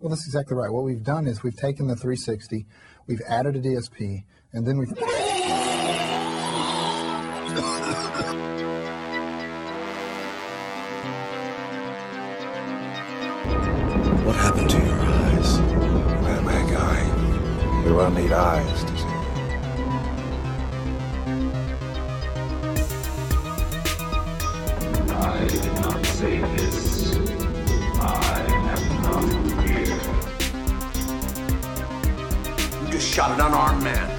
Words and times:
Well, 0.00 0.10
that's 0.10 0.26
exactly 0.26 0.56
right. 0.56 0.70
What 0.70 0.84
we've 0.84 1.02
done 1.02 1.26
is 1.26 1.42
we've 1.42 1.56
taken 1.56 1.86
the 1.86 1.96
360, 1.96 2.66
we've 3.06 3.22
added 3.28 3.56
a 3.56 3.60
DSP, 3.60 4.24
and 4.52 4.66
then 4.66 4.78
we've. 4.78 4.90
What 14.24 14.36
happened 14.36 14.70
to 14.70 14.76
your 14.78 14.94
eyes? 14.94 15.58
Well, 16.22 16.42
my 16.42 16.70
guy, 16.70 17.84
you 17.86 17.94
will 17.94 18.10
need 18.10 18.32
eyes 18.32 18.93
shot 33.14 33.30
an 33.30 33.46
unarmed 33.46 33.80
man. 33.80 34.10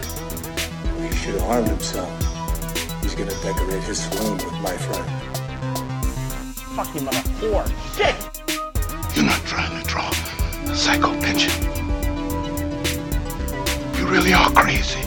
He 1.01 1.13
should 1.17 1.33
have 1.33 1.41
harmed 1.41 1.67
himself. 1.67 2.09
He's 3.03 3.13
gonna 3.13 3.35
decorate 3.41 3.83
his 3.83 4.01
swoon 4.01 4.37
with 4.37 4.53
my 4.61 4.77
friend. 4.77 5.05
fucking 6.77 7.03
mother 7.03 7.17
whore. 7.41 7.67
Shit! 7.97 8.15
You're 9.13 9.25
not 9.25 9.41
trying 9.43 9.83
to 9.83 9.85
draw 9.85 10.09
a 10.71 10.75
psycho 10.77 11.11
pension. 11.19 11.51
You 13.99 14.07
really 14.07 14.33
are 14.33 14.49
crazy. 14.51 15.01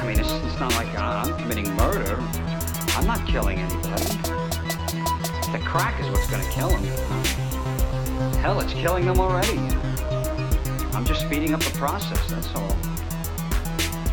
I 0.00 0.04
mean, 0.04 0.18
it's, 0.18 0.32
it's 0.32 0.58
not 0.58 0.74
like 0.74 0.92
I- 0.98 1.22
I'm 1.22 1.38
committing 1.38 1.72
murder. 1.76 2.16
I'm 2.96 3.06
not 3.06 3.24
killing 3.28 3.60
anybody. 3.60 4.16
The 5.52 5.60
crack 5.64 6.00
is 6.00 6.08
what's 6.10 6.28
going 6.28 6.42
to 6.42 6.50
kill 6.50 6.70
him. 6.70 6.82
Hell, 8.38 8.58
it's 8.58 8.72
killing 8.72 9.06
them 9.06 9.20
already. 9.20 9.60
I'm 10.94 11.06
just 11.06 11.22
speeding 11.22 11.54
up 11.54 11.60
the 11.60 11.70
process, 11.78 12.30
that's 12.30 12.54
all. 12.54 12.76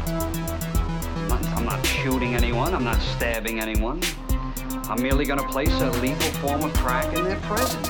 I'm 0.08 1.28
not, 1.28 1.46
I'm 1.58 1.66
not 1.66 1.86
shooting 1.86 2.36
anyone. 2.36 2.74
I'm 2.74 2.86
not 2.86 3.02
stabbing 3.02 3.60
anyone. 3.60 4.02
I'm 4.88 5.02
merely 5.02 5.26
going 5.26 5.40
to 5.40 5.48
place 5.50 5.74
a 5.82 5.92
legal 6.00 6.32
form 6.40 6.64
of 6.64 6.74
crack 6.76 7.14
in 7.18 7.26
their 7.26 7.40
presence. 7.42 7.90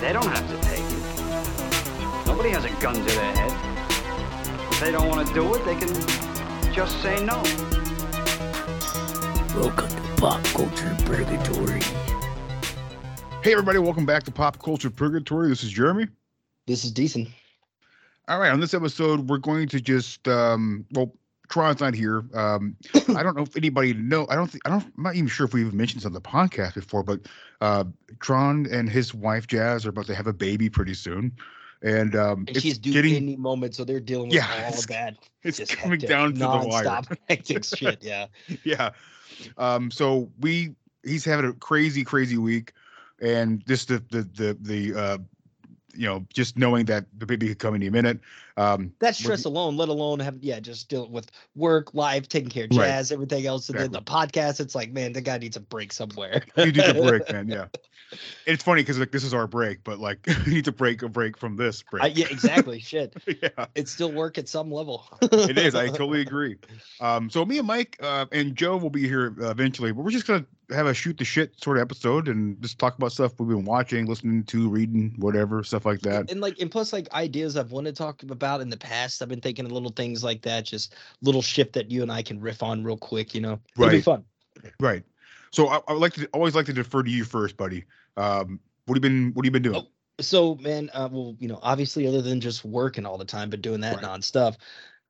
They 0.00 0.12
don't 0.12 0.26
have 0.26 0.50
to 0.50 0.68
take 0.68 0.80
it. 0.80 2.26
Nobody 2.26 2.50
has 2.50 2.64
a 2.64 2.70
gun 2.82 2.94
to 2.96 3.00
their 3.00 3.36
head. 3.36 3.52
If 4.72 4.80
they 4.80 4.90
don't 4.90 5.08
want 5.08 5.28
to 5.28 5.32
do 5.32 5.54
it, 5.54 5.64
they 5.64 5.76
can 5.76 5.88
just 6.74 7.00
say 7.00 7.24
no. 7.24 7.40
Welcome 9.54 9.88
to 9.88 10.20
Pop 10.20 10.42
Culture 10.46 10.96
Purgatory. 11.04 11.80
Hey, 13.42 13.52
everybody, 13.52 13.78
welcome 13.78 14.04
back 14.04 14.24
to 14.24 14.32
Pop 14.32 14.60
Culture 14.60 14.90
Purgatory. 14.90 15.48
This 15.48 15.62
is 15.62 15.70
Jeremy. 15.70 16.08
This 16.66 16.84
is 16.84 16.90
decent. 16.90 17.28
All 18.26 18.38
right, 18.38 18.50
on 18.50 18.60
this 18.60 18.72
episode, 18.72 19.28
we're 19.28 19.38
going 19.38 19.68
to 19.68 19.80
just, 19.80 20.26
um, 20.28 20.86
well, 20.92 21.14
Tron's 21.50 21.80
not 21.80 21.92
here. 21.94 22.24
Um, 22.32 22.74
I 23.14 23.22
don't 23.22 23.36
know 23.36 23.42
if 23.42 23.54
anybody 23.56 23.92
know. 23.92 24.26
I 24.30 24.34
don't 24.34 24.50
think 24.50 24.66
I 24.66 24.70
don't. 24.70 24.82
I'm 24.96 25.02
not 25.02 25.14
even 25.14 25.28
sure 25.28 25.44
if 25.44 25.52
we've 25.52 25.74
mentioned 25.74 26.00
this 26.00 26.06
on 26.06 26.14
the 26.14 26.20
podcast 26.20 26.74
before, 26.74 27.02
but 27.02 27.20
uh, 27.60 27.84
Tron 28.20 28.66
and 28.70 28.88
his 28.88 29.12
wife 29.12 29.46
Jazz 29.46 29.84
are 29.84 29.90
about 29.90 30.06
to 30.06 30.14
have 30.14 30.26
a 30.26 30.32
baby 30.32 30.70
pretty 30.70 30.94
soon, 30.94 31.32
and 31.82 32.16
um, 32.16 32.40
And 32.48 32.50
it's 32.50 32.60
she's 32.60 32.78
due 32.78 32.94
getting 32.94 33.14
any 33.14 33.36
moment, 33.36 33.74
so 33.74 33.84
they're 33.84 34.00
dealing 34.00 34.28
with 34.28 34.36
Yeah, 34.36 34.48
all 34.68 34.78
of 34.78 34.86
that. 34.86 35.16
it's 35.42 35.58
just 35.58 35.76
coming 35.76 36.00
hectic, 36.00 36.08
down 36.08 36.32
to 36.32 36.38
the 36.38 36.66
wire. 36.66 37.02
hectic 37.28 37.64
shit. 37.64 38.02
Yeah. 38.02 38.26
yeah. 38.64 38.90
Um, 39.58 39.90
so 39.90 40.30
we 40.40 40.74
he's 41.04 41.26
having 41.26 41.44
a 41.50 41.52
crazy, 41.52 42.04
crazy 42.04 42.38
week, 42.38 42.72
and 43.20 43.64
just 43.66 43.88
the 43.88 44.02
the 44.10 44.22
the 44.22 44.58
the 44.62 44.98
uh, 44.98 45.18
you 45.96 46.06
know 46.06 46.24
just 46.32 46.56
knowing 46.58 46.86
that 46.86 47.06
the 47.18 47.26
baby 47.26 47.48
could 47.48 47.58
come 47.58 47.74
any 47.74 47.90
minute. 47.90 48.20
Um, 48.56 48.92
That 49.00 49.16
stress 49.16 49.44
alone, 49.44 49.76
let 49.76 49.88
alone 49.88 50.20
have 50.20 50.38
yeah, 50.40 50.60
just 50.60 50.88
dealing 50.88 51.10
with 51.12 51.30
work, 51.56 51.92
life, 51.94 52.28
taking 52.28 52.50
care 52.50 52.64
of 52.64 52.70
Right. 52.70 52.86
jazz, 52.86 53.10
everything 53.12 53.46
else, 53.46 53.68
and 53.68 53.78
then 53.78 53.90
the 53.92 54.00
podcast. 54.02 54.60
It's 54.60 54.74
like, 54.74 54.92
man, 54.92 55.12
the 55.12 55.20
guy 55.20 55.38
needs 55.38 55.56
a 55.56 55.60
break 55.60 55.92
somewhere. 55.92 56.42
you 56.56 56.66
need 56.66 56.78
a 56.78 56.94
break, 56.94 57.28
man. 57.32 57.48
Yeah. 57.48 57.66
It's 58.46 58.62
funny 58.62 58.82
because 58.82 58.98
like 58.98 59.10
this 59.10 59.24
is 59.24 59.34
our 59.34 59.48
break, 59.48 59.82
but 59.82 59.98
like 59.98 60.24
you 60.46 60.52
need 60.54 60.64
to 60.66 60.72
break 60.72 61.02
a 61.02 61.08
break 61.08 61.36
from 61.36 61.56
this 61.56 61.82
break. 61.82 62.16
Yeah, 62.16 62.26
exactly. 62.30 62.78
Shit, 62.78 63.14
yeah, 63.42 63.66
it's 63.74 63.90
still 63.90 64.12
work 64.12 64.38
at 64.38 64.48
some 64.48 64.70
level. 64.70 65.04
it 65.20 65.58
is. 65.58 65.74
I 65.74 65.88
totally 65.88 66.20
agree. 66.20 66.56
Um, 67.00 67.28
so 67.28 67.44
me 67.44 67.58
and 67.58 67.66
Mike 67.66 67.96
uh, 68.00 68.26
and 68.30 68.54
Joe 68.54 68.76
will 68.76 68.90
be 68.90 69.08
here 69.08 69.34
uh, 69.40 69.50
eventually, 69.50 69.90
but 69.90 70.04
we're 70.04 70.12
just 70.12 70.28
gonna 70.28 70.46
have 70.70 70.86
a 70.86 70.94
shoot 70.94 71.18
the 71.18 71.24
shit 71.24 71.60
sort 71.62 71.76
of 71.76 71.82
episode 71.82 72.28
and 72.28 72.60
just 72.62 72.78
talk 72.78 72.96
about 72.96 73.10
stuff 73.12 73.32
we've 73.38 73.48
been 73.48 73.64
watching, 73.64 74.06
listening 74.06 74.44
to, 74.44 74.68
reading, 74.68 75.14
whatever 75.18 75.64
stuff 75.64 75.84
like 75.84 76.00
that. 76.02 76.30
and 76.30 76.40
like 76.40 76.60
and 76.60 76.70
plus 76.70 76.92
like 76.92 77.12
ideas 77.14 77.56
I've 77.56 77.72
wanted 77.72 77.96
to 77.96 77.98
talk 77.98 78.22
about 78.22 78.38
in 78.60 78.70
the 78.70 78.76
past. 78.76 79.22
I've 79.22 79.28
been 79.28 79.40
thinking 79.40 79.64
of 79.66 79.72
little 79.72 79.90
things 79.90 80.22
like 80.24 80.42
that, 80.42 80.64
just 80.64 80.94
little 81.22 81.42
shit 81.42 81.72
that 81.74 81.90
you 81.90 82.02
and 82.02 82.10
I 82.12 82.22
can 82.22 82.40
riff 82.40 82.62
on 82.62 82.84
real 82.84 82.96
quick. 82.96 83.34
You 83.34 83.40
know, 83.40 83.60
it'll 83.76 83.90
be 83.90 83.96
Right. 83.96 84.04
fun. 84.04 84.24
Right. 84.80 85.02
So 85.52 85.68
I, 85.68 85.80
I 85.88 85.92
would 85.92 86.00
like 86.00 86.14
to 86.14 86.26
always 86.32 86.54
like 86.54 86.66
to 86.66 86.72
defer 86.72 87.02
to 87.02 87.10
you 87.10 87.24
first, 87.24 87.56
buddy. 87.56 87.84
Um, 88.16 88.60
what 88.86 88.96
have 88.96 89.04
you 89.04 89.10
been 89.10 89.32
What 89.34 89.44
have 89.44 89.54
you 89.54 89.60
been 89.60 89.62
doing? 89.62 89.84
Oh, 89.84 89.88
So 90.20 90.54
man, 90.56 90.90
uh, 90.92 91.08
well, 91.10 91.36
you 91.38 91.48
know, 91.48 91.58
obviously 91.62 92.06
other 92.06 92.22
than 92.22 92.40
just 92.40 92.64
working 92.64 93.06
all 93.06 93.18
the 93.18 93.24
time, 93.24 93.50
but 93.50 93.62
doing 93.62 93.80
that 93.80 93.94
Right. 93.96 94.02
non-stop, 94.02 94.56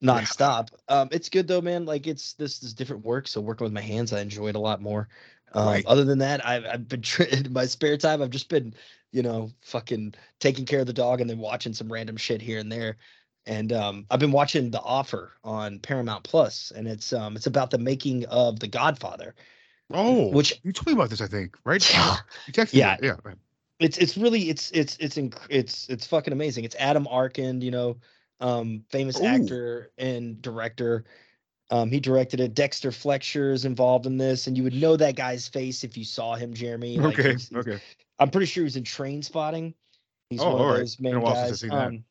nonstop. 0.02 0.68
Um, 0.88 1.08
it's 1.12 1.28
good 1.28 1.48
though, 1.48 1.60
man. 1.60 1.84
Like 1.84 2.06
it's 2.06 2.34
this 2.34 2.62
is 2.62 2.74
different 2.74 3.04
work. 3.04 3.26
So 3.28 3.40
working 3.40 3.64
with 3.64 3.72
my 3.72 3.80
hands, 3.80 4.12
I 4.12 4.20
enjoy 4.20 4.48
it 4.48 4.56
a 4.56 4.60
lot 4.60 4.80
more. 4.80 5.08
Um, 5.52 5.66
Right. 5.66 5.86
Other 5.86 6.04
than 6.04 6.18
that, 6.18 6.44
I've 6.44 6.64
I've 6.66 6.88
been 6.88 7.02
in 7.30 7.52
my 7.52 7.66
spare 7.66 7.96
time. 7.96 8.22
I've 8.22 8.30
just 8.30 8.48
been, 8.48 8.74
you 9.12 9.22
know, 9.22 9.50
fucking 9.62 10.14
taking 10.40 10.66
care 10.66 10.80
of 10.80 10.86
the 10.86 10.92
dog 10.92 11.20
and 11.20 11.28
then 11.30 11.38
watching 11.38 11.72
some 11.72 11.92
random 11.92 12.16
shit 12.16 12.42
here 12.42 12.58
and 12.58 12.70
there. 12.70 12.96
And 13.46 13.72
um, 13.72 14.06
I've 14.10 14.20
been 14.20 14.32
watching 14.32 14.70
The 14.70 14.80
Offer 14.80 15.32
on 15.44 15.78
Paramount 15.80 16.24
Plus, 16.24 16.72
and 16.74 16.88
it's 16.88 17.12
um, 17.12 17.36
it's 17.36 17.46
about 17.46 17.70
the 17.70 17.78
making 17.78 18.24
of 18.26 18.58
The 18.60 18.68
Godfather. 18.68 19.34
Oh, 19.92 20.28
which- 20.30 20.60
you 20.62 20.72
told 20.72 20.86
me 20.86 20.92
about 20.94 21.10
this, 21.10 21.20
I 21.20 21.26
think, 21.26 21.56
right? 21.64 21.86
Yeah. 21.92 22.16
You 22.46 22.52
texted 22.54 22.74
Yeah. 22.74 22.96
me. 23.02 23.08
Yeah. 23.08 23.16
it's 23.80 23.98
it's 23.98 24.16
really 24.16 24.48
it's 24.48 24.70
it's 24.70 24.96
it's 24.98 25.16
inc- 25.16 25.36
it's 25.50 25.88
it's 25.90 26.06
fucking 26.06 26.32
amazing. 26.32 26.64
It's 26.64 26.76
Adam 26.76 27.06
Arkin, 27.10 27.60
you 27.60 27.70
know, 27.70 27.96
um, 28.40 28.82
famous 28.88 29.20
Ooh. 29.20 29.26
actor 29.26 29.90
and 29.98 30.40
director. 30.40 31.04
Um, 31.70 31.90
he 31.90 32.00
directed 32.00 32.40
it. 32.40 32.54
Dexter 32.54 32.92
Fletcher 32.92 33.52
is 33.52 33.64
involved 33.66 34.06
in 34.06 34.16
this, 34.16 34.46
and 34.46 34.56
you 34.56 34.62
would 34.62 34.74
know 34.74 34.96
that 34.96 35.16
guy's 35.16 35.48
face 35.48 35.82
if 35.84 35.96
you 35.98 36.04
saw 36.04 36.34
him, 36.34 36.54
Jeremy. 36.54 36.98
Like, 36.98 37.18
Okay. 37.18 37.30
he's- 37.30 37.48
he's- 37.48 37.60
Okay. 37.66 37.78
I'm 38.18 38.30
pretty 38.30 38.46
sure 38.46 38.64
he's 38.64 38.76
in 38.76 38.84
Trainspotting. 38.84 39.74
He's 40.30 40.40
Oh, 40.40 40.56
one 40.56 40.70
of 40.70 40.76
those 40.78 40.96
Been 40.96 41.12
main 41.14 41.20
while 41.22 41.34
since 41.46 41.62
I've 41.64 41.70
guys. 41.70 41.78
that. 41.78 41.86
Um, 41.88 42.04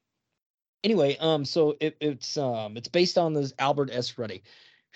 anyway, 0.84 1.18
um, 1.20 1.46
so 1.46 1.76
it, 1.80 1.96
it's 2.00 2.38
um, 2.38 2.78
it's 2.78 2.88
based 2.88 3.18
on 3.18 3.34
this 3.34 3.54
Albert 3.60 3.90
S. 3.92 4.18
Ruddy, 4.18 4.44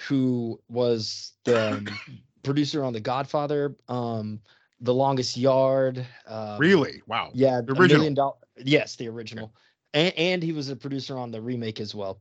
who 0.08 0.60
was 0.70 1.34
the 1.46 1.90
producer 2.44 2.84
on 2.84 2.94
The 2.94 3.00
Godfather, 3.00 3.76
um, 3.88 4.40
The 4.82 4.94
Longest 4.94 5.38
Yard. 5.38 6.06
Um, 6.28 6.58
Really? 6.60 7.02
Wow. 7.08 7.32
yeah, 7.34 7.62
The 7.62 7.74
original. 7.74 8.14
dollar. 8.14 8.36
Yes, 8.58 8.96
the 8.96 9.08
original, 9.08 9.54
and 9.94 10.14
and 10.18 10.44
he 10.44 10.52
was 10.52 10.70
a 10.70 10.76
producer 10.76 11.18
on 11.18 11.32
the 11.32 11.42
remake 11.42 11.80
as 11.80 11.94
well. 11.94 12.20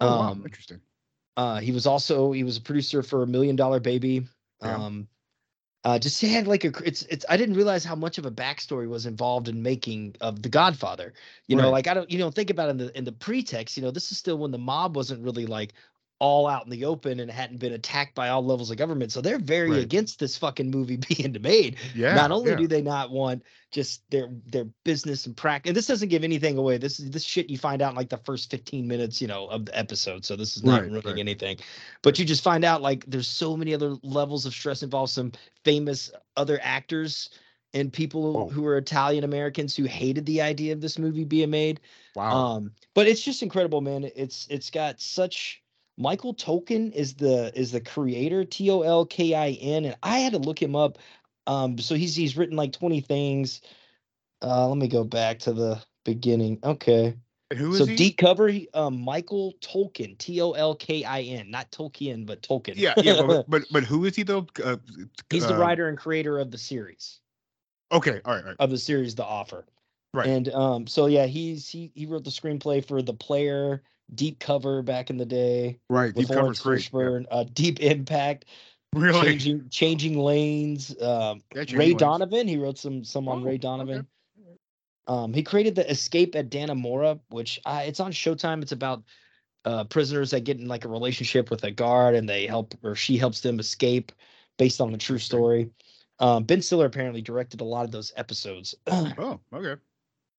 Oh, 0.00 0.06
wow. 0.20 0.30
Um, 0.32 0.42
Interesting. 0.44 0.80
uh, 1.36 1.58
he 1.60 1.72
was 1.72 1.86
also 1.86 2.32
he 2.32 2.44
was 2.44 2.56
a 2.56 2.60
producer 2.60 3.02
for 3.02 3.22
a 3.22 3.26
Million 3.26 3.56
Dollar 3.56 3.80
Baby. 3.80 4.26
Yeah. 4.62 4.74
Um, 4.76 5.08
uh, 5.86 6.00
just 6.00 6.20
had 6.20 6.48
like 6.48 6.64
a 6.64 6.72
it's 6.84 7.02
it's 7.04 7.24
I 7.28 7.36
didn't 7.36 7.54
realize 7.54 7.84
how 7.84 7.94
much 7.94 8.18
of 8.18 8.26
a 8.26 8.30
backstory 8.30 8.88
was 8.88 9.06
involved 9.06 9.48
in 9.48 9.62
making 9.62 10.16
of 10.20 10.42
The 10.42 10.48
Godfather. 10.48 11.14
You 11.46 11.54
know, 11.54 11.70
like 11.70 11.86
I 11.86 11.94
don't 11.94 12.10
you 12.10 12.18
don't 12.18 12.34
think 12.34 12.50
about 12.50 12.68
it 12.68 12.70
in 12.72 12.78
the 12.78 12.98
in 12.98 13.04
the 13.04 13.12
pretext. 13.12 13.76
You 13.76 13.84
know, 13.84 13.92
this 13.92 14.10
is 14.10 14.18
still 14.18 14.36
when 14.38 14.50
the 14.50 14.58
mob 14.58 14.96
wasn't 14.96 15.22
really 15.22 15.46
like 15.46 15.74
all 16.18 16.46
out 16.46 16.64
in 16.64 16.70
the 16.70 16.84
open 16.86 17.20
and 17.20 17.30
hadn't 17.30 17.58
been 17.58 17.74
attacked 17.74 18.14
by 18.14 18.30
all 18.30 18.42
levels 18.42 18.70
of 18.70 18.78
government. 18.78 19.12
So 19.12 19.20
they're 19.20 19.38
very 19.38 19.70
Right. 19.72 19.82
against 19.82 20.18
this 20.18 20.36
fucking 20.38 20.70
movie 20.70 20.96
being 21.08 21.36
made 21.42 21.76
Yeah. 21.94 22.14
not 22.14 22.30
only 22.30 22.52
yeah. 22.52 22.56
do 22.56 22.66
they 22.66 22.80
not 22.80 23.10
want 23.10 23.42
just 23.70 24.02
their 24.10 24.30
their 24.46 24.64
business 24.84 25.26
and 25.26 25.36
practice 25.36 25.68
and 25.68 25.76
this 25.76 25.86
doesn't 25.86 26.08
give 26.08 26.24
anything 26.24 26.56
away 26.56 26.78
this 26.78 26.98
is 27.00 27.10
this 27.10 27.24
shit 27.24 27.50
you 27.50 27.58
find 27.58 27.82
out 27.82 27.90
in 27.90 27.96
like 27.96 28.08
the 28.08 28.16
first 28.18 28.50
15 28.50 28.86
minutes 28.88 29.20
you 29.20 29.26
know 29.28 29.46
of 29.48 29.66
the 29.66 29.78
episode 29.78 30.24
so 30.24 30.36
this 30.36 30.56
is 30.56 30.64
not 30.64 30.80
Right, 30.82 30.90
ruining 30.90 31.04
right. 31.04 31.18
anything 31.18 31.58
but 32.00 32.18
you 32.18 32.24
just 32.24 32.42
find 32.42 32.64
out 32.64 32.80
like 32.80 33.04
there's 33.06 33.26
so 33.28 33.54
many 33.56 33.74
other 33.74 33.96
levels 34.02 34.46
of 34.46 34.54
stress 34.54 34.82
involved 34.82 35.12
some 35.12 35.32
famous 35.64 36.10
other 36.38 36.58
actors 36.62 37.28
and 37.74 37.92
people 37.92 38.36
Oh. 38.38 38.48
who 38.48 38.64
are 38.64 38.78
italian 38.78 39.24
americans 39.24 39.76
who 39.76 39.84
hated 39.84 40.24
the 40.24 40.40
idea 40.40 40.72
of 40.72 40.80
this 40.80 40.96
movie 40.98 41.24
being 41.24 41.50
made 41.50 41.80
Wow. 42.14 42.30
um 42.36 42.70
but 42.94 43.06
it's 43.08 43.20
just 43.20 43.42
incredible 43.42 43.82
man 43.82 44.08
it's 44.16 44.46
it's 44.48 44.70
got 44.70 45.00
such 45.00 45.60
michael 45.96 46.34
tolkin 46.34 46.92
is 46.92 47.14
the 47.14 47.52
is 47.58 47.72
the 47.72 47.80
creator 47.80 48.44
t-o-l-k-i-n 48.44 49.84
and 49.84 49.96
i 50.02 50.18
had 50.18 50.32
to 50.32 50.38
look 50.38 50.60
him 50.60 50.76
up 50.76 50.98
um 51.46 51.78
so 51.78 51.94
he's 51.94 52.14
he's 52.14 52.36
written 52.36 52.56
like 52.56 52.72
20 52.72 53.00
things 53.00 53.60
uh 54.42 54.68
let 54.68 54.76
me 54.76 54.88
go 54.88 55.04
back 55.04 55.38
to 55.38 55.52
the 55.52 55.80
beginning 56.04 56.58
okay 56.62 57.14
who 57.56 57.72
is 57.72 57.78
so 57.78 57.86
he? 57.86 57.96
deep 57.96 58.16
cover 58.18 58.50
um 58.74 59.00
michael 59.00 59.54
tolkin 59.60 60.16
t-o-l-k-i-n 60.18 61.50
not 61.50 61.70
tolkien 61.70 62.26
but 62.26 62.42
tolkin 62.42 62.74
yeah, 62.76 62.94
yeah, 62.98 63.22
but, 63.22 63.44
but 63.48 63.62
but 63.70 63.84
who 63.84 64.04
is 64.04 64.16
he 64.16 64.22
though? 64.22 64.46
Uh, 64.62 64.76
he's 65.30 65.46
the 65.46 65.54
uh, 65.54 65.58
writer 65.58 65.88
and 65.88 65.96
creator 65.96 66.38
of 66.38 66.50
the 66.50 66.58
series 66.58 67.20
Okay, 67.92 68.20
all 68.24 68.34
right, 68.34 68.42
all 68.42 68.48
right. 68.50 68.56
of 68.58 68.70
the 68.70 68.78
series 68.78 69.14
The 69.14 69.24
Offer. 69.24 69.64
Right. 70.16 70.28
And 70.28 70.48
um, 70.54 70.86
so 70.86 71.06
yeah, 71.06 71.26
he's 71.26 71.68
he 71.68 71.92
he 71.94 72.06
wrote 72.06 72.24
the 72.24 72.30
screenplay 72.30 72.82
for 72.82 73.02
The 73.02 73.12
Player, 73.12 73.82
Deep 74.14 74.38
Cover 74.38 74.80
back 74.80 75.10
in 75.10 75.18
the 75.18 75.26
day 75.26 75.78
right, 75.90 76.14
deep 76.14 76.30
Lawrence 76.30 76.60
great. 76.60 76.88
Yeah. 76.90 77.18
Uh, 77.30 77.44
Deep 77.52 77.80
Impact, 77.80 78.46
Really? 78.94 79.26
changing 79.26 79.68
changing 79.68 80.18
lanes. 80.18 80.90
Um, 81.02 81.42
Ray 81.54 81.66
Lanes. 81.66 82.00
Donovan, 82.00 82.48
he 82.48 82.56
wrote 82.56 82.78
some 82.78 83.04
some 83.04 83.28
on 83.28 83.42
Oh, 83.42 83.44
Ray 83.44 83.50
okay. 83.52 83.58
Donovan. 83.58 84.06
Um, 85.06 85.34
he 85.34 85.42
created 85.42 85.74
the 85.74 85.88
Escape 85.90 86.34
at 86.34 86.48
Dannemora, 86.48 87.20
which 87.28 87.60
uh, 87.66 87.82
it's 87.84 88.00
on 88.00 88.10
Showtime. 88.10 88.62
It's 88.62 88.72
about 88.72 89.02
uh, 89.66 89.84
prisoners 89.84 90.30
that 90.30 90.44
get 90.44 90.58
in 90.58 90.66
like 90.66 90.86
a 90.86 90.88
relationship 90.88 91.50
with 91.50 91.62
a 91.64 91.70
guard, 91.70 92.14
and 92.14 92.26
they 92.26 92.46
help 92.46 92.74
or 92.82 92.94
she 92.94 93.18
helps 93.18 93.40
them 93.42 93.60
escape, 93.60 94.12
based 94.56 94.80
on 94.80 94.94
a 94.94 94.98
true 94.98 95.18
story. 95.18 95.70
Um, 96.20 96.44
ben 96.44 96.62
Stiller 96.62 96.86
apparently 96.86 97.20
directed 97.20 97.60
a 97.60 97.64
lot 97.64 97.84
of 97.84 97.90
those 97.90 98.12
episodes. 98.16 98.74
Oh, 98.86 99.38
okay. 99.52 99.78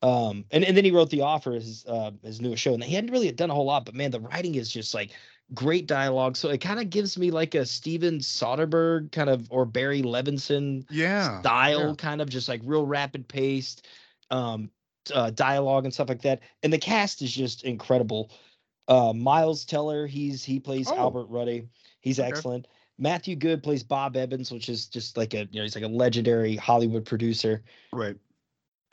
Um, 0.01 0.45
and, 0.51 0.63
and 0.63 0.77
then 0.77 0.85
he 0.85 0.91
wrote 0.91 1.09
The 1.09 1.21
Offer, 1.21 1.53
his 1.53 1.85
uh, 1.87 2.11
his 2.23 2.39
newest 2.39 2.61
show, 2.61 2.73
and 2.73 2.83
he 2.83 2.93
hadn't 2.93 3.11
really 3.11 3.31
done 3.31 3.49
a 3.49 3.53
whole 3.55 3.65
lot, 3.65 3.85
but 3.85 3.95
man, 3.95 4.11
the 4.11 4.19
writing 4.19 4.55
is 4.55 4.69
just 4.71 4.93
like 4.93 5.11
great 5.53 5.87
dialogue. 5.87 6.35
So 6.37 6.49
it 6.49 6.59
kind 6.61 6.79
of 6.79 6.89
gives 6.89 7.17
me 7.17 7.31
like 7.31 7.55
a 7.55 7.65
Steven 7.65 8.19
Soderbergh 8.19 9.11
kind 9.11 9.29
of 9.29 9.47
or 9.51 9.65
Barry 9.65 10.03
Levinson 10.03 10.85
Yeah. 10.89 11.39
style 11.39 11.89
yeah. 11.89 11.95
kind 11.97 12.21
of 12.21 12.29
just 12.29 12.47
like 12.47 12.61
real 12.63 12.85
rapid 12.85 13.27
paced 13.27 13.87
um 14.29 14.69
uh, 15.13 15.29
dialogue 15.31 15.85
and 15.85 15.93
stuff 15.93 16.09
like 16.09 16.21
that 16.21 16.41
and 16.63 16.73
the 16.73 16.77
cast 16.77 17.21
is 17.21 17.31
just 17.33 17.63
incredible 17.63 18.29
uh 18.89 19.13
miles 19.13 19.63
teller 19.63 20.05
he's 20.05 20.43
he 20.43 20.59
plays 20.59 20.91
Oh. 20.91 20.97
albert 20.97 21.27
ruddy 21.29 21.69
he's 22.01 22.19
Okay. 22.19 22.27
excellent 22.27 22.67
matthew 22.97 23.37
goode 23.37 23.63
plays 23.63 23.83
bob 23.83 24.17
evans 24.17 24.51
which 24.51 24.67
is 24.67 24.87
just 24.87 25.15
like 25.15 25.33
a 25.33 25.47
you 25.49 25.59
know 25.59 25.61
he's 25.63 25.75
like 25.75 25.85
a 25.85 25.87
legendary 25.87 26.57
hollywood 26.57 27.05
producer 27.05 27.63
Right. 27.93 28.17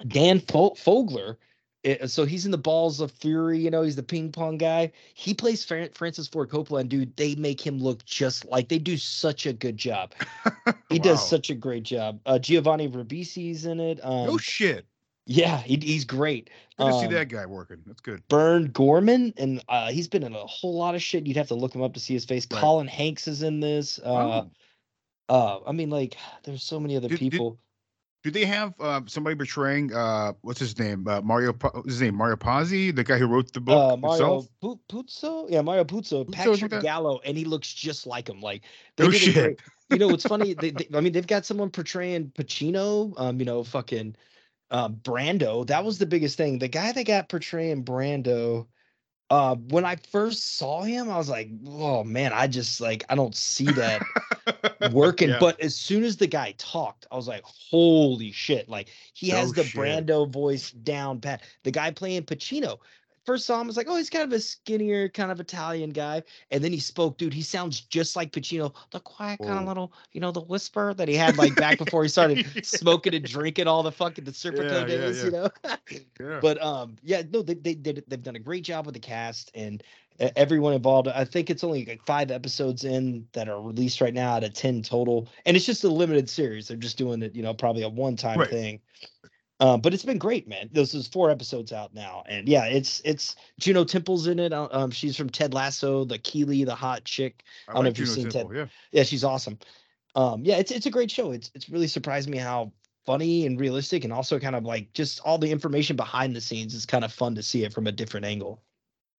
Dan 0.09 0.41
fogler 0.41 1.37
eh, 1.85 2.07
so 2.07 2.25
he's 2.25 2.45
in 2.45 2.51
the 2.51 2.59
balls 2.59 3.01
of 3.01 3.11
fury 3.13 3.59
you 3.59 3.71
know 3.71 3.83
he's 3.83 3.97
the 3.97 4.03
ping 4.03 4.33
pong 4.33 4.59
guy 4.59 4.91
he 5.15 5.33
plays 5.35 5.65
francis 5.65 6.27
ford 6.29 6.49
coppola 6.51 6.81
and 6.81 6.91
dude 6.91 7.17
they 7.17 7.35
make 7.37 7.61
him 7.65 7.79
look 7.79 8.05
just 8.05 8.45
like 8.47 8.69
they 8.69 8.79
do 8.79 8.97
such 8.97 9.47
a 9.47 9.53
good 9.53 9.77
job 9.77 10.13
he 10.89 10.99
does 10.99 11.27
such 11.29 11.51
a 11.51 11.55
great 11.55 11.83
job. 11.83 12.21
Uh, 12.27 12.39
Giovanni 12.39 12.89
Ribisi's 12.89 13.67
in 13.67 13.81
it. 13.81 14.01
Um, 14.05 14.27
no 14.27 14.39
shit. 14.39 14.87
yeah, 15.27 15.59
he, 15.59 15.77
he's 15.77 16.05
great. 16.05 16.51
Good 16.79 16.87
to 16.87 16.93
see 17.01 17.07
Um, 17.07 17.13
that 17.13 17.29
guy 17.29 17.47
working. 17.47 17.79
That's 17.87 18.01
good. 18.01 18.23
Burn 18.29 18.67
Gorman, 18.73 19.35
and 19.37 19.63
uh, 19.69 19.91
he's 19.91 20.09
been 20.09 20.23
in 20.23 20.35
a 20.35 20.47
whole 20.47 20.77
lot 20.77 20.95
of 20.95 21.03
shit. 21.03 21.27
You'd 21.27 21.37
have 21.37 21.49
to 21.49 21.55
look 21.55 21.75
him 21.75 21.83
up 21.83 21.95
to 21.95 22.01
see 22.01 22.15
his 22.15 22.25
face. 22.25 22.47
Right. 22.51 22.61
Colin 22.61 22.87
Hanks 22.87 23.27
is 23.27 23.43
in 23.43 23.61
this. 23.61 23.99
Uh, 23.99 24.45
oh. 25.29 25.35
uh, 25.35 25.59
I 25.67 25.73
mean, 25.73 25.91
like, 25.91 26.17
there's 26.45 26.63
so 26.63 26.79
many 26.79 26.97
other 26.97 27.09
did- 27.09 27.19
people. 27.19 27.59
Do 28.25 28.31
they 28.31 28.47
have 28.47 28.73
uh, 28.81 29.03
somebody 29.07 29.37
portraying 29.37 29.93
uh, 29.95 30.33
what's 30.41 30.59
his 30.59 30.79
name? 30.79 31.07
Uh, 31.07 31.21
Mario. 31.21 31.55
His 31.85 32.01
name? 32.01 32.15
Mario 32.15 32.37
Pazzi, 32.37 32.95
the 32.95 33.05
guy 33.05 33.19
who 33.19 33.27
wrote 33.27 33.53
the 33.53 33.61
book 33.61 33.93
Uh, 33.93 33.97
Mario. 33.99 34.47
Puzo, 34.63 35.51
yeah, 35.51 35.61
Mario 35.61 35.85
Puzo, 35.85 36.31
Patrick 36.33 36.73
like? 36.73 36.81
Gallo, 36.81 37.21
and 37.27 37.37
he 37.37 37.45
looks 37.45 37.73
just 37.73 38.07
like 38.07 38.27
him. 38.27 38.41
Like, 38.41 38.63
No 38.99 39.11
did 39.11 39.21
shit. 39.21 39.35
great- 39.35 39.61
you 39.91 39.99
know, 39.99 40.09
what's 40.09 40.25
funny? 40.25 40.55
They, 40.59 40.71
they, 40.71 40.89
I 40.95 41.03
mean, 41.03 41.13
they've 41.13 41.27
got 41.27 41.45
someone 41.45 41.69
portraying 41.69 42.31
Pacino. 42.31 43.13
Um, 43.19 43.39
you 43.39 43.45
know, 43.45 43.63
fucking 43.63 44.17
uh, 44.71 44.89
Brando. 44.89 45.67
That 45.67 45.85
was 45.85 45.99
the 45.99 46.07
biggest 46.07 46.39
thing. 46.39 46.59
The 46.59 46.69
guy 46.69 46.93
they 46.93 47.05
got 47.05 47.29
portraying 47.29 47.85
Brando. 47.85 48.69
Uh, 49.35 49.57
when 49.71 49.85
I 49.85 49.97
first 49.97 50.59
saw 50.59 50.83
him, 50.83 51.11
I 51.11 51.19
was 51.19 51.29
like, 51.29 51.51
"Oh 51.67 52.05
man, 52.05 52.33
I 52.33 52.47
just 52.47 52.81
like 52.81 53.03
I 53.09 53.17
don't 53.17 53.35
see 53.35 53.65
that 53.65 54.01
working." 54.93 55.31
Yeah. 55.31 55.39
But 55.41 55.59
as 55.59 55.75
soon 55.75 56.05
as 56.05 56.17
the 56.17 56.29
guy 56.29 56.55
talked, 56.57 57.09
I 57.11 57.17
was 57.17 57.27
like, 57.27 57.43
"Holy 57.43 58.31
shit!" 58.31 58.69
Like 58.69 58.91
he 59.13 59.33
No 59.33 59.39
has 59.39 59.53
the 59.53 59.65
shit. 59.65 59.75
Brando 59.75 60.31
voice 60.31 60.71
down 60.71 61.21
pat. 61.21 61.43
The 61.65 61.73
guy 61.73 61.91
playing 61.91 62.23
Pacino. 62.23 62.79
First 63.25 63.47
saw 63.47 63.61
him, 63.61 63.67
I 63.67 63.69
was 63.69 63.77
like, 63.77 63.87
"Oh, 63.89 63.97
he's 63.97 64.11
kind 64.11 64.25
of 64.25 64.33
a 64.33 64.41
skinnier, 64.41 65.09
kind 65.09 65.31
of 65.31 65.41
Italian 65.41 65.91
guy." 65.91 66.23
And 66.51 66.63
then 66.63 66.73
he 66.73 66.79
spoke, 66.79 67.17
dude. 67.19 67.33
He 67.33 67.43
sounds 67.43 67.81
just 67.81 68.17
like 68.17 68.33
Pacino. 68.33 68.75
The 68.91 69.01
quiet 69.01 69.41
kind 69.41 69.59
of 69.59 69.65
little, 69.67 69.93
you 70.13 70.21
know, 70.21 70.31
the 70.31 70.41
whisper 70.43 70.95
that 70.95 71.09
he 71.09 71.15
had 71.15 71.37
like 71.39 71.55
back 71.57 71.79
before 71.79 72.03
he 72.03 72.09
started 72.11 72.45
smoking 72.65 73.15
and 73.15 73.25
drinking 73.25 73.67
all 73.67 73.83
the 73.83 73.93
fucking 73.93 74.25
the 74.25 74.33
Serpico 74.33 74.71
Yeah, 74.71 74.79
yeah, 74.81 74.87
days, 74.87 75.19
yeah. 75.19 75.25
you 75.25 75.31
know. 75.31 75.49
yeah. 76.21 76.39
But 76.41 76.63
um, 76.63 76.97
yeah, 77.03 77.23
no, 77.33 77.43
they 77.43 77.55
they 77.55 77.75
did 77.75 78.05
they've 78.09 78.23
done 78.23 78.37
a 78.37 78.41
great 78.41 78.65
job 78.65 78.87
with 78.87 78.95
the 78.95 79.01
cast 79.01 79.51
and 79.55 79.83
everyone 80.37 80.73
involved. 80.75 81.09
I 81.09 81.25
think 81.25 81.51
it's 81.51 81.65
only 81.65 81.85
like 81.85 82.05
five 82.07 82.31
episodes 82.31 82.85
in 82.85 83.27
that 83.33 83.49
are 83.49 83.61
released 83.61 84.01
right 84.01 84.15
now 84.15 84.35
out 84.35 84.45
of 84.45 84.53
ten 84.53 84.83
total, 84.83 85.29
and 85.47 85.57
it's 85.57 85.67
just 85.67 85.85
a 85.85 85.89
limited 85.89 86.29
series. 86.29 86.69
They're 86.69 86.77
just 86.77 86.99
doing 86.99 87.23
it, 87.23 87.35
you 87.35 87.43
know, 87.43 87.55
probably 87.55 87.83
a 87.83 87.89
one 87.89 88.17
time 88.17 88.39
Right. 88.39 88.51
thing. 88.51 88.81
Um, 89.61 89.81
but 89.81 89.95
it's 89.95 90.05
been 90.05 90.19
great, 90.19 90.49
man. 90.49 90.69
This 90.73 90.95
is 90.95 91.07
four 91.07 91.31
episodes 91.31 91.73
out 91.73 91.95
now, 91.95 92.25
and 92.29 92.49
yeah, 92.49 92.65
it's 92.65 93.01
it's 93.05 93.37
Juno 93.61 93.85
Temple's 93.85 94.27
in 94.27 94.39
it. 94.41 94.53
uh, 94.53 94.69
Um, 94.73 94.91
she's 94.91 95.17
from 95.17 95.31
Ted 95.31 95.55
Lasso, 95.55 96.05
the 96.05 96.19
Keeley, 96.19 96.65
the 96.65 96.75
hot 96.75 97.05
chick. 97.05 97.45
I 97.69 97.75
don't 97.75 97.85
know 97.85 97.89
like 97.89 97.93
if 97.95 98.01
you've 98.01 98.09
seen 98.09 98.31
Temple, 98.31 98.55
Yeah. 98.55 98.67
Yeah, 98.91 99.03
she's 99.05 99.23
awesome. 99.23 99.59
Um, 100.17 100.45
yeah, 100.45 100.57
it's 100.57 100.73
it's 100.73 100.87
a 100.87 100.91
great 100.91 101.11
show. 101.11 101.31
It's 101.31 101.53
it's 101.55 101.69
really 101.69 101.87
surprised 101.87 102.29
me 102.29 102.39
how 102.39 102.73
funny 103.07 103.47
and 103.47 103.61
realistic, 103.61 104.03
and 104.03 104.13
also 104.13 104.41
kind 104.41 104.57
of 104.57 104.65
like 104.65 104.93
just 104.93 105.21
all 105.21 105.39
the 105.39 105.51
information 105.51 105.95
behind 105.95 106.35
the 106.35 106.41
scenes 106.41 106.75
is 106.75 106.85
kind 106.85 107.05
of 107.05 107.13
fun 107.13 107.37
to 107.37 107.43
see 107.43 107.65
it 107.65 107.73
from 107.73 107.87
a 107.87 107.93
different 107.93 108.27
angle. 108.27 108.61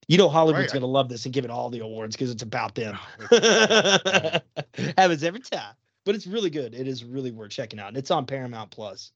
You 0.07 0.17
know, 0.17 0.29
Hollywood's 0.29 0.73
Right, 0.73 0.81
gonna 0.81 0.91
love 0.91 1.07
this 1.07 1.25
and 1.25 1.33
give 1.33 1.45
it 1.45 1.51
all 1.51 1.69
the 1.69 1.79
awards 1.79 2.15
because 2.15 2.29
it's 2.29 2.43
about 2.43 2.75
them. 2.75 2.97
Oh, 3.31 4.39
Happens 4.97 5.23
every 5.23 5.39
time, 5.39 5.75
but 6.03 6.13
it's 6.13 6.27
really 6.27 6.49
good. 6.49 6.75
It 6.75 6.87
is 6.87 7.05
really 7.05 7.31
worth 7.31 7.51
checking 7.51 7.79
out, 7.79 7.87
and 7.87 7.97
it's 7.97 8.11
on 8.11 8.25
Paramount 8.25 8.69
Plus. 8.69 9.11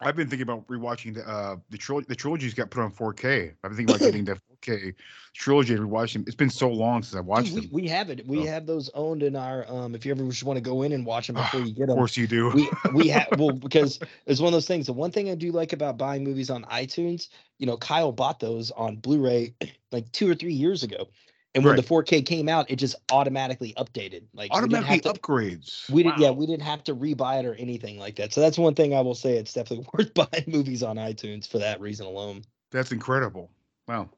I've 0.00 0.14
been 0.16 0.28
thinking 0.28 0.42
about 0.44 0.66
rewatching 0.68 1.14
the 1.14 1.28
uh 1.28 1.56
the 1.70 1.78
trilogy. 1.78 2.06
The 2.08 2.14
trilogy's 2.14 2.54
got 2.54 2.70
put 2.70 2.82
on 2.82 2.92
4K. 2.92 3.52
I've 3.64 3.70
been 3.70 3.76
thinking 3.76 3.94
about 3.96 4.00
getting 4.00 4.24
the 4.26 4.38
4K 4.62 4.94
trilogy 5.34 5.74
and 5.74 5.82
rewatching. 5.90 6.26
It's 6.26 6.36
been 6.36 6.50
so 6.50 6.68
long 6.68 7.02
since 7.02 7.16
I 7.16 7.20
watched 7.20 7.54
Dude, 7.54 7.54
we, 7.54 7.60
them. 7.62 7.70
we 7.72 7.88
have 7.88 8.10
it. 8.10 8.26
We 8.26 8.38
Oh. 8.40 8.46
have 8.46 8.66
those 8.66 8.90
owned 8.94 9.22
in 9.22 9.34
our. 9.36 9.64
Um, 9.68 9.94
if 9.94 10.06
you 10.06 10.12
ever 10.12 10.24
just 10.28 10.44
want 10.44 10.56
to 10.56 10.60
go 10.60 10.82
in 10.82 10.92
and 10.92 11.04
watch 11.04 11.26
them 11.26 11.36
before 11.36 11.60
you 11.60 11.72
get 11.72 11.86
them, 11.86 11.90
Of 11.90 11.96
course 11.96 12.16
you 12.16 12.26
do. 12.26 12.50
we 12.50 12.68
we 12.92 13.08
have 13.08 13.26
well 13.38 13.52
because 13.52 13.98
it's 14.26 14.40
one 14.40 14.48
of 14.48 14.52
those 14.52 14.66
things. 14.68 14.86
The 14.86 14.92
one 14.92 15.10
thing 15.10 15.30
I 15.30 15.34
do 15.34 15.50
like 15.50 15.72
about 15.72 15.96
buying 15.98 16.22
movies 16.24 16.50
on 16.50 16.64
iTunes, 16.64 17.28
you 17.58 17.66
know, 17.66 17.76
Kyle 17.76 18.12
bought 18.12 18.38
those 18.40 18.70
on 18.72 18.96
Blu-ray 18.96 19.54
like 19.92 20.10
two 20.12 20.30
or 20.30 20.34
three 20.34 20.52
years 20.54 20.82
ago, 20.84 21.08
and 21.54 21.64
when 21.64 21.76
the 21.76 21.82
4K 21.82 22.24
came 22.26 22.48
out, 22.48 22.70
it 22.70 22.76
just 22.76 22.94
automatically 23.10 23.74
updated. 23.76 24.24
Like 24.34 24.50
Automatically 24.52 25.00
to- 25.00 25.12
upgrades. 25.14 25.90
We 25.90 26.02
didn't, 26.02 26.18
yeah, 26.18 26.30
we 26.30 26.46
didn't 26.46 26.62
have 26.62 26.84
to 26.84 26.94
rebuy 26.94 27.40
it 27.40 27.46
or 27.46 27.54
anything 27.54 27.98
like 27.98 28.16
that. 28.16 28.32
So 28.32 28.40
that's 28.40 28.58
one 28.58 28.74
thing 28.74 28.94
I 28.94 29.00
will 29.00 29.14
say. 29.14 29.36
It's 29.36 29.52
definitely 29.52 29.86
worth 29.94 30.14
buying 30.14 30.44
movies 30.46 30.82
on 30.82 30.96
iTunes 30.96 31.48
for 31.48 31.58
that 31.58 31.80
reason 31.80 32.06
alone. 32.06 32.42
That's 32.70 32.92
incredible. 32.92 33.50
Wow. 33.86 34.10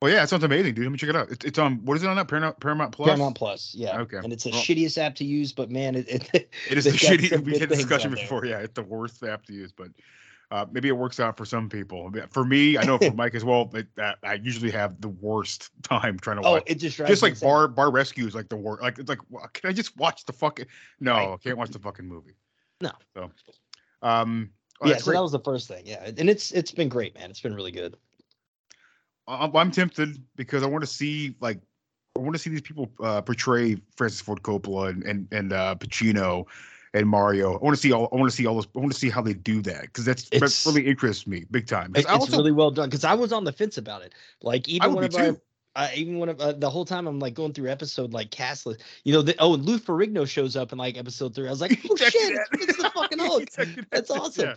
Well, 0.00 0.12
yeah, 0.12 0.22
it 0.22 0.28
sounds 0.28 0.44
amazing, 0.44 0.74
dude. 0.74 0.84
Let 0.84 0.92
me 0.92 0.98
check 0.98 1.10
it 1.10 1.16
out. 1.16 1.28
It's, 1.30 1.44
it's 1.44 1.58
on. 1.58 1.84
What 1.84 1.96
is 1.96 2.04
it 2.04 2.08
on 2.08 2.14
that 2.16 2.28
Paramount 2.28 2.60
Paramount 2.60 2.92
Plus? 2.92 3.08
Paramount 3.08 3.36
Plus, 3.36 3.74
yeah. 3.76 3.98
Okay. 3.98 4.18
And 4.18 4.32
it's 4.32 4.44
the 4.44 4.50
Well- 4.50 4.60
shittiest 4.60 4.96
app 4.96 5.16
to 5.16 5.24
use, 5.24 5.52
but 5.52 5.70
man, 5.72 5.96
it, 5.96 6.08
it, 6.08 6.50
It 6.70 6.78
is 6.78 6.84
the 6.84 6.92
shitty. 6.92 7.44
We 7.44 7.58
had 7.58 7.68
things 7.68 7.80
discussion 7.82 8.12
before. 8.12 8.44
Yeah, 8.46 8.58
it's 8.60 8.74
the 8.74 8.82
worst 8.82 9.22
app 9.24 9.44
to 9.46 9.52
use, 9.52 9.72
but 9.72 9.88
uh, 10.50 10.64
maybe 10.72 10.88
it 10.88 10.92
works 10.96 11.20
out 11.20 11.36
for 11.36 11.44
some 11.44 11.68
people. 11.68 12.10
For 12.30 12.44
me, 12.44 12.78
I 12.78 12.84
know 12.84 12.96
for 12.98 13.10
Mike 13.14 13.34
as 13.34 13.44
well. 13.44 13.70
It, 13.74 13.86
uh, 13.98 14.14
I 14.22 14.34
usually 14.34 14.70
have 14.70 15.00
the 15.00 15.08
worst 15.08 15.70
time 15.82 16.18
trying 16.18 16.40
to 16.40 16.46
Oh, 16.46 16.52
watch. 16.52 16.62
it 16.66 16.76
just 16.76 16.96
just 16.96 17.22
like 17.22 17.38
bar 17.40 17.68
bar 17.68 17.90
rescue 17.90 18.26
is 18.26 18.34
like 18.34 18.48
the 18.48 18.56
worst. 18.56 18.82
Like 18.82 18.98
it's 18.98 19.08
like, 19.08 19.18
can 19.52 19.70
I 19.70 19.72
just 19.72 19.96
watch 19.96 20.24
the 20.24 20.32
fucking? 20.32 20.66
No, 21.00 21.12
Right. 21.12 21.28
I 21.32 21.36
can't 21.36 21.58
watch 21.58 21.70
the 21.70 21.78
fucking 21.78 22.06
movie. 22.06 22.34
No. 22.80 22.92
So, 23.14 23.30
um, 24.02 24.50
oh, 24.80 24.88
yeah, 24.88 24.96
so 24.96 25.04
great. 25.06 25.14
that 25.16 25.22
was 25.22 25.32
the 25.32 25.40
first 25.40 25.68
thing. 25.68 25.82
Yeah, 25.86 26.04
and 26.16 26.30
it's 26.30 26.52
it's 26.52 26.72
been 26.72 26.88
great, 26.88 27.14
man. 27.14 27.28
It's 27.30 27.40
been 27.40 27.54
really 27.54 27.72
good. 27.72 27.96
I'm, 29.26 29.54
I'm 29.54 29.70
tempted 29.70 30.22
because 30.36 30.62
I 30.62 30.66
want 30.66 30.82
to 30.82 30.90
see 30.90 31.34
like 31.40 31.60
I 32.16 32.20
want 32.20 32.34
to 32.34 32.38
see 32.38 32.50
these 32.50 32.62
people 32.62 32.90
uh, 33.02 33.20
portray 33.20 33.76
Francis 33.96 34.20
Ford 34.20 34.42
Coppola 34.42 34.88
and 34.90 35.02
and, 35.04 35.28
and 35.32 35.52
uh, 35.52 35.74
Pacino 35.74 36.46
and 36.98 37.08
Mario. 37.08 37.54
I 37.54 37.58
want 37.64 37.74
to 37.76 37.80
see 37.80 37.92
all. 37.92 38.08
I 38.12 38.16
want 38.16 38.30
to 38.30 38.36
see 38.36 38.46
all 38.46 38.56
this. 38.56 38.66
I 38.76 38.78
want 38.78 38.92
to 38.92 38.98
see 38.98 39.08
how 39.10 39.22
they 39.22 39.34
do 39.34 39.62
that 39.62 39.82
because 39.82 40.04
that's 40.04 40.24
that 40.30 40.36
It's- 40.36 40.66
really 40.66 40.86
interests 40.86 41.26
me 41.26 41.44
big 41.50 41.66
time. 41.66 41.92
It- 41.94 42.00
it's 42.00 42.08
also- 42.10 42.36
really 42.36 42.52
well 42.52 42.70
done 42.70 42.88
because 42.88 43.04
I 43.04 43.14
was 43.14 43.32
on 43.32 43.44
the 43.44 43.52
fence 43.52 43.78
about 43.78 44.02
it. 44.02 44.14
Like 44.42 44.68
even 44.68 44.94
whenever 44.94 45.40
I, 45.76 45.94
even 45.94 46.18
when 46.18 46.30
uh, 46.30 46.52
the 46.52 46.68
whole 46.68 46.84
time 46.84 47.06
I'm 47.06 47.20
like 47.20 47.34
going 47.34 47.52
through 47.52 47.70
episode 47.70 48.12
like 48.12 48.30
cast 48.32 48.66
list, 48.66 48.82
you 49.04 49.12
know, 49.12 49.22
the, 49.22 49.36
oh, 49.38 49.54
and 49.54 49.64
Lou 49.64 49.78
Ferrigno 49.78 50.26
shows 50.28 50.56
up 50.56 50.72
in 50.72 50.78
like 50.78 50.98
episode 50.98 51.34
three. 51.36 51.46
I 51.46 51.50
was 51.50 51.60
like, 51.66 51.78
oh 51.88 51.94
shit, 51.96 52.12
it 52.14 52.40
it's 52.52 52.82
the 52.82 52.90
fucking 52.90 53.18
Hulk. 53.20 53.48
That's 53.92 54.10
awesome. 54.10 54.48
Yeah. 54.48 54.54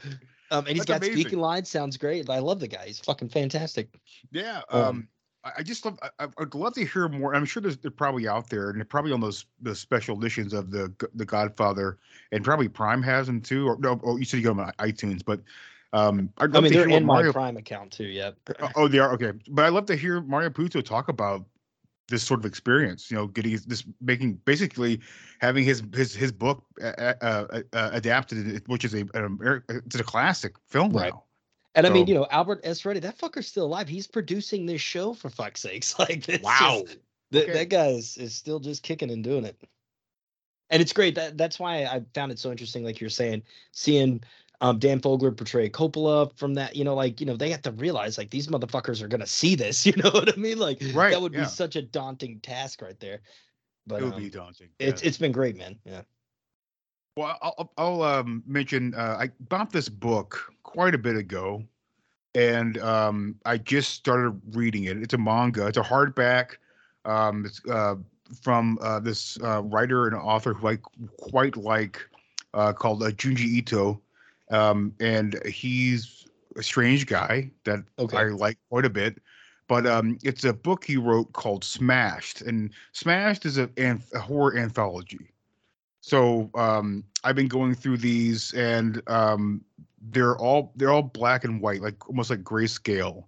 Um, 0.49 0.65
and 0.65 0.69
he's 0.69 0.79
That's 0.79 0.85
got 0.85 0.97
amazing. 0.97 1.21
speaking 1.21 1.39
lines. 1.39 1.69
Sounds 1.69 1.95
great. 1.95 2.27
I 2.29 2.39
love 2.39 2.59
the 2.59 2.67
guy. 2.67 2.85
He's 2.87 2.99
fucking 2.99 3.29
fantastic. 3.29 3.89
Yeah. 4.31 4.61
Um, 4.69 4.81
Um, 4.83 5.07
I, 5.43 5.63
just 5.63 5.85
love. 5.85 5.97
I, 6.19 6.27
I'd 6.37 6.53
love 6.53 6.73
to 6.75 6.85
hear 6.85 7.07
more. 7.07 7.33
I'm 7.33 7.45
sure 7.45 7.61
there's, 7.61 7.77
they're 7.77 7.89
probably 7.89 8.27
out 8.27 8.49
there, 8.49 8.69
and 8.69 8.77
they're 8.77 8.85
probably 8.85 9.11
on 9.11 9.21
those 9.21 9.45
the 9.61 9.75
special 9.75 10.17
editions 10.17 10.53
of 10.53 10.71
the 10.71 10.93
the 11.15 11.25
Godfather, 11.25 11.97
and 12.31 12.43
probably 12.43 12.67
Prime 12.69 13.01
has 13.01 13.27
them 13.27 13.41
too. 13.41 13.67
Or 13.67 13.77
no, 13.79 13.99
oh, 14.03 14.17
you 14.17 14.25
said 14.25 14.37
you 14.37 14.43
got 14.43 14.49
them 14.51 14.59
on 14.59 14.73
iTunes, 14.73 15.23
but 15.25 15.41
um, 15.93 16.29
I 16.37 16.47
mean, 16.47 16.71
they're 16.71 16.87
in 16.87 17.05
my 17.05 17.31
Prime 17.31 17.57
account 17.57 17.91
too. 17.91 18.05
Yep. 18.05 18.37
Oh, 18.61 18.69
oh, 18.75 18.87
they 18.87 18.99
are 18.99 19.13
okay. 19.13 19.33
But 19.49 19.65
I'd 19.65 19.73
love 19.73 19.87
to 19.87 19.95
hear 19.95 20.21
Mario 20.21 20.49
Puzo 20.49 20.83
talk 20.83 21.09
about 21.09 21.45
this 22.07 22.23
sort 22.23 22.39
of 22.39 22.45
experience. 22.45 23.09
You 23.09 23.17
know, 23.17 23.27
getting 23.27 23.59
this 23.65 23.83
making 23.99 24.33
basically 24.45 25.01
having 25.39 25.63
his 25.63 25.81
his 25.93 26.13
his 26.13 26.31
book 26.31 26.63
uh, 26.81 27.13
uh, 27.21 27.61
uh, 27.73 27.89
adapted, 27.93 28.61
which 28.67 28.85
is 28.85 28.93
a 28.93 29.05
Ameri- 29.05 29.63
it's 29.69 29.95
a 29.95 30.03
classic 30.03 30.55
film 30.67 30.91
Right. 30.91 31.11
now. 31.11 31.23
And 31.75 31.87
I 31.87 31.89
mean, 31.89 32.07
you 32.07 32.13
know, 32.13 32.27
Albert 32.31 32.61
S. 32.63 32.83
Ruddy, 32.83 32.99
that 32.99 33.17
fucker's 33.17 33.47
still 33.47 33.65
alive. 33.65 33.87
He's 33.87 34.07
producing 34.07 34.65
this 34.65 34.81
show 34.81 35.13
for 35.13 35.29
fuck's 35.29 35.61
sakes. 35.61 35.95
Like, 35.99 36.25
this 36.25 36.41
Wow. 36.41 36.83
is- 36.85 36.97
that 37.31 37.43
Okay. 37.43 37.53
that 37.53 37.69
guy 37.69 37.87
is, 37.87 38.17
is 38.17 38.35
still 38.35 38.59
just 38.59 38.83
kicking 38.83 39.09
and 39.09 39.23
doing 39.23 39.45
it. 39.45 39.57
And 40.69 40.81
it's 40.81 40.91
great. 40.93 41.15
That 41.15 41.37
that's 41.37 41.59
why 41.59 41.83
I 41.85 42.01
found 42.13 42.31
it 42.31 42.39
so 42.39 42.51
interesting, 42.51 42.83
like 42.83 42.99
you're 42.99 43.09
saying, 43.09 43.43
seeing 43.71 44.21
um, 44.59 44.79
Dan 44.79 44.99
Fogler 44.99 45.35
portray 45.35 45.69
Coppola 45.69 46.35
from 46.37 46.53
that. 46.55 46.75
You 46.75 46.83
know, 46.83 46.93
like 46.93 47.19
you 47.21 47.25
know, 47.25 47.37
they 47.37 47.49
have 47.51 47.61
to 47.63 47.71
realize 47.71 48.17
like 48.17 48.29
these 48.31 48.47
motherfuckers 48.47 49.01
are 49.01 49.07
gonna 49.07 49.25
see 49.27 49.55
this. 49.55 49.85
You 49.85 49.93
know 49.93 50.09
what 50.11 50.31
I 50.31 50.35
mean? 50.37 50.59
Like 50.59 50.81
Right, 50.93 51.11
that 51.11 51.21
would 51.21 51.33
yeah. 51.33 51.41
be 51.41 51.47
such 51.47 51.77
a 51.77 51.81
daunting 51.81 52.39
task 52.41 52.81
right 52.81 52.99
there. 52.99 53.21
But 53.87 54.01
it 54.01 54.05
would 54.05 54.13
um, 54.15 54.21
be 54.21 54.29
daunting. 54.29 54.69
it's 54.77 55.01
yeah. 55.01 55.07
it's 55.07 55.17
been 55.17 55.31
great, 55.31 55.55
man. 55.57 55.79
Yeah. 55.85 56.01
Well, 57.17 57.37
I'll, 57.41 57.71
I'll- 57.77 58.03
um, 58.03 58.43
mention 58.45 58.93
uh, 58.95 59.17
I 59.19 59.29
bought 59.49 59.71
this 59.71 59.89
book 59.89 60.53
quite 60.63 60.95
a 60.95 60.97
bit 60.97 61.15
ago, 61.17 61.63
and 62.35 62.77
um, 62.79 63.35
I 63.45 63.57
just 63.57 63.91
started 63.91 64.39
reading 64.55 64.85
it. 64.85 64.97
It's 64.97 65.13
a 65.13 65.17
manga. 65.17 65.67
It's 65.67 65.77
a 65.77 65.81
hardback. 65.81 66.55
Um, 67.03 67.45
it's 67.45 67.61
uh, 67.69 67.95
from 68.41 68.79
uh, 68.81 68.99
this 68.99 69.37
uh, 69.43 69.61
writer 69.63 70.07
and 70.07 70.15
author 70.15 70.53
who 70.53 70.69
I 70.69 70.77
quite 71.17 71.57
like, 71.57 71.99
uh, 72.53 72.71
called 72.71 73.03
uh, 73.03 73.07
Junji 73.11 73.45
Ito, 73.45 73.99
um, 74.51 74.93
and 75.01 75.37
he's 75.45 76.27
a 76.55 76.63
strange 76.63 77.07
guy 77.07 77.51
that 77.65 77.83
Okay. 77.99 78.17
I 78.17 78.23
like 78.25 78.57
quite 78.69 78.85
a 78.85 78.89
bit. 78.89 79.21
But 79.67 79.85
um, 79.87 80.17
it's 80.23 80.43
a 80.43 80.53
book 80.53 80.83
he 80.85 80.97
wrote 80.97 81.31
called 81.33 81.63
Smashed, 81.63 82.41
and 82.41 82.71
Smashed 82.93 83.45
is 83.45 83.57
a, 83.57 83.69
an- 83.77 84.03
a 84.13 84.19
horror 84.19 84.57
anthology. 84.57 85.29
So 86.01 86.49
um, 86.55 87.03
I've 87.23 87.35
been 87.35 87.47
going 87.47 87.75
through 87.75 87.97
these, 87.97 88.53
and 88.53 89.01
um, 89.07 89.63
they're 90.09 90.35
all 90.37 90.73
they're 90.75 90.91
all 90.91 91.03
black 91.03 91.43
and 91.43 91.61
white, 91.61 91.81
like 91.81 92.09
almost 92.09 92.29
like 92.29 92.43
grayscale. 92.43 93.25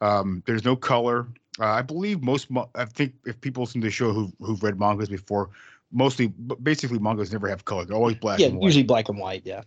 Um, 0.00 0.42
there's 0.46 0.64
no 0.64 0.74
color. 0.74 1.28
Uh, 1.60 1.66
I 1.66 1.82
believe 1.82 2.22
most. 2.22 2.48
I 2.74 2.86
think 2.86 3.14
if 3.26 3.40
people 3.40 3.62
listen 3.62 3.80
to 3.82 3.86
the 3.86 3.90
show 3.90 4.12
who 4.12 4.32
who've 4.40 4.62
read 4.62 4.80
mangas 4.80 5.10
before, 5.10 5.50
mostly, 5.92 6.28
basically 6.62 6.98
mangas 6.98 7.30
never 7.30 7.48
have 7.48 7.66
color. 7.66 7.84
They're 7.84 7.96
always 7.96 8.16
black 8.16 8.40
yeah, 8.40 8.48
and 8.48 8.56
white. 8.56 8.64
usually 8.64 8.84
black 8.84 9.08
and 9.10 9.18
white. 9.18 9.42
Yeah. 9.44 9.62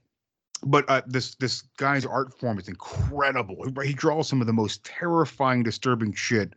But 0.64 0.90
uh, 0.90 1.04
this 1.06 1.36
this 1.36 1.62
guy's 1.78 2.08
art 2.08 2.38
form 2.40 2.58
is 2.58 2.68
incredible. 2.68 3.64
He, 3.64 3.88
he 3.88 3.94
draws 3.94 4.28
some 4.28 4.42
of 4.42 4.48
the 4.48 4.54
most 4.54 4.84
terrifying, 4.84 5.62
disturbing 5.62 6.14
shit 6.14 6.54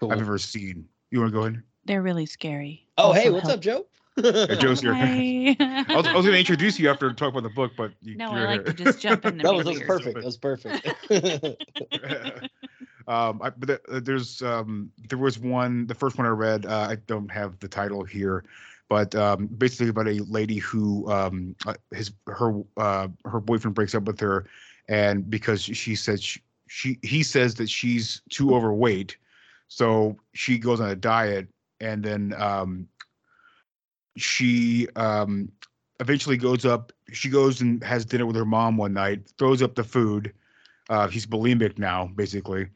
Cool. 0.00 0.12
I've 0.12 0.20
ever 0.20 0.38
seen. 0.38 0.88
You 1.10 1.20
want 1.20 1.32
to 1.32 1.38
go 1.38 1.44
ahead? 1.44 1.62
They're 1.84 2.02
really 2.02 2.26
scary. 2.26 2.88
Oh, 2.96 3.12
hey, 3.12 3.28
what's 3.28 3.42
help- 3.42 3.58
up, 3.58 3.60
Joe? 3.60 3.86
Yeah, 4.16 4.54
Joe's 4.56 4.80
here. 4.80 4.92
I 4.94 5.56
was, 5.88 6.06
I 6.06 6.14
was 6.14 6.24
going 6.24 6.24
to 6.32 6.38
introduce 6.38 6.78
you 6.78 6.90
after 6.90 7.12
talk 7.12 7.30
about 7.30 7.44
the 7.44 7.48
book, 7.48 7.72
but 7.76 7.92
you, 8.02 8.16
No, 8.16 8.34
you're 8.36 8.46
I 8.46 8.56
like 8.56 8.66
here. 8.66 8.72
to 8.74 8.84
just 8.84 9.00
jump 9.00 9.24
in 9.24 9.40
and 9.40 9.40
that 9.44 9.54
was, 9.54 9.64
that 9.64 9.70
was 9.72 9.82
perfect. 9.82 10.14
That 10.16 10.24
was 10.24 10.36
perfect. 10.36 10.86
um, 13.08 13.40
I, 13.42 13.50
but 13.50 13.80
uh, 13.90 14.00
there's 14.00 14.42
um, 14.42 14.90
there 15.08 15.18
was 15.18 15.38
one. 15.38 15.86
The 15.86 15.94
first 15.94 16.18
one 16.18 16.26
I 16.26 16.30
read. 16.30 16.66
Uh, 16.66 16.88
I 16.90 16.96
don't 17.06 17.30
have 17.30 17.58
the 17.60 17.68
title 17.68 18.04
here, 18.04 18.44
but 18.88 19.14
um, 19.14 19.46
basically 19.46 19.88
about 19.88 20.08
a 20.08 20.20
lady 20.24 20.58
who 20.58 21.10
um, 21.10 21.56
uh, 21.66 21.74
his 21.92 22.12
her 22.26 22.62
uh, 22.76 23.08
her 23.24 23.40
boyfriend 23.40 23.74
breaks 23.74 23.94
up 23.94 24.04
with 24.04 24.20
her, 24.20 24.46
and 24.88 25.28
because 25.30 25.62
she 25.62 25.94
says 25.94 26.22
she, 26.22 26.40
she 26.68 26.98
he 27.02 27.22
says 27.22 27.54
that 27.56 27.70
she's 27.70 28.20
too 28.30 28.54
overweight, 28.54 29.16
so 29.68 30.16
she 30.34 30.58
goes 30.58 30.80
on 30.80 30.90
a 30.90 30.96
diet, 30.96 31.48
and 31.80 32.04
then 32.04 32.34
um, 32.36 32.86
she 34.16 34.88
um, 34.96 35.50
eventually 36.00 36.36
goes 36.36 36.64
up. 36.64 36.92
She 37.12 37.28
goes 37.28 37.60
and 37.60 37.82
has 37.84 38.04
dinner 38.04 38.26
with 38.26 38.36
her 38.36 38.44
mom 38.44 38.76
one 38.76 38.92
night, 38.92 39.28
throws 39.38 39.62
up 39.62 39.74
the 39.74 39.84
food. 39.84 40.32
Uh, 40.88 41.08
she's 41.08 41.26
bulimic 41.26 41.78
now, 41.78 42.10
basically, 42.14 42.68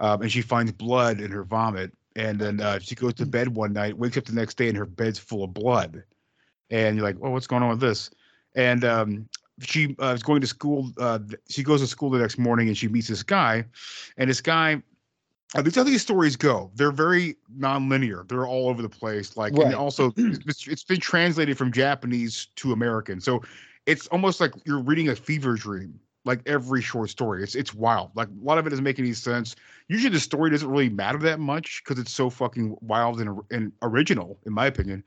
um, 0.00 0.22
and 0.22 0.32
she 0.32 0.40
finds 0.40 0.72
blood 0.72 1.20
in 1.20 1.30
her 1.30 1.44
vomit. 1.44 1.92
And 2.16 2.38
then 2.38 2.60
uh, 2.60 2.78
she 2.78 2.94
goes 2.94 3.14
to 3.14 3.26
bed 3.26 3.54
one 3.54 3.72
night, 3.72 3.96
wakes 3.96 4.16
up 4.16 4.24
the 4.24 4.32
next 4.32 4.56
day, 4.56 4.68
and 4.68 4.76
her 4.76 4.86
bed's 4.86 5.18
full 5.18 5.44
of 5.44 5.54
blood. 5.54 6.02
And 6.70 6.96
you're 6.96 7.04
like, 7.04 7.16
"Oh, 7.22 7.30
what's 7.30 7.46
going 7.46 7.62
on 7.62 7.70
with 7.70 7.80
this?" 7.80 8.10
And 8.54 8.84
um, 8.84 9.28
she 9.60 9.94
uh, 10.00 10.14
is 10.14 10.22
going 10.22 10.40
to 10.40 10.46
school. 10.46 10.90
Uh, 10.98 11.20
she 11.48 11.62
goes 11.62 11.80
to 11.80 11.86
school 11.86 12.10
the 12.10 12.18
next 12.18 12.38
morning, 12.38 12.68
and 12.68 12.76
she 12.76 12.88
meets 12.88 13.08
this 13.08 13.22
guy. 13.22 13.64
And 14.16 14.30
this 14.30 14.40
guy, 14.40 14.82
uh, 15.54 15.62
these 15.62 15.74
how 15.76 15.82
these 15.82 16.02
stories 16.02 16.36
go. 16.36 16.70
They're 16.74 16.92
very 16.92 17.36
non-linear. 17.56 18.24
They're 18.28 18.46
all 18.46 18.68
over 18.68 18.82
the 18.82 18.88
place. 18.88 19.36
Like, 19.36 19.54
Right. 19.54 19.66
and 19.66 19.74
also, 19.74 20.12
it's, 20.16 20.66
it's 20.66 20.84
been 20.84 21.00
translated 21.00 21.56
from 21.56 21.72
Japanese 21.72 22.48
to 22.56 22.72
American, 22.72 23.20
so 23.20 23.42
it's 23.86 24.06
almost 24.08 24.40
like 24.40 24.52
you're 24.64 24.80
reading 24.82 25.08
a 25.08 25.16
fever 25.16 25.54
dream. 25.54 25.98
Like 26.24 26.40
every 26.44 26.82
short 26.82 27.08
story, 27.08 27.42
it's 27.42 27.54
it's 27.54 27.72
wild. 27.72 28.10
Like 28.14 28.28
a 28.28 28.44
lot 28.44 28.58
of 28.58 28.66
it 28.66 28.70
doesn't 28.70 28.84
make 28.84 28.98
any 28.98 29.14
sense. 29.14 29.56
Usually, 29.88 30.12
the 30.12 30.20
story 30.20 30.50
doesn't 30.50 30.68
really 30.68 30.90
matter 30.90 31.16
that 31.20 31.40
much 31.40 31.82
because 31.82 31.98
it's 31.98 32.12
so 32.12 32.28
fucking 32.28 32.76
wild 32.82 33.18
and, 33.20 33.40
and 33.50 33.72
original, 33.80 34.38
in 34.44 34.52
my 34.52 34.66
opinion. 34.66 35.02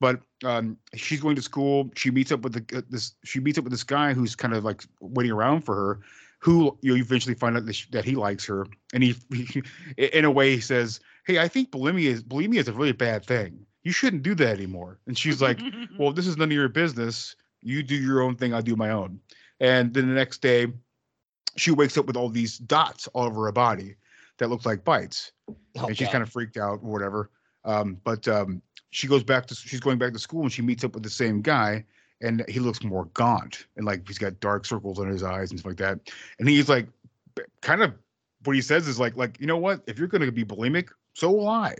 But 0.00 0.20
um, 0.42 0.76
she's 0.96 1.20
going 1.20 1.36
to 1.36 1.42
school. 1.42 1.90
She 1.94 2.10
meets 2.10 2.32
up 2.32 2.40
with 2.40 2.54
the, 2.54 2.78
uh, 2.78 2.82
this. 2.90 3.14
She 3.24 3.38
meets 3.38 3.56
up 3.56 3.62
with 3.62 3.70
this 3.72 3.84
guy 3.84 4.14
who's 4.14 4.34
kind 4.34 4.52
of 4.52 4.64
like 4.64 4.82
waiting 5.00 5.30
around 5.30 5.60
for 5.60 5.76
her. 5.76 6.00
Who 6.44 6.76
you 6.82 6.94
eventually 6.96 7.34
find 7.34 7.56
out 7.56 7.64
that, 7.64 8.04
he 8.04 8.16
likes 8.16 8.44
her, 8.46 8.66
and 8.92 9.02
he, 9.02 9.16
he, 9.32 9.62
in 9.96 10.24
a 10.26 10.30
way, 10.30 10.54
he 10.54 10.60
says, 10.60 11.00
"Hey, 11.26 11.38
I 11.38 11.48
think 11.48 11.70
bulimia 11.70 12.08
is 12.10 12.22
bulimia 12.22 12.60
is 12.60 12.68
a 12.68 12.72
really 12.72 12.92
bad 12.92 13.24
thing. 13.24 13.64
You 13.82 13.92
shouldn't 13.92 14.22
do 14.22 14.34
that 14.36 14.54
anymore." 14.58 14.98
And 15.06 15.16
she's 15.16 15.40
like, 15.40 15.58
"Well, 15.98 16.12
this 16.12 16.26
is 16.26 16.36
none 16.36 16.48
of 16.48 16.52
your 16.52 16.68
business. 16.68 17.34
You 17.62 17.82
do 17.82 17.94
your 17.94 18.20
own 18.20 18.36
thing. 18.36 18.52
I 18.52 18.60
do 18.60 18.76
my 18.76 18.90
own." 18.90 19.20
And 19.60 19.94
then 19.94 20.08
the 20.08 20.14
next 20.14 20.42
day, 20.42 20.66
she 21.56 21.70
wakes 21.70 21.96
up 21.96 22.06
with 22.06 22.16
all 22.16 22.28
these 22.28 22.58
dots 22.58 23.08
all 23.14 23.24
over 23.24 23.44
her 23.46 23.52
body 23.52 23.96
that 24.38 24.50
look 24.50 24.66
like 24.66 24.84
bites 24.84 25.32
Oh, 25.78 25.86
and 25.86 25.96
she's 25.96 26.08
God. 26.08 26.12
kind 26.12 26.22
of 26.22 26.30
freaked 26.30 26.56
out 26.56 26.80
or 26.82 26.90
whatever. 26.92 27.30
Um, 27.64 27.98
but 28.04 28.26
um, 28.28 28.60
she 28.90 29.06
goes 29.06 29.24
back 29.24 29.46
to 29.46 29.54
she's 29.54 29.80
going 29.80 29.98
back 29.98 30.12
to 30.12 30.18
school 30.18 30.42
and 30.42 30.52
she 30.52 30.62
meets 30.62 30.84
up 30.84 30.94
with 30.94 31.02
the 31.02 31.10
same 31.10 31.40
guy 31.40 31.84
and 32.24 32.44
he 32.48 32.58
looks 32.60 32.82
more 32.82 33.04
gaunt 33.14 33.66
and 33.76 33.86
like 33.86 34.06
he's 34.08 34.18
got 34.18 34.40
dark 34.40 34.64
circles 34.64 34.98
under 34.98 35.12
his 35.12 35.22
eyes 35.22 35.50
and 35.50 35.60
stuff 35.60 35.70
like 35.70 35.78
that. 35.78 36.00
And 36.38 36.48
he's 36.48 36.68
like, 36.68 36.88
kind 37.60 37.82
of 37.82 37.92
what 38.44 38.56
he 38.56 38.62
says 38.62 38.88
is 38.88 38.98
like, 38.98 39.16
like 39.16 39.38
you 39.40 39.46
know 39.46 39.58
what? 39.58 39.82
If 39.86 39.98
you're 39.98 40.08
going 40.08 40.22
to 40.22 40.32
be 40.32 40.44
bulimic, 40.44 40.88
so 41.14 41.30
will 41.30 41.48
I. 41.48 41.74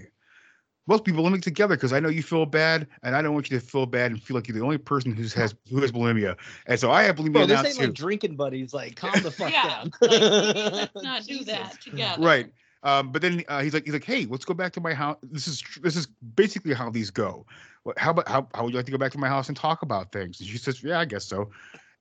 Let's 0.87 1.01
be 1.01 1.13
bulimic 1.13 1.41
together 1.41 1.77
because 1.77 1.95
I 1.95 2.01
know 2.01 2.11
you 2.11 2.23
feel 2.23 2.45
bad 2.45 2.87
and 3.03 3.17
I 3.17 3.23
don't 3.23 3.33
want 3.33 3.51
you 3.51 3.59
to 3.59 3.65
feel 3.65 3.87
bad 3.87 4.11
and 4.11 4.23
feel 4.23 4.35
like 4.37 4.47
you're 4.49 4.57
the 4.59 4.63
only 4.63 4.77
person 4.77 5.13
who's 5.17 5.33
has 5.33 5.55
who 5.71 5.81
has 5.81 5.91
bulimia. 5.91 6.37
And 6.67 6.79
so 6.79 6.91
I 6.91 7.05
have 7.05 7.17
bulimia 7.17 7.33
Bro, 7.33 7.47
now 7.47 7.63
this 7.63 7.71
ain't 7.73 7.77
too. 7.79 7.87
like 7.87 7.95
drinking 7.95 8.37
buddies. 8.37 8.75
Like, 8.75 8.95
calm 8.95 9.23
the 9.23 9.31
fuck 9.39 9.51
Yeah, 9.51 9.67
down. 9.69 9.91
like, 10.03 10.21
let's 10.95 11.03
not 11.03 11.25
do 11.25 11.43
that 11.45 11.81
together. 11.81 12.23
right 12.23 12.53
um 12.85 13.11
but 13.11 13.21
then 13.23 13.43
uh, 13.49 13.61
he's 13.63 13.75
like 13.75 13.85
he's 13.85 13.93
like 13.93 14.05
hey 14.05 14.27
let's 14.27 14.45
go 14.45 14.55
back 14.55 14.73
to 14.73 14.81
my 14.81 14.95
house 14.95 15.17
this 15.23 15.49
is 15.49 15.63
this 15.83 15.97
is 15.97 16.07
basically 16.37 16.73
how 16.75 16.89
these 16.91 17.11
go. 17.11 17.45
What- 17.83 17.99
how 17.99 18.11
about 18.13 18.29
how, 18.29 18.47
how 18.55 18.65
would 18.65 18.73
you 18.73 18.77
like 18.77 18.87
to 18.87 18.93
go 18.93 18.99
back 18.99 19.13
to 19.13 19.19
my 19.19 19.29
house 19.29 19.49
and 19.49 19.57
talk 19.57 19.83
about 19.83 20.13
things? 20.13 20.41
And 20.41 20.49
she 20.49 20.59
says 20.59 20.83
yeah 20.83 21.01
i 21.01 21.05
guess 21.05 21.25
so. 21.25 21.51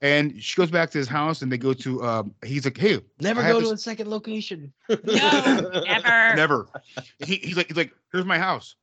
And 0.02 0.44
she 0.44 0.58
goes 0.58 0.70
back 0.70 0.90
to 0.92 0.98
his 0.98 1.08
house 1.08 1.42
and 1.42 1.50
they 1.52 1.58
go 1.58 1.74
to 1.74 2.04
um 2.04 2.36
he's 2.46 2.66
like 2.66 2.78
hey 2.78 3.00
Never 3.20 3.42
I 3.42 3.52
go 3.52 3.60
to 3.62 3.66
this- 3.70 3.80
a 3.80 3.84
second 3.84 4.10
location. 4.10 4.72
No, 4.90 4.96
never. 5.06 6.36
never. 6.36 6.68
He, 7.20 7.36
he's 7.38 7.58
like 7.58 7.68
he's 7.68 7.78
like 7.78 7.94
here's 8.12 8.25
my 8.25 8.38
house. 8.38 8.75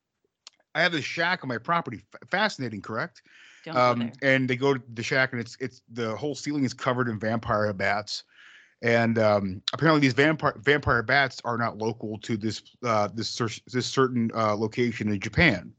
I 0.75 0.83
have 0.83 0.93
this 0.93 1.05
shack 1.05 1.41
on 1.43 1.49
my 1.49 1.59
property. 1.59 2.03
F- 2.15 2.29
fascinating 2.31 2.81
correct? 2.81 3.23
Don't 3.65 3.77
um, 3.77 4.13
and 4.23 4.49
they 4.49 4.57
go 4.57 4.73
to 4.75 4.83
the 4.95 5.03
shack 5.03 5.33
and 5.33 5.41
it's 5.41 5.57
it's 5.61 5.83
the 5.93 6.17
whole 6.17 6.35
ceiling 6.35 6.65
is 6.65 6.73
covered 6.73 7.09
in 7.09 7.19
vampire 7.19 7.71
bats 7.75 8.25
and 8.83 9.19
um, 9.19 9.63
apparently 9.73 10.01
these 10.01 10.15
vampire 10.15 10.55
vampire 10.59 11.03
bats 11.03 11.41
are 11.45 11.59
not 11.59 11.79
local 11.79 12.19
to 12.19 12.37
this 12.37 12.63
uh, 12.85 13.09
this 13.15 13.29
cer- 13.29 13.49
this 13.73 13.87
certain 13.87 14.31
uh, 14.35 14.55
location 14.57 15.09
in 15.09 15.21
Japan 15.21 15.73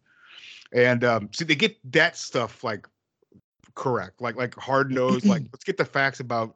and 0.73 1.03
um, 1.03 1.29
see 1.33 1.45
they 1.45 1.55
get 1.55 1.77
that 1.91 2.15
stuff 2.15 2.63
like 2.63 2.87
correct 3.75 4.21
like 4.21 4.35
like 4.35 4.55
hard 4.55 4.91
nosed 4.91 5.27
like 5.27 5.43
let's 5.53 5.63
get 5.63 5.77
the 5.77 5.85
facts 5.85 6.19
about 6.19 6.55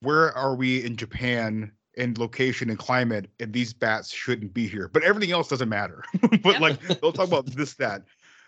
where 0.00 0.36
are 0.36 0.54
we 0.54 0.84
in 0.84 0.96
Japan 0.96 1.72
and 1.96 2.18
location 2.18 2.70
and 2.70 2.78
climate 2.78 3.28
and 3.40 3.52
these 3.52 3.72
bats 3.72 4.12
shouldn't 4.12 4.52
be 4.54 4.66
here 4.66 4.88
but 4.88 5.02
everything 5.02 5.32
else 5.32 5.48
doesn't 5.48 5.68
matter 5.68 6.02
but 6.42 6.44
Yep. 6.44 6.60
like 6.60 7.00
they'll 7.00 7.12
talk 7.12 7.28
about 7.28 7.46
this 7.46 7.74
that 7.74 8.02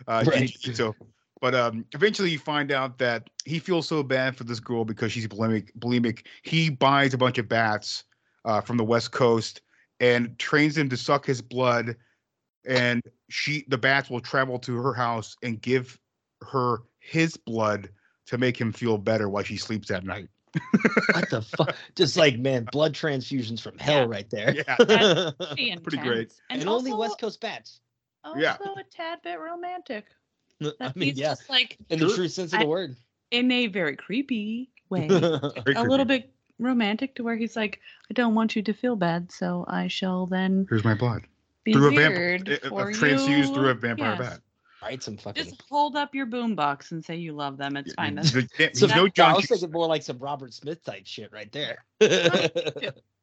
uh 0.08 0.24
Right. 0.26 0.50
so 0.72 0.94
but 1.40 1.54
um 1.54 1.84
eventually 1.92 2.30
you 2.30 2.38
find 2.38 2.70
out 2.72 2.98
that 2.98 3.28
he 3.44 3.58
feels 3.58 3.86
so 3.88 4.02
bad 4.02 4.36
for 4.36 4.44
this 4.44 4.60
girl 4.60 4.84
because 4.84 5.12
she's 5.12 5.26
bulimic 5.26 5.70
bulimic 5.78 6.26
he 6.42 6.70
buys 6.70 7.14
a 7.14 7.18
bunch 7.18 7.38
of 7.38 7.48
bats 7.48 8.04
uh 8.44 8.60
from 8.60 8.76
the 8.76 8.84
west 8.84 9.12
coast 9.12 9.60
and 10.00 10.38
trains 10.38 10.74
them 10.74 10.88
to 10.88 10.96
suck 10.96 11.24
his 11.26 11.40
blood 11.42 11.96
and 12.66 13.02
she 13.30 13.64
the 13.68 13.78
bats 13.78 14.10
will 14.10 14.20
travel 14.20 14.58
to 14.58 14.76
her 14.76 14.94
house 14.94 15.36
and 15.42 15.60
give 15.60 15.98
her 16.42 16.82
his 16.98 17.36
blood 17.36 17.88
to 18.26 18.38
make 18.38 18.60
him 18.60 18.72
feel 18.72 18.98
better 18.98 19.28
while 19.28 19.44
she 19.44 19.56
sleeps 19.56 19.90
at 19.90 20.04
night 20.04 20.28
what 21.12 21.28
the 21.28 21.42
fuck? 21.42 21.76
Just 21.96 22.16
like, 22.22 22.38
man, 22.38 22.64
blood 22.72 22.94
transfusions 22.94 23.60
from 23.60 23.76
hell 23.78 24.00
Yeah. 24.02 24.06
right 24.06 24.30
there. 24.30 24.54
Yeah. 24.54 24.76
Pretty 24.76 25.76
Pretty 25.82 25.98
great. 25.98 26.18
intense. 26.20 26.40
and 26.48 26.60
And, 26.62 26.70
only 26.70 26.94
West 26.94 27.20
Coast 27.20 27.40
bats. 27.42 27.80
also 28.24 28.40
Yeah. 28.40 28.56
a 28.56 28.82
tad 28.90 29.18
bit 29.22 29.38
romantic. 29.38 30.06
I 30.80 30.92
mean, 30.94 31.08
he's 31.10 31.18
yeah, 31.18 31.30
just 31.30 31.48
like 31.50 31.76
in 31.90 31.98
the 31.98 32.12
true 32.14 32.28
sense 32.28 32.52
of 32.52 32.60
the 32.60 32.64
I- 32.64 32.68
word. 32.68 32.96
in 33.30 33.50
a 33.50 33.66
very 33.66 33.96
creepy 33.96 34.70
way, 34.88 35.08
Very 35.08 35.22
a 35.34 35.40
creepy. 35.62 35.80
little 35.88 36.06
bit 36.06 36.32
romantic 36.58 37.14
to 37.16 37.22
where 37.24 37.36
he's 37.36 37.56
like, 37.56 37.80
I 38.10 38.14
don't 38.14 38.34
want 38.34 38.56
you 38.56 38.62
to 38.62 38.72
feel 38.72 38.96
bad, 38.96 39.30
so 39.30 39.64
I 39.68 39.88
shall 39.88 40.26
then 40.26 40.66
Here's 40.70 40.84
my 40.84 40.94
blood. 40.94 41.22
be 41.64 41.72
through 41.72 41.88
a 41.88 41.94
vampire, 41.96 42.38
eh, 42.46 42.56
eh, 42.62 42.92
transfused 42.92 43.52
through 43.54 43.68
a 43.68 43.74
vampire 43.74 44.16
Yes. 44.18 44.30
bat. 44.30 44.40
Right, 44.82 45.02
some 45.02 45.16
fucking. 45.16 45.42
Just 45.44 45.62
hold 45.68 45.96
up 45.96 46.14
your 46.14 46.26
boombox 46.26 46.92
and 46.92 47.04
say 47.04 47.16
you 47.16 47.32
love 47.32 47.56
them. 47.56 47.76
It's 47.76 47.92
fine. 47.94 48.14
That's 48.14 48.30
There's 48.30 48.46
there's 48.56 48.78
So 48.78 48.86
no 48.86 49.08
I 49.18 49.32
was 49.32 49.46
thinking 49.46 49.72
more 49.72 49.86
like 49.88 50.02
some 50.02 50.18
Robert 50.18 50.54
Smith 50.54 50.84
type 50.84 51.02
shit 51.06 51.32
right 51.32 51.50
there. 51.50 51.84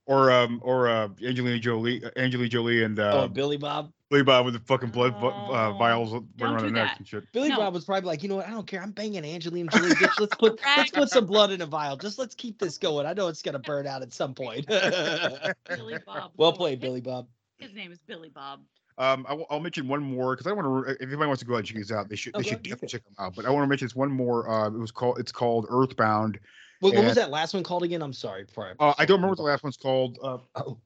or 0.05 0.31
um 0.31 0.59
or 0.63 0.87
uh 0.87 1.09
Angelina 1.23 1.59
Jolie, 1.59 2.03
uh, 2.03 2.09
Angelina 2.17 2.49
Jolie 2.49 2.83
and 2.83 2.99
oh, 2.99 3.03
uh, 3.03 3.27
Billy 3.27 3.57
Bob. 3.57 3.91
Billy 4.09 4.23
Bob 4.23 4.45
with 4.45 4.53
the 4.53 4.59
fucking 4.59 4.91
blood 4.91 5.19
vo- 5.19 5.29
uh, 5.29 5.71
Oh, 5.73 5.77
vials 5.79 6.11
running 6.11 6.27
don't 6.37 6.49
around 6.49 6.59
do 6.59 6.65
the 6.65 6.71
neck 6.71 6.95
and 6.99 7.07
shit. 7.07 7.23
Billy 7.31 7.49
No. 7.49 7.57
Bob 7.57 7.73
was 7.73 7.85
probably 7.85 8.07
like, 8.07 8.21
you 8.21 8.29
know 8.29 8.35
what? 8.35 8.47
I 8.47 8.51
don't 8.51 8.67
care. 8.67 8.79
I'm 8.81 8.91
banging 8.91 9.25
Angelina 9.25 9.71
Jolie. 9.71 9.89
Bitch. 9.95 10.19
Let's 10.19 10.35
put 10.35 10.59
let's 10.77 10.91
put 10.91 11.09
some 11.09 11.25
blood 11.25 11.51
in 11.51 11.61
a 11.61 11.65
vial. 11.65 11.97
Just 11.97 12.19
let's 12.19 12.35
keep 12.35 12.59
this 12.59 12.77
going. 12.77 13.05
I 13.05 13.13
know 13.13 13.27
it's 13.27 13.41
gonna 13.41 13.59
burn 13.59 13.87
out 13.87 14.01
at 14.01 14.13
some 14.13 14.33
point. 14.35 14.67
Billy 15.67 15.97
Bob. 16.05 16.31
well 16.37 16.53
played, 16.53 16.79
Billy 16.79 17.01
Bob. 17.01 17.27
His 17.57 17.73
name 17.73 17.91
is 17.91 17.99
Billy 18.05 18.29
Bob. 18.29 18.61
Um, 18.99 19.25
I 19.27 19.33
will, 19.33 19.59
mention 19.59 19.87
one 19.87 20.03
more 20.03 20.35
because 20.35 20.45
I 20.45 20.53
want 20.53 20.85
to. 20.85 20.91
If 20.91 21.01
anybody 21.01 21.25
wants 21.25 21.39
to 21.39 21.47
go 21.47 21.55
out 21.55 21.59
and 21.59 21.65
check 21.65 21.77
these 21.77 21.91
out, 21.91 22.09
they 22.09 22.15
should. 22.15 22.33
They 22.35 22.43
go 22.43 22.49
should 22.49 22.61
definitely 22.61 22.89
check 22.89 23.03
them 23.05 23.15
out. 23.17 23.35
But 23.35 23.45
I 23.45 23.49
want 23.49 23.63
to 23.63 23.67
mention 23.67 23.87
this 23.87 23.95
one 23.95 24.11
more. 24.11 24.47
Uh, 24.47 24.67
it 24.67 24.77
was 24.77 24.91
called. 24.91 25.17
It's 25.17 25.31
called 25.31 25.65
Earthbound. 25.69 26.39
What, 26.83 26.95
what 26.95 27.05
was 27.05 27.15
that 27.15 27.29
last 27.29 27.53
one 27.53 27.63
called 27.63 27.83
again? 27.83 28.01
I'm 28.01 28.11
sorry. 28.13 28.43
Before 28.43 28.67
I, 28.79 28.85
Uh, 28.85 28.93
I 28.97 29.05
don't 29.05 29.15
remember 29.17 29.29
what 29.31 29.37
the 29.37 29.43
last 29.43 29.63
one's 29.63 29.77
called. 29.77 30.17
Uh, 30.21 30.37
Oh. 30.55 30.77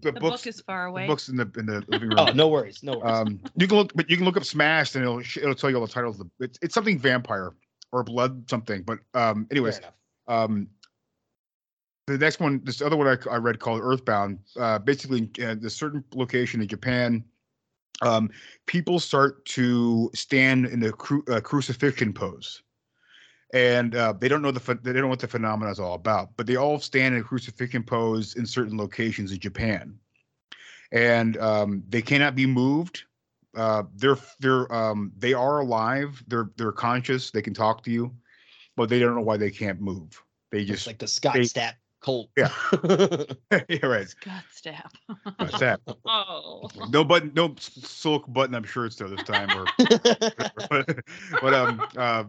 the, 0.00 0.12
The 0.12 0.20
books. 0.20 0.42
book 0.42 0.46
is 0.46 0.60
far 0.60 0.84
the 0.84 0.90
away. 0.90 1.06
books 1.06 1.28
in 1.28 1.36
the 1.36 1.50
in 1.56 1.66
the 1.66 1.84
living 1.88 2.08
room. 2.10 2.18
Oh, 2.18 2.32
no 2.32 2.48
worries. 2.48 2.82
No 2.82 2.98
worries. 2.98 3.10
Um, 3.28 3.40
you 3.56 3.66
can 3.66 3.76
look, 3.78 3.92
but 3.94 4.08
you 4.08 4.16
can 4.16 4.24
look 4.24 4.36
up 4.36 4.44
Smashed, 4.44 4.94
and 4.94 5.04
it'll 5.04 5.20
it'll 5.20 5.54
tell 5.54 5.70
you 5.70 5.76
all 5.76 5.86
the 5.86 5.92
titles. 5.92 6.20
Of 6.20 6.28
the, 6.38 6.44
it's 6.44 6.58
it's 6.62 6.74
something 6.74 6.98
vampire 6.98 7.52
or 7.92 8.04
blood 8.04 8.48
something. 8.48 8.82
But 8.82 8.98
um, 9.14 9.46
anyways, 9.50 9.80
um, 10.28 10.68
the 12.06 12.18
next 12.18 12.38
one, 12.40 12.60
this 12.64 12.80
other 12.82 12.96
one 12.96 13.06
I, 13.06 13.16
I 13.30 13.36
read 13.36 13.58
called 13.60 13.80
Earthbound. 13.82 14.38
Uh, 14.58 14.78
basically, 14.78 15.30
uh, 15.44 15.54
the 15.54 15.70
certain 15.70 16.02
location 16.14 16.60
in 16.60 16.68
Japan, 16.68 17.24
um, 18.02 18.30
people 18.66 18.98
start 18.98 19.44
to 19.46 20.10
stand 20.14 20.66
in 20.66 20.80
the 20.80 20.92
cru- 20.92 21.24
uh, 21.30 21.40
crucifixion 21.40 22.12
pose, 22.12 22.62
and 23.52 23.94
uh, 23.94 24.12
they 24.18 24.28
don't 24.28 24.42
know 24.42 24.50
the 24.50 24.74
they 24.82 24.92
don't 24.92 25.02
know 25.02 25.08
what 25.08 25.20
the 25.20 25.28
phenomenon 25.28 25.72
is 25.72 25.80
all 25.80 25.94
about. 25.94 26.36
But 26.36 26.46
they 26.46 26.56
all 26.56 26.78
stand 26.78 27.14
in 27.14 27.20
a 27.20 27.24
crucifixion 27.24 27.82
pose 27.82 28.36
in 28.36 28.46
certain 28.46 28.76
locations 28.76 29.32
in 29.32 29.38
Japan, 29.38 29.98
and 30.92 31.36
um, 31.38 31.82
they 31.88 32.02
cannot 32.02 32.34
be 32.34 32.46
moved. 32.46 33.04
Uh, 33.56 33.84
they're 33.96 34.18
they're 34.40 34.72
um, 34.72 35.12
they 35.16 35.32
are 35.32 35.60
alive. 35.60 36.22
They're 36.28 36.50
they're 36.56 36.72
conscious. 36.72 37.30
They 37.30 37.42
can 37.42 37.54
talk 37.54 37.82
to 37.84 37.90
you, 37.90 38.14
but 38.76 38.88
they 38.88 38.98
don't 38.98 39.14
know 39.14 39.22
why 39.22 39.36
they 39.36 39.50
can't 39.50 39.80
move. 39.80 40.22
They 40.50 40.60
It's 40.60 40.68
just 40.70 40.86
like 40.86 40.98
the 40.98 41.08
Scott 41.08 41.34
they- 41.34 41.40
Stapp 41.40 41.74
cult. 42.00 42.30
Yeah. 42.36 42.50
yeah, 43.68 43.86
right. 43.86 44.08
Scott 44.08 44.44
Stapp. 44.54 44.90
That's 45.38 45.58
that. 45.60 45.80
oh. 46.06 46.68
No 46.90 47.02
button, 47.04 47.32
no 47.34 47.54
silk 47.58 48.24
button-up 48.32 48.64
shirts 48.66 48.96
though 48.96 49.08
this 49.08 49.24
time. 49.24 49.48
Or, 49.58 49.66
but, 50.70 51.00
but 51.42 51.54
um, 51.54 51.82
uh, 51.96 52.24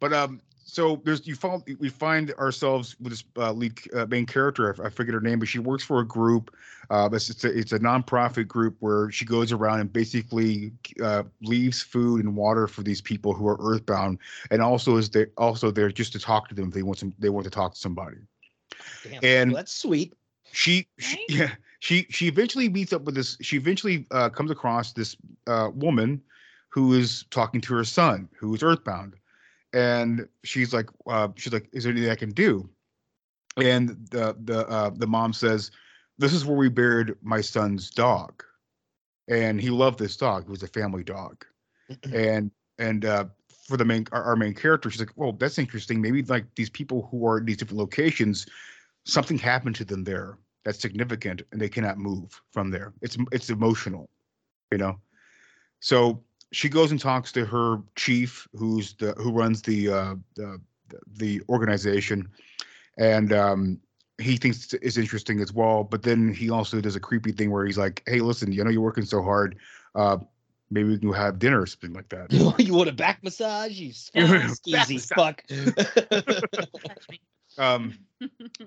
but 0.00 0.12
um, 0.12 0.40
so 0.64 1.00
there's 1.04 1.26
you 1.26 1.34
found 1.34 1.62
we 1.78 1.88
find 1.88 2.32
ourselves 2.34 2.96
with 3.00 3.12
this 3.12 3.24
uh, 3.36 3.52
lead 3.52 3.78
uh, 3.94 4.06
main 4.06 4.26
character. 4.26 4.74
I, 4.82 4.86
I 4.86 4.90
forget 4.90 5.14
her 5.14 5.20
name, 5.20 5.38
but 5.38 5.48
she 5.48 5.58
works 5.58 5.84
for 5.84 6.00
a 6.00 6.06
group. 6.06 6.54
Uh, 6.90 7.08
it's 7.12 7.30
it's 7.30 7.44
a, 7.44 7.58
it's 7.58 7.72
a 7.72 7.78
nonprofit 7.78 8.48
group 8.48 8.76
where 8.80 9.10
she 9.10 9.24
goes 9.24 9.52
around 9.52 9.80
and 9.80 9.92
basically 9.92 10.72
uh, 11.02 11.22
leaves 11.42 11.82
food 11.82 12.24
and 12.24 12.36
water 12.36 12.66
for 12.66 12.82
these 12.82 13.00
people 13.00 13.32
who 13.32 13.46
are 13.48 13.56
earthbound, 13.60 14.18
and 14.50 14.60
also 14.62 14.96
is 14.96 15.10
there 15.10 15.30
also 15.36 15.70
there 15.70 15.90
just 15.90 16.12
to 16.12 16.18
talk 16.18 16.48
to 16.48 16.54
them. 16.54 16.68
if 16.68 16.74
They 16.74 16.82
want 16.82 16.98
some. 16.98 17.14
They 17.18 17.28
want 17.30 17.44
to 17.44 17.50
talk 17.50 17.74
to 17.74 17.78
somebody. 17.78 18.16
Damn, 19.04 19.20
And- 19.22 19.50
well, 19.52 19.56
that's 19.58 19.72
sweet. 19.74 20.14
she, 20.52 20.86
she 20.98 21.16
Right? 21.16 21.24
yeah 21.28 21.50
she 21.80 22.06
she 22.10 22.28
eventually 22.28 22.68
meets 22.68 22.92
up 22.92 23.02
with 23.02 23.14
this 23.14 23.36
she 23.40 23.56
eventually 23.56 24.06
uh, 24.10 24.28
comes 24.28 24.50
across 24.50 24.92
this 24.92 25.16
uh, 25.46 25.70
woman 25.74 26.22
who 26.68 26.92
is 26.94 27.24
talking 27.30 27.60
to 27.62 27.74
her 27.74 27.84
son 27.84 28.28
who 28.38 28.54
is 28.54 28.62
earthbound 28.62 29.14
and 29.72 30.28
she's 30.44 30.72
like 30.72 30.88
uh, 31.06 31.28
she's 31.36 31.52
like 31.52 31.68
is 31.72 31.84
there 31.84 31.92
anything 31.92 32.10
i 32.10 32.16
can 32.16 32.30
do? 32.30 32.68
And 33.56 33.90
the 34.10 34.36
the 34.44 34.68
uh, 34.68 34.90
the 34.94 35.06
mom 35.06 35.32
says 35.32 35.70
this 36.18 36.32
is 36.32 36.44
where 36.44 36.56
we 36.56 36.68
buried 36.68 37.14
my 37.22 37.40
son's 37.40 37.90
dog. 37.90 38.42
And 39.28 39.60
he 39.60 39.70
loved 39.70 39.98
this 39.98 40.16
dog. 40.16 40.44
It 40.44 40.50
was 40.50 40.62
a 40.62 40.68
family 40.68 41.04
dog. 41.04 41.44
And 42.12 42.50
and 42.78 43.04
uh 43.04 43.26
for 43.66 43.76
the 43.76 43.84
main 43.84 44.06
our, 44.12 44.22
our 44.22 44.36
main 44.36 44.54
character 44.54 44.90
she's 44.90 45.00
like 45.00 45.12
well 45.16 45.32
that's 45.32 45.58
interesting. 45.58 46.00
Maybe 46.00 46.22
like 46.22 46.46
these 46.54 46.70
people 46.70 47.08
who 47.10 47.26
are 47.26 47.38
in 47.38 47.44
these 47.44 47.56
different 47.56 47.78
locations 47.78 48.46
something 49.04 49.36
happened 49.36 49.74
to 49.74 49.84
them 49.84 50.04
there 50.04 50.38
that's 50.64 50.80
significant 50.80 51.42
and 51.50 51.60
they 51.60 51.68
cannot 51.68 51.98
move 51.98 52.40
from 52.52 52.70
there. 52.70 52.92
It's 53.02 53.16
it's 53.32 53.50
emotional 53.50 54.08
you 54.72 54.78
know? 54.78 54.98
So 55.80 56.24
she 56.52 56.68
goes 56.68 56.90
and 56.90 57.00
talks 57.00 57.32
to 57.32 57.44
her 57.44 57.78
chief 57.96 58.46
who's 58.54 58.94
the 58.94 59.12
who 59.14 59.32
runs 59.32 59.62
the 59.62 59.88
uh 59.88 60.14
the 60.34 60.60
the 61.16 61.40
organization 61.48 62.28
and 62.98 63.32
um 63.32 63.80
he 64.18 64.36
thinks 64.36 64.72
it's 64.74 64.96
interesting 64.96 65.40
as 65.40 65.52
well 65.52 65.82
but 65.82 66.02
then 66.02 66.32
he 66.32 66.50
also 66.50 66.80
does 66.80 66.96
a 66.96 67.00
creepy 67.00 67.32
thing 67.32 67.50
where 67.50 67.64
he's 67.64 67.78
like 67.78 68.02
hey 68.06 68.20
listen 68.20 68.52
you 68.52 68.62
know 68.62 68.70
you're 68.70 68.82
working 68.82 69.04
so 69.04 69.22
hard 69.22 69.56
uh 69.94 70.18
maybe 70.70 70.88
we 70.88 70.98
can 70.98 71.12
have 71.12 71.38
dinner 71.38 71.60
or 71.62 71.66
something 71.66 71.92
like 71.92 72.08
that 72.08 72.32
you 72.58 72.74
want 72.74 72.88
a 72.88 72.92
back 72.92 73.22
massage? 73.22 73.72
You 73.72 73.92
Yeah. 74.14 74.26
skeezy 74.66 75.08
Back 75.10 75.44
fuck. 75.48 76.62
Um 77.58 77.98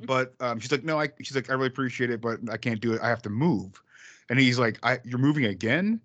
but 0.06 0.34
um, 0.40 0.60
she's 0.60 0.72
like, 0.72 0.84
no, 0.84 1.00
I. 1.00 1.10
She's 1.22 1.36
like, 1.36 1.50
I 1.50 1.54
really 1.54 1.68
appreciate 1.68 2.10
it, 2.10 2.22
but 2.22 2.40
I 2.52 2.58
can't 2.58 2.80
do 2.80 2.94
it. 2.94 3.02
I 3.02 3.10
have 3.10 3.22
to 3.24 3.30
move. 3.30 3.82
And 4.30 4.40
he's 4.40 4.60
like, 4.60 4.80
I, 4.84 5.00
you're 5.04 5.20
moving 5.20 5.46
again. 5.46 6.02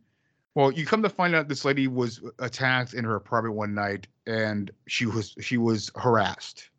Well, 0.54 0.72
you 0.72 0.84
come 0.84 1.02
to 1.02 1.08
find 1.08 1.34
out 1.34 1.48
this 1.48 1.64
lady 1.64 1.86
was 1.86 2.20
attacked 2.40 2.94
in 2.94 3.04
her 3.04 3.14
apartment 3.14 3.54
one 3.54 3.74
night, 3.74 4.06
and 4.26 4.70
she 4.86 5.06
was 5.06 5.34
she 5.40 5.56
was 5.58 5.90
harassed, 5.96 6.70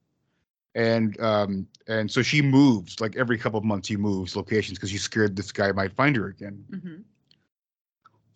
and 0.75 1.19
um 1.21 1.67
and 1.87 2.11
so 2.11 2.21
she 2.21 2.41
moves 2.41 2.99
like 2.99 3.15
every 3.15 3.37
couple 3.37 3.57
of 3.57 3.63
months. 3.63 3.87
She 3.87 3.95
moves 3.95 4.35
locations 4.35 4.77
because 4.77 4.89
she's 4.91 5.03
scared 5.03 5.35
this 5.35 5.51
guy 5.51 5.71
might 5.71 5.93
find 5.93 6.15
her 6.17 6.27
again. 6.27 6.63
Mhm. 6.69 7.03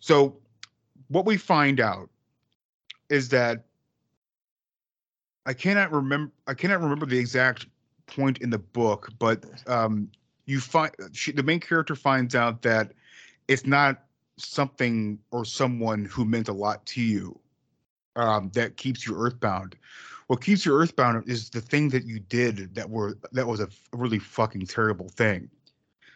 So, 0.00 0.38
what 1.08 1.26
we 1.26 1.36
find 1.36 1.80
out 1.80 2.08
is 3.10 3.28
that 3.28 3.66
I 5.44 5.52
cannot 5.52 5.92
remember. 5.92 6.32
I 6.46 6.54
cannot 6.54 6.80
remember 6.80 7.04
the 7.06 7.18
exact 7.18 7.66
point 8.06 8.38
in 8.38 8.50
the 8.50 8.58
book, 8.58 9.10
but 9.18 9.44
um, 9.68 10.10
you 10.46 10.60
find 10.60 10.92
she, 11.12 11.32
the 11.32 11.42
main 11.42 11.60
character 11.60 11.94
finds 11.94 12.34
out 12.34 12.62
that 12.62 12.92
it's 13.48 13.66
not 13.66 14.05
something 14.38 15.18
or 15.30 15.44
someone 15.44 16.04
who 16.04 16.24
meant 16.24 16.48
a 16.48 16.52
lot 16.52 16.84
to 16.86 17.00
you 17.02 17.38
um, 18.16 18.50
that 18.54 18.76
keeps 18.76 19.06
you 19.06 19.16
earthbound. 19.16 19.76
What 20.28 20.42
keeps 20.42 20.66
you 20.66 20.74
earthbound 20.74 21.28
is 21.28 21.50
the 21.50 21.60
thing 21.60 21.88
that 21.90 22.04
you 22.04 22.18
did 22.18 22.74
that 22.74 22.88
were 22.90 23.16
that 23.32 23.46
was 23.46 23.60
a 23.60 23.68
really 23.92 24.18
fucking 24.18 24.66
terrible 24.66 25.08
thing. 25.08 25.48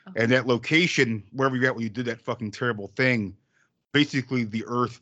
Okay. 0.09 0.23
And 0.23 0.33
that 0.33 0.47
location, 0.47 1.23
wherever 1.33 1.57
you're 1.57 1.67
at 1.67 1.75
when 1.75 1.85
you 1.85 1.91
did 1.91 2.07
that 2.07 2.21
fucking 2.21 2.51
terrible 2.51 2.89
thing, 2.97 3.37
basically 3.93 4.45
the 4.45 4.65
earth 4.67 5.01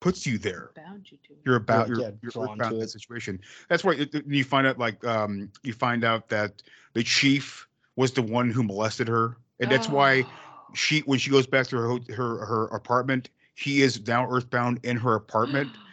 puts 0.00 0.26
you 0.26 0.38
there 0.38 0.70
Bound 0.74 1.10
you 1.12 1.18
to. 1.28 1.34
You're 1.44 1.56
about 1.56 1.88
Yeah, 1.88 1.94
you're, 1.94 2.00
yeah, 2.02 2.10
you're 2.22 2.30
drawn 2.32 2.50
earthbound 2.52 2.70
to 2.70 2.76
in 2.76 2.80
it. 2.80 2.84
that 2.84 2.90
situation. 2.90 3.40
That's 3.68 3.84
why 3.84 3.94
it, 3.94 4.14
it- 4.14 4.26
you 4.26 4.44
find 4.44 4.66
out 4.66 4.78
like 4.78 5.04
um 5.04 5.50
you 5.62 5.72
find 5.74 6.02
out 6.02 6.28
that 6.30 6.62
the 6.94 7.02
chief 7.02 7.68
was 7.96 8.12
the 8.12 8.22
one 8.22 8.50
who 8.50 8.62
molested 8.62 9.06
her, 9.08 9.36
and 9.60 9.70
that's 9.70 9.88
why 9.88 10.22
Oh. 10.22 10.30
She 10.74 11.00
when 11.00 11.18
she 11.18 11.30
goes 11.30 11.46
back 11.46 11.66
to 11.68 11.76
her 11.76 11.98
her 12.14 12.44
her 12.46 12.64
apartment, 12.66 13.30
he 13.54 13.82
is 13.82 14.06
now 14.06 14.28
earthbound 14.30 14.80
in 14.84 14.96
her 14.98 15.14
apartment. 15.14 15.68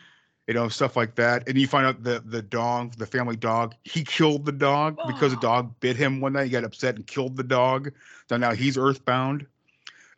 You 0.48 0.56
know 0.56 0.68
stuff 0.68 0.96
like 0.98 1.14
that, 1.14 1.48
and 1.48 1.60
you 1.60 1.68
find 1.68 1.86
out 1.86 2.02
the 2.02 2.24
the 2.26 2.42
dog, 2.42 2.96
the 2.96 3.06
family 3.06 3.36
dog, 3.36 3.76
he 3.84 4.04
killed 4.04 4.46
the 4.46 4.52
dog 4.52 4.98
because 5.06 5.32
the 5.32 5.38
Oh. 5.38 5.42
dog 5.42 5.80
bit 5.80 5.96
him 5.96 6.22
one 6.22 6.34
night. 6.34 6.46
He 6.46 6.50
got 6.50 6.64
upset 6.64 6.96
and 6.96 7.06
killed 7.06 7.38
the 7.38 7.44
dog. 7.44 7.92
So 8.30 8.36
now 8.36 8.54
he's 8.56 8.76
earthbound. 8.76 9.46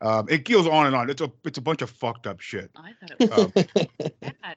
Um, 0.01 0.27
it 0.29 0.45
goes 0.45 0.67
on 0.67 0.85
and 0.85 0.95
on. 0.95 1.09
It's 1.09 1.19
a 1.19 1.29
it's 1.43 1.57
a 1.57 1.61
bunch 1.61 1.81
of 1.81 1.89
fucked 1.89 2.27
up 2.27 2.39
shit. 2.39 2.71
I 2.77 2.93
thought 2.93 3.11
it 3.11 3.19
was 3.19 3.29
Um, 3.29 3.53
sad. 4.23 4.55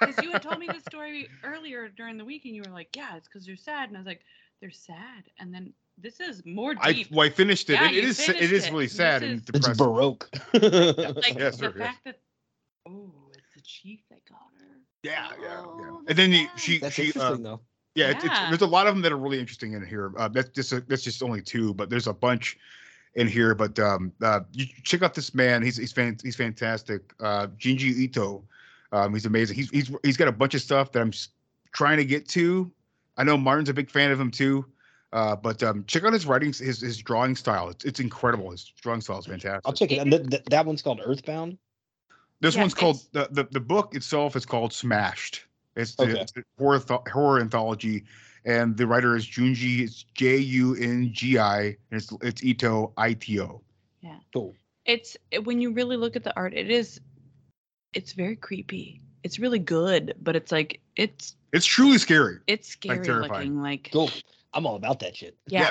Because 0.00 0.20
you 0.20 0.32
had 0.32 0.42
told 0.42 0.58
me 0.58 0.66
the 0.66 0.80
story 0.80 1.28
earlier 1.44 1.88
during 1.88 2.16
the 2.16 2.24
week, 2.24 2.44
and 2.44 2.54
you 2.56 2.62
were 2.66 2.72
like, 2.72 2.88
"Yeah, 2.96 3.16
it's 3.16 3.28
because 3.28 3.46
they're 3.46 3.54
sad," 3.56 3.88
and 3.90 3.96
I 3.96 4.00
was 4.00 4.06
like, 4.08 4.22
"They're 4.60 4.70
sad," 4.70 5.30
and 5.38 5.54
then 5.54 5.72
this 6.02 6.20
is 6.20 6.42
more 6.44 6.74
I 6.80 6.92
deep. 6.92 7.10
well, 7.10 7.26
I 7.26 7.30
finished 7.30 7.68
it. 7.70 7.74
Yeah, 7.74 7.86
it, 7.86 7.90
it 7.96 8.02
you 8.04 8.08
is 8.10 8.20
it 8.20 8.26
finished 8.36 8.52
is 8.52 8.64
it. 8.66 8.70
really 8.72 8.84
This 8.86 8.96
sad 8.96 9.22
is- 9.22 9.30
and 9.46 9.56
it's 9.56 9.68
baroque. 9.78 10.28
like 10.52 10.62
Yes, 10.62 10.62
the 10.62 11.52
sir, 11.52 11.72
yes. 11.76 11.76
fact 11.76 12.04
that, 12.04 12.18
oh, 12.88 13.12
it's 13.32 13.54
the 13.54 13.60
chief 13.62 14.00
that 14.10 14.20
got 14.28 14.38
her. 14.58 14.66
Yeah, 15.02 15.28
yeah, 15.40 15.48
yeah. 15.48 15.62
Oh, 15.64 16.02
And 16.08 16.18
then 16.18 16.30
that's 16.32 16.52
the, 16.54 16.60
she 16.60 16.78
That's 16.78 16.94
she 16.94 17.02
uh, 17.02 17.06
interesting 17.06 17.42
though. 17.42 17.60
yeah, 17.94 18.10
It's, 18.10 18.24
it's 18.24 18.38
there's 18.48 18.62
a 18.62 18.66
lot 18.66 18.86
of 18.86 18.94
them 18.94 19.02
that 19.02 19.12
are 19.12 19.18
really 19.18 19.38
interesting 19.40 19.72
in 19.74 19.84
here. 19.84 20.12
Uh, 20.16 20.28
that's 20.28 20.50
just 20.50 20.72
a, 20.72 20.80
that's 20.82 21.02
just 21.02 21.22
only 21.22 21.40
two, 21.42 21.74
but 21.74 21.88
there's 21.90 22.06
a 22.06 22.12
bunch. 22.12 22.58
in 23.16 23.26
here, 23.26 23.54
but 23.56 23.76
um, 23.80 24.12
uh, 24.22 24.40
you 24.52 24.66
check 24.84 25.02
out 25.02 25.14
this 25.14 25.34
man. 25.34 25.62
He's 25.62 25.76
he's 25.76 25.90
fan, 25.92 26.16
he's 26.22 26.36
fantastic. 26.36 27.12
Uh, 27.18 27.48
Junji 27.58 27.90
Ito, 27.96 28.44
um, 28.92 29.12
he's 29.14 29.26
amazing. 29.26 29.56
He's 29.56 29.68
he's 29.70 29.90
he's 30.04 30.16
got 30.16 30.28
a 30.28 30.32
bunch 30.32 30.54
of 30.54 30.60
stuff 30.62 30.92
that 30.92 31.00
I'm 31.02 31.12
trying 31.72 31.96
to 31.96 32.04
get 32.04 32.28
to. 32.30 32.70
I 33.16 33.24
know 33.24 33.36
Martin's 33.36 33.68
a 33.68 33.74
big 33.74 33.90
fan 33.90 34.12
of 34.12 34.20
him 34.20 34.30
too. 34.30 34.64
Uh, 35.12 35.34
but 35.34 35.62
um, 35.62 35.84
check 35.86 36.04
out 36.04 36.12
his 36.12 36.24
writing, 36.26 36.52
his 36.52 36.80
his 36.80 36.98
drawing 36.98 37.34
style. 37.34 37.68
It's, 37.68 37.84
it's 37.84 37.98
incredible. 38.00 38.50
His 38.50 38.64
drawing 38.80 39.00
style 39.00 39.18
is 39.18 39.26
fantastic. 39.26 39.62
I'll 39.64 39.72
check 39.72 39.90
it. 39.90 39.98
And 39.98 40.10
th- 40.10 40.28
th- 40.30 40.44
that 40.44 40.64
one's 40.64 40.82
called 40.82 41.00
Earthbound. 41.04 41.58
This 42.40 42.54
Yeah, 42.54 42.60
one's 42.62 42.74
called 42.74 43.02
the, 43.12 43.28
the 43.30 43.44
the 43.50 43.60
book 43.60 43.94
itself 43.94 44.36
is 44.36 44.46
called 44.46 44.72
Smashed. 44.72 45.44
It's, 45.76 45.94
the 45.96 46.04
Okay. 46.04 46.20
it's 46.20 46.32
a 46.36 46.42
horror 46.58 46.78
th- 46.78 47.00
horror 47.12 47.40
anthology, 47.40 48.04
and 48.44 48.76
the 48.76 48.86
writer 48.86 49.16
is 49.16 49.26
Junji. 49.26 49.80
It's 49.80 50.04
J 50.14 50.36
U 50.36 50.74
N 50.76 51.10
G 51.12 51.38
I, 51.38 51.60
and 51.62 51.76
it's 51.90 52.12
it's 52.22 52.44
Ito 52.44 52.92
I 52.96 53.14
T 53.14 53.40
O. 53.40 53.62
Yeah. 54.02 54.16
Cool. 54.32 54.54
It's 54.86 55.16
when 55.42 55.60
you 55.60 55.72
really 55.72 55.96
look 55.96 56.14
at 56.16 56.22
the 56.24 56.34
art, 56.36 56.54
it 56.54 56.70
is 56.70 57.00
it's 57.94 58.12
very 58.12 58.36
creepy. 58.36 59.02
It's 59.24 59.38
really 59.40 59.58
good, 59.58 60.14
but 60.22 60.36
it's 60.36 60.50
like 60.52 60.80
it's 60.96 61.34
It's 61.52 61.66
truly 61.66 61.98
scary. 61.98 62.38
it's 62.46 62.68
scary 62.68 63.04
terrifying. 63.04 63.30
looking. 63.56 63.62
Like 63.62 63.90
Cool. 63.92 64.10
I'm 64.52 64.66
all 64.66 64.76
about 64.76 65.00
that 65.00 65.16
shit. 65.16 65.36
yeah, 65.46 65.70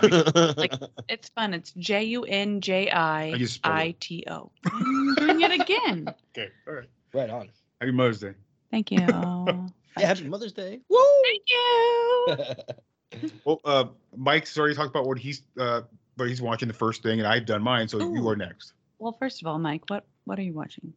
like 0.58 0.74
it's 1.10 1.30
fun. 1.30 1.54
It's 1.54 1.72
J 1.74 2.04
U 2.06 2.24
N 2.24 2.62
J 2.62 2.90
I 2.90 3.32
I 3.32 3.38
just 3.38 3.56
spelled 3.56 3.76
it. 3.76 3.80
I 3.80 3.96
T 4.00 4.24
O. 4.30 4.52
I'm 4.72 5.16
doing 5.16 5.42
it 5.42 5.60
again. 5.60 6.14
Okay, 6.38 6.50
all 6.68 6.76
right. 6.76 6.90
right 7.14 7.30
on. 7.30 7.50
Happy 7.82 7.92
Mother's 7.92 8.20
Day. 8.20 8.34
Thank 8.72 8.92
you. 8.92 9.00
Yeah, 9.98 10.08
happy 10.08 10.30
Mother's 10.30 10.54
Day. 10.54 10.80
Thank 11.24 11.42
you. 11.50 13.32
Well, 13.44 13.60
uh, 13.66 13.86
Mike's 14.16 14.58
already 14.58 14.76
talked 14.76 14.92
about 14.92 15.06
what 15.08 15.18
he's 15.18 15.42
uh, 15.60 15.82
but 16.16 16.28
he's 16.28 16.42
watching 16.42 16.68
the 16.68 16.74
first 16.74 17.02
thing, 17.02 17.20
and 17.20 17.28
I've 17.28 17.46
done 17.46 17.62
mine. 17.64 17.88
So 17.88 18.00
you 18.14 18.26
are 18.30 18.36
next. 18.36 18.74
Well, 19.00 19.14
first 19.20 19.42
of 19.42 19.48
all, 19.48 19.58
Mike, 19.58 19.82
what 19.88 20.06
what 20.26 20.38
are 20.38 20.44
you 20.44 20.54
watching? 20.54 20.94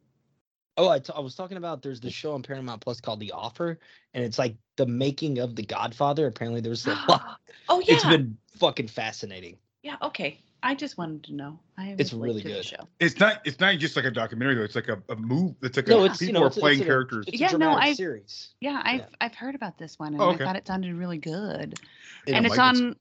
Oh, 0.77 0.89
I, 0.89 0.99
t- 1.01 1.13
I 1.15 1.21
was 1.21 1.35
talking 1.35 1.59
about 1.59 1.83
there's 1.83 2.01
this 2.01 2.15
show 2.15 2.33
on 2.33 2.43
Paramount 2.43 2.81
Plus 2.81 3.01
called 3.01 3.21
The 3.21 3.33
Offer, 3.33 3.79
and 4.15 4.25
it's 4.25 4.39
like 4.39 4.57
the 4.77 4.87
making 4.87 5.39
of 5.39 5.55
The 5.55 5.63
Godfather. 5.65 6.27
Apparently, 6.27 6.61
there's 6.63 6.87
a 6.87 6.95
lot. 7.09 7.39
oh 7.69 7.81
yeah. 7.87 7.95
It's 7.95 8.05
been 8.05 8.37
fucking 8.59 8.89
fascinating. 8.89 9.57
yeah. 9.83 9.97
Okay. 10.03 10.41
I 10.65 10.77
just 10.77 10.97
wanted 10.97 11.25
to 11.25 11.35
know. 11.35 11.59
I 11.77 11.97
It's 11.99 12.13
really 12.13 12.41
good. 12.41 12.65
show. 12.65 12.77
It's 13.01 13.19
not 13.19 13.41
it's 13.45 13.59
not 13.59 13.77
just 13.79 13.97
like 13.97 14.05
a 14.05 14.13
documentary 14.13 14.55
though. 14.55 14.63
It's 14.63 14.77
like 14.77 14.87
a, 14.87 15.03
a 15.09 15.17
move. 15.17 15.57
It's 15.61 15.77
like 15.77 15.89
No, 15.89 16.03
a, 16.03 16.05
it's 16.05 16.19
people 16.19 16.27
you 16.29 16.33
know 16.35 16.45
are 16.45 16.47
it's, 16.47 16.57
playing 16.59 16.79
it's 16.79 16.85
a- 16.87 16.89
characters. 16.89 17.25
It's 17.27 17.37
a 17.37 17.39
Yeah, 17.41 17.51
no, 17.57 17.73
I've- 17.73 17.97
series. 17.97 18.51
Yeah, 18.61 18.81
I've 18.85 19.01
Yeah. 19.01 19.07
I've 19.21 19.35
heard 19.35 19.57
about 19.57 19.77
this 19.77 19.99
one 19.99 20.13
and 20.13 20.23
Oh, 20.23 20.31
I 20.31 20.37
thought 20.37 20.55
it 20.55 20.65
sounded 20.69 20.95
really 20.95 21.19
good. 21.19 21.81
It 22.29 22.35
and 22.35 22.47
it's 22.47 22.57
like 22.57 22.75
it. 22.77 22.81
on 22.81 22.97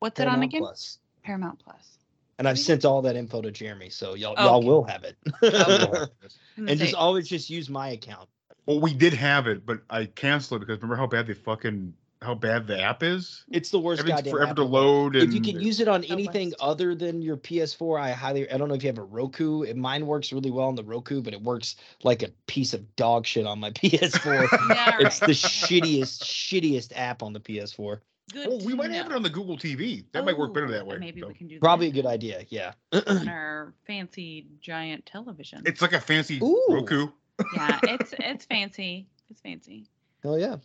what's 0.00 0.20
it 0.20 0.28
on 0.28 0.42
again? 0.42 0.60
Plus. 0.60 0.98
Paramount 1.22 1.58
Plus. 1.60 1.97
And 2.38 2.48
I've 2.48 2.58
sent 2.58 2.84
all 2.84 3.02
that 3.02 3.16
info 3.16 3.42
to 3.42 3.50
Jeremy, 3.50 3.90
so 3.90 4.14
y'all 4.14 4.34
Oh, 4.38 4.44
y'all 4.44 4.58
okay. 4.58 4.66
will 4.66 4.84
have 4.84 5.04
it. 5.04 5.16
I'm 6.56 6.68
and 6.68 6.78
just 6.78 6.94
always 6.94 7.28
just 7.28 7.50
use 7.50 7.68
my 7.68 7.88
account. 7.90 8.28
Well, 8.66 8.80
we 8.80 8.94
did 8.94 9.14
have 9.14 9.46
it, 9.46 9.66
but 9.66 9.80
I 9.90 10.04
canceled 10.06 10.62
it 10.62 10.66
because 10.66 10.80
remember 10.82 10.96
how 10.96 11.06
bad 11.06 11.26
the 11.26 11.34
fucking 11.34 11.94
how 12.20 12.34
bad 12.34 12.66
the 12.66 12.80
app 12.80 13.02
is. 13.02 13.44
It's 13.50 13.70
the 13.70 13.78
worst 13.78 14.00
Everything's 14.00 14.20
goddamn 14.20 14.32
forever 14.32 14.50
app 14.50 14.56
to 14.56 14.62
in 14.62 14.66
the 14.68 14.72
world. 14.72 15.14
load. 15.14 15.16
And 15.16 15.28
If 15.28 15.34
you 15.34 15.40
can 15.40 15.60
use 15.60 15.80
it 15.80 15.88
on 15.88 16.04
anything 16.04 16.48
worst. 16.48 16.60
other 16.60 16.94
than 16.94 17.22
your 17.22 17.36
PS4, 17.36 18.00
I 18.00 18.10
highly 18.12 18.50
I 18.50 18.56
don't 18.58 18.68
know 18.68 18.74
if 18.74 18.82
you 18.82 18.88
have 18.88 18.98
a 18.98 19.02
Roku. 19.04 19.62
It, 19.62 19.76
mine 19.76 20.06
works 20.06 20.32
really 20.32 20.50
well 20.50 20.66
on 20.68 20.74
the 20.74 20.84
Roku, 20.84 21.22
but 21.22 21.32
it 21.32 21.42
works 21.42 21.76
like 22.02 22.22
a 22.22 22.28
piece 22.46 22.74
of 22.74 22.94
dog 22.96 23.26
shit 23.26 23.46
on 23.46 23.58
my 23.60 23.70
PS4. 23.72 24.52
Yeah, 24.58 24.96
it's 24.98 25.20
the 25.20 25.32
shittiest, 25.32 26.22
shittiest 26.22 26.92
app 26.94 27.22
on 27.22 27.32
the 27.32 27.40
PS4. 27.40 28.00
Good. 28.32 28.46
well, 28.48 28.58
we 28.58 28.72
to 28.72 28.76
might 28.76 28.90
have 28.90 29.06
it 29.06 29.12
on 29.12 29.22
the 29.22 29.30
Google 29.30 29.56
TV. 29.56 30.04
That 30.12 30.24
might 30.24 30.36
work 30.36 30.52
better 30.52 30.66
Oh, 30.66 30.70
that 30.72 30.86
way. 30.86 30.98
Maybe 30.98 31.20
so. 31.20 31.28
we 31.28 31.34
can 31.34 31.48
do 31.48 31.58
Probably 31.60 31.88
a 31.88 31.92
good 31.92 32.06
idea. 32.06 32.44
Yeah. 32.48 32.72
on 32.92 33.28
our 33.28 33.74
fancy 33.86 34.46
giant 34.60 35.06
television. 35.06 35.62
It's 35.64 35.80
like 35.80 35.92
a 35.92 36.00
fancy 36.00 36.38
Ooh. 36.42 36.66
Roku. 36.68 37.08
yeah, 37.54 37.78
it's 37.84 38.14
it's 38.18 38.44
fancy. 38.44 39.06
It's 39.30 39.40
fancy. 39.40 39.86
Oh 40.24 40.36
yeah. 40.36 40.56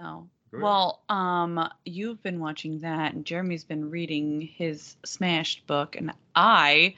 Oh. 0.00 0.28
Go. 0.50 0.58
Well, 0.60 1.02
um, 1.10 1.68
you've 1.84 2.22
been 2.22 2.40
watching 2.40 2.80
that, 2.80 3.12
and 3.12 3.26
Jeremy's 3.26 3.64
been 3.64 3.90
reading 3.90 4.40
his 4.40 4.96
smashed 5.04 5.66
book, 5.66 5.94
and 5.94 6.10
I 6.34 6.94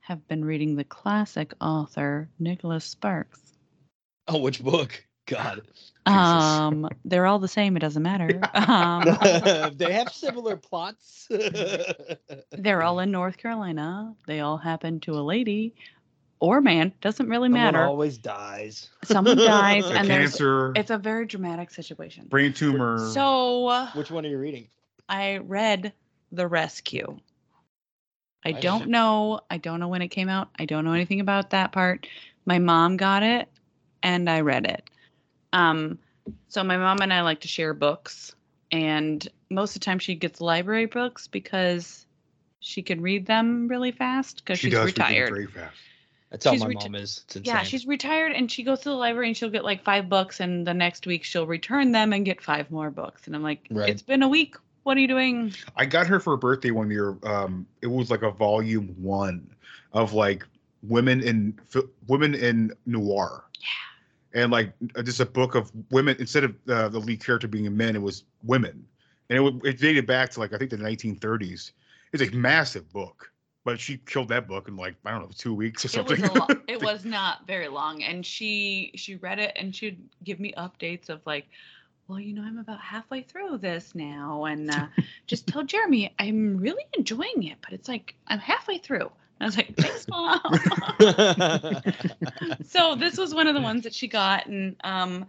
have 0.00 0.28
been 0.28 0.44
reading 0.44 0.76
the 0.76 0.84
classic 0.84 1.52
author 1.60 2.28
Nicholas 2.38 2.84
Sparks. 2.84 3.40
Oh, 4.28 4.38
which 4.38 4.62
book? 4.62 5.04
God. 5.32 5.62
Um, 6.04 6.88
they're 7.04 7.26
all 7.26 7.38
the 7.38 7.48
same. 7.48 7.76
It 7.76 7.80
doesn't 7.80 8.02
matter. 8.02 8.40
Um, 8.54 9.04
they 9.76 9.92
have 9.92 10.12
similar 10.12 10.56
plots. 10.56 11.28
they're 12.50 12.82
all 12.82 13.00
in 13.00 13.10
North 13.10 13.36
Carolina. 13.38 14.14
They 14.26 14.40
all 14.40 14.56
happen 14.56 15.00
to 15.00 15.12
a 15.14 15.22
lady 15.22 15.74
or 16.40 16.60
man. 16.60 16.92
Doesn't 17.00 17.28
really 17.28 17.46
Someone 17.48 17.62
matter. 17.62 17.84
always 17.84 18.18
dies. 18.18 18.90
Someone 19.04 19.36
dies, 19.36 19.84
A 19.84 19.94
and 19.94 20.08
there's 20.08 20.32
cancer, 20.32 20.72
it's 20.74 20.90
a 20.90 20.98
very 20.98 21.26
dramatic 21.26 21.70
situation. 21.70 22.26
brain 22.28 22.52
tumor. 22.52 23.10
So 23.12 23.68
uh, 23.68 23.90
Which 23.92 24.10
one 24.10 24.24
are 24.26 24.28
you 24.28 24.38
reading? 24.38 24.68
I 25.08 25.38
read 25.38 25.92
The 26.30 26.46
Rescue. 26.46 27.18
I 28.44 28.50
I 28.50 28.52
don't 28.52 28.88
know. 28.88 29.40
I 29.50 29.58
don't 29.58 29.80
know 29.80 29.88
when 29.88 30.02
it 30.02 30.08
came 30.08 30.28
out. 30.28 30.50
I 30.58 30.64
don't 30.64 30.84
know 30.84 30.92
anything 30.92 31.20
about 31.20 31.50
that 31.50 31.72
part. 31.72 32.06
My 32.44 32.58
mom 32.58 32.96
got 32.96 33.22
it 33.22 33.48
and 34.02 34.28
I 34.28 34.40
read 34.40 34.66
it. 34.66 34.88
Um 35.52 35.98
so 36.48 36.62
my 36.62 36.76
mom 36.76 36.98
and 37.00 37.12
I 37.12 37.22
like 37.22 37.40
to 37.40 37.48
share 37.48 37.74
books 37.74 38.34
and 38.70 39.26
most 39.50 39.74
of 39.76 39.80
the 39.80 39.84
time 39.84 39.98
she 39.98 40.14
gets 40.14 40.40
library 40.40 40.86
books 40.86 41.26
because 41.26 42.06
she 42.60 42.80
can 42.82 43.00
read 43.00 43.26
them 43.26 43.66
really 43.68 43.90
fast 43.90 44.36
because 44.38 44.58
she 44.58 44.68
she's 44.68 44.74
does 44.74 44.86
read 44.86 44.94
things 44.96 45.08
retired. 45.08 45.28
very 45.30 45.46
fast. 45.46 45.76
That's 46.30 46.44
how 46.46 46.52
She's 46.52 46.60
my 46.62 46.68
reti- 46.68 46.82
mom 46.84 46.94
is. 46.94 47.24
It's. 47.34 47.46
Yeah, 47.46 47.62
she's 47.62 47.86
retired 47.86 48.32
and 48.32 48.50
she 48.50 48.62
goes 48.62 48.80
to 48.80 48.88
the 48.88 48.94
library 48.94 49.26
and 49.28 49.36
she'll 49.36 49.50
get 49.50 49.64
like 49.64 49.84
five 49.84 50.08
books 50.08 50.40
and 50.40 50.66
the 50.66 50.72
next 50.72 51.06
week 51.06 51.24
she'll 51.24 51.46
return 51.46 51.92
them 51.92 52.12
and 52.14 52.24
get 52.24 52.40
five 52.40 52.70
more 52.70 52.90
books. 52.90 53.26
And 53.26 53.36
I'm 53.36 53.42
like, 53.42 53.66
Right. 53.70 53.90
it's 53.90 54.00
been 54.00 54.22
a 54.22 54.28
week. 54.28 54.54
What 54.84 54.96
are 54.96 55.00
you 55.00 55.08
doing? 55.08 55.52
I 55.76 55.84
got 55.84 56.06
her 56.06 56.18
for 56.20 56.32
a 56.32 56.38
birthday 56.38 56.70
one 56.70 56.90
year. 56.90 57.16
Um, 57.24 57.66
it 57.82 57.86
was 57.88 58.10
like 58.10 58.22
a 58.22 58.30
volume 58.30 58.94
one 58.98 59.54
of 59.92 60.14
like 60.14 60.46
women 60.82 61.20
in 61.20 61.58
fi- 61.68 61.82
women 62.06 62.34
in 62.34 62.72
noir. 62.86 63.44
Yeah. 63.60 63.66
And 64.34 64.50
like 64.50 64.72
just 65.04 65.20
a 65.20 65.26
book 65.26 65.54
of 65.54 65.70
women 65.90 66.16
instead 66.18 66.44
of 66.44 66.54
uh, 66.68 66.88
the 66.88 66.98
lead 66.98 67.24
character 67.24 67.48
being 67.48 67.66
a 67.66 67.70
man, 67.70 67.94
it 67.94 68.02
was 68.02 68.24
women, 68.42 68.84
and 69.28 69.46
it, 69.46 69.54
it 69.64 69.78
dated 69.78 70.06
back 70.06 70.30
to 70.30 70.40
like 70.40 70.52
I 70.52 70.58
think 70.58 70.70
the 70.70 70.76
1930s. 70.78 71.72
It's 72.12 72.22
a 72.22 72.30
massive 72.34 72.90
book, 72.92 73.30
but 73.64 73.80
she 73.80 73.98
killed 74.06 74.28
that 74.28 74.46
book 74.48 74.68
in 74.68 74.76
like 74.76 74.96
I 75.04 75.10
don't 75.12 75.22
know 75.22 75.30
two 75.36 75.54
weeks 75.54 75.84
or 75.84 76.00
It 76.00 76.08
was 76.08 76.18
something. 76.18 76.38
lo- 76.38 76.46
it 76.68 76.82
was 76.82 77.04
not 77.04 77.46
very 77.46 77.68
long 77.68 78.02
and 78.02 78.24
she 78.24 78.92
she 78.96 79.16
read 79.16 79.38
it 79.38 79.52
and 79.56 79.74
she'd 79.74 79.98
give 80.24 80.40
me 80.40 80.52
updates 80.56 81.08
of 81.08 81.20
like 81.26 81.46
well 82.08 82.18
you 82.20 82.32
know 82.34 82.42
i'm 82.42 82.58
about 82.58 82.80
halfway 82.80 83.22
through 83.22 83.58
this 83.58 83.94
now 83.94 84.44
and 84.44 84.70
uh, 84.70 84.86
just 85.26 85.46
tell 85.46 85.62
jeremy 85.62 86.12
i'm 86.18 86.56
really 86.58 86.84
enjoying 86.98 87.44
it 87.44 87.56
but 87.62 87.72
it's 87.72 87.88
like 87.88 88.14
i'm 88.28 88.38
halfway 88.38 88.78
through 88.78 89.10
i 89.42 89.44
was 89.46 89.56
like 89.56 89.74
thanks 89.76 90.06
mom 90.08 90.40
so 92.64 92.94
this 92.94 93.16
was 93.18 93.34
one 93.34 93.46
of 93.46 93.54
the 93.54 93.60
ones 93.60 93.82
that 93.82 93.94
she 93.94 94.08
got 94.08 94.46
and 94.46 94.76
um 94.84 95.26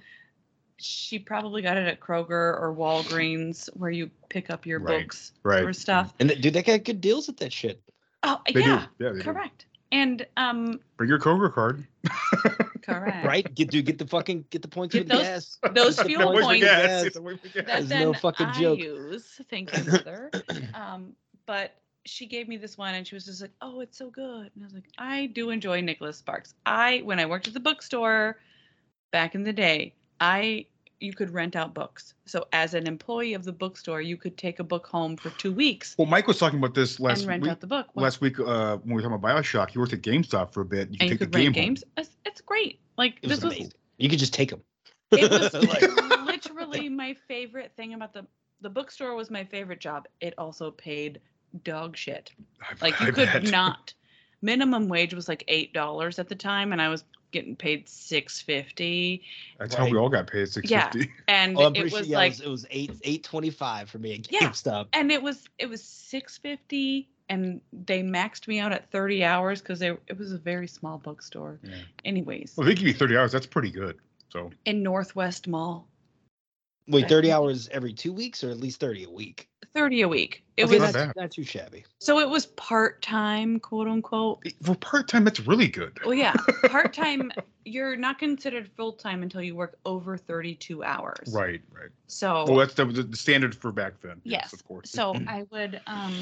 she 0.78 1.19
probably 1.19 1.62
got 1.62 1.78
it 1.78 1.88
at 1.88 1.99
kroger 1.99 2.30
or 2.32 2.73
walgreens 2.78 3.69
where 3.76 3.91
you 3.91 4.10
pick 4.30 4.49
up 4.49 4.65
your 4.65 4.80
Right, 4.80 5.02
books 5.04 5.32
right. 5.43 5.63
or 5.63 5.73
stuff 5.73 6.13
and 6.19 6.30
th- 6.30 6.41
dude, 6.41 6.54
they 6.54 6.63
got 6.63 6.84
good 6.84 6.99
deals 7.02 7.30
at 7.30 7.38
that 7.38 7.54
shit. 7.54 7.82
oh 8.23 8.41
They 8.54 8.62
yeah 8.62 8.86
do. 8.97 9.06
Yeah, 9.06 9.12
they 9.12 9.17
do. 9.19 9.23
correct 9.23 9.65
and 9.91 10.26
um 10.38 10.80
Bring 10.97 11.10
your 11.10 11.19
Kroger 11.19 11.54
card. 11.54 11.86
correct 12.82 13.26
Right? 13.26 13.54
Get 13.56 13.69
dude, 13.69 13.86
get 13.86 13.97
the 13.99 14.08
fucking 14.08 14.45
get 14.49 14.62
the 14.62 14.67
points 14.67 14.93
Get 14.93 15.04
for 15.04 15.10
the 15.10 15.15
those- 15.23 15.58
gas. 15.63 15.73
those 15.73 16.02
fuel 16.02 16.21
Don't 16.21 16.34
wait 16.36 16.41
for 16.41 16.45
points. 16.47 16.65
gas. 16.65 17.04
Yes. 17.04 17.13
Don't 17.13 17.26
gas. 17.43 17.54
that 17.54 17.65
There's 17.65 17.89
no 17.89 18.13
fucking 18.13 18.47
I 18.47 18.60
joke. 18.60 18.80
use. 18.80 19.41
Thank 19.49 19.78
you, 19.78 19.84
mother. 19.91 20.32
um, 20.73 21.13
but 21.45 21.73
she 22.06 22.26
gave 22.26 22.48
me 22.48 22.58
this 22.58 22.78
one, 22.78 22.94
and 22.96 23.08
she 23.08 23.16
was 23.16 23.26
just 23.26 23.42
like, 23.42 23.52
"Oh, 23.62 23.80
it's 23.80 23.98
so 23.98 24.10
good." 24.10 24.52
And 24.56 24.63
I 24.63 24.66
was 24.66 24.74
like, 24.74 24.88
"I 24.98 25.28
do 25.28 25.50
enjoy 25.50 25.82
Nicholas 25.82 26.18
Sparks. 26.18 26.54
I 26.66 27.02
when 27.06 27.20
I 27.20 27.26
worked 27.26 27.48
at 27.48 27.54
the 27.54 27.60
bookstore 27.60 28.39
back 29.12 29.36
in 29.36 29.44
the 29.44 29.54
day, 29.54 29.94
I 30.20 30.66
you 31.00 31.12
could 31.13 31.32
rent 31.32 31.56
out 31.58 31.74
books. 31.74 32.13
So 32.26 32.46
as 32.54 32.74
an 32.74 32.88
employee 32.88 33.34
of 33.34 33.44
the 33.44 33.52
bookstore, 33.52 34.00
you 34.02 34.16
could 34.16 34.38
take 34.38 34.60
a 34.60 34.63
book 34.63 34.88
home 34.88 35.18
for 35.18 35.32
two 35.32 35.52
weeks 35.52 35.96
Well, 35.98 36.08
Mike 36.08 36.28
was 36.28 36.38
talking 36.38 36.60
about 36.60 36.74
this 36.74 36.98
last 36.98 37.20
and 37.22 37.28
rent 37.28 37.42
week. 37.44 37.52
out 37.52 37.60
the 37.60 37.68
book. 37.68 37.88
Well, 37.94 38.04
last 38.04 38.22
week 38.22 38.39
uh, 38.39 38.78
when 38.78 38.88
we 38.88 38.94
were 38.94 39.02
talking 39.02 39.16
about 39.16 39.36
Bioshock, 39.36 39.72
he 39.72 39.80
worked 39.80 39.92
at 39.92 40.02
GameStop 40.02 40.54
for 40.54 40.62
a 40.62 40.66
bit. 40.66 40.89
You 40.92 40.98
and 41.02 41.10
you 41.10 41.18
could 41.18 41.20
take 41.20 41.20
could 41.20 41.32
the 41.34 41.38
game 41.39 41.46
rent 41.48 41.56
home. 41.58 41.66
games. 41.66 41.84
It's, 41.98 42.16
it's 42.26 42.39
great. 42.42 42.80
Like 42.98 43.16
It 43.22 43.28
this 43.28 43.44
was 43.44 43.54
amazing. 43.56 43.74
You 43.98 44.08
could 44.10 44.20
just 44.20 44.34
take 44.34 44.50
them. 44.50 44.62
it 45.12 45.30
was 45.30 45.54
Like- 45.68 46.26
literally 46.26 46.88
my 46.88 47.13
favorite 47.28 47.74
thing 47.76 47.94
about 47.94 48.13
the 48.13 48.26
the 48.62 48.70
bookstore 48.70 49.13
was 49.16 49.30
my 49.30 49.44
favorite 49.44 49.82
job. 49.82 50.08
It 50.22 50.34
also 50.38 50.72
paid 50.72 51.20
dog 51.63 51.96
shit. 51.98 52.32
I- 52.62 52.74
Like 52.82 53.00
you 53.00 53.08
I 53.08 53.12
could 53.12 53.26
bet. 53.44 53.44
not 53.52 53.94
minimum 54.42 54.88
wage 54.89 55.13
was 55.13 55.28
like 55.28 55.44
eight 55.48 55.74
dollars 55.74 56.20
at 56.20 56.28
the 56.30 56.36
time 56.36 56.72
and 56.72 56.82
I 56.82 56.89
was 56.89 57.04
getting 57.32 57.56
paid 57.56 57.88
six 57.89 58.42
fifty. 58.42 59.24
That's 59.60 59.74
how 59.76 59.89
we 59.89 59.98
all 59.98 60.10
got 60.10 60.28
paid 60.28 60.48
six 60.50 60.70
Yeah. 60.70 60.89
fifty. 60.92 61.12
And 61.28 61.58
Oh, 61.58 61.66
I'm 61.68 61.76
it 61.76 61.84
was 61.84 61.92
sure 61.94 62.02
yeah, 62.04 62.18
like 62.18 62.34
it 62.34 62.39
was, 62.39 62.42
it 62.42 62.50
was 62.50 62.66
eight 62.72 62.92
eight 63.04 63.24
twenty 63.24 63.50
five 63.50 63.89
for 63.89 64.00
me 64.00 64.13
at 64.16 64.32
Yeah. 64.32 64.42
GameStop. 64.50 64.88
and 64.94 65.12
it 65.12 65.22
was 65.22 65.48
it 65.58 65.68
was 65.70 65.84
six 65.84 66.38
fifty 66.38 67.10
and 67.30 67.62
they 67.72 68.04
maxed 68.04 68.50
me 68.50 68.60
out 68.60 68.74
at 68.74 68.92
30 68.92 69.24
hours 69.24 69.62
because 69.62 69.82
it 69.82 69.98
was 70.18 70.34
a 70.34 70.38
very 70.38 70.68
small 70.68 70.98
bookstore. 70.98 71.58
Yeah. 71.63 71.76
Anyways, 72.04 72.54
Well, 72.58 72.68
they 72.68 72.76
give 72.76 72.86
you 72.86 72.94
30 72.94 73.16
hours. 73.16 73.32
That's 73.32 73.48
pretty 73.48 73.72
good. 73.72 73.98
So 74.30 74.52
in 74.66 74.84
Northwest 74.84 75.48
Mall, 75.48 75.88
Wait, 76.89 77.08
30 77.08 77.32
hours 77.32 77.70
every 77.70 77.94
two 77.94 78.12
weeks 78.12 78.44
or 78.44 78.50
at 78.50 78.58
least 78.58 78.82
30 78.82 79.06
a 79.06 79.10
week? 79.10 79.48
30 79.76 80.02
a 80.02 80.08
week. 80.08 80.44
It 80.56 80.66
okay, 80.66 80.74
was 80.80 80.82
not 80.82 80.94
that's 80.94 81.16
not 81.18 81.32
too 81.32 81.44
shabby. 81.44 81.84
so 82.00 82.20
it 82.20 82.30
was 82.30 82.46
part 82.46 83.02
time, 83.02 83.60
quote 83.60 83.88
unquote. 83.88 84.44
for 84.62 84.76
part 84.76 85.08
time, 85.08 85.24
that's 85.24 85.40
really 85.40 85.68
good. 85.68 85.98
Well, 86.06 86.14
yeah, 86.14 86.34
part 86.70 86.94
time. 86.94 87.32
You're 87.66 87.96
not 87.96 88.20
considered 88.20 88.70
full 88.76 88.92
time 88.94 89.24
until 89.24 89.42
you 89.42 89.56
work 89.56 89.80
over 89.86 90.18
32 90.18 90.84
hours. 90.84 91.34
Right, 91.34 91.62
right. 91.72 91.90
So 92.08 92.46
Well, 92.46 92.58
that's 92.58 92.74
the, 92.74 92.86
the 92.86 93.16
standard 93.18 93.56
for 93.56 93.72
back 93.72 93.94
then. 94.02 94.20
Yes. 94.26 94.52
of 94.54 94.64
course. 94.68 94.92
So 94.92 95.16
I 95.28 95.46
would 95.50 95.80
um 95.88 96.14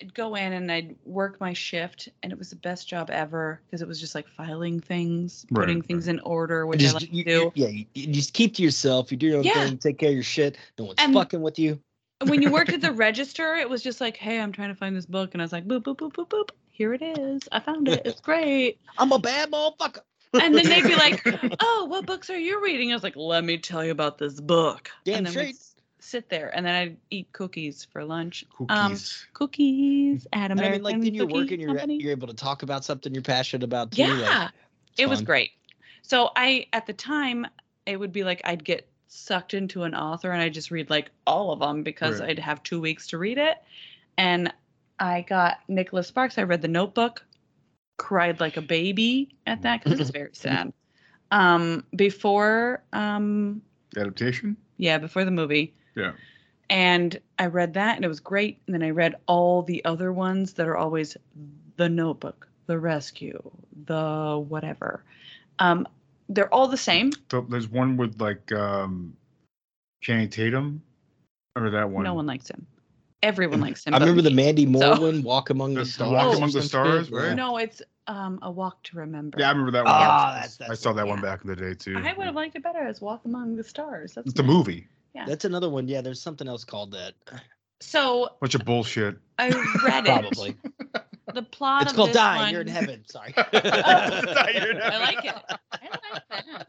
I'd 0.00 0.12
go 0.12 0.34
in 0.34 0.52
and 0.52 0.70
I'd 0.70 0.94
work 1.06 1.40
my 1.40 1.54
shift 1.54 2.10
and 2.22 2.30
it 2.30 2.38
was 2.38 2.50
the 2.50 2.56
best 2.56 2.86
job 2.86 3.08
ever 3.10 3.62
because 3.66 3.80
it 3.80 3.88
was 3.88 3.98
just 3.98 4.14
like 4.14 4.28
filing 4.28 4.78
things, 4.78 5.46
Right, 5.50 5.62
putting 5.62 5.80
things 5.82 6.06
in 6.06 6.20
order, 6.20 6.66
which 6.66 6.80
Just, 6.80 6.96
I 6.96 6.98
like 6.98 7.12
you, 7.14 7.24
to 7.24 7.30
you- 7.30 7.38
do. 7.40 7.52
yeah, 7.54 7.68
you, 7.68 7.86
you 7.94 8.06
just 8.12 8.34
keep 8.34 8.54
to 8.56 8.62
yourself. 8.62 9.10
You 9.10 9.16
do 9.16 9.26
your 9.26 9.38
own 9.38 9.44
Yeah. 9.44 9.54
thing. 9.64 9.78
Take 9.78 9.98
care 9.98 10.10
of 10.10 10.14
your 10.14 10.22
shit. 10.22 10.58
No 10.78 10.84
one's 10.84 10.96
And- 10.98 11.14
fucking 11.14 11.40
with 11.40 11.58
you. 11.58 11.80
And 12.20 12.30
when 12.30 12.42
you 12.42 12.50
worked 12.50 12.72
at 12.72 12.80
the 12.80 12.92
register, 13.06 13.54
it 13.54 13.68
was 13.68 13.82
just 13.82 14.00
like, 14.00 14.16
hey, 14.16 14.40
I'm 14.40 14.52
trying 14.52 14.70
to 14.70 14.74
find 14.74 14.96
this 14.96 15.06
book. 15.06 15.34
And 15.34 15.42
I 15.42 15.44
was 15.44 15.52
like, 15.52 15.66
boop, 15.66 15.82
boop, 15.82 15.98
boop, 15.98 16.12
boop, 16.12 16.28
boop. 16.28 16.50
Here 16.70 16.92
it 16.94 17.02
is. 17.02 17.42
I 17.52 17.60
found 17.60 17.88
it. 17.88 18.02
It's 18.04 18.20
great. 18.20 18.78
I'm 18.98 19.12
a 19.12 19.18
bad 19.18 19.50
motherfucker. 19.50 20.00
And 20.34 20.54
then 20.54 20.66
they'd 20.66 20.82
be 20.82 20.94
like, 20.96 21.22
oh, 21.60 21.86
what 21.88 22.06
books 22.06 22.30
are 22.30 22.38
you 22.38 22.62
reading? 22.62 22.90
I 22.90 22.94
was 22.94 23.02
like, 23.02 23.16
let 23.16 23.44
me 23.44 23.58
tell 23.58 23.84
you 23.84 23.92
about 23.92 24.18
this 24.18 24.40
book. 24.40 24.90
Damn 25.04 25.18
and 25.18 25.26
then 25.26 25.34
we'd 25.34 25.56
straight. 25.56 25.82
sit 26.00 26.28
there 26.28 26.54
and 26.54 26.66
then 26.66 26.74
I'd 26.74 26.96
eat 27.10 27.32
cookies 27.32 27.84
for 27.84 28.04
lunch. 28.04 28.44
Cookies. 28.56 28.76
Um, 28.76 28.96
cookies 29.32 30.26
at 30.32 30.50
And 30.50 30.60
I 30.60 30.70
mean, 30.70 30.82
like, 30.82 31.00
then 31.00 31.14
you're 31.14 31.26
Cookie 31.26 31.38
working, 31.38 31.60
you're, 31.60 31.68
Company. 31.70 31.96
you're 31.96 32.12
able 32.12 32.28
to 32.28 32.34
talk 32.34 32.62
about 32.62 32.84
something 32.84 33.14
you're 33.14 33.22
passionate 33.22 33.62
about 33.62 33.92
too. 33.92 34.02
Yeah, 34.02 34.14
like, 34.16 34.50
it's 34.92 35.00
it 35.00 35.08
was 35.08 35.22
great. 35.22 35.50
So 36.02 36.30
I, 36.36 36.66
at 36.72 36.86
the 36.86 36.92
time, 36.92 37.46
it 37.86 37.98
would 37.98 38.12
be 38.12 38.24
like 38.24 38.40
I'd 38.44 38.64
get 38.64 38.88
sucked 39.16 39.54
into 39.54 39.82
an 39.84 39.94
author 39.94 40.30
and 40.30 40.42
I 40.42 40.48
just 40.48 40.70
read 40.70 40.90
like 40.90 41.10
all 41.26 41.52
of 41.52 41.60
them 41.60 41.82
because 41.82 42.20
Right. 42.20 42.30
I'd 42.30 42.38
have 42.38 42.62
two 42.62 42.80
weeks 42.80 43.06
to 43.08 43.18
read 43.18 43.38
it. 43.38 43.56
And 44.18 44.52
I 44.98 45.22
got 45.22 45.58
Nicholas 45.68 46.06
Sparks. 46.08 46.38
I 46.38 46.42
read 46.42 46.62
The 46.62 46.68
Notebook, 46.68 47.24
cried 47.98 48.40
like 48.40 48.56
a 48.56 48.62
baby 48.62 49.34
at 49.46 49.62
that 49.62 49.82
because 49.84 50.00
it's 50.00 50.10
very 50.10 50.30
sad. 50.32 50.72
Um, 51.30 51.84
before, 51.94 52.82
um, 52.92 53.62
Adaptation? 53.96 54.56
yeah, 54.76 54.98
before 54.98 55.24
the 55.24 55.30
movie. 55.30 55.74
Yeah. 55.94 56.12
And 56.70 57.18
I 57.38 57.46
read 57.46 57.74
that 57.74 57.96
and 57.96 58.04
it 58.04 58.08
was 58.08 58.20
great. 58.20 58.58
And 58.66 58.74
then 58.74 58.82
I 58.82 58.90
read 58.90 59.16
all 59.26 59.62
the 59.62 59.84
other 59.84 60.12
ones 60.12 60.54
that 60.54 60.66
are 60.66 60.76
always 60.76 61.16
The 61.76 61.88
Notebook, 61.88 62.48
The 62.66 62.78
Rescue, 62.78 63.40
The 63.86 64.44
whatever. 64.48 65.02
Um, 65.58 65.86
they're 66.28 66.52
all 66.52 66.68
the 66.68 66.76
same. 66.76 67.12
So 67.30 67.46
there's 67.48 67.68
one 67.68 67.96
with 67.96 68.20
like 68.20 68.50
um 68.52 69.16
Channing 70.02 70.28
Tatum, 70.30 70.82
or 71.56 71.70
that 71.70 71.88
one. 71.90 72.04
No 72.04 72.14
one 72.14 72.26
likes 72.26 72.48
him. 72.48 72.66
Everyone 73.22 73.60
likes 73.60 73.84
him. 73.86 73.94
I 73.94 73.98
but 73.98 74.04
remember 74.04 74.22
the. 74.28 74.34
Mandy 74.34 74.66
Moore 74.66 74.82
So- 74.96 75.00
one, 75.06 75.22
Walk 75.22 75.50
Among 75.50 75.74
the, 75.74 75.80
The 75.80 75.86
Stars. 75.86 76.12
Walk 76.12 76.36
Among 76.36 76.50
the 76.52 76.62
Stars, 76.62 77.10
right? 77.10 77.34
No, 77.34 77.56
it's 77.56 77.82
um, 78.06 78.38
A 78.42 78.50
Walk 78.50 78.82
to 78.84 78.98
Remember. 78.98 79.38
Yeah, 79.40 79.48
I 79.48 79.50
remember 79.52 79.72
that 79.72 79.84
one. 79.84 79.92
Ah, 79.96 80.28
I- 80.28 80.40
that's- 80.46 80.60
I 80.70 80.74
saw 80.74 80.90
the 80.92 80.96
that 81.02 81.06
one 81.08 81.20
back 81.20 81.40
in 81.42 81.48
the 81.48 81.56
day 81.56 81.74
too. 81.74 81.96
I 81.96 82.12
would 82.12 82.26
have 82.26 82.34
liked 82.36 82.54
it 82.56 82.62
better 82.62 82.80
as 82.86 83.00
Walk 83.00 83.24
Among 83.24 83.56
the 83.56 83.64
Stars. 83.64 84.12
That's 84.14 84.30
It's 84.30 84.38
a 84.38 84.42
movie. 84.44 84.86
Yeah. 85.14 85.24
That's 85.26 85.44
another 85.46 85.70
one. 85.70 85.88
Yeah, 85.88 86.02
there's 86.02 86.20
something 86.20 86.46
else 86.46 86.62
called 86.62 86.92
that. 86.92 87.14
So 87.80 88.28
Bunch 88.40 88.54
of 88.54 88.64
bullshit. 88.64 89.16
I 89.38 89.48
read 89.48 89.56
it. 90.06 90.06
Probably. 90.06 90.56
The 91.36 91.42
plot 91.42 91.82
it's 91.82 91.90
of 91.90 91.96
called 91.96 92.08
this 92.08 92.16
Die. 92.16 92.36
one, 92.38 92.50
You're 92.50 92.62
in 92.62 92.66
heaven. 92.66 93.04
Sorry. 93.06 93.34
I 93.36 93.42
like 94.98 95.22
it. 95.22 95.34
I 95.70 95.88
like 96.14 96.22
that. 96.30 96.68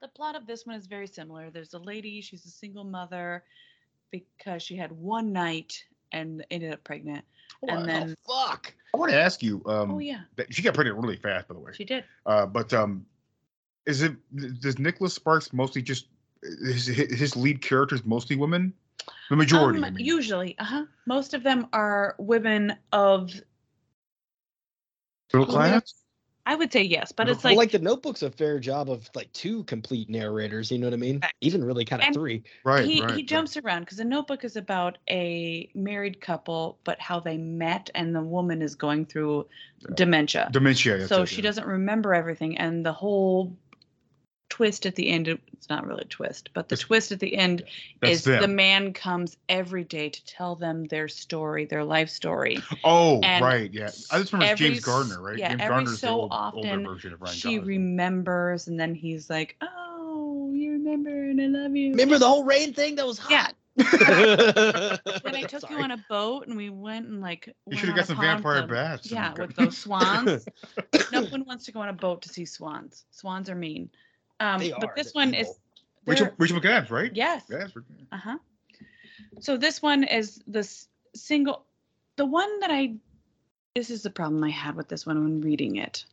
the 0.00 0.08
plot 0.08 0.34
of 0.34 0.46
this 0.46 0.64
one 0.64 0.76
is 0.76 0.86
very 0.86 1.06
similar. 1.06 1.50
There's 1.50 1.74
a 1.74 1.78
lady, 1.78 2.22
she's 2.22 2.46
a 2.46 2.48
single 2.48 2.84
mother 2.84 3.44
because 4.10 4.62
she 4.62 4.76
had 4.76 4.90
one 4.92 5.30
night 5.30 5.84
and 6.10 6.42
ended 6.50 6.72
up 6.72 6.82
pregnant. 6.84 7.22
And 7.68 7.86
then, 7.86 8.16
oh, 8.26 8.46
fuck. 8.46 8.72
I 8.94 8.96
want 8.96 9.12
to 9.12 9.20
ask 9.20 9.42
you. 9.42 9.60
Um, 9.66 9.90
oh 9.90 9.98
yeah, 9.98 10.22
she 10.48 10.62
got 10.62 10.72
pregnant 10.72 10.96
really 10.96 11.16
fast, 11.16 11.48
by 11.48 11.54
the 11.54 11.60
way. 11.60 11.72
she 11.74 11.84
did. 11.84 12.04
Uh, 12.24 12.46
but 12.46 12.72
um, 12.72 13.04
is 13.84 14.00
it 14.00 14.14
does 14.62 14.78
Nicholas 14.78 15.12
Sparks 15.12 15.52
mostly 15.52 15.82
just 15.82 16.06
his 16.42 16.86
his 16.86 17.36
lead 17.36 17.60
characters 17.60 18.06
mostly 18.06 18.36
women? 18.36 18.72
The 19.28 19.36
majority. 19.36 19.82
Um, 19.82 19.96
usually, 19.98 20.58
uh 20.58 20.64
huh. 20.64 20.84
Most 21.06 21.34
of 21.34 21.42
them 21.42 21.66
are 21.72 22.14
women 22.18 22.74
of, 22.92 23.32
middle 25.32 25.46
class. 25.46 25.94
I 26.46 26.54
would 26.56 26.72
say 26.72 26.82
yes, 26.82 27.12
but 27.12 27.28
it's 27.28 27.44
Well, 27.44 27.52
like, 27.52 27.58
like 27.66 27.70
the 27.70 27.78
Notebook's 27.78 28.22
a 28.22 28.30
fair 28.30 28.58
job 28.58 28.90
of 28.90 29.08
like 29.14 29.30
two 29.32 29.62
complete 29.64 30.08
narrators. 30.08 30.72
You 30.72 30.78
know 30.78 30.86
what 30.86 30.94
I 30.94 30.96
mean? 30.96 31.20
Correct. 31.20 31.34
Even 31.42 31.62
really 31.62 31.84
kind 31.84 32.02
of 32.02 32.06
And- 32.06 32.14
three. 32.14 32.42
Right. 32.64 32.84
he, 32.84 33.02
right. 33.02 33.10
he 33.10 33.16
right. 33.18 33.26
jumps 33.26 33.56
around 33.56 33.82
because 33.82 33.98
the 33.98 34.04
notebook 34.04 34.42
is 34.42 34.56
about 34.56 34.98
a 35.08 35.70
married 35.74 36.20
couple, 36.20 36.78
but 36.82 36.98
how 36.98 37.20
they 37.20 37.36
met, 37.36 37.90
and 37.94 38.14
the 38.14 38.22
woman 38.22 38.62
is 38.62 38.74
going 38.74 39.06
through 39.06 39.46
Yeah. 39.80 39.94
dementia. 39.94 40.48
Dementia. 40.50 41.06
so 41.06 41.22
it, 41.22 41.26
she 41.28 41.36
yeah. 41.36 41.42
doesn't 41.42 41.66
remember 41.66 42.14
everything 42.14 42.58
and 42.58 42.84
the 42.84 42.92
whole 42.92 43.56
twist 44.50 44.84
at 44.84 44.94
the 44.96 45.08
end 45.08 45.26
it's 45.52 45.68
not 45.70 45.86
really 45.86 46.02
a 46.02 46.06
twist 46.06 46.50
but 46.52 46.68
the 46.68 46.74
It's- 46.74 46.86
twist 46.86 47.12
at 47.12 47.20
the 47.20 47.34
end 47.36 47.62
That's 48.02 48.12
is 48.12 48.24
the 48.24 48.48
man 48.48 48.92
comes 48.92 49.36
every 49.48 49.84
day 49.84 50.10
to 50.10 50.26
tell 50.26 50.54
them 50.56 50.84
their 50.86 51.08
story 51.08 51.64
their 51.64 51.84
life 51.84 52.10
story 52.10 52.58
Oh, 52.84 53.20
and 53.22 53.42
right. 53.44 53.72
Yeah. 53.72 53.90
I 54.10 54.18
just 54.18 54.32
remember 54.32 54.52
every 54.52 54.68
James 54.70 54.80
Garner, 54.84 55.22
right? 55.22 55.38
yeah, 55.38 55.50
James 55.50 55.60
every 55.62 55.72
Gardner's 55.74 55.92
the 56.00 56.06
so 56.06 56.08
old, 56.22 56.32
older 56.32 56.68
often 56.68 56.84
version 56.86 57.12
of 57.14 57.22
Ryan 57.22 57.34
she 57.36 57.48
Gosling. 57.56 57.66
remembers 57.66 58.66
and 58.68 58.78
then 58.78 58.94
he's 58.94 59.30
like 59.30 59.56
oh 59.62 60.50
you 60.52 60.72
remember 60.72 61.10
and 61.10 61.40
i 61.40 61.46
love 61.46 61.74
you 61.76 61.90
Remember 61.90 62.18
the 62.18 62.28
whole 62.28 62.44
rain 62.44 62.74
thing? 62.74 62.96
That 62.96 63.06
was 63.06 63.20
yeah 63.30 63.46
hot. 63.80 65.00
then 65.24 65.34
i 65.36 65.42
took 65.48 65.68
you 65.70 65.76
on 65.78 65.92
a 65.92 66.04
boat 66.08 66.46
and 66.48 66.56
we 66.56 66.70
went 66.70 67.06
and 67.06 67.20
like 67.20 67.54
You 67.66 67.76
should 67.76 67.88
have 67.90 67.96
got 67.96 68.06
some 68.06 68.18
vampire 68.20 68.62
with- 68.62 68.70
bats. 68.70 69.10
yeah 69.10 69.32
with 69.32 69.54
those 69.54 69.78
swans 69.84 70.44
no 71.12 71.22
one 71.26 71.44
wants 71.46 71.64
to 71.66 71.72
go 71.72 71.80
on 71.80 71.88
a 71.88 71.92
boat 71.92 72.22
to 72.22 72.28
see 72.28 72.44
swans 72.44 73.04
swans 73.12 73.48
are 73.48 73.54
mean 73.54 73.88
um 74.40 74.60
They 74.60 74.70
but 74.72 74.84
are, 74.90 74.92
this 74.96 75.12
they're 75.12 75.24
one 75.26 75.34
evil. 75.34 75.52
is 75.52 75.58
Rachel, 76.06 76.26
they're- 76.26 76.34
Rachel 76.38 76.60
McAdams, 76.60 76.90
right? 76.90 77.14
yes 77.14 77.44
Yes. 77.48 77.70
uh-huh 78.12 78.38
so 79.40 79.56
this 79.56 79.80
one 79.82 80.02
is 80.04 80.42
this 80.46 80.88
single 81.14 81.64
the 82.16 82.24
one 82.26 82.58
that 82.60 82.70
i 82.70 82.94
this 83.74 83.90
is 83.90 84.02
the 84.02 84.10
problem 84.10 84.42
i 84.42 84.50
had 84.50 84.74
with 84.74 84.88
this 84.88 85.06
one 85.06 85.22
when 85.22 85.40
reading 85.40 85.76
it 85.76 86.04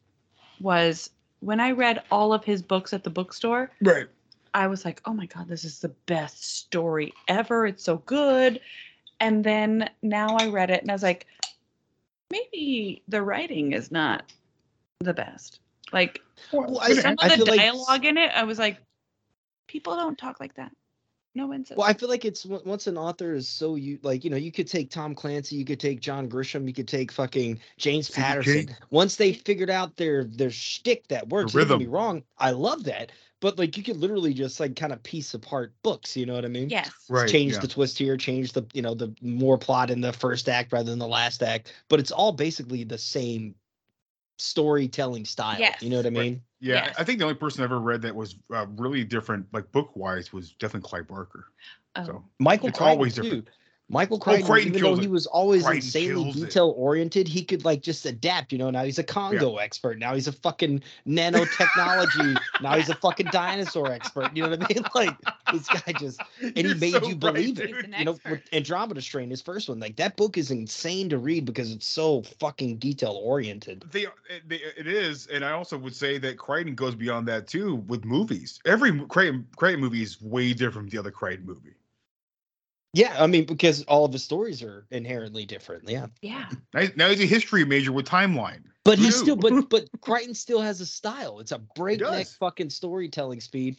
was 0.60 1.10
when 1.40 1.60
i 1.60 1.72
read 1.72 2.04
all 2.12 2.34
of 2.34 2.44
his 2.44 2.62
books 2.62 2.94
at 2.94 3.04
the 3.04 3.10
bookstore 3.10 3.72
Right. 3.82 4.08
i 4.54 4.68
was 4.68 4.86
like 4.86 5.02
oh 5.06 5.14
my 5.14 5.26
god 5.26 5.48
this 5.48 5.64
is 5.64 5.80
the 5.80 5.90
best 6.06 6.44
story 6.58 7.14
ever 7.28 7.66
it's 7.68 7.84
so 7.84 7.98
good 8.06 8.60
and 9.20 9.44
then 9.44 9.90
now 10.04 10.36
i 10.38 10.48
read 10.48 10.70
it 10.70 10.82
and 10.82 10.92
i 10.92 10.94
was 10.94 11.04
like 11.04 11.26
maybe 12.32 13.02
the 13.08 13.22
writing 13.22 13.72
is 13.74 13.92
not 13.92 14.32
the 15.00 15.14
best 15.14 15.60
like 15.94 16.22
Well, 16.52 16.80
I, 16.82 16.94
some 16.94 17.16
I 17.20 17.26
of 17.28 17.32
the 17.32 17.38
feel 17.38 17.46
like- 17.48 17.60
dialogue 17.60 18.06
in 18.06 18.18
it 18.18 18.32
i 18.36 18.44
was 18.44 18.60
like 18.60 18.78
people 19.68 19.96
don't 19.96 20.18
talk 20.18 20.40
like 20.40 20.54
that 20.56 20.72
no 21.36 21.46
one 21.46 21.64
says 21.66 21.78
Well, 21.78 21.86
I 21.88 21.94
feel 21.94 22.10
like 22.10 22.26
it's 22.26 22.48
once 22.48 22.88
an 22.88 22.98
author 22.98 23.36
is 23.36 23.48
so 23.48 23.76
you 23.76 24.00
like 24.02 24.24
you 24.24 24.32
know 24.32 24.38
you 24.38 24.52
could 24.52 24.66
take 24.68 24.90
Tom 24.90 25.14
Clancy, 25.14 25.56
you 25.56 25.66
could 25.66 25.80
take 25.80 26.00
John 26.00 26.28
Grisham, 26.28 26.66
you 26.68 26.74
could 26.74 26.88
take 26.88 27.12
fucking 27.12 27.60
James 27.78 28.10
Patterson. 28.10 28.76
Once 28.90 29.18
they 29.18 29.34
figured 29.34 29.70
out 29.70 29.98
their 29.98 30.24
their 30.24 30.50
shtick 30.50 31.08
that 31.10 31.30
works, 31.30 31.52
don't 31.54 31.62
get 31.62 31.66
rhythm. 31.70 31.80
me 31.80 31.86
wrong, 31.86 32.24
I 32.40 32.52
love 32.52 32.86
that. 32.86 33.12
But 33.40 33.60
like 33.60 33.78
you 33.78 33.84
could 33.84 33.98
literally 33.98 34.34
just 34.34 34.60
like 34.60 34.76
kind 34.76 34.92
of 34.92 35.04
piece 35.04 35.32
apart 35.36 35.74
books. 35.84 36.18
You 36.18 36.26
know 36.26 36.34
what 36.34 36.44
I 36.46 36.48
mean? 36.48 36.70
yes 36.72 36.90
Right. 37.08 37.30
change 37.30 37.54
yeah. 37.54 37.60
the 37.60 37.68
twist 37.68 38.00
here, 38.00 38.18
change 38.18 38.54
the 38.54 38.66
you 38.74 38.82
know 38.82 38.96
the 38.96 39.14
more 39.22 39.60
plot 39.60 39.92
in 39.92 40.02
the 40.02 40.14
first 40.14 40.50
act 40.50 40.74
rather 40.74 40.90
than 40.90 40.98
the 40.98 41.08
last 41.08 41.44
act. 41.44 41.72
But 41.88 42.00
it's 42.00 42.12
all 42.12 42.32
basically 42.32 42.84
the 42.84 42.98
same 42.98 43.54
storytelling 44.38 45.26
style. 45.26 45.60
You 45.82 45.90
know 45.90 45.98
what 45.98 46.06
I 46.06 46.10
Yes. 46.10 46.24
mean? 46.26 46.42
Yeah, 46.60 46.86
Yes. 46.86 46.96
I 46.98 47.04
think 47.04 47.20
the 47.20 47.26
only 47.26 47.36
person 47.36 47.62
I 47.62 47.66
ever 47.66 47.80
read 47.80 48.02
that 48.02 48.16
was 48.16 48.36
uh, 48.54 48.66
really 48.78 49.04
different, 49.04 49.46
like 49.54 49.72
book 49.72 49.96
wise, 49.96 50.34
was 50.34 50.54
definitely 50.54 50.88
Clive 50.90 51.08
Barker. 51.08 51.46
oh. 51.96 52.06
So 52.06 52.24
Michael 52.40 52.70
It's 52.70 52.78
Crichton 52.78 52.88
always 52.98 53.14
too. 53.16 53.22
different. 53.22 53.50
Michael 53.90 54.20
Crichton, 54.20 54.48
Crichton 54.48 54.70
even 54.70 54.82
though 54.84 54.96
he 54.96 55.06
it. 55.06 55.12
was 55.12 55.28
always 55.28 55.64
Crichton 55.64 55.86
insanely 55.86 56.32
detail 56.34 56.74
oriented, 56.76 57.26
he 57.28 57.44
could 57.44 57.64
like 57.64 57.82
just 57.82 58.06
adapt. 58.06 58.52
You 58.52 58.58
know, 58.58 58.70
now 58.70 58.84
he's 58.84 59.00
a 59.00 59.04
Congo 59.04 59.58
expert. 59.58 59.98
Now 59.98 60.14
he's 60.14 60.28
a 60.28 60.34
fucking 60.34 60.82
nanotechnology. 61.08 62.44
now 62.60 62.76
he's 62.76 62.90
a 62.90 62.96
fucking 62.96 63.30
dinosaur 63.30 63.92
expert. 63.92 64.36
You 64.36 64.44
know 64.44 64.50
what 64.50 64.62
I 64.70 64.74
mean? 64.74 64.86
Like 64.94 65.22
this 65.52 65.68
guy 65.68 65.94
just 65.94 66.20
and 66.42 66.56
he 66.58 66.64
You're 66.64 66.76
made 66.76 66.94
so 66.94 67.02
you 67.08 67.16
right, 67.16 67.20
believe 67.20 67.60
it. 67.60 67.70
You 67.98 68.06
know, 68.06 68.12
expert. 68.14 68.30
with 68.32 68.54
Andromeda 68.54 69.02
Strain, 69.02 69.30
his 69.30 69.42
first 69.42 69.70
one, 69.70 69.80
like 69.80 69.96
that 69.98 70.16
book 70.18 70.38
is 70.38 70.52
insane 70.52 71.10
to 71.10 71.18
read 71.18 71.46
because 71.46 71.72
it's 71.72 71.88
so 71.88 72.22
fucking 72.40 72.78
detail 72.78 73.20
oriented. 73.24 73.84
they, 73.92 74.06
they, 74.48 74.62
it 74.78 74.88
is, 74.88 75.28
and 75.28 75.44
I 75.46 75.52
also 75.52 75.78
would 75.78 75.96
say 75.96 76.18
that 76.20 76.38
Crichton 76.38 76.76
goes 76.76 76.96
beyond 76.96 77.28
that 77.28 77.48
too 77.48 77.76
with 77.88 78.06
movies. 78.06 78.60
Every 78.66 78.92
mo- 78.92 79.06
Crichton, 79.06 79.48
Crichton 79.56 79.82
movie 79.82 80.04
is 80.04 80.22
way 80.22 80.54
different 80.54 80.74
from 80.74 80.90
the 80.90 80.98
other 80.98 81.12
Crichton 81.12 81.46
movie. 81.46 81.76
Yeah, 82.94 83.16
I 83.22 83.28
mean 83.28 83.46
because 83.46 83.84
all 83.84 84.06
of 84.06 84.14
his 84.14 84.24
stories 84.24 84.64
are 84.64 84.88
inherently 84.92 85.46
different. 85.46 85.88
Yeah, 85.90 86.08
Yeah. 86.22 86.50
Now, 86.74 86.84
now 86.96 87.10
he's 87.10 87.20
a 87.22 87.26
history 87.26 87.64
major 87.66 87.92
with 87.92 88.08
timeline. 88.08 88.64
but 88.84 88.98
Who 88.98 89.06
he's 89.06 89.16
still 89.16 89.36
knew? 89.36 89.62
but 89.68 89.70
but 89.70 89.90
Crichton 90.02 90.34
still 90.34 90.62
has 90.62 90.82
a 90.82 90.86
style. 90.86 91.40
It's 91.40 91.52
a 91.52 91.60
breakneck 91.60 92.28
fucking 92.40 92.70
storytelling 92.72 93.42
speed, 93.42 93.78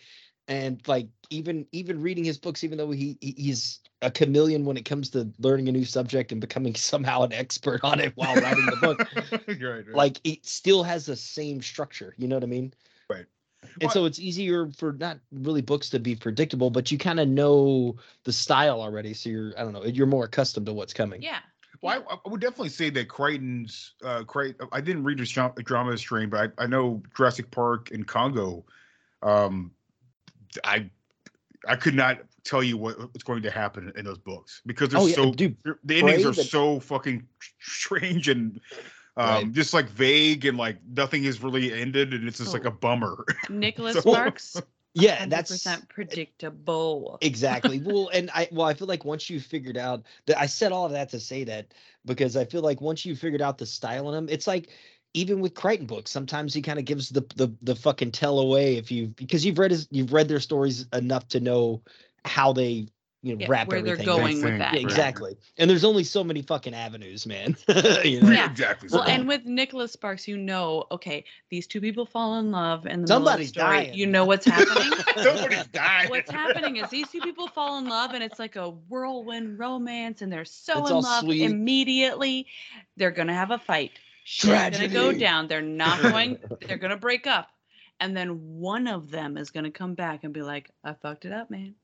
and 0.48 0.80
like 0.88 1.08
even 1.30 1.66
even 1.72 2.00
reading 2.02 2.24
his 2.24 2.38
books, 2.38 2.64
even 2.64 2.78
though 2.78 2.90
he 2.90 3.16
he- 3.20 3.34
he's 3.36 3.80
a 4.02 4.10
chameleon 4.10 4.64
when 4.64 4.76
it 4.76 4.84
comes 4.84 5.10
to 5.10 5.30
learning 5.38 5.68
a 5.68 5.72
new 5.72 5.84
subject 5.84 6.32
and 6.32 6.40
becoming 6.40 6.74
somehow 6.92 7.22
an 7.22 7.32
expert 7.32 7.80
on 7.84 8.00
it 8.00 8.12
while 8.16 8.34
writing 8.36 8.66
the 8.66 8.76
book. 8.76 8.98
right, 9.48 9.58
right. 9.60 9.94
like 9.94 10.20
it 10.24 10.44
still 10.46 10.82
has 10.82 11.06
the 11.06 11.16
same 11.16 11.60
structure 11.60 12.14
you 12.16 12.28
know 12.28 12.36
what 12.36 12.42
i 12.44 12.46
mean 12.46 12.72
Right. 13.10 13.26
and 13.62 13.82
Well- 13.82 13.90
so 13.90 14.04
it's 14.04 14.18
easier 14.20 14.70
for 14.76 14.92
not 14.92 15.18
really 15.32 15.62
books 15.62 15.90
to 15.90 15.98
be 15.98 16.14
predictable 16.14 16.70
but 16.70 16.90
you 16.92 16.98
kind 16.98 17.18
of 17.20 17.28
know 17.28 17.96
the 18.24 18.32
style 18.32 18.80
already 18.80 19.14
so 19.14 19.28
you're 19.30 19.52
i 19.58 19.62
don't 19.64 19.72
know 19.72 19.84
you're 19.84 20.06
more 20.06 20.24
accustomed 20.26 20.66
to 20.66 20.72
what's 20.72 20.94
coming 20.94 21.22
Yeah. 21.22 21.38
Well, 21.82 22.04
I, 22.10 22.14
I 22.14 22.28
would 22.30 22.40
definitely 22.40 22.70
say 22.70 22.90
that 22.90 23.08
Crichton's 23.08 23.94
uh, 24.02 24.24
Crichton. 24.24 24.66
I 24.72 24.80
didn't 24.80 25.04
read 25.04 25.20
his 25.20 25.30
dra- 25.30 25.52
drama 25.58 25.96
strain, 25.96 26.28
but 26.28 26.52
I, 26.58 26.64
I 26.64 26.66
know 26.66 27.02
Jurassic 27.16 27.52
Park 27.52 27.92
and 27.92 28.04
Congo. 28.04 28.64
Um, 29.22 29.70
I 30.64 30.90
I 31.66 31.76
could 31.76 31.94
not 31.94 32.18
tell 32.44 32.62
you 32.62 32.76
what, 32.78 32.98
what's 32.98 33.24
going 33.24 33.42
to 33.42 33.50
happen 33.50 33.92
in 33.96 34.04
those 34.04 34.18
books 34.18 34.62
because 34.64 34.90
they're 34.90 35.00
Oh, 35.00 35.06
yeah, 35.06 35.14
so 35.16 35.32
dude, 35.32 35.56
they're- 35.64 35.78
the 35.84 35.98
endings 35.98 36.20
are 36.24 36.32
Brave 36.32 36.38
and- 36.38 36.46
so 36.48 36.80
fucking 36.80 37.26
strange 37.60 38.28
and 38.28 38.60
um, 39.16 39.26
Right. 39.26 39.52
just 39.52 39.74
like 39.74 39.88
vague 39.90 40.44
and 40.46 40.56
like 40.56 40.78
nothing 40.94 41.24
is 41.24 41.42
really 41.42 41.72
ended 41.72 42.14
and 42.14 42.28
it's 42.28 42.38
just 42.38 42.52
like 42.52 42.64
Oh. 42.64 42.68
a 42.68 42.70
bummer. 42.72 43.24
Nicholas 43.50 43.94
So- 44.02 44.12
Sparks, 44.12 44.62
yeah 44.94 45.26
100% 45.26 45.28
that's 45.30 45.84
predictable. 45.88 47.18
exactly 47.20 47.80
well 47.84 48.08
and 48.12 48.30
i 48.34 48.48
well 48.52 48.66
i 48.66 48.74
feel 48.74 48.86
like 48.88 49.04
once 49.04 49.28
you 49.28 49.38
figured 49.40 49.76
out 49.76 50.04
that 50.26 50.38
i 50.38 50.46
said 50.46 50.72
all 50.72 50.86
of 50.86 50.92
that 50.92 51.08
to 51.10 51.20
say 51.20 51.44
that 51.44 51.74
because 52.04 52.36
i 52.36 52.44
feel 52.44 52.62
like 52.62 52.80
once 52.80 53.04
you 53.04 53.14
figured 53.14 53.42
out 53.42 53.58
the 53.58 53.66
style 53.66 54.08
in 54.08 54.14
them 54.14 54.28
it's 54.30 54.46
like 54.46 54.70
even 55.18 55.40
with 55.40 55.54
Crichton 55.54 55.86
books, 55.86 56.10
sometimes 56.10 56.54
he 56.54 56.62
kind 56.62 56.78
of 56.78 56.84
gives 56.84 57.08
the, 57.08 57.22
the 57.36 57.52
the 57.62 57.74
fucking 57.74 58.12
tell 58.12 58.38
away 58.38 58.76
if 58.76 58.90
you 58.90 59.08
because 59.08 59.44
you've 59.44 59.58
read 59.58 59.70
his 59.72 59.88
you've 59.90 60.12
read 60.12 60.28
their 60.28 60.40
stories 60.40 60.86
enough 60.92 61.26
to 61.28 61.40
know 61.40 61.82
how 62.24 62.52
they 62.52 62.86
you 63.22 63.34
know 63.34 63.40
Yeah, 63.40 63.46
wrap 63.48 63.66
where 63.68 63.82
they're 63.82 63.94
everything. 63.94 64.06
going 64.06 64.36
Same 64.36 64.44
with 64.44 64.58
that. 64.58 64.72
Yeah, 64.74 64.78
right. 64.78 64.84
exactly. 64.84 65.36
And 65.58 65.68
there's 65.68 65.82
only 65.84 66.04
so 66.04 66.22
many 66.22 66.40
fucking 66.40 66.72
avenues, 66.72 67.26
man. 67.26 67.56
you 68.04 68.20
know? 68.22 68.30
Yeah. 68.30 68.48
exactly. 68.48 68.88
Well, 68.92 69.04
so- 69.04 69.10
and 69.10 69.26
with 69.26 69.44
Nicholas 69.44 69.90
Sparks, 69.92 70.28
you 70.28 70.36
know, 70.36 70.84
okay, 70.92 71.24
these 71.50 71.66
two 71.66 71.80
people 71.80 72.06
fall 72.06 72.38
in 72.38 72.52
love 72.52 72.86
and 72.86 73.02
the 73.02 73.08
Somebody's 73.08 73.52
middle 73.56 73.66
of 73.70 73.72
the 73.72 73.78
story, 73.80 73.86
dying. 73.86 73.98
You 73.98 74.06
know 74.06 74.24
what's 74.24 74.46
happening. 74.46 74.92
somebody's 75.22 75.66
dying. 75.66 76.10
what's 76.10 76.30
happening 76.30 76.76
is 76.76 76.88
these 76.90 77.08
two 77.08 77.20
people 77.20 77.48
fall 77.48 77.78
in 77.78 77.88
love 77.88 78.14
and 78.14 78.22
it's 78.22 78.38
like 78.38 78.54
a 78.54 78.70
whirlwind 78.70 79.58
romance 79.58 80.22
and 80.22 80.30
they're 80.32 80.44
so 80.44 80.80
It's 80.82 80.90
in 80.90 81.00
love 81.00 81.24
sweet. 81.24 81.42
immediately. 81.42 82.46
They're 82.96 83.10
gonna 83.10 83.34
have 83.34 83.50
a 83.50 83.58
fight. 83.58 83.90
Shit's 84.30 84.76
gonna 84.78 84.88
go 84.88 85.10
down. 85.12 85.46
They're 85.48 85.62
not 85.62 86.02
going. 86.02 86.38
they're 86.66 86.76
gonna 86.76 86.98
break 86.98 87.26
up, 87.26 87.48
and 87.98 88.14
then 88.14 88.58
one 88.58 88.86
of 88.86 89.10
them 89.10 89.38
is 89.38 89.50
gonna 89.50 89.70
come 89.70 89.94
back 89.94 90.22
and 90.22 90.34
be 90.34 90.42
like, 90.42 90.70
"I 90.84 90.92
fucked 90.92 91.24
it 91.24 91.32
up, 91.32 91.50
man. 91.50 91.74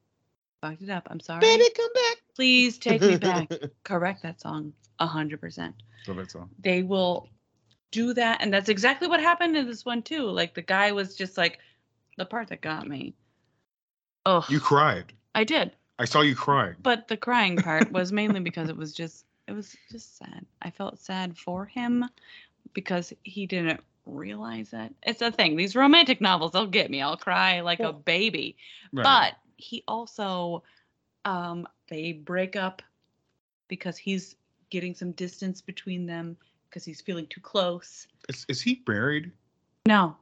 Fucked 0.60 0.82
it 0.82 0.90
up. 0.90 1.08
I'm 1.10 1.20
sorry. 1.20 1.40
Baby, 1.40 1.64
come 1.74 1.90
back. 1.94 2.18
Please 2.36 2.76
take 2.76 3.00
me 3.00 3.16
back." 3.16 3.50
Correct 3.82 4.22
that 4.24 4.42
song 4.42 4.74
a 4.98 5.06
hundred 5.06 5.40
percent 5.40 5.74
So 6.04 6.12
that's 6.12 6.34
all. 6.36 6.48
they 6.60 6.82
will 6.82 7.28
do 7.90 8.12
that 8.14 8.42
and 8.42 8.52
that's 8.52 8.68
exactly 8.68 9.08
what 9.08 9.20
happened 9.20 9.56
in 9.56 9.66
this 9.66 9.84
one 9.84 10.02
too 10.02 10.24
like 10.30 10.54
the 10.54 10.62
guy 10.62 10.92
was 10.92 11.16
just 11.16 11.36
like 11.38 11.58
the 12.16 12.24
part 12.24 12.48
that 12.48 12.60
got 12.60 12.86
me 12.88 13.14
oh 14.26 14.44
You 14.48 14.60
cried. 14.60 15.12
i 15.34 15.44
did 15.44 15.72
I 15.98 16.04
saw 16.04 16.20
you 16.20 16.34
crying. 16.36 16.74
but 16.82 17.08
the 17.08 17.16
crying 17.16 17.56
part 17.56 17.90
was 17.92 18.12
mainly 18.12 18.40
because 18.40 18.68
it 18.68 18.76
was 18.76 18.92
just 18.92 19.24
it 19.46 19.52
was 19.52 19.76
just 19.90 20.16
sad 20.18 20.44
i 20.62 20.70
felt 20.70 20.98
sad 20.98 21.36
for 21.36 21.66
him 21.66 22.04
because 22.72 23.12
he 23.22 23.46
didn't 23.46 23.80
realize 24.06 24.70
that 24.70 24.92
it's 25.02 25.22
a 25.22 25.30
thing 25.30 25.56
these 25.56 25.74
romantic 25.74 26.20
novels 26.20 26.52
they'll 26.52 26.66
get 26.66 26.90
me 26.90 27.00
i'll 27.00 27.16
cry 27.16 27.60
like 27.60 27.80
a 27.80 27.92
baby 27.92 28.56
Right. 28.92 29.02
but 29.04 29.32
he 29.56 29.82
also 29.88 30.62
um 31.24 31.66
they 31.88 32.12
break 32.12 32.56
up 32.56 32.82
because 33.68 33.96
he's 33.96 34.36
getting 34.70 34.94
some 34.94 35.12
distance 35.12 35.60
between 35.62 36.06
them 36.06 36.36
because 36.68 36.84
he's 36.84 37.00
feeling 37.00 37.26
too 37.28 37.40
close 37.40 38.06
is, 38.28 38.44
is 38.48 38.60
he 38.60 38.82
married? 38.86 39.32
no 39.86 40.16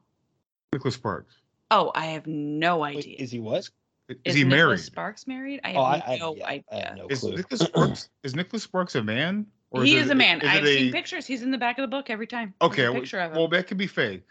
Nicholas 0.73 0.95
Sparks. 0.95 1.35
oh 1.73 1.91
i 1.95 2.07
have 2.07 2.27
no 2.27 2.85
idea 2.85 3.17
Wait, 3.19 3.21
is 3.21 3.31
he 3.33 3.41
what? 3.41 3.69
Is, 4.09 4.17
Is 4.25 4.35
he 4.35 4.45
Nicholas 4.45 4.59
married? 4.67 4.81
sparks 4.81 5.27
married 5.27 5.61
i 5.65 5.69
have 5.69 5.77
Oh, 5.77 5.83
I, 5.83 6.03
I, 6.07 6.19
no 6.19 6.35
yeah, 6.37 6.47
idea 6.47 6.63
I 6.73 6.77
have 6.89 6.97
no 6.97 7.07
Is 7.09 7.21
clue. 7.21 7.37
Nicholas 7.37 7.61
Sparks 7.61 8.09
is 8.25 8.35
Nicholas 8.35 8.63
Sparks 8.65 8.95
a 8.95 9.03
man? 9.03 9.47
he 9.75 9.97
it- 9.97 10.03
is 10.03 10.11
a 10.11 10.15
man 10.15 10.41
is 10.41 10.49
i've 10.49 10.65
it 10.65 10.79
seen 10.79 10.89
a- 10.89 10.93
pictures 10.93 11.27
he's 11.27 11.43
in 11.43 11.51
the 11.51 11.59
back 11.59 11.79
of 11.79 11.83
the 11.83 11.89
book 11.89 12.11
every 12.11 12.27
time 12.27 12.53
Okay, 12.61 12.85
well, 12.89 12.95
picture 13.01 13.21
of 13.21 13.31
him 13.33 13.39
well, 13.39 13.49
that 13.49 13.67
could 13.69 13.79
be 13.79 13.87
fake. 13.87 14.23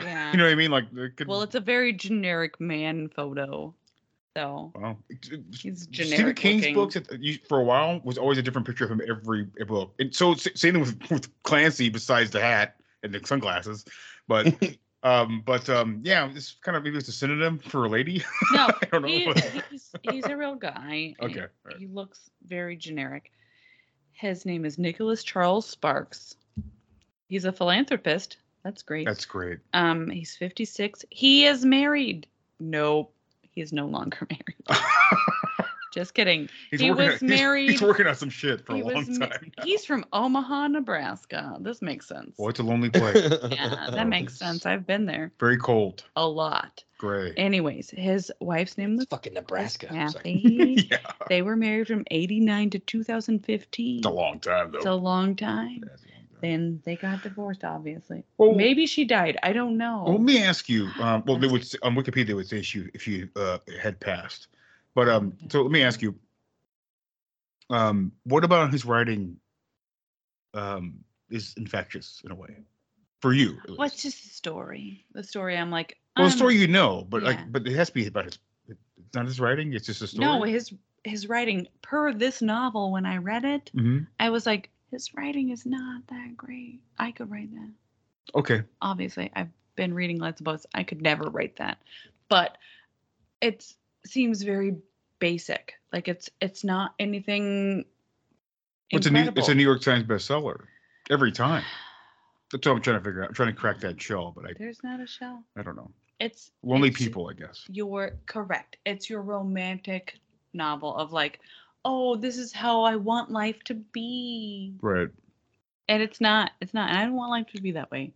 yeah 0.00 0.30
You 0.32 0.38
know 0.38 0.44
what 0.44 0.52
I 0.52 0.54
mean? 0.54 0.70
Like, 0.70 0.84
it 0.94 1.16
could, 1.16 1.26
well 1.28 1.42
it's 1.42 1.54
a 1.54 1.60
very 1.60 1.92
generic 1.92 2.60
man 2.60 3.08
photo 3.08 3.74
so 4.36 4.70
Wow. 4.76 4.96
He's 5.60 5.88
Stephen 5.90 6.34
King's 6.34 6.60
looking. 6.62 6.74
books 6.74 6.94
at- 6.96 7.20
you- 7.20 7.38
for 7.48 7.58
a 7.58 7.64
while 7.64 8.00
was 8.04 8.16
always 8.18 8.38
a 8.38 8.42
different 8.42 8.66
picture 8.66 8.84
of 8.84 8.90
him 8.92 9.00
every 9.08 9.46
every 9.60 9.64
book. 9.66 9.94
And 9.98 10.14
so 10.14 10.34
same 10.34 10.74
thing 10.74 10.80
with, 10.82 11.10
with 11.10 11.42
Clancy, 11.42 11.88
besides 11.88 12.30
the 12.30 12.40
hat 12.40 12.76
and 13.02 13.12
the 13.12 13.20
sunglasses. 13.26 13.84
But 14.28 14.54
um, 15.02 15.42
but 15.44 15.68
um, 15.70 16.00
yeah, 16.04 16.28
it's 16.34 16.56
kind 16.62 16.76
of 16.76 16.82
maybe 16.84 16.96
it's 16.98 17.08
a 17.08 17.12
synonym 17.12 17.58
for 17.58 17.84
a 17.84 17.88
lady. 17.88 18.22
no 18.52 18.68
I 18.68 18.86
don't 18.92 19.02
know. 19.02 19.08
he, 19.08 19.32
he's, 19.70 19.90
he's 20.02 20.26
a 20.26 20.36
real 20.36 20.54
guy 20.56 21.14
Okay, 21.22 21.40
alright. 21.64 21.78
he 21.78 21.86
looks 21.86 22.30
very 22.46 22.76
generic 22.76 23.30
his 24.12 24.44
name 24.44 24.64
is 24.66 24.76
nicholas 24.78 25.24
charles 25.24 25.66
sparks 25.66 26.34
he's 27.28 27.44
a 27.46 27.52
philanthropist 27.52 28.36
that's 28.62 28.82
great 28.82 29.06
That's 29.06 29.24
great. 29.24 29.60
Um, 29.72 30.10
he's 30.10 30.36
56. 30.36 31.06
He 31.08 31.46
is 31.46 31.64
married. 31.64 32.26
Nope, 32.58 33.14
he 33.52 33.62
is 33.62 33.72
no 33.72 33.86
longer 33.86 34.26
married. 34.30 34.82
Just 35.90 36.14
kidding. 36.14 36.48
He's 36.70 36.80
He 36.80 36.90
working 36.90 37.06
was 37.12 37.22
on, 37.22 37.28
married- 37.28 37.70
He's, 37.70 37.82
working 37.82 38.06
on 38.06 38.14
some 38.14 38.30
shit 38.30 38.64
for 38.64 38.74
a 38.74 38.82
long 38.82 38.94
was 39.08 39.18
ma- 39.18 39.26
time. 39.26 39.52
now. 39.58 39.64
He's 39.64 39.84
from 39.84 40.04
Omaha, 40.12 40.68
Nebraska. 40.68 41.56
This 41.60 41.82
makes 41.82 42.06
sense. 42.06 42.34
Well, 42.38 42.48
it's 42.48 42.60
a 42.60 42.62
lonely 42.62 42.90
place. 42.90 43.16
Yeah, 43.50 43.88
that 43.90 44.06
makes 44.08 44.36
sense. 44.38 44.66
I've 44.66 44.86
been 44.86 45.06
there 45.06 45.32
Very 45.40 45.56
cold. 45.58 46.04
a 46.16 46.26
lot. 46.26 46.84
Gray. 46.98 47.32
Anyways, 47.36 47.90
his 47.90 48.30
wife's 48.40 48.76
name 48.78 48.92
was 48.92 49.02
It's 49.04 49.10
fucking 49.10 49.34
Nebraska. 49.34 49.86
Kathy. 49.86 50.86
yeah. 50.90 50.98
they 51.28 51.42
were 51.42 51.56
married 51.56 51.88
from 51.88 52.04
89 52.10 52.70
to 52.70 52.78
2015. 52.78 53.98
It's 53.98 54.06
a 54.06 54.10
long 54.10 54.38
time 54.40 54.70
though. 54.72 54.78
It's 54.78 54.86
a 54.86 54.94
long 54.94 55.34
time. 55.36 55.82
That's 55.86 56.02
a 56.02 56.06
long. 56.06 56.16
Then 56.42 56.80
they 56.84 56.96
got 56.96 57.22
divorced, 57.22 57.64
obviously. 57.64 58.22
Well- 58.38 58.54
Maybe 58.54 58.86
she 58.86 59.04
died. 59.04 59.38
I 59.42 59.52
don't 59.52 59.76
know. 59.76 60.04
Well, 60.06 60.14
let 60.14 60.22
me 60.22 60.42
ask 60.42 60.68
you. 60.68 60.88
Um, 61.00 61.22
well, 61.26 61.36
they 61.38 61.46
would 61.48 61.66
on 61.82 61.94
Wikipedia 61.96 62.28
they 62.28 62.34
would 62.34 62.46
say 62.48 62.58
if 62.58 62.74
you 62.74 62.90
if 62.94 63.08
you 63.08 63.28
uh, 63.36 63.58
had 63.82 63.98
passed, 64.00 64.48
but 64.94 65.08
um, 65.08 65.36
so 65.48 65.62
let 65.62 65.70
me 65.70 65.82
ask 65.82 66.02
you. 66.02 66.14
Um, 67.68 68.12
what 68.24 68.44
about 68.44 68.72
his 68.72 68.84
writing? 68.84 69.36
Um, 70.54 71.04
is 71.30 71.54
infectious 71.56 72.20
in 72.24 72.32
a 72.32 72.34
way, 72.34 72.56
for 73.20 73.32
you. 73.32 73.58
What's 73.76 74.02
just 74.02 74.22
the 74.24 74.30
story? 74.30 75.04
The 75.12 75.22
story. 75.22 75.56
I'm 75.56 75.70
like, 75.70 75.96
well, 76.16 76.26
the 76.26 76.32
um, 76.32 76.36
story 76.36 76.56
you 76.56 76.66
know, 76.66 77.06
but 77.08 77.22
yeah. 77.22 77.28
like, 77.28 77.52
but 77.52 77.66
it 77.66 77.76
has 77.76 77.88
to 77.88 77.94
be 77.94 78.06
about 78.06 78.24
his. 78.24 78.38
It's 78.68 79.14
not 79.14 79.26
his 79.26 79.40
writing. 79.40 79.72
It's 79.72 79.86
just 79.86 80.02
a 80.02 80.06
story. 80.06 80.26
No, 80.26 80.42
his 80.42 80.72
his 81.04 81.28
writing 81.28 81.68
per 81.82 82.12
this 82.12 82.42
novel. 82.42 82.92
When 82.92 83.06
I 83.06 83.18
read 83.18 83.44
it, 83.44 83.70
Mhm. 83.74 84.06
I 84.18 84.30
was 84.30 84.46
like, 84.46 84.70
his 84.90 85.14
writing 85.14 85.50
is 85.50 85.64
not 85.64 86.06
that 86.08 86.36
great. 86.36 86.80
I 86.98 87.12
could 87.12 87.30
write 87.30 87.52
that. 87.52 87.70
Okay. 88.34 88.62
Obviously, 88.82 89.30
I've 89.34 89.50
been 89.76 89.94
reading 89.94 90.18
lots 90.18 90.40
of 90.40 90.44
books. 90.44 90.66
I 90.74 90.82
could 90.82 91.00
never 91.00 91.30
write 91.30 91.56
that, 91.56 91.78
but 92.28 92.58
it 93.40 93.72
seems 94.06 94.42
very 94.42 94.76
basic. 95.18 95.74
Like 95.92 96.08
it's 96.08 96.30
it's 96.40 96.64
not 96.64 96.94
anything. 96.98 97.84
It's 98.90 99.06
a 99.06 99.10
new. 99.10 99.30
It's 99.36 99.48
a. 99.48 99.54
New 99.54 99.62
York 99.62 99.82
Times 99.82 100.04
bestseller 100.04 100.62
every 101.10 101.32
time. 101.32 101.64
That's 102.52 102.66
what 102.66 102.76
I'm 102.76 102.82
trying 102.82 102.98
to 102.98 103.04
figure 103.04 103.22
out. 103.22 103.28
I'm 103.28 103.34
trying 103.34 103.54
to 103.54 103.60
crack 103.60 103.78
that 103.80 104.00
shell, 104.00 104.32
but 104.34 104.44
I 104.44 104.52
There's 104.58 104.82
not 104.82 105.00
a 105.00 105.06
shell. 105.06 105.44
I 105.56 105.62
don't 105.62 105.76
know. 105.76 105.90
It's 106.18 106.50
Lonely 106.62 106.88
it's 106.88 106.98
people, 106.98 107.28
I 107.30 107.34
guess. 107.34 107.64
You're 107.70 108.12
correct. 108.26 108.76
It's 108.84 109.08
your 109.08 109.22
romantic 109.22 110.18
novel 110.52 110.94
of 110.96 111.12
like, 111.12 111.40
oh, 111.84 112.16
this 112.16 112.36
is 112.36 112.52
how 112.52 112.82
I 112.82 112.96
want 112.96 113.30
life 113.30 113.62
to 113.64 113.74
be. 113.74 114.74
Right. 114.82 115.08
and 115.88 116.02
it's 116.02 116.20
not 116.20 116.52
it's 116.60 116.72
not 116.74 116.88
and 116.90 116.98
i 116.98 117.04
don't 117.04 117.14
want 117.14 117.30
life 117.30 117.46
to 117.54 117.60
be 117.60 117.72
that 117.72 117.90
way 117.90 118.12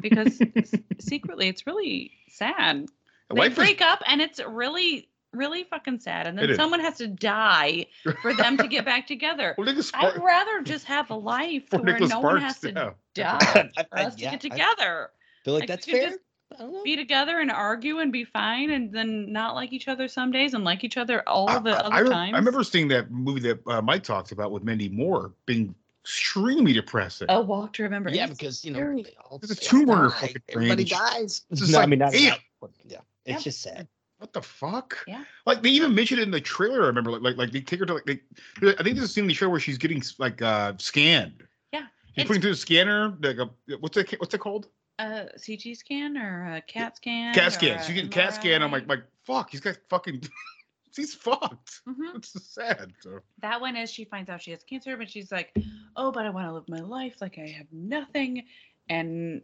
because 0.00 0.40
secretly 1.00 1.48
it's 1.48 1.66
really 1.66 2.12
sad 2.28 2.86
they 3.30 3.40
Life 3.40 3.52
is- 3.52 3.58
break 3.58 3.80
up 3.80 4.02
and 4.06 4.20
it's 4.20 4.40
really 4.44 5.08
really 5.38 5.64
fucking 5.64 6.00
sad 6.00 6.26
and 6.26 6.36
then 6.38 6.54
someone 6.56 6.80
has 6.80 6.98
to 6.98 7.06
die 7.06 7.86
for 8.22 8.34
them 8.34 8.56
to 8.56 8.66
get 8.66 8.84
back 8.84 9.06
together 9.06 9.54
Well, 9.58 9.64
Nicholas 9.66 9.90
i'd 9.94 10.20
rather 10.22 10.60
just 10.62 10.84
have 10.86 11.08
a 11.10 11.14
life 11.14 11.62
where 11.70 11.82
Nicholas 11.84 12.10
no 12.10 12.20
one 12.20 12.40
has 12.40 12.58
to 12.60 12.72
yeah. 12.72 12.90
die 13.14 13.70
I- 13.76 13.82
for 13.84 13.98
I- 13.98 14.04
us 14.04 14.16
to 14.16 14.22
yeah, 14.22 14.30
get 14.32 14.44
I- 14.44 14.48
together 14.48 15.10
feel 15.44 15.54
like 15.54 15.60
Like, 15.62 15.68
that's 15.68 15.86
fair. 15.86 16.08
just- 16.10 16.18
I 16.50 16.62
don't 16.62 16.72
know. 16.72 16.82
be 16.82 16.96
together 16.96 17.40
and 17.40 17.50
argue 17.50 17.98
and 17.98 18.10
be 18.10 18.24
fine, 18.24 18.70
and 18.70 18.90
then 18.90 19.30
not 19.30 19.54
like 19.54 19.70
each 19.70 19.86
other 19.86 20.08
some 20.08 20.30
days 20.32 20.54
and 20.54 20.64
like 20.64 20.82
each 20.82 20.96
other 20.96 21.22
all 21.28 21.48
I, 21.50 21.58
the 21.58 21.70
I- 21.72 21.78
other 21.80 21.94
I, 21.94 22.00
rem- 22.00 22.10
times. 22.12 22.34
I 22.34 22.38
remember 22.38 22.64
seeing 22.64 22.88
that 22.88 23.10
movie 23.10 23.40
that 23.40 23.60
uh, 23.66 23.82
Mike 23.82 24.02
talked 24.02 24.32
about 24.32 24.50
with 24.50 24.64
Mandy 24.64 24.88
Moore 24.88 25.32
being 25.44 25.74
extremely 26.02 26.72
depressing. 26.72 27.26
A 27.30 27.38
walk 27.38 27.74
to 27.74 27.82
remember. 27.82 28.08
Yeah, 28.08 28.28
It's 28.28 28.38
because 28.38 28.64
you 28.64 28.72
know 28.72 28.78
very- 28.78 29.02
they 29.02 29.14
all 29.30 29.38
There's 29.38 29.50
a 29.50 29.54
just 29.56 29.68
tumor 29.68 29.92
in 29.92 29.98
her 29.98 30.08
die. 30.08 30.20
fucking 30.20 30.42
brain 30.54 30.70
Everybody 30.70 30.84
dies. 30.84 31.42
it's 31.50 31.60
just 31.60 31.70
no, 31.72 31.80
I 31.80 31.86
mean, 31.86 31.98
not, 31.98 32.12
damn. 32.12 32.30
not- 32.62 32.70
yeah, 32.86 32.96
it's 32.96 33.04
Yeah. 33.26 33.38
just 33.40 33.60
sad. 33.60 33.86
What 34.18 34.32
the 34.32 34.42
fuck? 34.42 34.98
Yeah. 35.06 35.24
Like 35.46 35.62
they 35.62 35.70
even 35.70 35.94
mentioned 35.94 36.20
it 36.20 36.24
in 36.24 36.30
the 36.30 36.40
trailer. 36.40 36.82
I 36.84 36.86
remember, 36.88 37.10
like, 37.12 37.22
like, 37.22 37.36
like 37.36 37.50
they 37.52 37.60
take 37.60 37.78
her 37.80 37.86
to 37.86 37.94
like, 37.94 38.04
they, 38.06 38.20
I 38.62 38.82
think 38.82 38.96
there's 38.96 39.02
a 39.04 39.08
scene 39.08 39.24
in 39.24 39.28
the 39.28 39.34
show 39.34 39.48
where 39.48 39.60
she's 39.60 39.78
getting 39.78 40.02
like 40.18 40.42
uh 40.42 40.72
scanned. 40.78 41.44
Yeah, 41.72 41.80
He's 41.80 42.22
it's- 42.22 42.26
putting 42.26 42.42
through 42.42 42.50
the 42.50 42.56
scanner. 42.56 43.16
Like 43.22 43.38
a, 43.38 43.48
what's 43.78 43.96
it? 43.96 44.12
What's 44.20 44.34
it 44.34 44.38
called? 44.38 44.68
a 45.00 45.28
CT 45.46 45.76
scan 45.76 46.16
or 46.18 46.54
a 46.56 46.60
CAT 46.60 46.96
scan. 46.96 47.32
CAT 47.32 47.52
scan. 47.52 47.78
She's 47.84 47.94
getting 47.94 48.10
CAT 48.10 48.34
scan. 48.34 48.64
I'm 48.64 48.72
like, 48.72 48.88
like, 48.88 49.04
fuck. 49.24 49.48
He's 49.50 49.60
got 49.60 49.78
fucking. 49.88 50.22
she's 50.92 51.14
fucked. 51.14 51.82
Mhm. 51.88 52.16
It's 52.16 52.34
sad. 52.52 52.92
So. 53.00 53.20
that 53.40 53.60
one 53.60 53.76
is 53.76 53.92
she 53.92 54.04
finds 54.04 54.28
out 54.28 54.42
she 54.42 54.50
has 54.50 54.64
cancer, 54.64 54.96
but 54.96 55.08
she's 55.08 55.30
like, 55.30 55.54
oh, 55.94 56.10
but 56.10 56.26
I 56.26 56.30
want 56.30 56.48
to 56.48 56.52
live 56.52 56.68
my 56.68 56.80
life 56.80 57.14
like 57.20 57.38
I 57.38 57.46
have 57.46 57.68
nothing. 57.70 58.42
And 58.88 59.42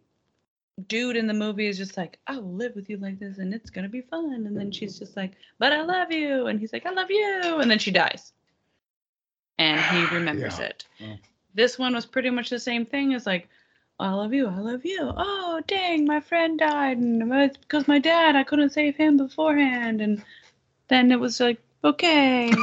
dude 0.89 1.17
in 1.17 1.27
the 1.27 1.35
movie 1.35 1.67
is 1.67 1.79
just 1.79 1.97
like, 1.97 2.19
I 2.27 2.37
will 2.37 2.53
live 2.55 2.75
with 2.75 2.91
you 2.91 2.97
like 2.97 3.19
this 3.19 3.39
and 3.39 3.55
it's 3.55 3.71
going 3.71 3.85
to 3.85 3.89
be 3.89 4.01
fun. 4.03 4.45
And 4.47 4.57
then 4.57 4.71
she's 4.73 4.99
just 4.99 5.17
like, 5.17 5.33
but 5.59 5.73
I 5.73 5.83
love 5.83 6.11
you. 6.11 6.47
And 6.47 6.59
he's 6.61 6.73
like, 6.73 6.87
I 6.87 6.91
love 6.91 7.11
you. 7.11 7.59
And 7.61 7.71
then 7.71 7.79
she 7.79 7.91
dies. 7.91 8.33
And 9.59 9.81
he 9.81 10.05
remembers 10.15 10.59
Yeah. 10.59 10.65
it. 10.67 10.85
Oh. 11.03 11.17
This 11.55 11.79
one 11.79 11.95
was 11.95 12.07
pretty 12.07 12.31
much 12.31 12.51
the 12.51 12.59
same 12.59 12.85
thing. 12.85 13.13
It's 13.13 13.27
like, 13.27 13.49
I 14.01 14.11
love 14.13 14.35
you. 14.35 14.49
I 14.49 14.59
love 14.59 14.85
you. 14.85 15.13
Oh, 15.17 15.63
dang, 15.69 16.05
my 16.05 16.19
friend 16.19 16.59
died. 16.59 16.99
And 16.99 17.33
it's 17.33 17.57
because 17.57 17.87
my 17.87 18.01
dad, 18.01 18.35
I 18.35 18.43
couldn't 18.43 18.71
save 18.71 18.97
him 18.97 19.17
beforehand. 19.17 20.01
And 20.01 20.25
then 20.89 21.13
it 21.13 21.21
was 21.21 21.39
like, 21.39 21.61
okay. 21.85 22.53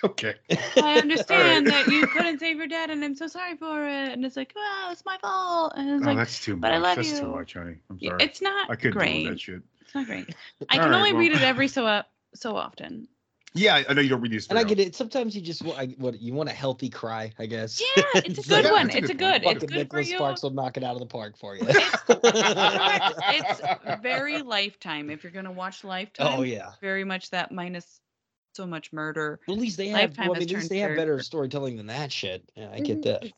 Okay. 0.04 0.34
I 0.76 0.98
understand 1.02 1.66
that 1.66 1.88
you 1.88 2.06
couldn't 2.06 2.38
save 2.38 2.56
your 2.56 2.68
dad, 2.68 2.90
and 2.90 3.04
I'm 3.04 3.16
so 3.16 3.26
sorry 3.26 3.56
for 3.56 3.84
it. 3.84 4.12
And 4.12 4.24
it's 4.24 4.36
like, 4.36 4.52
well, 4.54 4.92
it's 4.92 5.04
my 5.04 5.18
fault. 5.20 5.72
And 5.76 5.90
it's 5.90 6.04
Oh, 6.04 6.06
like, 6.06 6.16
that's 6.18 6.40
too 6.40 6.54
much. 6.54 6.60
but 6.60 6.72
I 6.72 6.78
love 6.78 6.96
that's 6.96 7.10
you. 7.12 7.18
too 7.20 7.26
much, 7.28 7.54
honey. 7.54 7.76
I'm 7.90 7.98
yeah, 8.00 8.10
sorry. 8.10 8.24
it's 8.24 8.40
not 8.40 8.70
I 8.70 8.76
couldn't 8.76 8.96
great. 8.96 9.24
with 9.24 9.32
that 9.32 9.40
shit. 9.40 9.62
It's 9.80 9.94
not 9.96 10.06
great. 10.06 10.32
I 10.70 10.76
can 10.78 10.90
right, 10.90 10.96
only 10.96 11.12
well- 11.12 11.20
read 11.20 11.32
it 11.32 11.42
every 11.42 11.66
so 11.66 11.84
up 11.86 12.08
so 12.34 12.54
often. 12.56 13.08
Yeah, 13.54 13.82
I 13.88 13.94
know 13.94 14.02
you 14.02 14.10
don't 14.10 14.20
read 14.20 14.30
these. 14.30 14.46
And 14.48 14.58
I 14.58 14.62
get 14.62 14.78
it. 14.78 14.94
Sometimes 14.94 15.34
you 15.34 15.40
just 15.40 15.62
want, 15.64 15.78
I, 15.78 15.86
what 15.98 16.20
you 16.20 16.34
want 16.34 16.50
a 16.50 16.52
healthy 16.52 16.90
cry, 16.90 17.32
I 17.38 17.46
guess. 17.46 17.80
Yeah, 17.96 18.02
it's 18.16 18.38
a 18.38 18.42
good 18.48 18.64
Yeah, 18.66 18.72
one. 18.72 18.86
that's 18.88 18.96
a 18.96 18.98
It's 18.98 19.10
a 19.10 19.14
good 19.14 19.42
good. 19.42 19.52
It's 19.56 19.60
good 19.64 19.70
for 19.70 19.76
Nicholas 19.76 20.08
you. 20.10 20.16
Sparks 20.18 20.42
will 20.42 20.50
knock 20.50 20.76
it 20.76 20.84
out 20.84 20.92
of 20.92 20.98
the 21.00 21.06
park 21.06 21.36
for 21.38 21.56
you. 21.56 21.62
it's 21.66 22.02
very 24.02 24.42
Lifetime. 24.42 25.08
If 25.10 25.24
you're 25.24 25.32
gonna 25.32 25.50
watch 25.50 25.82
Lifetime, 25.82 26.34
oh 26.38 26.42
yeah. 26.42 26.72
very 26.80 27.02
much 27.04 27.30
that 27.30 27.50
minus 27.50 28.00
so 28.58 28.66
much 28.66 28.92
murder. 28.92 29.38
Well, 29.46 29.56
at 29.56 29.60
least 29.60 29.76
they 29.76 29.88
have. 29.88 30.18
Well, 30.18 30.32
I 30.32 30.38
mean, 30.40 30.42
at 30.42 30.50
least 30.50 30.68
they 30.68 30.78
have 30.78 30.96
better 30.96 31.16
good. 31.16 31.24
storytelling 31.24 31.76
than 31.76 31.86
that 31.86 32.12
shit. 32.12 32.50
Yeah, 32.56 32.70
I 32.72 32.80
get 32.80 33.00
mm-hmm. 33.00 33.10
that. 33.26 33.32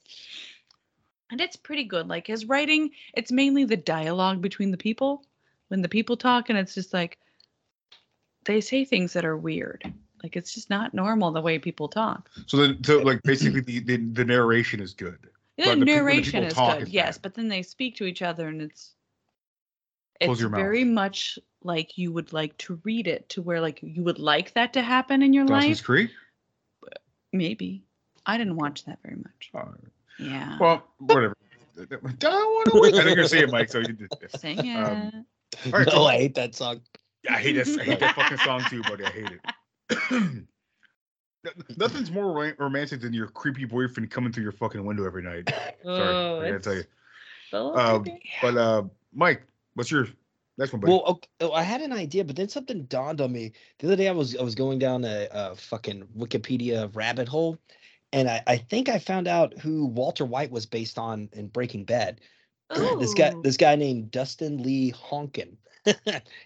and 1.31 1.41
it's 1.41 1.57
pretty 1.57 1.85
good. 1.85 2.09
Like 2.09 2.27
his 2.27 2.47
writing, 2.47 2.91
it's 3.15 3.31
mainly 3.31 3.65
the 3.65 3.77
dialogue 3.77 4.41
between 4.41 4.71
the 4.71 4.79
people. 4.79 5.25
When 5.69 5.83
the 5.83 5.89
people 5.89 6.17
talk, 6.17 6.49
and 6.49 6.59
it's 6.59 6.75
just 6.75 6.93
like 6.93 7.19
they 8.47 8.61
say 8.61 8.85
things 8.85 9.13
that 9.13 9.25
are 9.25 9.37
weird. 9.37 9.93
Like 10.23 10.37
it's 10.37 10.55
just 10.55 10.71
not 10.71 10.95
normal 10.95 11.31
the 11.31 11.41
way 11.41 11.59
people 11.59 11.89
talk. 11.89 12.29
So 12.47 12.57
then, 12.57 12.83
so 12.83 12.99
like 12.99 13.23
basically 13.23 13.61
the, 13.61 13.79
the, 13.81 13.97
the 13.99 14.25
narration 14.25 14.81
is 14.81 14.95
good. 14.95 15.19
The 15.23 15.29
the 15.57 15.63
peop- 15.63 15.67
when 15.67 15.81
the 15.81 15.85
narration 15.85 16.45
people 16.45 16.71
is 16.71 16.79
good, 16.79 16.89
yes, 16.89 17.19
bad. 17.19 17.23
but 17.23 17.35
then 17.35 17.49
they 17.49 17.63
speak 17.63 17.97
to 17.97 18.05
each 18.05 18.23
other, 18.23 18.49
and 18.49 18.63
it's 18.63 18.95
Close 20.21 20.35
it's 20.35 20.41
your 20.41 20.51
mouth. 20.51 20.61
very 20.61 20.85
much 20.85 21.39
like 21.63 21.97
you 21.99 22.13
would 22.13 22.33
like 22.33 22.57
to 22.59 22.81
read 22.85 23.07
it, 23.07 23.29
to 23.31 23.43
where 23.43 23.61
like 23.61 23.81
you 23.83 24.03
would 24.03 24.19
like 24.19 24.53
that 24.55 24.73
to 24.75 24.83
happen 24.83 25.23
in 25.23 25.33
your 25.33 25.45
Dawson's 25.47 25.79
life. 25.79 25.85
Creek. 25.85 26.11
Maybe 27.33 27.85
I 28.27 28.37
didn't 28.39 28.57
watch 28.57 28.85
that 28.85 28.99
very 29.03 29.17
much. 29.17 29.51
Uh, 29.55 29.71
Yeah, 30.19 30.59
well, 30.61 30.83
whatever. 30.99 31.35
Don't 32.19 32.33
want 32.33 32.73
to 32.73 32.81
wait. 32.81 32.95
I 32.95 32.99
know 32.99 33.05
you're 33.07 33.17
gonna 33.17 33.29
say 33.29 33.41
it, 33.41 33.51
Mike. 33.51 33.71
So 33.71 33.79
you 33.79 33.93
did. 33.95 34.09
sing 34.39 34.59
it. 34.67 34.77
um, 34.77 35.25
All 35.67 35.73
right, 35.73 35.87
no, 35.87 35.93
so- 35.93 36.05
I 36.07 36.17
hate 36.17 36.35
that 36.35 36.55
song. 36.55 36.81
I 37.29 37.39
hate 37.39 37.53
that. 37.53 37.69
I 37.81 37.85
hate 37.85 38.01
that 38.01 38.15
fucking 38.15 38.39
song 38.45 38.63
too, 38.69 38.83
buddy. 38.83 39.05
I 39.05 39.11
hate 39.11 39.31
it. 39.91 40.45
Nothing's 41.79 42.11
more 42.11 42.33
ro- 42.33 42.53
romantic 42.59 43.01
than 43.01 43.15
your 43.15 43.29
creepy 43.29 43.65
boyfriend 43.65 44.11
coming 44.11 44.31
through 44.33 44.43
your 44.43 44.53
fucking 44.53 44.85
window 44.85 45.07
every 45.07 45.23
night. 45.23 45.49
Sorry, 45.49 45.75
Oh, 45.85 46.41
I 46.41 46.51
gotta 46.51 46.61
tell 46.61 46.75
you. 46.75 46.85
a 47.53 47.57
Um, 47.57 48.05
but 48.43 48.57
uh, 48.59 48.83
Mike, 49.15 49.43
what's 49.75 49.91
your 49.91 50.09
next 50.59 50.73
one, 50.73 50.81
buddy? 50.81 50.93
Well, 50.93 51.05
okay, 51.07 51.29
oh, 51.41 51.53
I 51.53 51.63
had 51.63 51.81
an 51.81 51.93
idea, 51.93 52.25
but 52.25 52.37
then 52.37 52.49
something 52.49 52.85
dawned 52.85 53.21
on 53.21 53.33
me. 53.33 53.53
The 53.79 53.89
other 53.89 53.97
day, 53.97 54.09
I 54.09 54.13
was 54.13 54.37
I 54.37 54.43
was 54.43 54.55
going 54.55 54.79
down 54.79 55.05
a, 55.05 55.29
a 55.31 55.57
fucking 55.57 56.09
Wikipedia 56.17 56.95
rabbit 56.95 57.29
hole, 57.29 57.59
and 58.13 58.29
I, 58.29 58.43
I 58.47 58.57
think 58.57 58.89
I 58.89 58.99
found 58.99 59.29
out 59.29 59.59
who 59.59 59.87
Walter 59.87 60.25
White 60.25 60.51
was 60.51 60.67
based 60.67 60.99
on 60.99 61.29
in 61.33 61.49
Breaking 61.49 61.85
Bad. 61.85 62.21
this 62.75 63.15
guy 63.15 63.35
this 63.43 63.57
guy 63.57 63.77
named 63.77 64.11
Dustin 64.11 64.63
Lee 64.63 64.93
Honken. 64.93 65.57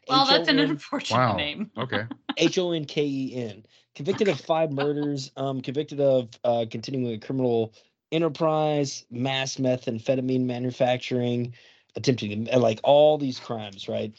well, 0.09 0.27
that's 0.27 0.49
an 0.49 0.59
unfortunate 0.59 1.19
wow. 1.19 1.37
name. 1.37 1.71
Okay. 1.77 2.05
H 2.37 2.59
O 2.59 2.73
N 2.73 2.85
K 2.85 3.05
E 3.05 3.35
N. 3.35 3.65
Convicted 3.95 4.29
of 4.29 4.41
five 4.41 4.73
murders, 4.73 5.31
um, 5.37 5.61
convicted 5.61 6.01
of 6.01 6.29
uh, 6.45 6.67
continuing 6.71 7.15
a 7.15 7.19
criminal 7.19 7.75
enterprise, 8.13 9.05
mass 9.11 9.57
methamphetamine 9.57 10.45
manufacturing, 10.45 11.55
attempting 11.97 12.47
to, 12.47 12.59
like 12.59 12.81
all 12.83 13.19
these 13.19 13.39
crimes, 13.39 13.89
right? 13.89 14.13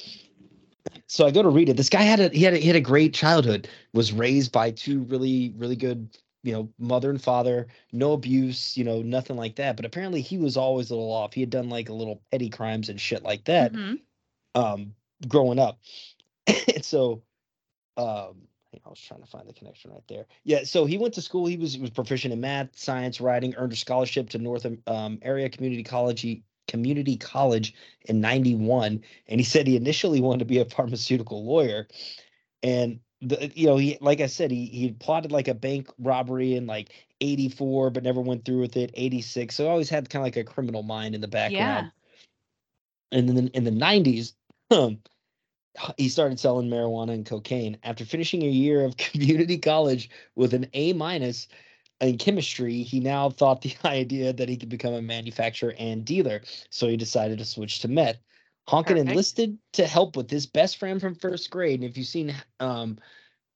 So 1.08 1.26
I 1.26 1.32
go 1.32 1.42
to 1.42 1.50
read 1.50 1.70
it. 1.70 1.78
This 1.78 1.90
guy 1.90 2.04
had 2.04 2.20
a 2.20 2.30
he 2.30 2.44
had 2.44 2.54
a, 2.54 2.58
he 2.58 2.68
had 2.68 2.76
a 2.76 2.82
great 2.82 3.14
childhood. 3.14 3.68
Was 3.94 4.12
raised 4.12 4.52
by 4.52 4.72
two 4.72 5.02
really 5.04 5.54
really 5.58 5.76
good 5.76 6.10
you 6.44 6.54
know 6.54 6.70
mother 6.80 7.10
and 7.10 7.22
father. 7.22 7.68
No 7.92 8.14
abuse, 8.14 8.78
you 8.78 8.84
know 8.84 9.02
nothing 9.02 9.36
like 9.36 9.56
that. 9.56 9.76
But 9.76 9.86
apparently 9.86 10.22
he 10.22 10.38
was 10.38 10.58
always 10.58 10.90
a 10.90 10.96
little 10.96 11.12
off. 11.12 11.34
He 11.34 11.42
had 11.42 11.50
done 11.50 11.70
like 11.70 11.90
a 11.90 11.94
little 11.94 12.22
petty 12.32 12.50
crimes 12.50 12.90
and 12.90 13.00
shit 13.00 13.24
like 13.24 13.46
that 13.46 13.74
Mhm. 13.74 14.00
um 14.56 14.96
growing 15.28 15.60
up 15.60 15.80
and 16.48 16.84
so 16.84 17.24
um 17.98 18.48
I 18.86 18.90
was 18.90 19.00
trying 19.00 19.22
to 19.22 19.28
find 19.28 19.48
the 19.48 19.54
connection 19.54 19.92
right 19.92 20.04
there. 20.10 20.26
Yeah, 20.44 20.64
so 20.66 20.86
he 20.86 20.98
went 20.98 21.14
to 21.14 21.22
school. 21.22 21.46
He 21.46 21.56
was 21.56 21.74
he 21.74 21.82
was 21.82 21.90
proficient 21.92 22.34
in 22.34 22.42
math, 22.42 22.78
science, 22.78 23.22
writing. 23.22 23.56
Earned 23.56 23.72
a 23.74 23.76
scholarship 23.76 24.30
to 24.32 24.38
North 24.38 24.66
um, 24.88 25.20
Area 25.22 25.50
Community 25.50 25.84
College 25.84 26.22
Community 26.68 27.18
College 27.18 27.74
in 28.04 28.22
'91, 28.22 29.04
and 29.28 29.40
he 29.40 29.44
said 29.44 29.68
he 29.68 29.76
initially 29.76 30.22
wanted 30.22 30.40
to 30.40 30.46
be 30.46 30.60
a 30.60 30.66
pharmaceutical 30.66 31.46
lawyer. 31.46 31.88
And 32.64 33.00
the, 33.22 33.52
you 33.56 33.68
know, 33.68 33.78
he 33.78 33.98
like 34.02 34.22
I 34.22 34.28
said, 34.28 34.52
he 34.52 34.66
he 34.66 34.92
plotted 34.92 35.32
like 35.32 35.48
a 35.48 35.54
bank 35.54 35.90
robbery 36.00 36.56
in 36.56 36.68
like 36.68 36.94
'84, 37.22 37.90
but 37.92 38.04
never 38.04 38.22
went 38.22 38.46
through 38.46 38.62
with 38.62 38.78
it. 38.78 38.92
'86, 38.94 39.56
so 39.56 39.68
always 39.68 39.90
had 39.90 40.10
kind 40.10 40.22
of 40.22 40.26
like 40.26 40.38
a 40.38 40.44
criminal 40.44 40.84
mind 40.84 41.16
in 41.16 41.22
the 41.22 41.28
background 41.28 41.92
yeah. 43.12 43.18
and 43.18 43.30
then 43.30 43.48
in 43.50 43.64
the 43.64 43.72
90s 43.72 44.34
um, 44.72 45.00
he 45.98 46.10
started 46.10 46.40
selling 46.40 46.70
marijuana 46.70 47.14
and 47.14 47.26
cocaine 47.26 47.78
after 47.84 48.06
finishing 48.06 48.44
a 48.44 48.50
year 48.50 48.84
of 48.84 48.98
community 48.98 49.58
college 49.58 50.10
with 50.36 50.54
an 50.54 50.68
a 50.74 50.94
minus 50.94 51.48
in 52.02 52.18
chemistry 52.18 52.84
he 52.84 53.00
now 53.00 53.30
thought 53.30 53.62
the 53.62 53.76
idea 53.86 54.34
that 54.34 54.50
he 54.50 54.58
could 54.58 54.70
become 54.70 54.94
a 54.94 55.02
manufacturer 55.02 55.74
and 55.78 56.06
dealer 56.06 56.42
so 56.70 56.88
he 56.88 56.98
decided 56.98 57.38
to 57.38 57.46
switch 57.46 57.80
to 57.80 57.88
meth 57.88 58.18
Honken 58.68 58.88
Perfect. 58.88 59.10
enlisted 59.10 59.58
to 59.74 59.86
help 59.86 60.18
with 60.18 60.30
his 60.30 60.48
best 60.48 60.78
friend 60.78 61.00
from 61.00 61.16
first 61.16 61.50
grade 61.52 61.80
and 61.82 61.90
if 61.90 61.98
you've 61.98 62.08
seen 62.08 62.36
um 62.60 62.98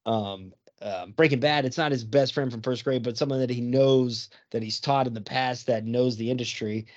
um 0.06 0.54
um, 0.82 1.12
Breaking 1.12 1.40
Bad, 1.40 1.66
it's 1.66 1.78
not 1.78 1.92
his 1.92 2.04
best 2.04 2.34
friend 2.34 2.52
from 2.52 2.62
first 2.62 2.84
grade, 2.84 3.04
but 3.04 3.18
someone 3.18 3.40
that 3.40 3.50
he 3.50 3.62
knows 3.62 4.30
that 4.52 4.64
he's 4.64 4.80
taught 4.80 5.08
in 5.08 5.14
the 5.14 5.22
past 5.22 5.68
that 5.68 5.86
knows 5.86 6.16
the 6.16 6.32
industry. 6.32 6.88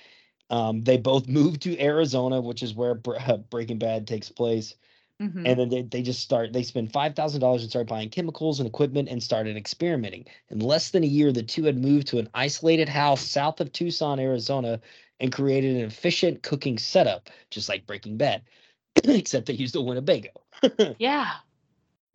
Um, 0.49 0.83
they 0.83 0.97
both 0.97 1.27
moved 1.27 1.61
to 1.63 1.79
Arizona, 1.79 2.41
which 2.41 2.63
is 2.63 2.73
where 2.73 2.95
Bre- 2.95 3.17
Breaking 3.49 3.79
Bad 3.79 4.07
takes 4.07 4.29
place. 4.29 4.75
Mhm. 5.23 5.47
And 5.47 5.59
then 5.59 5.69
they, 5.69 5.81
they 5.83 6.01
just 6.01 6.19
start, 6.19 6.51
they 6.51 6.63
spend 6.63 6.91
$5,000 6.91 7.61
and 7.61 7.69
start 7.69 7.87
buying 7.87 8.09
chemicals 8.09 8.59
and 8.59 8.67
equipment 8.67 9.07
and 9.09 9.23
started 9.23 9.55
experimenting. 9.55 10.25
In 10.49 10.59
less 10.59 10.89
than 10.89 11.03
a 11.03 11.07
year, 11.07 11.31
the 11.31 11.43
two 11.43 11.63
had 11.63 11.77
moved 11.77 12.07
to 12.07 12.19
an 12.19 12.29
isolated 12.33 12.89
house 12.89 13.21
south 13.21 13.61
of 13.61 13.71
Tucson, 13.71 14.19
Arizona, 14.19 14.81
and 15.21 15.31
created 15.31 15.77
an 15.77 15.85
efficient 15.85 16.43
cooking 16.43 16.77
setup, 16.77 17.29
just 17.49 17.69
like 17.69 17.87
Breaking 17.87 18.17
Bad, 18.17 18.41
except 19.05 19.45
they 19.45 19.53
used 19.53 19.75
a 19.75 19.81
Winnebago. 19.81 20.31
yeah. 20.99 21.31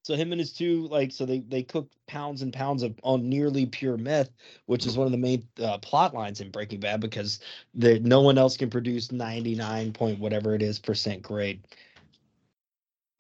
So 0.03 0.15
him 0.15 0.33
and 0.33 0.41
his 0.41 0.55
two 0.55 0.89
like 0.89 1.13
so 1.13 1.27
they 1.27 1.41
they 1.41 1.63
cooked 1.63 1.95
pounds 2.07 2.41
and 2.41 2.51
pounds 2.51 2.83
of 2.83 2.95
on 3.03 3.29
nearly 3.29 3.67
pure 3.67 3.99
meth, 3.99 4.31
which 4.65 4.87
is 4.87 4.97
one 4.97 5.05
of 5.05 5.13
the 5.13 5.19
main 5.19 5.47
uh, 5.63 5.77
plot 5.79 6.15
lines 6.15 6.41
in 6.41 6.51
Breaking 6.51 6.81
Bad 6.81 7.01
because 7.01 7.41
there 7.75 7.99
no 7.99 8.23
one 8.23 8.39
else 8.39 8.57
can 8.57 8.71
produce 8.71 9.13
ninety 9.13 9.55
nine 9.55 9.93
point 9.93 10.19
whatever 10.19 10.55
it 10.55 10.63
is 10.63 10.79
percent 10.79 11.21
grade. 11.21 11.63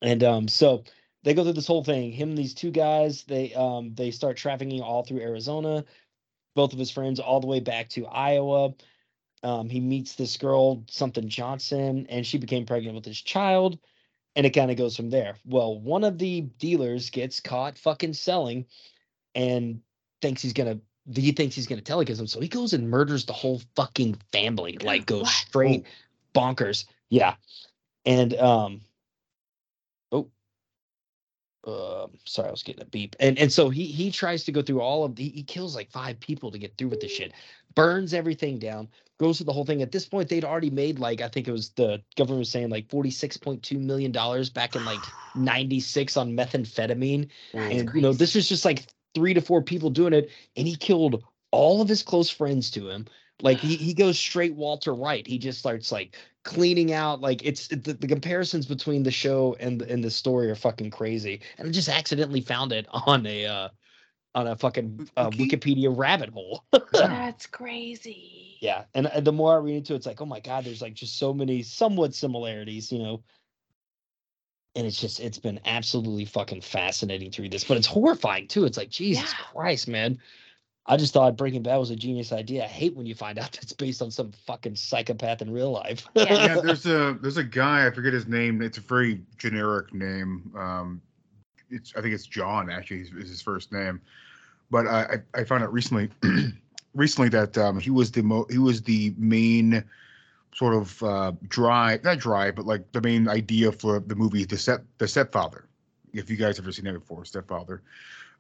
And 0.03 0.23
um 0.25 0.49
so 0.49 0.85
they 1.25 1.35
go 1.35 1.43
through 1.43 1.55
this 1.55 1.67
whole 1.67 1.85
thing. 1.85 2.13
Him 2.13 2.31
and 2.31 2.39
these 2.39 2.55
two 2.55 2.71
guys 2.71 3.25
they 3.25 3.55
um 3.55 3.95
they 3.95 4.11
start 4.11 4.37
trafficking 4.37 4.81
all 4.81 5.03
through 5.05 5.21
Arizona. 5.21 5.85
Both 6.55 6.73
of 6.73 6.79
his 6.79 6.91
friends 6.91 7.21
all 7.21 7.41
the 7.41 7.47
way 7.47 7.61
back 7.61 7.89
to 7.91 8.07
Iowa. 8.07 8.75
Um, 9.45 9.69
he 9.69 9.79
meets 9.81 10.17
this 10.17 10.37
girl, 10.37 10.83
something 10.91 11.29
Johnson, 11.29 12.07
and 12.09 12.27
she 12.27 12.39
became 12.39 12.67
pregnant 12.67 12.97
with 12.97 13.05
his 13.05 13.21
child. 13.21 13.79
And 14.35 14.45
it 14.47 14.51
kind 14.51 14.71
of 14.71 14.77
goes 14.77 14.97
from 14.97 15.11
there. 15.11 15.37
Well, 15.45 15.79
one 15.81 16.05
of 16.05 16.19
the 16.19 16.43
dealers 16.43 17.11
gets 17.11 17.41
caught 17.41 17.79
fucking 17.79 18.15
selling 18.15 18.67
and 19.35 19.81
thinks 20.23 20.43
he's 20.43 20.53
gonna 20.53 20.79
he 21.15 21.33
thinks 21.33 21.55
he's 21.57 21.67
gonna 21.67 21.83
telekiss 21.83 22.19
him. 22.21 22.27
So 22.27 22.41
he 22.41 22.49
goes 22.49 22.73
and 22.73 22.91
murders 22.91 23.25
the 23.25 23.33
whole 23.33 23.63
fucking 23.77 24.19
family, 24.33 24.79
like 24.79 25.07
goes 25.07 25.23
What? 25.23 25.31
straight 25.31 25.87
bonkers. 26.35 26.85
Yeah. 27.09 27.35
And 28.05 28.35
um 28.35 28.81
um 31.67 32.13
sorry, 32.25 32.49
I 32.49 32.51
was 32.51 32.63
getting 32.63 32.83
a 32.83 32.87
beep. 32.87 33.17
And 33.21 33.39
and 33.39 33.53
so 33.53 33.69
he 33.69 33.87
he 33.87 34.11
tries 34.11 34.45
to 34.45 34.53
go 34.53 34.63
through 34.63 34.81
all 34.81 35.05
of 35.05 35.17
the 35.17 35.29
he 35.29 35.43
kills 35.43 35.75
like 35.75 35.91
five 35.91 36.21
people 36.21 36.51
to 36.51 36.59
get 36.59 36.77
through 36.77 36.89
with 36.89 37.01
the 37.01 37.09
shit, 37.09 37.33
burns 37.75 38.15
everything 38.15 38.59
down, 38.59 38.89
goes 39.19 39.39
through 39.39 39.47
the 39.47 39.53
whole 39.53 39.65
thing. 39.65 39.83
At 39.83 39.93
this 39.93 40.07
point, 40.07 40.29
they'd 40.29 40.45
already 40.45 40.71
made 40.71 40.99
like 40.99 41.21
I 41.21 41.29
think 41.29 41.49
it 41.49 41.53
was 41.53 41.71
the 41.71 42.03
government 42.17 42.41
was 42.41 42.51
saying 42.51 42.71
like 42.71 42.89
forty 42.89 43.11
six 43.11 43.37
point 43.37 43.63
two 43.63 43.79
million 43.79 44.13
dollars 44.13 44.51
back 44.51 44.77
in 44.77 44.85
like 44.85 45.13
ninety 45.35 45.81
six 45.81 46.17
on 46.17 46.33
methamphetamine. 46.37 47.29
and 47.71 47.91
you 47.95 48.01
know, 48.01 48.13
this 48.13 48.35
was 48.35 48.49
just 48.49 48.65
like 48.65 48.87
three 49.15 49.35
to 49.35 49.41
four 49.41 49.63
people 49.63 49.91
doing 49.91 50.13
it, 50.13 50.31
and 50.57 50.69
he 50.69 50.77
killed 50.77 51.25
all 51.51 51.81
of 51.81 51.89
his 51.89 52.03
close 52.03 52.31
friends 52.31 52.71
to 52.71 52.89
him. 52.89 53.07
Like 53.43 53.59
he, 53.59 53.77
he 53.77 53.95
goes 53.95 54.19
straight 54.19 54.55
Walter 54.55 54.95
White. 54.95 55.27
He 55.27 55.39
just 55.39 55.59
starts 55.59 55.93
like 55.93 56.17
cleaning 56.45 56.93
out. 56.93 57.21
Like 57.21 57.45
it's 57.45 57.71
it- 57.71 57.85
the, 57.85 57.95
the 57.95 58.09
comparisons 58.09 58.67
between 58.67 59.03
the 59.03 59.11
show 59.11 59.57
and 59.61 59.81
the- 59.81 59.91
and 59.93 60.03
the 60.03 60.11
story 60.11 60.51
are 60.51 60.55
fucking 60.57 60.91
crazy. 60.91 61.41
And 61.59 61.69
I 61.69 61.71
just 61.71 61.89
accidentally 61.89 62.41
found 62.41 62.73
it 62.73 62.87
on 62.93 63.27
a 63.27 63.47
uh, 63.47 63.69
on 64.35 64.47
a 64.47 64.57
fucking 64.57 65.09
uh, 65.17 65.31
Wikipedia 65.31 65.95
rabbit 65.97 66.31
hole. 66.31 66.65
That's 66.93 67.47
crazy. 67.47 68.59
yeah, 68.61 68.85
and, 68.95 69.07
and 69.07 69.27
the 69.27 69.33
more 69.33 69.55
I 69.55 69.59
read 69.59 69.77
into 69.77 69.95
it, 69.95 69.97
it's 69.97 70.07
like, 70.07 70.21
oh 70.21 70.27
my 70.27 70.41
god, 70.41 70.65
there's 70.65 70.83
like 70.83 70.95
just 70.95 71.19
so 71.19 71.33
many 71.33 71.63
somewhat 71.63 72.15
similarities, 72.15 72.93
you 72.93 72.99
know. 72.99 73.23
And 74.77 74.87
it's 74.87 75.01
just 75.01 75.19
it's 75.19 75.39
been 75.39 75.59
absolutely 75.65 76.25
fucking 76.25 76.61
fascinating 76.61 77.31
to 77.33 77.43
read 77.43 77.53
this, 77.53 77.65
but 77.65 77.77
it's 77.77 77.87
horrifying 77.87 78.47
too. 78.47 78.65
It's 78.65 78.77
like 78.79 78.91
Jesus 78.91 79.31
Yeah. 79.31 79.45
Christ, 79.53 79.89
man. 79.89 80.19
I 80.89 80.97
just 80.97 81.13
thought 81.13 81.37
Breaking 81.37 81.63
Bad 81.63 81.77
was 81.77 81.91
a 81.91 81.97
genius 81.97 82.33
idea. 82.33 82.65
I 82.65 82.67
hate 82.67 82.97
when 82.97 83.05
you 83.05 83.15
find 83.15 83.39
out 83.39 83.59
it's 83.63 83.75
based 83.75 84.01
on 84.01 84.11
some 84.11 84.33
fucking 84.47 84.75
psychopath 84.75 85.43
in 85.43 85.53
real 85.53 85.71
life. 85.71 86.09
Yeah. 86.15 86.25
yeah, 86.31 86.61
there's 86.61 86.87
a 86.87 87.17
there's 87.21 87.37
a 87.37 87.45
guy 87.45 87.87
I 87.87 87.91
forget 87.91 88.13
his 88.13 88.27
name. 88.27 88.63
It's 88.63 88.79
a 88.79 88.81
very 88.81 89.21
generic 89.37 89.93
name. 89.93 90.51
Um, 90.57 91.03
it's 91.71 91.95
I 91.95 92.01
think 92.01 92.15
it's 92.15 92.27
John 92.27 92.71
actually 92.71 93.03
is, 93.03 93.13
is 93.13 93.29
his 93.29 93.43
first 93.43 93.71
name, 93.71 94.01
but 94.71 94.87
I 94.87 95.21
I, 95.35 95.41
I 95.41 95.45
found 95.45 95.63
out 95.63 95.73
recently 95.73 96.09
recently 96.95 97.29
that 97.29 97.57
um, 97.59 97.79
he 97.79 97.91
was 97.91 98.11
the 98.11 98.23
mo- 98.23 98.47
he 98.49 98.59
was 98.59 98.83
the 98.83 99.15
main 99.19 99.85
sort 100.55 100.75
of 100.75 101.03
uh, 101.03 101.33
dry 101.47 102.01
not 102.03 102.19
dry 102.19 102.51
but 102.51 102.65
like 102.65 102.91
the 102.93 103.03
main 103.03 103.29
idea 103.29 103.71
for 103.71 104.01
the 104.01 104.15
movie 104.15 104.45
the 104.45 104.57
step 104.57 104.83
the 104.97 105.07
stepfather. 105.07 105.67
If 106.15 106.31
you 106.31 106.39
guys 106.39 106.59
ever 106.59 106.73
seen 106.73 106.87
that 106.87 106.95
before, 106.95 107.27
Stepfather, 107.27 107.83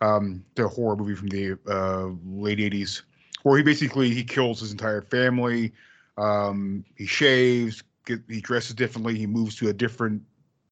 um, 0.01 0.45
the 0.55 0.69
horror 0.69 0.97
movie 0.97 1.15
from 1.15 1.29
the 1.29 1.59
uh, 1.67 2.09
late 2.25 2.59
'80s, 2.59 3.03
where 3.43 3.57
he 3.57 3.63
basically 3.63 4.11
he 4.11 4.25
kills 4.25 4.61
his 4.61 4.73
entire 4.73 5.03
family. 5.03 5.73
Um, 6.17 6.85
he 6.97 7.07
shaves, 7.07 7.83
get, 8.05 8.21
he 8.29 8.41
dresses 8.41 8.75
differently. 8.75 9.17
He 9.17 9.27
moves 9.27 9.57
to 9.57 9.69
a 9.69 9.73
different 9.73 10.23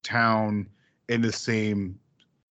town 0.03 0.69
in 1.09 1.21
the 1.21 1.33
same 1.33 1.99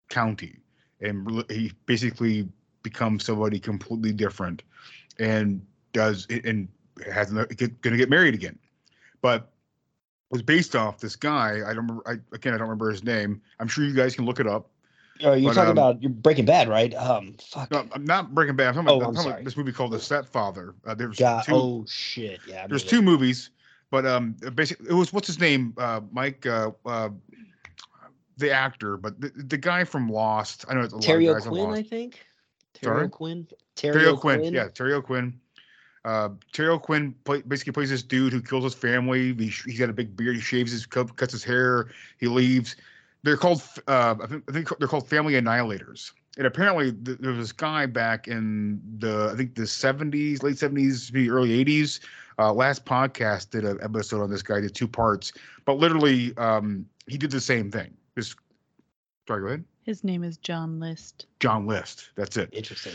county, 0.10 0.60
and 1.02 1.44
he 1.50 1.72
basically 1.86 2.48
becomes 2.84 3.26
somebody 3.26 3.60
completely 3.60 4.14
different, 4.14 4.64
and 5.20 5.66
does 5.94 6.28
and 6.30 6.68
has 7.12 7.32
gonna 7.32 7.98
get 7.98 8.10
married 8.10 8.34
again, 8.34 8.58
but 9.22 9.52
was 10.30 10.42
based 10.42 10.76
off 10.76 11.00
this 11.00 11.16
guy. 11.16 11.62
I 11.66 11.74
don't 11.74 11.88
remember. 11.88 12.04
I, 12.06 12.14
again, 12.34 12.54
I 12.54 12.58
don't 12.58 12.68
remember 12.68 12.90
his 12.90 13.04
name. 13.04 13.42
I'm 13.60 13.68
sure 13.68 13.86
you 13.86 13.94
guys 13.94 14.16
can 14.16 14.26
look 14.26 14.40
it 14.40 14.48
up. 14.48 14.70
Oh, 15.24 15.34
you're 15.34 15.52
But, 15.52 15.56
talking 15.56 15.70
um, 15.70 15.78
about 15.78 16.02
you're 16.02 16.12
Breaking 16.12 16.46
Bad, 16.46 16.68
right? 16.68 16.94
Um, 16.94 17.36
fuck. 17.42 17.72
No, 17.72 17.88
I'm 17.94 18.04
not 18.04 18.36
Breaking 18.36 18.56
Bad. 18.56 18.70
I'm 18.70 18.74
talking, 18.74 18.90
Oh, 18.90 18.96
about, 18.98 19.04
I'm 19.04 19.10
I'm 19.10 19.16
talking 19.16 19.32
about 19.32 19.46
this 19.46 19.56
movie 19.56 19.72
called 19.72 19.92
The 19.92 20.00
Stepfather. 20.00 20.76
Uh, 20.86 20.94
there's 20.94 21.18
God, 21.18 21.46
two. 21.46 21.56
oh 21.56 21.86
shit, 21.88 22.42
yeah. 22.48 22.64
I 22.64 22.68
there's 22.68 22.84
two 22.84 23.00
it. 23.00 23.04
movies, 23.04 23.52
but 23.92 24.06
um, 24.06 24.36
basically 24.56 24.88
it 24.90 24.94
was 24.94 25.14
what's 25.14 25.28
his 25.28 25.40
name, 25.40 25.74
uh, 25.78 26.02
Mike, 26.12 26.46
uh, 26.46 26.72
uh, 26.86 27.10
the 28.38 28.52
actor, 28.52 28.98
but 28.98 29.20
the, 29.22 29.30
the 29.30 29.58
guy 29.58 29.86
from 29.86 30.10
Lost. 30.10 30.66
I 30.68 30.74
know 30.74 30.82
it's 30.82 30.94
a 30.94 31.00
Terry 31.00 31.28
lot 31.28 31.38
of 31.38 31.38
guys 31.38 31.48
on 31.48 31.54
O'Quinn, 31.60 31.80
I 31.80 31.84
think. 31.84 32.26
Terry 32.74 32.96
Sorry? 32.96 33.06
O'Quinn. 33.06 33.48
Terry 33.76 34.06
O'Quinn. 34.06 34.54
Yeah, 34.54 34.68
Terry 34.68 34.94
O'Quinn. 34.94 35.40
Uh, 36.04 36.30
Terry 36.52 36.70
O'Quinn 36.70 37.16
play, 37.24 37.42
basically 37.42 37.74
plays 37.74 37.90
this 37.90 38.04
dude 38.04 38.32
who 38.32 38.42
kills 38.42 38.64
his 38.64 38.74
family. 38.76 39.34
He 39.34 39.48
he's 39.48 39.80
got 39.80 39.90
a 39.90 39.94
big 39.94 40.16
beard. 40.16 40.36
He 40.36 40.42
shaves 40.42 40.72
his 40.72 40.86
cut- 40.86 41.16
cuts 41.16 41.32
his 41.32 41.44
hair. 41.44 41.88
He 42.20 42.28
leaves. 42.28 42.76
They're 43.26 43.38
called. 43.38 43.64
Uh, 43.88 44.16
I 44.22 44.28
think, 44.28 44.44
I 44.48 44.52
think 44.52 44.78
they're 44.78 44.88
called 44.88 45.10
family 45.10 45.34
annihilators. 45.34 46.12
And 46.38 46.46
apparently, 46.46 46.92
th- 46.92 47.18
there 47.18 47.32
was 47.32 47.40
this 47.40 47.52
guy 47.52 47.88
back 47.88 48.28
in 48.28 48.80
the 49.00 49.32
I 49.34 49.36
think 49.36 49.56
the 49.56 49.64
70s, 49.64 50.44
late 50.44 50.58
70s, 50.58 51.12
maybe 51.12 51.32
early 51.32 51.66
80s. 51.66 52.02
Uh, 52.38 52.54
last 52.54 52.86
podcast 52.86 53.50
did 53.50 53.66
an 53.66 53.80
episode 53.82 54.22
on 54.22 54.30
this 54.30 54.44
guy. 54.44 54.60
Did 54.60 54.76
two 54.76 54.88
parts, 54.88 55.34
but 55.66 55.80
literally, 55.80 56.38
um, 56.38 56.86
he 57.08 57.18
did 57.18 57.32
the 57.32 57.42
same 57.42 57.72
thing. 57.72 57.96
This. 58.14 58.36
Sorry, 59.28 59.42
go 59.42 59.48
ahead. 59.48 59.64
His 59.82 60.04
name 60.04 60.24
is 60.24 60.38
John 60.38 60.80
List. 60.80 61.26
John 61.40 61.66
List. 61.66 62.12
That's 62.16 62.38
it. 62.38 62.50
Interesting. 62.52 62.94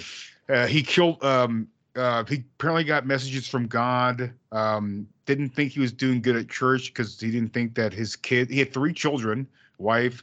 Uh, 0.48 0.68
he 0.68 0.84
killed. 0.84 1.24
Um, 1.24 1.66
uh, 1.96 2.22
he 2.24 2.44
apparently 2.56 2.84
got 2.84 3.04
messages 3.04 3.48
from 3.48 3.66
God. 3.66 4.32
Um, 4.52 5.08
didn't 5.26 5.48
think 5.50 5.72
he 5.72 5.80
was 5.80 5.90
doing 5.90 6.22
good 6.22 6.36
at 6.36 6.48
church 6.48 6.92
because 6.94 7.18
he 7.18 7.32
didn't 7.32 7.52
think 7.52 7.74
that 7.74 7.92
his 7.92 8.14
kid. 8.14 8.48
He 8.48 8.60
had 8.60 8.72
three 8.72 8.92
children, 8.92 9.48
wife, 9.80 10.22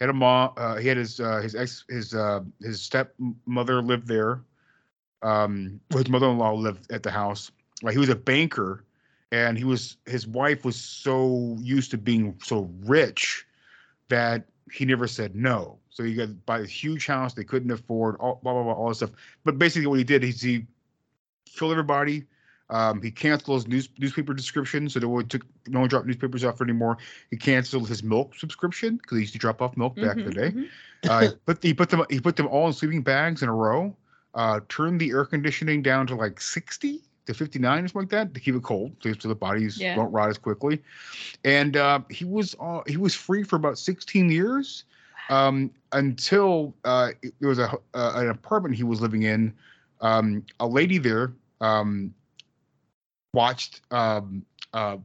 had 0.00 0.10
a 0.10 0.12
mom. 0.12 0.52
Uh, 0.56 0.76
he 0.76 0.88
had 0.88 0.96
his 0.96 1.20
uh, 1.20 1.40
his 1.40 1.54
ex 1.54 1.84
his 1.88 2.14
uh, 2.14 2.40
his 2.60 2.82
stepmother 2.82 3.82
lived 3.82 4.06
there. 4.06 4.42
Um, 5.22 5.80
his 5.92 6.08
mother-in-law 6.08 6.54
lived 6.54 6.90
at 6.92 7.02
the 7.02 7.10
house. 7.10 7.50
Like 7.82 7.92
he 7.92 7.98
was 7.98 8.08
a 8.08 8.16
banker, 8.16 8.84
and 9.32 9.58
he 9.58 9.64
was 9.64 9.96
his 10.06 10.26
wife 10.26 10.64
was 10.64 10.76
so 10.76 11.56
used 11.60 11.90
to 11.92 11.98
being 11.98 12.38
so 12.42 12.70
rich 12.84 13.46
that 14.08 14.44
he 14.72 14.84
never 14.84 15.06
said 15.06 15.34
no. 15.34 15.78
So 15.90 16.02
he 16.02 16.14
got 16.14 16.44
buy 16.44 16.60
this 16.60 16.70
huge 16.70 17.06
house 17.06 17.34
they 17.34 17.44
couldn't 17.44 17.70
afford, 17.70 18.16
all, 18.16 18.40
blah 18.42 18.52
blah 18.52 18.62
blah, 18.64 18.72
all 18.72 18.88
this 18.88 18.98
stuff. 18.98 19.12
But 19.44 19.58
basically, 19.58 19.86
what 19.86 19.98
he 19.98 20.04
did 20.04 20.24
is 20.24 20.40
he 20.42 20.66
killed 21.46 21.72
everybody. 21.72 22.24
Um, 22.70 23.00
he 23.02 23.10
canceled 23.10 23.58
his 23.58 23.68
news, 23.68 23.88
newspaper 23.98 24.36
subscription, 24.36 24.88
so 24.88 25.00
no 25.00 25.08
one 25.08 25.26
took 25.28 25.46
no 25.68 25.80
one 25.80 25.88
dropped 25.88 26.06
newspapers 26.06 26.44
off 26.44 26.60
anymore. 26.60 26.98
He 27.30 27.36
canceled 27.36 27.88
his 27.88 28.02
milk 28.02 28.34
subscription 28.34 28.96
because 28.96 29.16
he 29.16 29.22
used 29.22 29.32
to 29.34 29.38
drop 29.38 29.62
off 29.62 29.76
milk 29.76 29.98
back 30.00 30.18
in 30.18 30.24
the 30.24 30.32
day. 30.32 30.54
Uh, 31.06 31.20
he 31.22 31.28
put 31.46 31.62
he 31.62 31.74
put 31.74 31.90
them 31.90 32.04
he 32.10 32.20
put 32.20 32.36
them 32.36 32.46
all 32.48 32.66
in 32.66 32.72
sleeping 32.72 33.02
bags 33.02 33.42
in 33.42 33.48
a 33.48 33.54
row. 33.54 33.96
Uh, 34.34 34.60
turned 34.68 35.00
the 35.00 35.10
air 35.10 35.24
conditioning 35.24 35.82
down 35.82 36.06
to 36.06 36.14
like 36.14 36.40
sixty 36.40 37.02
to 37.26 37.34
fifty 37.34 37.58
nine 37.58 37.84
or 37.84 37.88
something 37.88 38.02
like 38.02 38.10
that 38.10 38.34
to 38.34 38.40
keep 38.40 38.54
it 38.54 38.62
cold, 38.62 38.94
so, 39.00 39.12
the 39.28 39.34
bodies 39.34 39.78
Yeah. 39.80 39.94
don't 39.94 40.10
rot 40.12 40.28
as 40.30 40.38
quickly. 40.38 40.82
And 41.44 41.76
uh, 41.76 42.00
he 42.10 42.24
was 42.24 42.54
uh, 42.60 42.82
he 42.86 42.96
was 42.96 43.14
free 43.14 43.42
for 43.44 43.56
about 43.56 43.78
sixteen 43.78 44.30
years 44.30 44.84
um, 45.30 45.70
until 45.92 46.74
uh, 46.84 47.10
it- 47.22 47.34
was 47.40 47.58
a 47.58 47.70
uh, 47.94 48.12
an 48.16 48.28
apartment 48.28 48.74
he 48.74 48.84
was 48.84 49.00
living 49.00 49.22
in. 49.22 49.54
Um, 50.00 50.44
a 50.60 50.66
lady 50.66 50.98
there 50.98 51.32
um, 51.60 52.12
watched 53.36 53.82
um, 53.92 54.44
uh, 54.72 54.96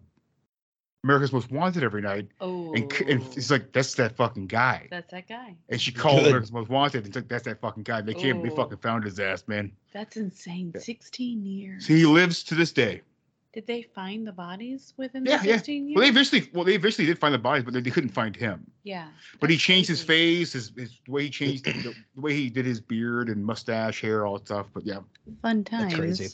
America's 1.03 1.34
Most 1.34 1.51
Wanted 1.51 1.84
every 1.84 2.01
night, 2.01 2.27
Oh, 2.39 2.73
and, 2.73 2.91
c- 2.91 3.05
and 3.11 3.21
it's 3.36 3.49
like 3.51 3.71
that's 3.73 3.93
that 3.95 4.15
fucking 4.15 4.47
guy. 4.47 4.88
that's 4.89 5.11
that 5.11 5.27
guy. 5.27 5.55
And 5.69 5.82
she 5.82 5.91
called 5.91 6.19
Good. 6.19 6.27
America's 6.27 6.51
Most 6.51 6.69
Wanted 6.69 7.03
and 7.05 7.13
took 7.13 7.27
that's 7.27 7.43
that 7.45 7.59
fucking 7.59 7.84
guy. 7.84 8.01
They 8.01 8.13
came, 8.13 8.41
they 8.41 8.49
Oh. 8.49 8.55
fucking 8.55 8.77
found 8.77 9.03
his 9.03 9.19
ass, 9.19 9.43
man. 9.47 9.71
That's 9.93 10.15
insane. 10.17 10.73
16 10.77 11.45
years. 11.45 11.88
So 11.88 11.93
he 11.93 12.05
lives 12.05 12.43
to 12.45 12.55
this 12.55 12.71
day. 12.71 13.01
Did 13.53 13.67
they 13.67 13.82
find 13.82 14.25
the 14.25 14.32
bodies 14.32 14.93
within 14.95 15.25
Yeah, 15.25 15.39
the 15.39 15.47
yeah. 15.49 15.53
16 15.57 15.89
years? 15.89 15.95
Well, 15.95 16.03
they 16.05 16.09
eventually, 16.09 16.49
well, 16.53 16.63
they 16.63 16.75
eventually 16.75 17.05
did 17.07 17.19
find 17.19 17.34
the 17.34 17.38
bodies, 17.39 17.65
but 17.65 17.73
they, 17.73 17.82
they 17.82 17.89
couldn't 17.89 18.11
find 18.11 18.34
him. 18.34 18.65
yeah. 18.84 19.07
But 19.41 19.49
he 19.49 19.57
that's 19.57 19.63
changed 19.65 19.89
his 19.89 20.01
face, 20.01 20.53
his, 20.53 20.71
his 20.77 20.97
the 21.05 21.11
way 21.11 21.23
he 21.23 21.29
changed 21.29 21.65
the, 21.65 21.73
the 22.15 22.21
way 22.21 22.34
he 22.34 22.49
did 22.49 22.63
his 22.65 22.79
beard 22.79 23.27
and 23.27 23.43
mustache, 23.45 23.99
hair, 24.01 24.25
all 24.25 24.38
that 24.38 24.45
stuff. 24.47 24.67
But 24.73 24.86
yeah, 24.86 24.99
Fun 25.41 25.63
times. 25.65 25.82
That's 25.91 25.95
crazy. 25.99 26.29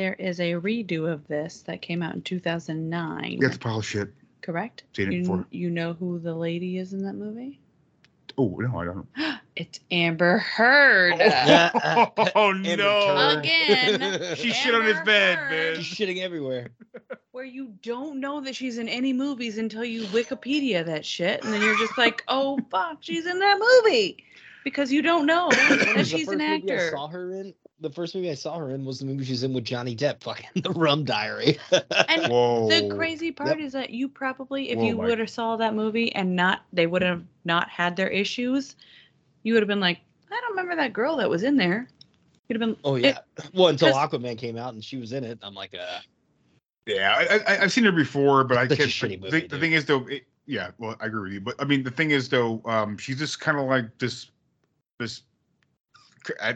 There 0.00 0.14
is 0.14 0.40
a 0.40 0.52
redo 0.52 1.12
of 1.12 1.28
this 1.28 1.60
that 1.66 1.82
came 1.82 2.02
out 2.02 2.14
in 2.14 2.22
2009. 2.22 3.36
That's 3.38 3.48
it's 3.48 3.56
a 3.56 3.58
pile 3.58 3.80
of 3.80 3.84
shit. 3.84 4.08
correct? 4.40 4.84
Seen 4.94 5.08
it 5.08 5.14
you, 5.16 5.20
before. 5.20 5.46
you 5.50 5.68
know 5.68 5.92
who 5.92 6.18
the 6.18 6.34
lady 6.34 6.78
is 6.78 6.94
in 6.94 7.04
that 7.04 7.12
movie? 7.12 7.60
Oh 8.38 8.56
no, 8.58 8.78
I 8.78 8.84
don't. 8.86 9.06
It's 9.56 9.78
Amber 9.90 10.38
Heard. 10.38 11.20
Oh, 11.20 11.24
uh, 11.26 11.70
Amber 12.16 12.32
oh, 12.34 12.52
no! 12.52 12.76
Turd. 12.76 13.38
Again. 13.40 14.22
She 14.36 14.52
shit 14.52 14.74
on 14.74 14.84
his 14.86 14.96
Amber 14.96 15.04
bed, 15.04 15.38
Heard. 15.38 15.50
man. 15.50 15.82
She's 15.82 15.98
shitting 15.98 16.22
everywhere. 16.22 16.68
Where 17.32 17.44
you 17.44 17.74
don't 17.82 18.20
know 18.20 18.40
that 18.40 18.56
she's 18.56 18.78
in 18.78 18.88
any 18.88 19.12
movies 19.12 19.58
until 19.58 19.84
you 19.84 20.04
Wikipedia 20.04 20.82
that 20.86 21.04
shit, 21.04 21.44
and 21.44 21.52
then 21.52 21.60
you're 21.60 21.76
just 21.76 21.98
like, 21.98 22.24
oh 22.28 22.58
fuck, 22.70 22.98
she's 23.02 23.26
in 23.26 23.38
that 23.38 23.58
movie. 23.84 24.24
because 24.64 24.90
you 24.90 25.02
don't 25.02 25.26
know 25.26 25.50
that 25.50 25.94
was 25.94 26.10
the 26.10 26.16
she's 26.16 26.24
first 26.26 26.40
an 26.40 26.48
movie 26.62 26.72
I 26.72 26.74
actor. 26.76 26.90
saw 26.90 27.08
her 27.08 27.34
in. 27.34 27.52
The 27.80 27.90
first 27.90 28.14
movie 28.14 28.30
I 28.30 28.34
saw 28.34 28.58
her 28.58 28.70
in 28.70 28.84
was 28.84 28.98
the 28.98 29.06
movie 29.06 29.24
she 29.24 29.32
was 29.32 29.42
in 29.42 29.54
with 29.54 29.64
Johnny 29.64 29.96
Depp, 29.96 30.22
fucking 30.22 30.46
The 30.62 30.70
Rum 30.70 31.04
Diary. 31.04 31.58
And 32.08 32.26
Whoa. 32.30 32.68
the 32.68 32.94
crazy 32.94 33.32
part 33.32 33.58
Yep. 33.58 33.66
is 33.66 33.72
that 33.72 33.90
you 33.90 34.08
probably, 34.08 34.70
if 34.70 34.78
Whoa, 34.78 34.84
you 34.84 34.96
would 34.98 35.18
have 35.18 35.30
saw 35.30 35.56
that 35.56 35.74
movie 35.74 36.14
and 36.14 36.36
not, 36.36 36.62
they 36.72 36.86
would 36.86 37.02
have 37.02 37.22
not 37.44 37.70
had 37.70 37.96
their 37.96 38.08
issues. 38.08 38.76
You 39.44 39.54
would 39.54 39.62
have 39.62 39.68
been 39.68 39.80
like, 39.80 39.98
I 40.30 40.38
don't 40.40 40.50
remember 40.50 40.76
that 40.76 40.92
girl 40.92 41.16
that 41.16 41.30
was 41.30 41.42
in 41.42 41.56
there. 41.56 41.88
You'd 42.48 42.60
have 42.60 42.68
been. 42.68 42.76
oh 42.84 42.96
it- 42.96 43.04
yeah. 43.04 43.18
well, 43.54 43.68
until 43.68 43.94
Aquaman 43.94 44.36
came 44.36 44.58
out 44.58 44.74
and 44.74 44.84
she 44.84 44.98
was 44.98 45.12
in 45.12 45.24
it, 45.24 45.38
I'm 45.42 45.54
like, 45.54 45.72
uh, 45.74 46.00
Yeah, 46.86 47.14
I, 47.16 47.54
I, 47.54 47.62
I've 47.62 47.72
seen 47.72 47.84
her 47.84 47.92
before, 47.92 48.44
but 48.44 48.58
I 48.58 48.68
Such 48.68 48.78
can't. 48.78 48.90
shitty 48.90 49.30
the, 49.30 49.46
the 49.46 49.58
thing 49.58 49.72
is, 49.72 49.86
though, 49.86 50.06
it, 50.08 50.24
yeah, 50.46 50.70
well, 50.78 50.96
I 51.00 51.06
agree 51.06 51.22
with 51.22 51.32
you, 51.32 51.40
but 51.40 51.54
I 51.58 51.64
mean, 51.64 51.82
the 51.82 51.90
thing 51.90 52.10
is, 52.10 52.28
though, 52.28 52.60
um, 52.66 52.98
she's 52.98 53.18
just 53.18 53.40
kind 53.40 53.58
of 53.58 53.66
like 53.66 53.96
this, 53.98 54.30
this, 54.98 55.22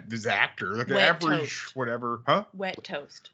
this 0.06 0.26
actor, 0.26 0.76
like 0.76 0.88
an 0.88 0.96
average, 0.96 1.40
toast. 1.40 1.76
whatever, 1.76 2.22
huh? 2.26 2.44
Wet 2.54 2.82
toast. 2.82 3.30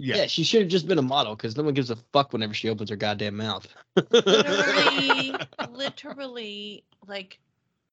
Yeah, 0.00 0.16
yeah. 0.16 0.26
she 0.26 0.44
should 0.44 0.60
have 0.62 0.70
just 0.70 0.86
been 0.86 0.98
a 0.98 1.02
model 1.02 1.34
because 1.34 1.56
no 1.56 1.64
one 1.64 1.74
gives 1.74 1.90
a 1.90 1.96
fuck 2.12 2.32
whenever 2.32 2.54
she 2.54 2.68
opens 2.68 2.90
her 2.90 2.96
goddamn 2.96 3.36
mouth. 3.36 3.66
Literally, 4.10 5.34
literally, 5.70 6.84
like 7.06 7.40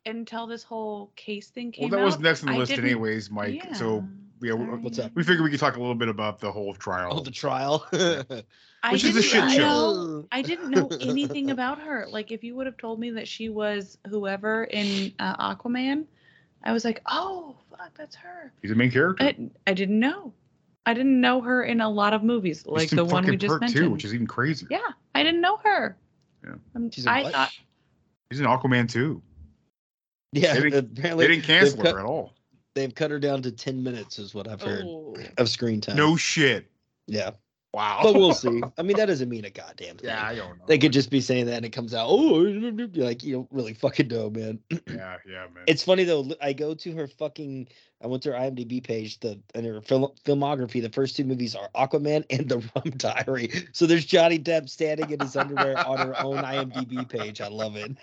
until 0.05 0.45
this 0.45 0.63
whole 0.63 1.11
case 1.15 1.47
thing 1.47 1.71
came. 1.71 1.85
Out. 1.85 1.91
Well, 1.91 1.99
that 1.99 2.03
out. 2.03 2.05
was 2.05 2.19
next 2.19 2.43
on 2.43 2.49
the 2.49 2.55
I 2.55 2.57
list, 2.57 2.73
anyways, 2.73 3.31
Mike. 3.31 3.75
So 3.75 4.05
yeah, 4.41 4.53
we, 4.53 4.65
sorry. 4.65 4.79
What's 4.79 4.99
up? 4.99 5.11
we 5.15 5.23
figured 5.23 5.43
we 5.43 5.49
could 5.49 5.59
talk 5.59 5.77
a 5.77 5.79
little 5.79 5.95
bit 5.95 6.09
about 6.09 6.39
the 6.39 6.51
whole 6.51 6.73
trial. 6.75 7.09
Oh, 7.11 7.19
the 7.21 7.31
trial. 7.31 7.87
I 8.83 8.91
which 8.91 9.03
is 9.03 9.15
a 9.15 9.21
didn't 9.21 9.49
shit 9.49 9.57
show. 9.57 9.93
know- 9.93 10.27
I 10.31 10.41
didn't 10.43 10.69
know 10.69 10.87
anything 11.01 11.49
about 11.49 11.79
her. 11.79 12.05
Like, 12.07 12.31
if 12.31 12.43
you 12.43 12.55
would 12.55 12.67
have 12.67 12.77
told 12.77 12.99
me 12.99 13.09
that 13.11 13.27
she 13.27 13.49
was 13.49 13.97
whoever 14.07 14.65
in 14.65 15.11
uh, 15.17 15.55
Aquaman, 15.55 16.05
I 16.65 16.73
was 16.73 16.83
like, 16.83 17.01
oh, 17.05 17.55
fuck, 17.69 17.91
that's 17.95 18.15
her. 18.15 18.51
He's 18.61 18.71
the 18.71 18.75
main 18.75 18.91
character. 18.91 19.23
I, 19.23 19.37
I 19.67 19.73
didn't 19.73 19.99
know. 19.99 20.33
I 20.87 20.93
didn't 20.93 21.19
know 21.19 21.41
her 21.41 21.63
in 21.63 21.81
a 21.81 21.89
lot 21.89 22.13
of 22.13 22.23
movies, 22.23 22.59
He's 22.63 22.67
like 22.67 22.89
the 22.89 23.05
one 23.05 23.25
we 23.25 23.37
just 23.37 23.49
Part 23.49 23.61
mentioned. 23.61 23.85
Two, 23.85 23.91
which 23.91 24.05
is 24.05 24.13
even 24.13 24.27
crazy. 24.27 24.67
yeah, 24.69 24.79
I 25.15 25.23
didn't 25.23 25.41
know 25.41 25.57
her. 25.63 25.97
Yeah. 26.43 26.53
Um, 26.75 26.91
She's 26.91 27.05
in 27.05 27.09
I 27.11 27.23
what? 27.23 27.31
thought 27.33 27.51
He's 28.29 28.39
in 28.39 28.45
Aquaman 28.45 28.91
too. 28.91 29.21
yeah, 30.31 30.53
They 30.53 30.69
didn't- 30.69 30.97
apparently 30.97 31.25
They 31.27 31.33
didn't 31.35 31.45
cancel 31.45 31.81
they've 31.83 31.93
her 31.93 31.99
at 31.99 32.05
all. 32.05 32.33
they've 32.75 32.93
cut 32.93 33.09
her 33.11 33.19
down 33.19 33.41
to 33.43 33.51
ten 33.51 33.81
minutes, 33.83 34.19
is 34.19 34.33
what 34.35 34.47
I've 34.47 34.61
heard 34.61 34.83
oh, 34.85 35.15
of 35.37 35.49
screen 35.49 35.81
time. 35.81 35.95
No 35.95 36.15
shit. 36.15 36.69
yeah, 37.07 37.31
Wow. 37.75 37.99
but 38.03 38.13
we'll 38.15 38.33
see. 38.33 38.61
I 38.77 38.83
mean, 38.83 38.95
that 38.95 39.07
doesn't 39.07 39.27
mean 39.27 39.43
a 39.43 39.49
goddamn 39.49 39.97
thing. 39.97 40.09
yeah, 40.09 40.25
I 40.25 40.33
don't 40.33 40.57
know. 40.57 40.63
They 40.65 40.77
could 40.77 40.93
just 40.93 41.09
be 41.09 41.19
saying 41.19 41.47
that 41.47 41.57
and 41.57 41.65
it 41.65 41.73
comes 41.73 41.93
out. 41.93 42.07
Oh, 42.09 42.45
you're 42.45 43.05
like 43.05 43.21
you 43.21 43.33
don't 43.33 43.49
really 43.51 43.73
fucking 43.73 44.07
know, 44.07 44.29
man. 44.29 44.59
Yeah, 44.87 45.17
yeah, 45.27 45.47
man. 45.53 45.65
It's 45.67 45.83
funny 45.83 46.05
though. 46.05 46.31
I 46.41 46.53
go 46.53 46.73
to 46.73 46.91
her 46.93 47.07
fucking. 47.07 47.67
I 48.01 48.07
went 48.07 48.23
to 48.23 48.31
her 48.31 48.39
IMDb 48.39 48.81
page. 48.81 49.19
The 49.19 49.41
and 49.55 49.65
her 49.65 49.81
film, 49.81 50.07
filmography. 50.23 50.81
The 50.81 50.89
first 50.89 51.17
two 51.17 51.25
movies 51.25 51.53
are 51.53 51.67
Aquaman 51.75 52.23
and 52.29 52.47
The 52.47 52.59
Rum 52.59 52.91
Diary. 52.95 53.49
So 53.73 53.85
there's 53.85 54.05
Johnny 54.05 54.39
Depp 54.39 54.69
standing 54.69 55.09
in 55.09 55.19
his 55.19 55.35
underwear 55.35 55.77
on 55.85 55.97
her 55.97 56.21
own 56.23 56.37
IMDb 56.37 57.09
page. 57.09 57.41
I 57.41 57.49
love 57.49 57.75
it. 57.75 57.97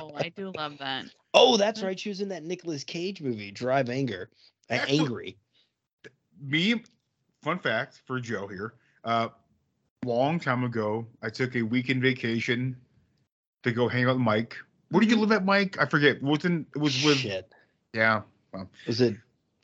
oh, 0.00 0.12
I 0.14 0.28
do 0.28 0.52
love 0.56 0.78
that. 0.78 1.06
oh, 1.32 1.56
that's 1.56 1.82
right. 1.82 1.98
She 1.98 2.10
was 2.10 2.20
in 2.20 2.28
that 2.28 2.44
Nicolas 2.44 2.84
Cage 2.84 3.20
movie, 3.20 3.50
Drive 3.50 3.90
Anger. 3.90 4.30
Uh, 4.70 4.78
Angry. 4.88 5.36
me 6.40 6.82
fun 7.42 7.58
fact 7.58 8.00
for 8.06 8.18
joe 8.18 8.46
here 8.46 8.72
uh 9.04 9.28
long 10.04 10.38
time 10.38 10.64
ago 10.64 11.06
i 11.22 11.28
took 11.30 11.56
a 11.56 11.62
weekend 11.62 12.02
vacation 12.02 12.76
to 13.62 13.72
go 13.72 13.88
hang 13.88 14.04
out 14.04 14.16
with 14.16 14.22
mike 14.22 14.56
where 14.90 15.00
did 15.00 15.10
you 15.10 15.16
live 15.18 15.32
at 15.32 15.44
mike 15.44 15.78
i 15.80 15.86
forget 15.86 16.22
wasn't 16.22 16.66
it 16.74 16.78
was 16.78 17.02
with 17.04 17.18
Shit. 17.18 17.52
yeah 17.94 18.22
Was 18.86 19.00
it? 19.00 19.16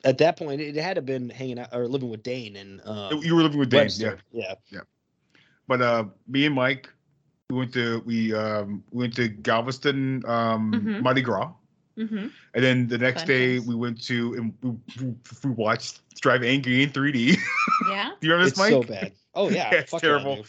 At 0.03 0.17
that 0.17 0.35
point, 0.35 0.59
it 0.59 0.75
had 0.75 0.95
to 0.95 0.97
have 0.97 1.05
been 1.05 1.29
hanging 1.29 1.59
out 1.59 1.69
or 1.71 1.87
living 1.87 2.09
with 2.09 2.23
Dane 2.23 2.55
and 2.55 2.81
uh, 2.83 3.15
you 3.21 3.35
were 3.35 3.43
living 3.43 3.59
with 3.59 3.69
Dane, 3.69 3.87
yeah 3.97 4.17
Webster. 4.17 4.19
Yeah. 4.71 4.81
but 5.67 5.81
uh 5.81 6.05
me 6.27 6.45
and 6.47 6.55
mike 6.55 6.89
we 7.51 7.57
went 7.57 7.71
to 7.73 8.01
we 8.05 8.33
um 8.33 8.83
we 8.91 9.03
went 9.03 9.15
to 9.15 9.27
galveston 9.29 10.23
um 10.25 10.71
Mhm. 10.73 11.01
mardi 11.01 11.21
gras 11.21 11.51
hmm 11.95 12.27
and 12.53 12.63
then 12.65 12.87
the 12.87 12.97
next 12.97 13.21
Fun 13.21 13.27
day 13.27 13.55
times. 13.57 13.67
we 13.67 13.75
went 13.75 14.01
to 14.05 14.33
and 14.33 14.53
we, 14.63 14.69
we, 15.05 15.13
we 15.43 15.49
watched 15.51 16.01
drive 16.19 16.43
angry 16.43 16.81
in 16.83 16.89
3d 16.89 17.37
Yeah. 17.91 18.11
do 18.19 18.27
you 18.27 18.33
remember 18.33 18.45
this 18.49 18.51
It's 18.53 18.59
mike 18.59 18.71
so 18.71 18.83
bad. 18.83 19.11
Oh 19.33 19.49
yeah, 19.51 19.69
Yeah, 19.71 19.79
it's 19.79 19.91
fuck 19.91 20.01
terrible. 20.01 20.35
do. 20.37 20.43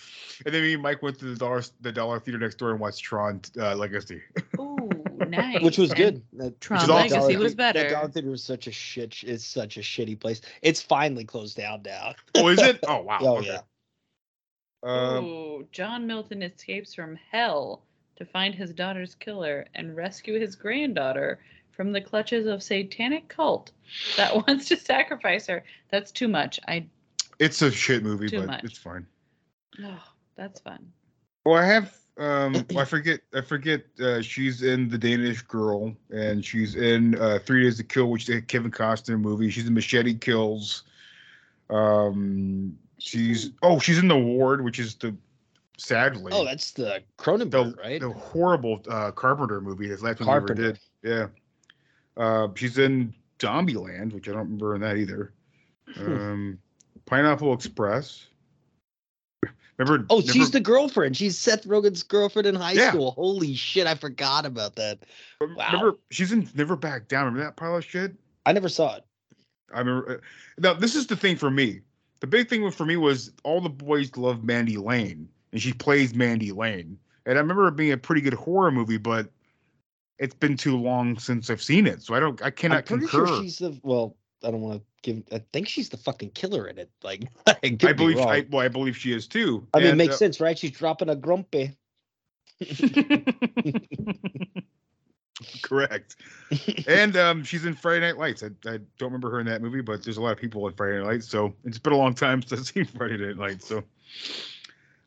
And 0.46 0.54
then 0.54 0.62
me 0.62 0.74
and 0.74 0.82
Mike 0.82 1.02
went 1.02 1.18
to 1.20 1.26
the 1.26 1.36
dollar 1.36 1.62
the 1.80 1.92
dollar 1.92 2.18
theater 2.18 2.38
next 2.38 2.56
door 2.56 2.70
and 2.72 2.80
watched 2.80 3.02
Tron 3.04 3.40
uh, 3.58 3.74
Legacy. 3.76 4.20
Ooh, 4.58 4.90
nice. 5.28 5.62
which 5.62 5.78
was 5.78 5.90
And 5.90 5.98
good. 5.98 6.22
That- 6.32 6.60
Tron 6.60 6.78
is 6.82 6.88
awesome. 6.88 7.08
Dollar 7.08 7.20
Legacy 7.22 7.36
was 7.36 7.52
Thea- 7.52 7.56
better. 7.56 7.82
That 7.84 7.90
Dollar 7.90 8.08
Theater 8.08 8.30
was 8.30 8.42
such 8.42 8.66
a 8.66 8.72
shit. 8.72 9.22
It's 9.22 9.44
such 9.46 9.76
a 9.76 9.80
shitty 9.80 10.18
place. 10.18 10.40
It's 10.62 10.82
finally 10.82 11.24
closed 11.24 11.56
down 11.56 11.82
now. 11.84 12.14
Oh, 12.34 12.48
is 12.48 12.60
it? 12.60 12.80
Oh 12.88 13.02
wow. 13.02 13.18
Oh 13.20 13.36
okay. 13.38 13.46
yeah. 13.48 13.60
Um, 14.82 15.24
Ooh, 15.24 15.68
John 15.70 16.06
Milton 16.06 16.42
escapes 16.42 16.94
from 16.94 17.16
hell 17.30 17.82
to 18.16 18.24
find 18.24 18.54
his 18.54 18.72
daughter's 18.72 19.14
killer 19.14 19.66
and 19.74 19.94
rescue 19.96 20.40
his 20.40 20.56
granddaughter 20.56 21.38
from 21.70 21.92
the 21.92 22.00
clutches 22.00 22.46
of 22.46 22.62
satanic 22.62 23.28
cult 23.28 23.70
that 24.16 24.34
wants 24.34 24.66
to 24.68 24.76
sacrifice 24.76 25.46
her. 25.46 25.62
That's 25.90 26.10
too 26.10 26.26
much. 26.28 26.58
I 26.66 26.86
it's 27.42 27.62
a 27.62 27.70
shit 27.70 28.02
movie, 28.02 28.28
Too 28.28 28.40
but 28.40 28.46
much. 28.46 28.64
it's 28.64 28.78
fine. 28.78 29.06
oh, 29.84 30.02
that's 30.36 30.60
fun. 30.60 30.92
Well, 31.44 31.56
I 31.56 31.64
have 31.66 31.96
um 32.18 32.64
I 32.76 32.84
forget 32.84 33.20
I 33.34 33.40
forget 33.40 33.82
uh, 34.00 34.20
she's 34.22 34.62
in 34.62 34.88
the 34.88 34.98
Danish 34.98 35.42
Girl 35.42 35.94
and 36.10 36.44
she's 36.44 36.76
in 36.76 37.18
uh, 37.20 37.38
Three 37.44 37.64
Days 37.64 37.76
to 37.78 37.84
Kill, 37.84 38.10
which 38.10 38.28
is 38.28 38.36
a 38.36 38.42
Kevin 38.42 38.70
Costner 38.70 39.18
movie. 39.20 39.50
She's 39.50 39.66
in 39.66 39.74
Machete 39.74 40.14
Kills. 40.14 40.84
Um, 41.70 42.78
she's 42.98 43.50
oh 43.62 43.78
she's 43.78 43.98
in 43.98 44.08
the 44.08 44.16
Ward, 44.18 44.62
which 44.64 44.78
is 44.78 44.94
the 44.96 45.16
sadly 45.78 46.32
Oh, 46.34 46.44
that's 46.44 46.72
the 46.72 46.82
the, 46.84 47.02
Cronenberg, 47.18 47.76
right? 47.78 48.00
the 48.00 48.10
horrible 48.10 48.82
uh, 48.88 49.10
Carpenter 49.10 49.60
movie. 49.60 49.88
His 49.88 50.02
last 50.02 50.20
one 50.20 50.28
he 50.28 50.34
ever 50.34 50.54
did. 50.54 50.78
Yeah. 51.02 51.26
Uh, 52.16 52.48
she's 52.54 52.76
in 52.78 53.14
Zombieland, 53.38 54.12
which 54.12 54.28
I 54.28 54.32
don't 54.32 54.42
remember 54.42 54.74
in 54.74 54.82
that 54.82 54.96
either. 54.98 55.32
Um, 55.98 56.58
Pineapple 57.06 57.52
Express. 57.52 58.26
Remember? 59.78 60.06
Oh, 60.10 60.18
never- 60.20 60.32
she's 60.32 60.50
the 60.50 60.60
girlfriend. 60.60 61.16
She's 61.16 61.36
Seth 61.38 61.64
Rogen's 61.66 62.02
girlfriend 62.02 62.46
in 62.46 62.54
high 62.54 62.72
Yeah. 62.72 62.90
school. 62.90 63.12
Holy 63.12 63.54
shit, 63.54 63.86
I 63.86 63.94
forgot 63.94 64.44
about 64.46 64.76
that. 64.76 65.00
wow. 65.40 65.48
Remember? 65.72 65.98
She's 66.10 66.30
in 66.30 66.48
Never 66.54 66.76
Back 66.76 67.08
Down. 67.08 67.24
Remember 67.24 67.44
that 67.44 67.56
pile 67.56 67.76
of 67.76 67.84
shit? 67.84 68.14
I 68.46 68.52
never 68.52 68.68
saw 68.68 68.96
it. 68.96 69.04
I 69.74 69.78
remember. 69.80 70.10
Uh, 70.12 70.16
now, 70.58 70.74
this 70.74 70.94
is 70.94 71.06
the 71.06 71.16
thing 71.16 71.36
for 71.36 71.50
me. 71.50 71.80
The 72.20 72.26
big 72.26 72.48
thing 72.48 72.70
for 72.70 72.84
me 72.84 72.96
was 72.96 73.32
all 73.42 73.60
the 73.60 73.70
boys 73.70 74.16
love 74.16 74.44
Mandy 74.44 74.76
Lane, 74.76 75.28
and 75.52 75.60
she 75.60 75.72
plays 75.72 76.14
Mandy 76.14 76.52
Lane. 76.52 76.98
And 77.26 77.38
I 77.38 77.40
remember 77.40 77.66
it 77.68 77.76
being 77.76 77.92
a 77.92 77.96
pretty 77.96 78.20
good 78.20 78.34
horror 78.34 78.70
movie, 78.70 78.98
but 78.98 79.30
it's 80.18 80.34
been 80.34 80.56
too 80.56 80.76
long 80.76 81.18
since 81.18 81.50
I've 81.50 81.62
seen 81.62 81.86
it, 81.86 82.02
so 82.02 82.14
I 82.14 82.20
don't. 82.20 82.40
I 82.42 82.50
cannot 82.50 82.78
I'm 82.78 82.84
pretty 82.84 83.06
concur. 83.08 83.26
sure 83.26 83.42
she's 83.42 83.58
the 83.58 83.80
well. 83.82 84.16
I 84.44 84.50
don't 84.50 84.60
want 84.60 84.80
to 84.80 84.86
give. 85.02 85.22
I 85.32 85.42
think 85.52 85.68
she's 85.68 85.88
the 85.88 85.96
fucking 85.96 86.30
killer 86.30 86.66
in 86.66 86.78
it. 86.78 86.90
Like 87.02 87.24
I, 87.46 87.56
I 87.62 87.92
believe. 87.92 88.18
wrong. 88.18 88.28
I, 88.28 88.46
well, 88.50 88.62
I 88.62 88.68
believe 88.68 88.96
she 88.96 89.12
is 89.12 89.26
too. 89.26 89.66
I 89.74 89.78
mean, 89.78 89.88
it 89.88 89.96
makes 89.96 90.14
uh, 90.14 90.18
sense, 90.18 90.40
right? 90.40 90.58
She's 90.58 90.72
dropping 90.72 91.08
a 91.08 91.16
grumpy. 91.16 91.76
Correct. 95.62 96.16
and 96.86 97.16
um, 97.16 97.42
she's 97.42 97.64
in 97.64 97.74
Friday 97.74 98.00
Night 98.00 98.18
Lights. 98.18 98.42
I, 98.42 98.48
I 98.68 98.78
don't 98.98 99.08
remember 99.08 99.30
her 99.30 99.40
in 99.40 99.46
that 99.46 99.62
movie, 99.62 99.80
but 99.80 100.04
there's 100.04 100.18
a 100.18 100.22
lot 100.22 100.32
of 100.32 100.38
people 100.38 100.66
in 100.68 100.74
Friday 100.74 100.98
Night 100.98 101.06
Lights. 101.06 101.28
So 101.28 101.54
it's 101.64 101.78
been 101.78 101.92
a 101.92 101.96
long 101.96 102.14
time 102.14 102.42
since 102.46 102.60
I've 102.60 102.66
seen 102.66 102.84
Friday 102.84 103.16
Night 103.16 103.36
Lights. 103.36 103.66
So 103.66 103.82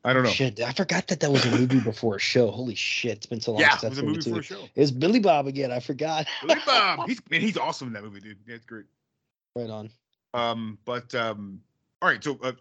I 0.04 0.12
don't 0.12 0.22
know. 0.22 0.30
Shit, 0.30 0.60
I 0.60 0.72
forgot 0.72 1.08
that 1.08 1.20
that 1.20 1.32
was 1.32 1.44
a 1.46 1.50
movie 1.50 1.80
before 1.80 2.16
a 2.16 2.20
show. 2.20 2.50
Holy 2.50 2.74
shit, 2.74 3.12
it's 3.12 3.26
been 3.26 3.40
so 3.40 3.52
long 3.52 3.60
yeah, 3.60 3.76
since 3.76 3.84
it 3.84 3.88
was 3.90 3.98
a 3.98 4.02
movie 4.04 4.30
for 4.30 4.38
a 4.38 4.42
show. 4.42 4.68
It's 4.74 4.90
Billy 4.90 5.20
Bob 5.20 5.46
again. 5.46 5.72
I 5.72 5.80
forgot. 5.80 6.26
Billy 6.46 6.60
Bob. 6.66 7.08
He's 7.08 7.20
man, 7.30 7.40
he's 7.40 7.56
awesome 7.56 7.88
in 7.88 7.94
that 7.94 8.04
movie, 8.04 8.20
dude. 8.20 8.38
Yeah, 8.46 8.54
it's 8.54 8.64
great. 8.64 8.84
Right 9.56 9.70
on. 9.70 9.90
Um, 10.34 10.78
but 10.84 11.14
um, 11.14 11.60
all 12.02 12.08
right. 12.08 12.22
So, 12.22 12.38
uh, 12.42 12.52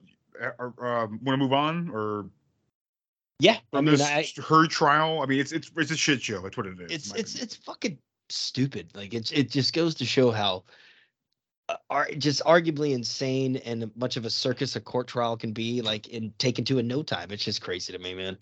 uh, 0.41 0.63
um, 0.63 1.19
want 1.23 1.33
to 1.33 1.37
move 1.37 1.53
on 1.53 1.89
or 1.93 2.29
Yeah, 3.39 3.57
I 3.73 3.81
mean, 3.81 4.01
I, 4.01 4.25
her 4.47 4.65
trial? 4.67 5.21
I 5.21 5.25
mean, 5.25 5.39
it's 5.39 5.51
it's 5.51 5.69
it's 5.77 5.91
a 5.91 5.97
shit 5.97 6.21
show. 6.21 6.41
That's 6.41 6.57
what 6.57 6.65
it 6.65 6.79
is. 6.79 6.91
it's 6.91 7.11
it's 7.11 7.11
opinion. 7.11 7.43
it's 7.43 7.55
fucking 7.57 7.97
stupid. 8.29 8.89
Like 8.95 9.13
it's 9.13 9.31
it 9.31 9.51
just 9.51 9.73
goes 9.73 9.93
to 9.95 10.05
show 10.05 10.31
how 10.31 10.63
uh, 11.67 11.75
are 11.89 12.07
just 12.17 12.43
arguably 12.45 12.93
insane 12.93 13.57
and 13.57 13.91
much 13.97 14.17
of 14.17 14.25
a 14.25 14.29
circus 14.29 14.75
a 14.75 14.81
court 14.81 15.07
trial 15.07 15.35
can 15.35 15.51
be 15.51 15.81
like 15.81 16.07
in 16.07 16.33
taken 16.37 16.63
to 16.65 16.79
in 16.79 16.87
no 16.87 17.03
time. 17.03 17.31
It's 17.31 17.43
just 17.43 17.61
crazy 17.61 17.91
to 17.91 17.99
me, 17.99 18.13
man. 18.13 18.37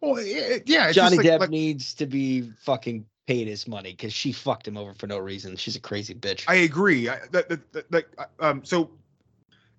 well, 0.00 0.22
yeah, 0.22 0.58
yeah. 0.64 0.86
It's 0.86 0.94
Johnny 0.94 1.16
just 1.16 1.24
like, 1.24 1.26
Depp 1.26 1.40
like- 1.40 1.50
needs 1.50 1.94
to 1.94 2.06
be 2.06 2.52
fucking 2.60 3.04
paid 3.26 3.48
his 3.48 3.66
money 3.66 3.90
because 3.90 4.12
she 4.12 4.32
fucked 4.32 4.66
him 4.68 4.76
over 4.76 4.94
for 4.94 5.06
no 5.06 5.18
reason. 5.18 5.56
She's 5.56 5.76
a 5.76 5.80
crazy 5.80 6.14
bitch. 6.14 6.44
I 6.48 6.56
agree. 6.56 7.08
I, 7.08 7.18
that, 7.32 7.48
that, 7.48 7.72
that, 7.72 7.92
like, 7.92 8.08
um, 8.40 8.64
so 8.64 8.90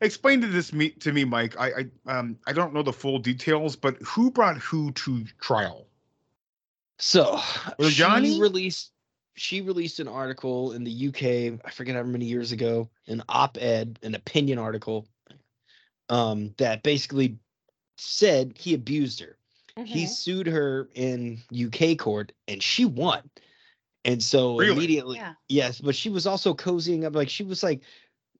explain 0.02 0.41
to 0.41 0.48
this 0.48 0.74
me 0.74 0.89
to 0.91 1.14
me, 1.14 1.24
Mike. 1.26 1.56
I, 1.60 1.72
I, 2.08 2.12
um, 2.20 2.38
I 2.45 2.54
don't 2.54 2.74
know 2.74 2.84
the 2.84 2.93
full 2.93 3.20
details, 3.20 3.76
but 3.76 3.98
who 4.02 4.32
brought 4.32 4.58
who 4.58 4.91
to 4.91 5.26
trial? 5.39 5.88
So 7.00 7.39
Was 7.78 7.89
it 7.89 7.91
she 7.91 7.93
Johnny? 7.93 8.41
released. 8.41 8.91
she 9.36 9.62
released 9.62 10.00
an 10.00 10.08
article 10.08 10.74
in 10.74 10.84
the 10.84 11.08
UK, 11.10 11.60
I 11.66 11.70
forget 11.72 11.95
how 11.95 12.04
many 12.04 12.26
years 12.26 12.52
ago, 12.52 12.89
an 13.08 13.24
op-ed, 13.30 14.00
an 14.04 14.16
opinion 14.16 14.58
article, 14.60 15.08
um, 16.10 16.54
that 16.58 16.84
basically 16.84 17.38
said 17.98 18.54
he 18.58 18.74
abused 18.74 19.20
her. 19.20 19.37
He 19.86 20.05
Mhm. 20.05 20.09
sued 20.09 20.47
her 20.47 20.89
in 20.95 21.41
UK 21.51 21.95
court 21.95 22.32
and 22.47 22.61
she 22.61 22.86
won. 22.86 23.30
And 24.05 24.23
so 24.23 24.57
Really? 24.57 24.71
immediately, 24.73 25.17
Yeah. 25.17 25.34
yes, 25.49 25.82
but 25.82 25.95
she 25.95 26.09
was 26.09 26.25
also 26.25 26.53
cozying 26.53 27.03
up, 27.05 27.15
like 27.15 27.30
she 27.30 27.43
was 27.43 27.61
like 27.63 27.82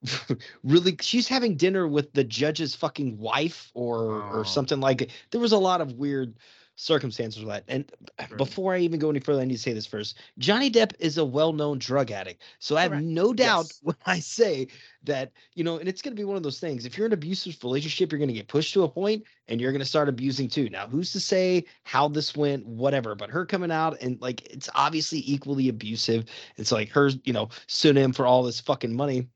really 0.64 0.96
she's 1.02 1.28
having 1.28 1.58
dinner 1.58 1.88
with 1.88 2.14
the 2.14 2.24
judge's 2.24 2.76
fucking 2.76 3.18
wife 3.18 3.72
or 3.74 4.24
Oh. 4.24 4.40
or 4.40 4.46
something 4.46 4.80
like 4.80 5.02
it. 5.02 5.12
There 5.32 5.42
was 5.42 5.52
a 5.52 5.58
lot 5.58 5.82
of 5.82 5.94
weird 5.94 6.38
circumstances 6.78 7.44
with 7.44 7.50
that. 7.50 7.64
And 7.68 7.92
before 8.38 8.74
I 8.74 8.80
even 8.80 9.00
go 9.00 9.10
any 9.10 9.20
further, 9.20 9.42
I 9.42 9.46
need 9.46 9.56
to 9.56 9.60
say 9.60 9.74
this 9.74 9.86
first. 9.88 10.18
Johnny 10.38 10.70
Depp 10.72 10.94
is 11.00 11.18
a 11.18 11.26
well-known 11.26 11.80
drug 11.80 12.12
addict. 12.12 12.44
So 12.60 12.78
I 12.78 12.84
have 12.84 12.92
Correct. 12.92 13.04
no 13.04 13.34
doubt 13.34 13.66
Yes. 13.66 13.80
when 13.84 13.96
I 14.06 14.20
say 14.20 14.68
that, 15.04 15.32
you 15.56 15.64
know, 15.64 15.78
and 15.80 15.90
it's 15.90 16.02
going 16.02 16.16
to 16.16 16.20
be 16.20 16.24
one 16.24 16.38
of 16.38 16.44
those 16.44 16.60
things. 16.60 16.86
If 16.86 16.98
you're 16.98 17.08
in 17.08 17.12
an 17.14 17.18
abusive 17.18 17.58
relationship, 17.64 18.12
you're 18.12 18.20
going 18.20 18.28
to 18.30 18.34
get 18.34 18.48
pushed 18.48 18.74
to 18.76 18.84
a 18.84 18.90
point 18.90 19.26
and 19.48 19.60
you're 19.60 19.72
going 19.72 19.80
to 19.80 19.86
start 19.86 20.08
abusing 20.08 20.48
too. 20.48 20.70
Now, 20.70 20.88
who's 20.88 21.12
to 21.14 21.20
say 21.20 21.66
how 21.84 22.08
this 22.08 22.36
went, 22.36 22.66
whatever, 22.66 23.16
but 23.16 23.32
her 23.32 23.46
coming 23.46 23.72
out 23.72 24.00
and 24.02 24.22
like 24.22 24.46
it's 24.46 24.70
obviously 24.76 25.24
equally 25.26 25.70
abusive. 25.70 26.26
It's 26.58 26.72
like 26.72 26.90
her, 26.92 27.10
you 27.24 27.34
know, 27.34 27.50
suing 27.68 27.98
him 27.98 28.14
for 28.14 28.26
all 28.28 28.44
this 28.44 28.60
fucking 28.62 28.96
money 28.96 29.28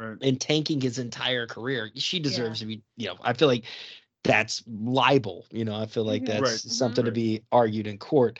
Right. 0.00 0.18
and 0.20 0.40
tanking 0.40 0.80
his 0.80 0.98
entire 0.98 1.46
career. 1.46 1.90
She 1.94 2.18
deserves 2.18 2.58
to 2.60 2.66
be, 2.66 2.82
you 2.96 3.06
know, 3.06 3.16
I 3.22 3.34
feel 3.34 3.46
like 3.48 3.64
that's 4.24 4.62
libel. 4.66 5.46
You 5.50 5.64
know, 5.64 5.74
I 5.74 5.86
feel 5.86 6.04
like 6.04 6.22
Mhm. 6.22 6.26
that's 6.26 6.40
Right. 6.42 6.58
something 6.60 7.04
to 7.04 7.10
be 7.12 7.42
argued 7.52 7.86
in 7.86 7.98
court. 7.98 8.38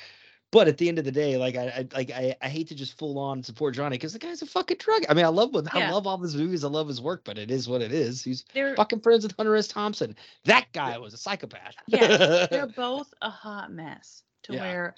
But 0.52 0.68
at 0.68 0.76
the 0.76 0.86
end 0.86 0.98
of 0.98 1.06
the 1.06 1.10
day, 1.12 1.38
like 1.38 1.56
I, 1.56 1.62
I 1.68 1.88
like 1.94 2.10
I, 2.10 2.36
I 2.42 2.48
hate 2.50 2.68
to 2.68 2.74
just 2.74 2.98
full 2.98 3.18
on 3.18 3.42
support 3.42 3.74
Johnny 3.74 3.96
because 3.96 4.12
the 4.12 4.18
guy's 4.18 4.42
a 4.42 4.46
fucking 4.46 4.76
drug. 4.76 5.02
I 5.08 5.14
mean, 5.14 5.24
I 5.24 5.28
love 5.28 5.54
what 5.54 5.74
I 5.74 5.90
love 5.90 6.06
all 6.06 6.18
his 6.18 6.36
movies. 6.36 6.62
I 6.62 6.68
love 6.68 6.88
his 6.88 7.00
work, 7.00 7.22
but 7.24 7.38
it 7.38 7.50
is 7.50 7.70
what 7.70 7.80
it 7.80 7.90
is. 7.90 8.22
He's 8.22 8.44
They're 8.52 8.76
fucking 8.76 9.00
friends 9.00 9.22
with 9.22 9.34
Hunter 9.36 9.56
S. 9.56 9.66
Thompson. 9.66 10.14
That 10.44 10.66
guy 10.74 10.98
was 10.98 11.14
a 11.14 11.16
psychopath. 11.16 11.74
Yeah, 11.86 12.46
they're 12.50 12.66
both 12.76 13.12
a 13.22 13.30
hot 13.30 13.72
mess 13.72 14.24
to 14.42 14.52
Yeah. 14.52 14.60
where 14.60 14.94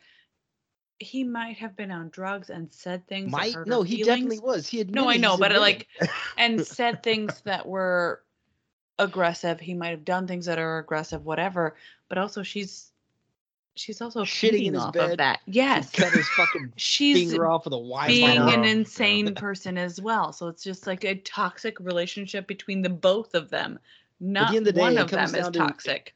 he 0.99 1.22
might 1.22 1.57
have 1.59 1.76
been 1.76 1.93
on 1.93 2.09
drugs 2.09 2.51
and 2.51 2.72
said 2.72 3.07
things. 3.07 3.26
that 3.30 3.37
Might 3.37 3.55
hurt 3.55 3.68
no, 3.68 3.82
her 3.82 3.87
he 3.87 3.97
feelings. 3.99 4.07
definitely 4.22 4.39
was. 4.41 4.66
He 4.66 4.80
admitted 4.80 5.05
No, 5.05 5.09
I 5.09 5.18
know, 5.18 5.37
but 5.37 5.53
like, 5.61 5.87
and 6.37 6.66
said 6.66 7.03
things 7.05 7.41
that 7.45 7.64
were 7.66 8.22
aggressive. 8.99 9.61
He 9.61 9.74
might 9.74 9.88
have 9.90 10.05
done 10.05 10.26
things 10.26 10.47
that 10.47 10.59
are 10.59 10.78
aggressive, 10.78 11.24
whatever. 11.24 11.76
But 12.09 12.18
also, 12.18 12.42
she's 12.42 12.90
she's 13.76 14.01
also 14.01 14.22
Shitting 14.24 14.66
in 14.66 14.74
his 14.74 14.82
off 14.82 14.92
bed. 14.95 15.11
of 15.12 15.18
that. 15.18 15.40
He 15.47 15.53
Yes, 15.53 15.90
cut 15.90 16.12
his 16.12 16.28
fucking 16.28 16.72
she's 16.76 17.30
finger 17.30 17.47
off 17.49 17.64
with 17.64 17.72
a 17.74 17.76
Wi-Fi. 17.76 18.07
being 18.09 18.38
an 18.38 18.62
Yeah. 18.64 18.70
insane 18.70 19.34
person 19.34 19.76
as 19.76 20.01
well. 20.01 20.32
So 20.32 20.47
it's 20.49 20.62
just 20.62 20.86
like 20.86 21.05
a 21.05 21.16
toxic 21.16 21.80
relationship 21.80 22.47
between 22.47 22.82
the 22.82 22.88
both 22.90 23.34
of 23.34 23.51
them. 23.51 23.78
Not 24.20 24.51
end 24.51 24.59
of 24.59 24.64
the 24.66 24.72
day, 24.74 24.80
one 24.80 24.97
of 24.99 25.11
them 25.11 25.24
is 25.24 25.32
down 25.32 25.53
to- 25.53 25.59
toxic. 25.59 26.14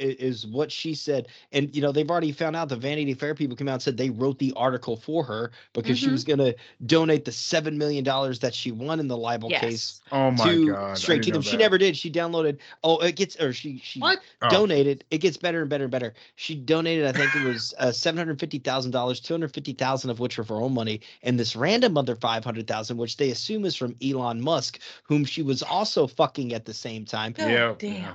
I- 0.00 0.16
is 0.18 0.46
what 0.46 0.72
she 0.72 0.94
said. 0.94 1.28
And 1.52 1.74
you 1.74 1.82
know, 1.82 1.92
they've 1.92 2.10
already 2.10 2.32
found 2.32 2.56
out 2.56 2.68
the 2.68 2.76
Vanity 2.76 3.14
Fair 3.14 3.34
people 3.34 3.56
came 3.56 3.68
out 3.68 3.74
and 3.74 3.82
said 3.82 3.96
they 3.96 4.10
wrote 4.10 4.38
the 4.38 4.52
article 4.56 4.96
for 4.96 5.22
her 5.24 5.52
because 5.72 5.98
she 5.98 6.08
Mhm. 6.08 6.12
was 6.12 6.24
gonna 6.24 6.54
donate 6.86 7.24
the 7.24 7.32
seven 7.32 7.76
million 7.78 8.04
dollars 8.04 8.38
that 8.40 8.54
she 8.54 8.72
won 8.72 9.00
in 9.00 9.08
the 9.08 9.16
libel 9.16 9.50
Yes. 9.50 9.60
case 9.60 10.00
Oh 10.12 10.30
my 10.30 10.44
to 10.44 10.66
god! 10.66 10.98
Straight 10.98 11.22
to 11.24 11.30
them. 11.32 11.42
She 11.42 11.56
never 11.56 11.78
did. 11.78 11.96
She 11.96 12.10
downloaded 12.10 12.58
oh 12.82 12.98
it 12.98 13.16
gets 13.16 13.36
or 13.40 13.52
she 13.52 13.78
she 13.84 14.00
What? 14.00 14.20
Oh. 14.42 14.48
donated. 14.48 15.04
It 15.10 15.18
gets 15.18 15.36
better 15.36 15.60
and 15.60 15.68
better 15.70 15.84
and 15.84 15.90
better. 15.90 16.14
She 16.36 16.54
donated, 16.54 17.06
I 17.06 17.12
think 17.12 17.34
it 17.34 17.46
was 17.46 17.74
uh, 17.78 17.92
seven 17.92 18.18
hundred 18.18 18.40
fifty 18.40 18.58
thousand 18.58 18.92
dollars, 18.92 19.20
two 19.20 19.34
hundred 19.34 19.52
fifty 19.54 19.72
thousand 19.72 20.10
of 20.10 20.18
which 20.20 20.38
were 20.38 20.44
for 20.44 20.56
her 20.56 20.62
own 20.62 20.74
money, 20.74 21.00
and 21.22 21.38
this 21.38 21.54
random 21.54 21.96
other 21.98 22.16
five 22.16 22.44
hundred 22.44 22.66
thousand, 22.66 22.96
which 22.96 23.16
they 23.16 23.30
assume 23.30 23.64
is 23.64 23.76
from 23.76 23.94
Elon 24.02 24.40
Musk, 24.40 24.80
whom 25.04 25.24
she 25.24 25.42
was 25.42 25.62
also 25.62 26.06
fucking 26.06 26.52
at 26.54 26.64
the 26.64 26.74
same 26.74 27.04
time. 27.04 27.32
God 27.32 27.50
Yeah, 27.50 27.74
damn. 27.78 27.94
yeah. 27.94 28.14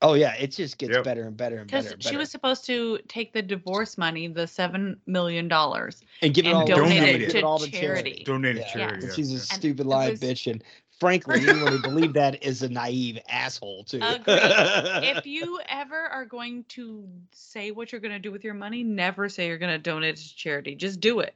Oh 0.00 0.14
yeah, 0.14 0.34
it 0.34 0.52
just 0.52 0.78
gets 0.78 0.94
Yep. 0.94 1.04
better 1.04 1.22
and 1.24 1.36
better 1.36 1.56
and 1.58 1.66
Because 1.66 1.86
better. 1.86 1.94
and 1.94 2.04
she 2.04 2.16
was 2.16 2.30
supposed 2.30 2.64
to 2.66 2.98
take 3.08 3.32
the 3.32 3.42
divorce 3.42 3.98
money, 3.98 4.28
the 4.28 4.46
seven 4.46 5.00
million 5.06 5.48
dollars, 5.48 6.02
and 6.22 6.32
give 6.32 6.44
it 6.46 6.50
and 6.50 6.58
all 6.58 6.66
donate 6.66 6.98
donate 7.00 7.14
it 7.16 7.22
it 7.22 7.26
give 7.26 7.36
it 7.36 7.44
all 7.44 7.58
to 7.58 7.66
to 7.68 7.72
charity. 7.72 8.22
Donated 8.24 8.58
Yeah. 8.62 8.72
charity. 8.72 8.94
And 8.94 9.02
Yeah. 9.08 9.14
she's 9.14 9.30
a 9.30 9.34
yeah. 9.34 9.40
stupid 9.40 9.80
it 9.86 9.88
live 9.88 10.10
was- 10.12 10.20
bitch, 10.20 10.48
and 10.50 10.62
frankly, 11.00 11.40
anyone 11.40 11.72
who 11.72 11.82
believed 11.82 12.14
that 12.14 12.44
is 12.44 12.62
a 12.62 12.68
naive 12.68 13.18
asshole 13.28 13.84
too. 13.84 13.98
Agreed. 14.00 14.24
if 15.16 15.26
you 15.26 15.58
ever 15.68 15.96
are 15.96 16.24
going 16.24 16.62
to 16.70 17.08
say 17.32 17.72
what 17.72 17.90
you're 17.90 18.00
going 18.00 18.12
to 18.14 18.18
do 18.20 18.30
with 18.30 18.44
your 18.44 18.54
money, 18.54 18.84
never 18.84 19.28
say 19.28 19.48
you're 19.48 19.58
going 19.58 19.72
to 19.72 19.78
donate 19.78 20.14
it 20.14 20.16
to 20.18 20.36
charity. 20.36 20.76
Just 20.76 21.00
do 21.00 21.18
it. 21.20 21.34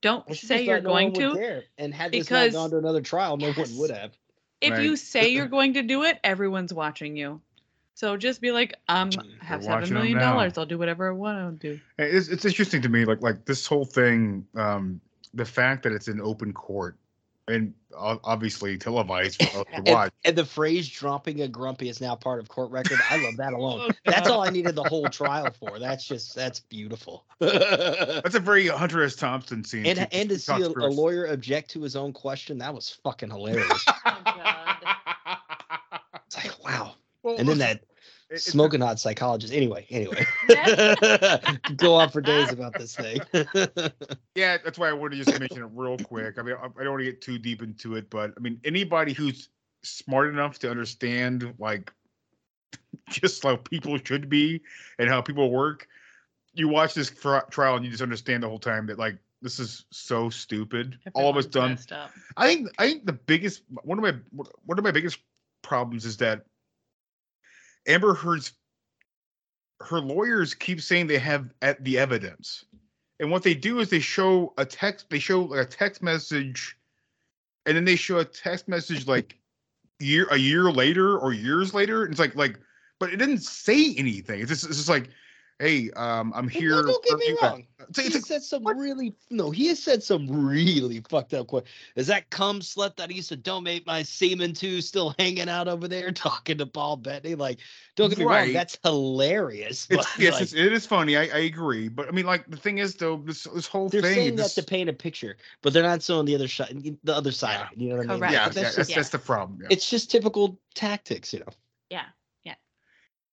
Don't 0.00 0.24
Well, 0.28 0.36
say 0.36 0.62
you're 0.64 0.76
thought 0.76 0.84
no 0.84 0.90
going 0.90 1.12
to. 1.14 1.62
and 1.78 1.92
had 1.92 2.12
this 2.12 2.26
because- 2.26 2.52
not 2.52 2.60
gone 2.60 2.70
to 2.70 2.78
another 2.78 3.00
trial, 3.00 3.36
no 3.36 3.48
Yes. 3.48 3.56
one 3.70 3.78
would 3.78 3.90
have. 3.90 4.12
If 4.60 4.70
Right. 4.72 4.82
you 4.84 4.94
say 4.96 5.28
you're 5.30 5.46
going 5.48 5.74
to 5.74 5.82
do 5.82 6.04
it, 6.04 6.18
everyone's 6.22 6.72
watching 6.72 7.16
you. 7.16 7.40
So 7.96 8.14
just 8.18 8.42
be 8.42 8.52
like, 8.52 8.74
um, 8.88 9.08
I 9.40 9.44
have 9.46 9.62
They're 9.62 9.70
watching 9.70 9.82
'em 9.84 9.88
seven 9.88 9.94
million 9.94 10.18
now. 10.18 10.34
dollars. 10.34 10.58
I'll 10.58 10.66
do 10.66 10.76
whatever 10.76 11.08
I 11.08 11.12
want 11.12 11.58
to 11.62 11.76
do. 11.76 11.80
It's, 11.96 12.28
it's 12.28 12.44
interesting 12.44 12.82
to 12.82 12.90
me, 12.90 13.06
like 13.06 13.22
like 13.22 13.46
this 13.46 13.66
whole 13.66 13.86
thing, 13.86 14.46
um, 14.54 15.00
the 15.32 15.46
fact 15.46 15.82
that 15.84 15.92
it's 15.92 16.06
in 16.06 16.20
open 16.20 16.52
court 16.52 16.98
and 17.48 17.72
obviously 17.96 18.76
televised 18.76 19.42
for 19.42 19.60
us 19.60 19.64
to 19.64 19.66
And, 19.76 19.88
watch. 19.88 20.12
and 20.26 20.36
the 20.36 20.44
phrase 20.44 20.86
"dropping 20.90 21.40
a 21.40 21.48
grumpy" 21.48 21.88
is 21.88 22.02
now 22.02 22.14
part 22.14 22.38
of 22.38 22.48
court 22.48 22.70
record. 22.70 22.98
I 23.08 23.16
love 23.16 23.38
that 23.38 23.54
alone. 23.54 23.94
That's 24.04 24.28
all 24.28 24.42
I 24.42 24.50
needed 24.50 24.74
the 24.74 24.84
whole 24.84 25.08
trial 25.08 25.50
for. 25.58 25.78
That's 25.78 26.04
just 26.06 26.34
that's 26.34 26.60
beautiful. 26.60 27.24
That's 27.40 28.34
a 28.34 28.40
very 28.40 28.66
Hunter 28.66 29.04
S. 29.04 29.16
Thompson 29.16 29.64
scene. 29.64 29.84
too, 29.84 30.04
and 30.12 30.28
to 30.28 30.38
see 30.38 30.52
a, 30.60 30.68
a 30.68 30.90
lawyer 30.92 31.24
object 31.28 31.70
to 31.70 31.80
his 31.80 31.96
own 31.96 32.12
question, 32.12 32.58
that 32.58 32.74
was 32.74 32.90
fucking 32.90 33.30
hilarious. 33.30 33.84
Oh, 34.04 34.20
God. 34.22 34.76
It's 36.26 36.36
like 36.44 36.62
wow. 36.62 36.95
Well, 37.26 37.34
And 37.38 37.48
then 37.48 37.58
that 37.58 37.82
it- 38.30 38.40
smoking 38.40 38.80
hot 38.80 39.00
psychologist. 39.00 39.52
Anyway, 39.52 39.84
anyway, 39.90 40.24
go 41.76 41.96
on 41.96 42.08
for 42.08 42.20
days 42.20 42.52
about 42.52 42.72
this 42.78 42.94
thing. 42.94 43.20
Yeah, 44.36 44.58
that's 44.62 44.78
why 44.78 44.90
I 44.90 44.92
wanted 44.92 45.16
to 45.16 45.24
just 45.24 45.40
mention 45.40 45.62
it 45.62 45.70
real 45.72 45.96
quick. 45.96 46.38
I 46.38 46.42
mean, 46.42 46.54
I, 46.62 46.66
I 46.66 46.84
don't 46.84 46.90
want 46.92 47.00
to 47.00 47.04
get 47.06 47.22
too 47.22 47.38
deep 47.38 47.62
into 47.62 47.96
it, 47.96 48.10
but 48.10 48.32
I 48.36 48.40
mean, 48.40 48.60
anybody 48.64 49.14
who's 49.14 49.48
smart 49.82 50.28
enough 50.28 50.58
to 50.60 50.70
understand 50.70 51.54
like 51.58 51.90
just 53.08 53.42
how 53.42 53.56
people 53.56 53.98
should 54.04 54.28
be 54.28 54.60
and 54.98 55.08
how 55.08 55.20
people 55.22 55.50
work, 55.50 55.88
you 56.52 56.68
watch 56.68 56.92
this 56.94 57.08
tri- 57.10 57.42
trial 57.50 57.76
and 57.76 57.84
you 57.84 57.90
just 57.90 58.02
understand 58.02 58.42
the 58.42 58.48
whole 58.48 58.58
time 58.58 58.86
that 58.86 58.98
like 58.98 59.16
this 59.42 59.58
is 59.58 59.86
so 59.90 60.28
stupid. 60.28 60.98
All 61.14 61.30
of 61.30 61.36
us 61.38 61.46
done. 61.46 61.70
messed 61.70 61.92
up. 61.92 62.10
I 62.36 62.46
think 62.46 62.68
I 62.78 62.86
think 62.88 63.06
the 63.06 63.14
biggest 63.14 63.62
one 63.82 63.98
of 63.98 64.04
my 64.04 64.14
one 64.66 64.78
of 64.78 64.84
my 64.84 64.90
biggest 64.92 65.18
problems 65.62 66.04
is 66.04 66.18
that 66.18 66.44
Amber 67.86 68.14
Heard's 68.14 68.52
her 69.80 70.00
lawyers 70.00 70.54
keep 70.54 70.80
saying 70.80 71.06
they 71.06 71.18
have 71.18 71.52
the 71.80 71.98
evidence. 71.98 72.64
And 73.20 73.30
what 73.30 73.42
they 73.42 73.54
do 73.54 73.80
is 73.80 73.88
they 73.88 74.00
show 74.00 74.52
a 74.58 74.64
text 74.64 75.08
they 75.10 75.18
show 75.18 75.42
like 75.42 75.66
a 75.66 75.68
text 75.68 76.02
message 76.02 76.76
and 77.64 77.76
then 77.76 77.84
they 77.84 77.96
show 77.96 78.18
a 78.18 78.24
text 78.24 78.68
message 78.68 79.06
like 79.06 79.38
year 79.98 80.26
a 80.30 80.36
year 80.36 80.70
later 80.70 81.18
or 81.18 81.32
years 81.32 81.74
later. 81.74 82.04
And 82.04 82.12
it's 82.12 82.20
like 82.20 82.34
like 82.34 82.58
but 82.98 83.12
it 83.12 83.16
didn't 83.16 83.38
say 83.38 83.94
anything. 83.94 84.40
It's 84.40 84.48
just 84.48 84.66
it's 84.66 84.76
just 84.76 84.88
like 84.88 85.10
hey, 85.58 85.90
um 85.92 86.32
I'm 86.34 86.48
here. 86.48 86.70
no, 86.70 86.82
don't 86.82 87.04
get 87.04 87.18
me 87.18 87.36
wrong. 87.42 87.66
It's, 87.88 87.98
he 87.98 88.06
it's 88.06 88.14
has 88.14 88.22
like, 88.22 88.28
said 88.28 88.42
some 88.42 88.66
really 88.66 89.14
no. 89.30 89.50
He 89.50 89.68
has 89.68 89.82
said 89.82 90.02
some 90.02 90.26
really 90.28 91.02
fucked 91.08 91.34
up. 91.34 91.48
Qu- 91.48 91.62
Is 91.94 92.06
that 92.08 92.28
cum 92.30 92.60
slut 92.60 92.96
that 92.96 93.10
I 93.10 93.12
used 93.12 93.28
to 93.28 93.36
donate 93.36 93.86
my 93.86 94.02
semen 94.02 94.54
to 94.54 94.80
still 94.80 95.14
hanging 95.18 95.48
out 95.48 95.68
over 95.68 95.86
there 95.88 96.10
talking 96.12 96.58
to 96.58 96.66
Paul 96.66 96.96
Bettany? 96.96 97.34
Like, 97.34 97.60
don't 97.94 98.08
get 98.08 98.18
me 98.18 98.24
wrong, 98.24 98.52
that's 98.52 98.78
hilarious. 98.82 99.86
it's, 99.90 99.96
but, 99.96 100.18
yes, 100.18 100.34
like, 100.34 100.42
it's, 100.42 100.52
it 100.54 100.72
is 100.72 100.86
funny. 100.86 101.16
I, 101.16 101.22
I 101.22 101.38
agree, 101.40 101.88
but 101.88 102.08
I 102.08 102.10
mean, 102.10 102.26
like 102.26 102.48
the 102.50 102.56
thing 102.56 102.78
is, 102.78 102.94
though, 102.94 103.16
this 103.24 103.44
this 103.44 103.66
whole 103.66 103.88
they're 103.88 104.02
thing. 104.02 104.14
saying 104.14 104.36
this, 104.36 104.54
that 104.54 104.62
to 104.62 104.66
paint 104.66 104.88
a 104.88 104.92
picture, 104.92 105.36
but 105.62 105.72
they're 105.72 105.82
not 105.82 106.02
showing 106.02 106.26
the 106.26 106.34
other 106.34 106.48
side. 106.48 106.96
The 107.04 107.14
other 107.14 107.32
side. 107.32 107.52
Yeah. 107.52 107.66
of 107.66 107.72
it, 107.72 107.78
You 107.78 107.88
know 107.90 107.96
what 107.96 108.10
I 108.10 108.12
mean? 108.12 108.20
Yeah, 108.20 108.26
But 108.26 108.32
yeah, 108.32 108.44
that's 108.44 108.54
that's, 108.54 108.76
just, 108.76 108.94
that's 108.94 109.08
the 109.10 109.18
problem. 109.18 109.60
Yeah. 109.62 109.68
it's 109.70 109.88
just 109.88 110.10
typical 110.10 110.58
tactics, 110.74 111.32
you 111.32 111.40
know. 111.40 111.52
Yeah. 111.90 112.04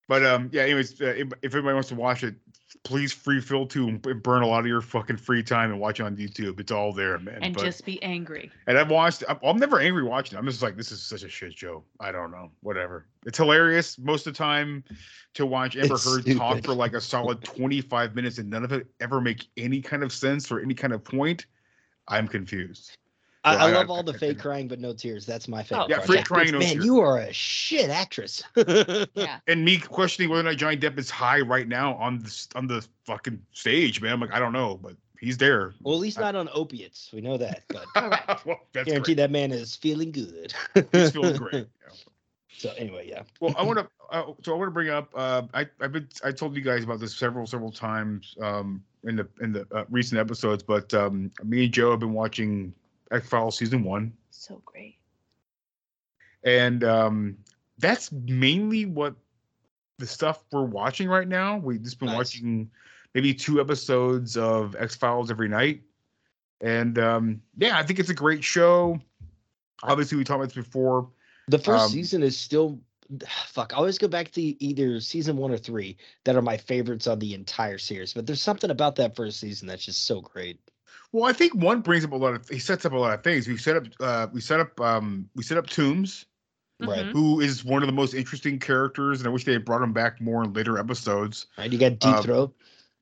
But 0.08 0.26
um, 0.26 0.50
yeah. 0.52 0.64
Anyways, 0.64 1.02
uh, 1.02 1.06
if 1.06 1.30
if 1.42 1.54
anybody 1.54 1.74
wants 1.74 1.90
to 1.90 1.96
watch 1.96 2.24
it, 2.24 2.36
please 2.84 3.14
free 3.14 3.40
fill 3.40 3.66
too 3.66 3.88
and 3.88 4.02
burn 4.24 4.44
a 4.44 4.48
lot 4.48 4.60
of 4.60 4.68
your 4.68 4.82
fucking 4.82 5.18
free 5.18 5.42
time 5.42 5.72
and 5.72 5.80
watch 5.80 6.00
it 6.00 6.04
on 6.04 6.18
YouTube. 6.18 6.60
It's 6.60 6.72
all 6.72 6.92
there, 6.92 7.18
man. 7.20 7.40
And 7.42 7.56
but, 7.56 7.64
just 7.64 7.86
be 7.86 8.02
angry. 8.04 8.52
and 8.68 8.78
I've 8.78 8.90
watched. 8.90 9.24
I'm, 9.30 9.40
I'm 9.44 9.58
never 9.58 9.80
angry 9.80 10.04
watching. 10.04 10.38
it. 10.38 10.40
I'm 10.40 10.46
just 10.46 10.62
like, 10.62 10.76
this 10.76 10.92
is 10.92 11.02
such 11.02 11.24
a 11.24 11.30
shit 11.30 11.58
show. 11.58 11.84
I 12.00 12.12
don't 12.12 12.32
know. 12.32 12.52
Whatever. 12.62 13.06
It's 13.26 13.38
hilarious 13.38 13.98
most 13.98 14.28
of 14.28 14.34
the 14.34 14.38
time 14.38 14.84
to 15.36 15.46
watch 15.46 15.78
Amber 15.78 15.96
It's 15.96 16.06
Heard 16.06 16.38
talk 16.38 16.64
for 16.64 16.74
like 16.74 16.94
a 16.94 17.02
solid 17.02 17.42
25 17.44 18.16
minutes 18.16 18.38
and 18.38 18.50
none 18.50 18.66
of 18.66 18.74
it 18.74 18.88
ever 19.00 19.22
make 19.22 19.48
any 19.56 19.82
kind 19.82 20.04
of 20.04 20.12
sense 20.12 20.52
or 20.52 20.60
any 20.60 20.74
kind 20.74 20.94
of 20.94 21.04
point. 21.04 21.46
I'm 22.10 22.28
confused. 22.28 22.98
I, 23.46 23.56
I 23.56 23.70
I- 23.70 23.72
love 23.74 23.90
all 23.90 24.04
the 24.04 24.14
fake 24.14 24.40
crying 24.40 24.68
but 24.68 24.80
no 24.80 24.94
tears. 24.94 25.26
That's 25.26 25.48
my 25.48 25.64
favorite. 25.64 25.90
Yeah, 25.90 26.00
fake 26.00 26.18
That 26.18 26.26
crying, 26.28 26.48
bitch, 26.48 26.52
no 26.54 26.60
Man, 26.60 26.74
tears. 26.74 26.86
you 26.86 27.00
are 27.00 27.20
a 27.20 27.34
shit 27.34 27.90
actress. 27.90 28.44
Yeah. 29.16 29.40
and 29.48 29.64
me 29.66 29.78
questioning 29.80 30.30
whether 30.30 30.42
or 30.42 30.52
not 30.52 30.58
Johnny 30.58 30.78
Depp 30.78 30.98
is 30.98 31.10
high 31.10 31.42
right 31.42 31.68
now 31.68 31.96
on 31.96 32.20
the 32.20 32.48
on 32.56 32.68
the 32.68 32.86
fucking 33.06 33.42
stage, 33.52 34.02
man. 34.02 34.14
I'm 34.14 34.20
like, 34.20 34.34
I 34.34 34.40
don't 34.40 34.54
know, 34.54 34.80
but 34.82 34.96
he's 35.20 35.38
there. 35.38 35.74
Well, 35.82 35.96
at 35.96 36.00
least 36.02 36.20
not 36.20 36.36
on 36.36 36.50
opiates. 36.54 37.10
We 37.14 37.22
know 37.22 37.38
that. 37.38 37.64
But 37.70 37.86
Correct. 37.96 38.46
well, 38.46 38.60
that's 38.74 38.86
guarantee 38.88 39.14
great. 39.14 39.18
that 39.24 39.32
man 39.32 39.52
is 39.52 39.76
feeling 39.76 40.12
good. 40.12 40.54
He's 40.92 41.12
feeling 41.12 41.36
great. 41.38 41.54
yeah. 41.86 41.94
So 42.58 42.72
anyway, 42.78 43.08
yeah. 43.10 43.24
Well, 43.42 43.54
I 43.58 43.64
want 43.64 43.80
to. 43.80 43.88
Uh, 44.10 44.32
so 44.44 44.54
I 44.54 44.58
want 44.58 44.68
to 44.68 44.72
bring 44.72 44.90
up. 44.90 45.10
Uh, 45.16 45.44
I 45.54 45.68
I've 45.82 45.92
been. 45.92 46.08
I 46.24 46.32
told 46.32 46.56
you 46.56 46.62
guys 46.62 46.84
about 46.84 47.00
this 47.00 47.16
several 47.16 47.46
several 47.46 47.72
times 47.72 48.36
um, 48.42 48.82
in 49.04 49.16
the 49.18 49.28
in 49.42 49.52
the 49.52 49.68
uh, 49.72 49.84
recent 49.90 50.20
episodes, 50.20 50.64
but 50.64 50.94
um, 50.94 51.32
me 51.44 51.66
and 51.66 51.74
Joe 51.74 51.92
have 51.92 52.00
been 52.00 52.14
watching 52.14 52.74
X 53.12 53.28
Files 53.28 53.58
season 53.58 53.84
one, 53.84 54.14
So 54.32 54.62
great. 54.66 54.98
and 56.44 56.84
um, 56.84 57.38
that's 57.78 58.12
mainly 58.12 58.86
what 58.86 59.16
the 60.00 60.08
stuff 60.08 60.44
we're 60.52 60.64
watching 60.66 61.08
right 61.08 61.28
now. 61.28 61.58
We've 61.58 61.82
just 61.82 62.00
been 62.00 62.08
Nice. 62.10 62.18
watching 62.18 62.70
maybe 63.14 63.34
two 63.34 63.62
episodes 63.62 64.36
of 64.38 64.76
X 64.78 64.96
Files 64.96 65.30
every 65.32 65.48
night, 65.50 65.82
and 66.62 66.98
um, 67.00 67.42
yeah, 67.58 67.78
I 67.78 67.84
think 67.84 68.00
it's 68.00 68.10
a 68.10 68.14
great 68.16 68.44
show. 68.44 69.00
Obviously, 69.84 70.18
we 70.18 70.24
talked 70.24 70.38
about 70.44 70.54
this 70.54 70.66
before. 70.66 71.10
The 71.50 71.60
first 71.60 71.86
Um, 71.86 71.92
season 71.92 72.24
is 72.24 72.38
still 72.38 72.80
fuck. 73.48 73.74
I 73.74 73.78
always 73.78 73.98
go 73.98 74.08
back 74.08 74.32
to 74.32 74.42
either 74.42 75.00
season 75.00 75.38
one 75.38 75.52
or 75.52 75.58
three 75.58 75.98
that 76.24 76.36
are 76.36 76.42
my 76.42 76.58
favorites 76.58 77.06
on 77.06 77.20
the 77.20 77.34
entire 77.34 77.78
series. 77.78 78.14
But 78.14 78.26
there's 78.26 78.42
something 78.42 78.72
about 78.72 78.96
that 78.96 79.16
first 79.16 79.40
season 79.40 79.68
that's 79.68 79.86
just 79.86 80.06
so 80.06 80.22
great. 80.22 80.60
Well, 81.14 81.26
I 81.26 81.32
think 81.32 81.54
one 81.54 81.82
brings 81.82 82.04
up 82.04 82.12
a 82.12 82.16
lot 82.16 82.34
of. 82.34 82.50
He 82.50 82.58
sets 82.60 82.86
up 82.86 82.92
a 82.92 82.98
lot 82.98 83.14
of 83.14 83.24
things. 83.24 83.48
We 83.48 83.56
set 83.56 83.78
up. 83.78 83.84
Uh, 84.00 84.28
we 84.34 84.42
set 84.42 84.60
up. 84.60 84.82
Um, 84.82 85.30
we 85.36 85.44
set 85.44 85.58
up 85.60 85.68
Tooms, 85.68 86.26
Right. 86.80 87.06
Mhm. 87.06 87.12
who 87.12 87.40
is 87.40 87.64
one 87.64 87.84
of 87.84 87.88
the 87.88 87.94
most 87.94 88.16
interesting 88.16 88.58
characters, 88.60 89.20
and 89.22 89.28
I 89.28 89.30
wish 89.32 89.46
they 89.46 89.54
had 89.54 89.64
brought 89.64 89.84
him 89.84 89.94
back 89.94 90.20
more 90.20 90.44
in 90.44 90.52
later 90.54 90.78
episodes. 90.80 91.46
Right? 91.58 91.72
You 91.72 91.78
got 91.78 92.00
Deep 92.00 92.16
Um, 92.16 92.24
Throat. 92.24 92.56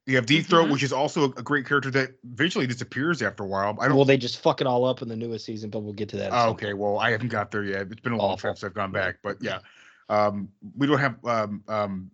You 0.07 0.15
have 0.17 0.25
Deep 0.25 0.45
Throat, 0.45 0.67
Mhm. 0.67 0.71
which 0.73 0.83
is 0.83 0.91
also 0.91 1.25
a 1.25 1.41
great 1.41 1.65
character 1.65 1.89
that 1.91 2.11
eventually 2.33 2.67
disappears 2.67 3.21
after 3.21 3.43
a 3.43 3.47
while. 3.47 3.77
I 3.79 3.87
don't. 3.87 3.95
Well, 3.95 4.03
they 4.03 4.17
just 4.17 4.39
fuck 4.39 4.59
it 4.59 4.67
all 4.67 4.83
up 4.83 5.01
in 5.01 5.07
the 5.07 5.15
newest 5.15 5.45
season, 5.45 5.69
but 5.69 5.79
we'll 5.79 5.93
get 5.93 6.09
to 6.09 6.17
that. 6.17 6.31
Oh, 6.33 6.49
okay. 6.49 6.73
Well, 6.73 6.99
I 6.99 7.11
haven't 7.11 7.29
got 7.29 7.49
there 7.51 7.63
yet. 7.63 7.87
It's 7.91 8.01
been 8.01 8.11
a 8.11 8.17
long 8.17 8.31
Awful. 8.31 8.49
time 8.49 8.55
since 8.57 8.65
I've 8.65 8.73
gone 8.73 8.91
back, 8.91 9.19
but 9.23 9.37
yeah, 9.41 9.59
um, 10.09 10.49
we 10.75 10.85
don't 10.85 10.99
have. 10.99 11.23
Um, 11.23 11.63
um, 11.69 12.11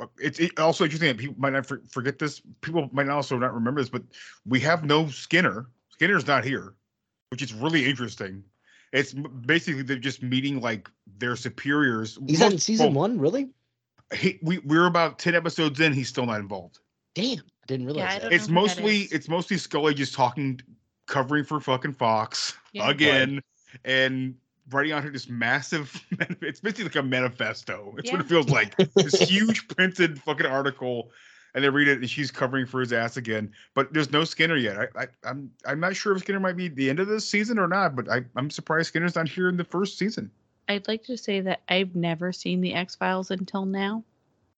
Uh, 0.00 0.06
it's 0.18 0.38
it 0.38 0.58
also 0.58 0.84
interesting 0.84 1.08
that 1.08 1.18
people 1.18 1.34
might 1.38 1.52
not 1.52 1.64
for, 1.66 1.80
forget 1.88 2.18
this. 2.18 2.42
People 2.60 2.88
might 2.92 3.08
also 3.08 3.38
not 3.38 3.54
remember 3.54 3.80
this, 3.80 3.88
but 3.88 4.02
we 4.44 4.60
have 4.60 4.84
no 4.84 5.08
Skinner. 5.08 5.68
Skinner's 5.90 6.26
not 6.26 6.44
here, 6.44 6.74
which 7.30 7.42
is 7.42 7.54
really 7.54 7.86
interesting. 7.86 8.44
It's 8.92 9.12
basically 9.14 9.82
they're 9.82 9.96
just 9.96 10.22
meeting 10.22 10.60
like 10.60 10.90
their 11.18 11.36
superiors. 11.36 12.18
He's 12.26 12.42
on 12.42 12.58
season 12.58 12.86
well, 12.86 12.94
one, 12.94 13.18
really? 13.18 13.48
He, 14.14 14.38
we 14.42 14.58
we're 14.58 14.86
about 14.86 15.18
ten 15.18 15.34
episodes 15.34 15.80
in. 15.80 15.92
He's 15.92 16.08
still 16.08 16.26
not 16.26 16.40
involved. 16.40 16.78
Damn, 17.14 17.38
I 17.38 17.66
didn't 17.66 17.86
realize 17.86 18.04
I 18.04 18.14
that. 18.14 18.22
don't 18.22 18.32
It's 18.32 18.48
know 18.48 18.60
who 18.60 18.68
that 18.68 18.76
mostly 18.76 19.00
it's 19.10 19.28
mostly 19.28 19.56
Scully 19.56 19.94
just 19.94 20.14
talking, 20.14 20.60
covering 21.06 21.44
for 21.44 21.58
fucking 21.60 21.94
Fox 21.94 22.54
Yeah. 22.72 22.90
again, 22.90 23.40
and 23.84 24.34
writing 24.70 24.92
out 24.92 25.04
her 25.04 25.10
this 25.10 25.28
massive. 25.28 26.02
It's 26.40 26.60
basically 26.60 26.84
like 26.84 26.96
a 26.96 27.02
manifesto. 27.02 27.94
It's 27.98 28.10
what 28.10 28.20
it 28.20 28.26
feels 28.26 28.48
like. 28.48 28.76
this 28.94 29.18
huge 29.20 29.68
printed 29.68 30.20
fucking 30.22 30.46
article, 30.46 31.10
and 31.54 31.64
they 31.64 31.68
read 31.68 31.88
it, 31.88 31.98
and 31.98 32.08
she's 32.08 32.30
covering 32.30 32.66
for 32.66 32.80
his 32.80 32.92
ass 32.92 33.16
again. 33.16 33.52
But 33.74 33.92
there's 33.92 34.12
no 34.12 34.24
Skinner 34.24 34.56
yet. 34.56 34.76
I, 34.78 35.02
I 35.02 35.06
I'm 35.24 35.50
I'm 35.66 35.80
not 35.80 35.96
sure 35.96 36.14
if 36.14 36.20
Skinner 36.20 36.40
might 36.40 36.56
be 36.56 36.68
the 36.68 36.88
end 36.88 37.00
of 37.00 37.08
this 37.08 37.28
season 37.28 37.58
or 37.58 37.68
not. 37.68 37.96
But 37.96 38.10
I 38.10 38.24
I'm 38.36 38.50
surprised 38.50 38.88
Skinner's 38.88 39.14
not 39.14 39.28
here 39.28 39.48
in 39.48 39.56
the 39.56 39.64
first 39.64 39.98
season. 39.98 40.30
I'd 40.68 40.88
like 40.88 41.04
to 41.04 41.16
say 41.16 41.40
that 41.40 41.60
I've 41.68 41.94
never 41.94 42.32
seen 42.32 42.60
the 42.60 42.74
X 42.74 42.94
Files 42.94 43.30
until 43.30 43.64
now. 43.64 44.02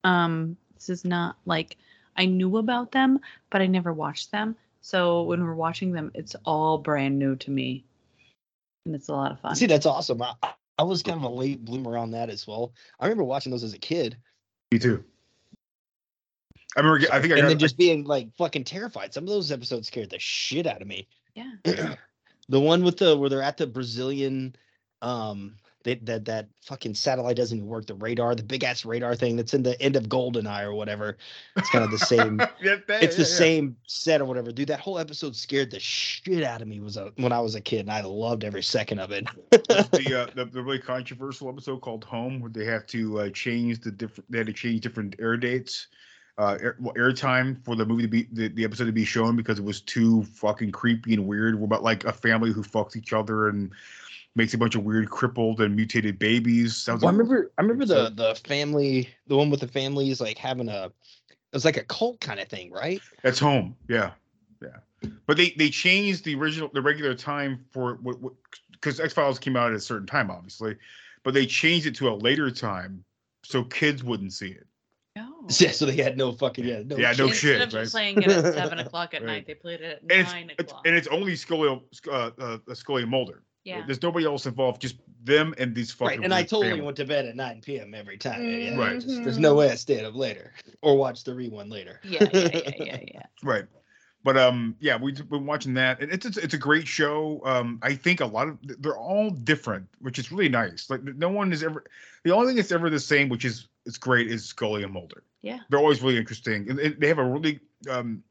Um, 0.04 0.56
this 0.74 0.88
is 0.88 1.04
not 1.04 1.36
like 1.44 1.76
I 2.16 2.26
knew 2.26 2.56
about 2.56 2.92
them, 2.92 3.20
but 3.50 3.62
I 3.62 3.66
never 3.66 3.92
watched 3.92 4.30
them. 4.30 4.56
So 4.80 5.22
when 5.22 5.42
we're 5.42 5.54
watching 5.54 5.92
them, 5.92 6.10
it's 6.14 6.34
all 6.44 6.78
brand 6.78 7.18
new 7.18 7.36
to 7.36 7.50
me, 7.50 7.84
and 8.88 8.96
it's 8.96 9.08
a 9.08 9.12
lot 9.12 9.30
of 9.30 9.40
fun. 9.40 9.54
See, 9.54 9.66
that's 9.66 9.86
awesome. 9.86 10.22
I, 10.22 10.32
I 10.78 10.82
was 10.82 11.02
kind 11.02 11.18
of 11.18 11.24
a 11.24 11.28
late 11.28 11.64
bloomer 11.64 11.96
on 11.96 12.10
that 12.12 12.30
as 12.30 12.46
well. 12.46 12.72
I 12.98 13.04
remember 13.04 13.24
watching 13.24 13.52
those 13.52 13.64
as 13.64 13.74
a 13.74 13.78
kid, 13.78 14.16
Me 14.72 14.78
too. 14.78 15.04
I 16.76 16.80
remember. 16.80 17.06
I 17.12 17.20
think 17.20 17.32
I 17.32 17.36
and 17.36 17.42
got 17.42 17.48
then 17.48 17.58
just 17.58 17.76
being 17.76 18.04
like 18.04 18.28
fucking 18.36 18.64
terrified. 18.64 19.12
Some 19.14 19.24
of 19.24 19.30
those 19.30 19.52
episodes 19.52 19.88
scared 19.88 20.10
the 20.10 20.18
shit 20.18 20.66
out 20.66 20.82
of 20.82 20.88
me. 20.88 21.08
yeah. 21.34 21.52
the 22.48 22.60
one 22.60 22.82
with 22.82 22.96
the 22.96 23.16
where 23.16 23.28
they're 23.28 23.42
at 23.42 23.56
the 23.56 23.66
Brazilian, 23.66 24.56
um, 25.02 25.56
they, 25.84 25.94
that 25.94 26.24
that 26.24 26.48
fucking 26.62 26.94
satellite 26.94 27.36
doesn't 27.36 27.56
even 27.56 27.68
work. 27.68 27.86
The 27.86 27.94
radar, 27.94 28.34
the 28.34 28.42
big 28.42 28.64
ass 28.64 28.84
radar 28.84 29.14
thing 29.14 29.36
that's 29.36 29.54
in 29.54 29.62
the 29.62 29.80
end 29.80 29.96
of 29.96 30.04
Goldeneye 30.08 30.64
or 30.64 30.74
whatever. 30.74 31.16
It's 31.56 31.70
kind 31.70 31.84
of 31.84 31.90
the 31.90 31.98
same. 31.98 32.40
Yeah, 32.60 32.76
that- 32.88 33.02
it's 33.02 33.16
the 33.16 33.22
yeah, 33.22 33.28
yeah. 33.28 33.34
same 33.36 33.76
set 33.86 34.20
or 34.20 34.24
whatever. 34.24 34.50
Dude, 34.50 34.68
that 34.68 34.80
whole 34.80 34.98
episode 34.98 35.36
scared 35.36 35.70
the 35.70 35.78
shit 35.78 36.42
out 36.42 36.60
of 36.60 36.66
me. 36.68 36.80
Was 36.80 36.96
a, 36.96 37.12
when 37.16 37.32
I 37.32 37.40
was 37.40 37.54
a 37.54 37.60
kid, 37.60 37.80
and 37.80 37.90
I 37.92 38.00
loved 38.00 38.42
every 38.42 38.62
second 38.62 38.98
of 38.98 39.12
it. 39.12 39.28
the, 39.50 40.26
uh, 40.28 40.32
the 40.34 40.44
the 40.46 40.62
really 40.62 40.80
controversial 40.80 41.48
episode 41.48 41.80
called 41.80 42.04
Home, 42.04 42.40
where 42.40 42.50
they 42.50 42.64
have 42.64 42.86
to 42.88 43.20
uh, 43.20 43.30
change 43.30 43.80
the 43.80 43.92
different. 43.92 44.30
They 44.30 44.38
had 44.38 44.48
to 44.48 44.52
change 44.52 44.80
different 44.80 45.14
air 45.20 45.36
dates, 45.36 45.86
uh, 46.38 46.58
air, 46.60 46.76
well, 46.80 46.94
air 46.96 47.12
time 47.12 47.60
for 47.64 47.76
the 47.76 47.86
movie 47.86 48.02
to 48.02 48.08
be 48.08 48.28
the, 48.32 48.48
the 48.48 48.64
episode 48.64 48.86
to 48.86 48.92
be 48.92 49.04
shown 49.04 49.36
because 49.36 49.58
it 49.60 49.64
was 49.64 49.80
too 49.80 50.24
fucking 50.24 50.72
creepy 50.72 51.14
and 51.14 51.26
weird. 51.26 51.62
About 51.62 51.84
like 51.84 52.04
a 52.04 52.12
family 52.12 52.52
who 52.52 52.62
fucks 52.62 52.96
each 52.96 53.12
other 53.12 53.48
and 53.48 53.72
makes 54.38 54.54
a 54.54 54.58
bunch 54.58 54.74
of 54.76 54.84
weird 54.84 55.10
crippled 55.10 55.60
and 55.60 55.76
mutated 55.76 56.18
babies. 56.18 56.84
That 56.86 56.94
was 56.94 57.02
Well, 57.02 57.12
I 57.12 57.14
a- 57.14 57.18
remember, 57.18 57.52
I 57.58 57.62
remember 57.62 57.84
the 57.84 58.08
the 58.14 58.34
family, 58.46 59.10
the 59.26 59.36
one 59.36 59.50
with 59.50 59.60
the 59.60 59.68
families 59.68 60.20
like 60.20 60.38
having 60.38 60.68
a, 60.70 60.86
it 60.86 60.92
was 61.52 61.64
like 61.66 61.76
a 61.76 61.84
cult 61.84 62.20
kind 62.20 62.40
of 62.40 62.48
thing, 62.48 62.70
right? 62.72 63.02
That's 63.22 63.38
Home. 63.40 63.76
Yeah, 63.88 64.12
yeah. 64.62 65.10
But 65.26 65.36
they 65.36 65.50
they 65.58 65.68
changed 65.68 66.24
the 66.24 66.34
original 66.36 66.70
the 66.72 66.80
regular 66.80 67.14
time 67.14 67.64
for 67.72 67.96
what 68.02 68.16
because 68.72 69.00
X 69.00 69.12
Files 69.12 69.38
came 69.38 69.56
out 69.56 69.70
at 69.72 69.76
a 69.76 69.80
certain 69.80 70.06
time, 70.06 70.30
obviously, 70.30 70.76
but 71.24 71.34
they 71.34 71.44
changed 71.44 71.86
it 71.86 71.94
to 71.96 72.08
a 72.08 72.14
later 72.14 72.50
time 72.50 73.04
so 73.44 73.64
kids 73.64 74.02
wouldn't 74.04 74.32
see 74.32 74.48
it. 74.50 74.66
No. 75.16 75.46
Yeah, 75.58 75.72
so 75.72 75.84
they 75.86 75.96
had 75.96 76.16
no 76.16 76.30
fucking 76.32 76.64
yeah, 76.64 76.82
no, 76.84 76.96
Yeah, 76.96 77.12
no 77.18 77.26
shit. 77.28 77.36
shit. 77.36 77.62
Instead 77.62 77.68
of 77.68 77.74
right? 77.74 77.90
playing 77.90 78.22
it 78.22 78.28
at 78.30 78.54
seven 78.54 78.78
o'clock 78.78 79.14
at 79.14 79.22
Right. 79.22 79.26
night, 79.28 79.46
they 79.48 79.54
played 79.54 79.80
it 79.80 79.84
at 79.96 80.02
and 80.02 80.12
it's, 80.12 80.32
nine 80.32 80.50
it's 80.58 80.70
o'clock. 80.72 80.86
and 80.86 80.94
it's 80.96 81.08
only 81.08 81.34
Scully, 81.34 81.80
uh, 82.08 82.30
uh, 82.38 82.58
Scully 82.74 83.02
and 83.02 83.10
Mulder. 83.10 83.42
Yeah. 83.68 83.84
There's 83.86 84.02
nobody 84.02 84.24
else 84.26 84.46
involved, 84.46 84.80
just 84.80 84.96
them 85.24 85.54
and 85.58 85.74
these 85.74 85.90
fucking. 85.92 86.18
Right, 86.20 86.24
and 86.24 86.32
I 86.34 86.38
weird 86.38 86.48
totally 86.48 86.68
family. 86.70 86.84
went 86.84 86.96
to 86.98 87.04
bed 87.04 87.26
at 87.26 87.36
9 87.36 87.60
p.m. 87.64 87.94
every 87.94 88.16
time. 88.16 88.42
Yeah, 88.42 88.76
Right. 88.76 88.94
just- 89.00 89.22
there's 89.24 89.38
no 89.38 89.54
way 89.54 89.70
I 89.70 89.74
stayed 89.74 90.04
up 90.04 90.14
later 90.14 90.52
or 90.82 90.96
watched 90.96 91.24
the 91.26 91.32
rerun 91.32 91.70
later. 91.70 92.00
yeah, 92.04 92.26
yeah, 92.32 92.48
yeah, 92.52 92.70
yeah, 92.78 92.98
yeah. 93.14 93.22
Right. 93.42 93.64
But 94.24 94.36
um, 94.36 94.74
yeah, 94.80 94.96
we've 94.96 95.28
been 95.30 95.46
watching 95.46 95.74
that, 95.74 96.00
and 96.02 96.10
it's 96.12 96.26
it's, 96.26 96.36
it's 96.36 96.52
a 96.54 96.58
great 96.58 96.88
show. 96.88 97.40
Um, 97.44 97.78
I 97.82 97.94
think 97.94 98.20
a 98.20 98.26
lot 98.26 98.48
of 98.48 98.58
they're 98.62 98.96
all 98.98 99.30
different, 99.30 99.86
which 100.00 100.18
is 100.18 100.32
really 100.32 100.48
nice. 100.48 100.90
Like 100.90 101.04
no 101.04 101.28
one 101.28 101.52
is 101.52 101.62
ever 101.62 101.84
the 102.24 102.32
only 102.34 102.48
thing 102.48 102.56
that's 102.56 102.72
ever 102.72 102.90
the 102.90 102.98
same, 102.98 103.28
which 103.28 103.44
is 103.44 103.68
it's 103.86 103.96
great, 103.96 104.28
is 104.30 104.44
Scully 104.44 104.82
and 104.82 104.92
Mulder. 104.92 105.22
Yeah. 105.40 105.60
They're 105.70 105.78
always 105.78 106.02
really 106.02 106.16
interesting, 106.18 106.68
and, 106.68 106.78
and 106.80 107.00
they 107.00 107.06
have 107.06 107.18
a 107.18 107.24
really 107.24 107.60
um, 107.88 108.22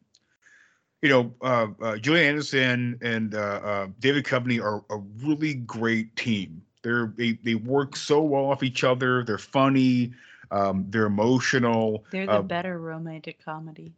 you 1.02 1.10
know, 1.10 1.34
uh, 1.42 1.68
uh, 1.82 1.98
Gillian 1.98 2.28
Anderson 2.28 2.98
and 3.02 3.36
uh, 3.36 3.38
uh, 3.64 3.88
David 4.00 4.26
Duchovny 4.26 4.62
are 4.62 4.84
a 4.90 4.98
really 5.24 5.54
great 5.56 6.16
team. 6.16 6.62
They're 6.82 7.14
they 7.16 7.34
they 7.44 7.56
work 7.56 7.96
so 7.96 8.22
well 8.22 8.46
off 8.46 8.64
each 8.64 8.84
other. 8.84 9.24
They're 9.24 9.38
funny. 9.38 10.14
Um, 10.52 10.86
they're 10.90 11.06
emotional. 11.06 12.06
They're 12.12 12.26
the 12.26 12.32
Uh, 12.34 12.42
better 12.42 12.80
romantic 12.80 13.44
comedy. 13.44 13.94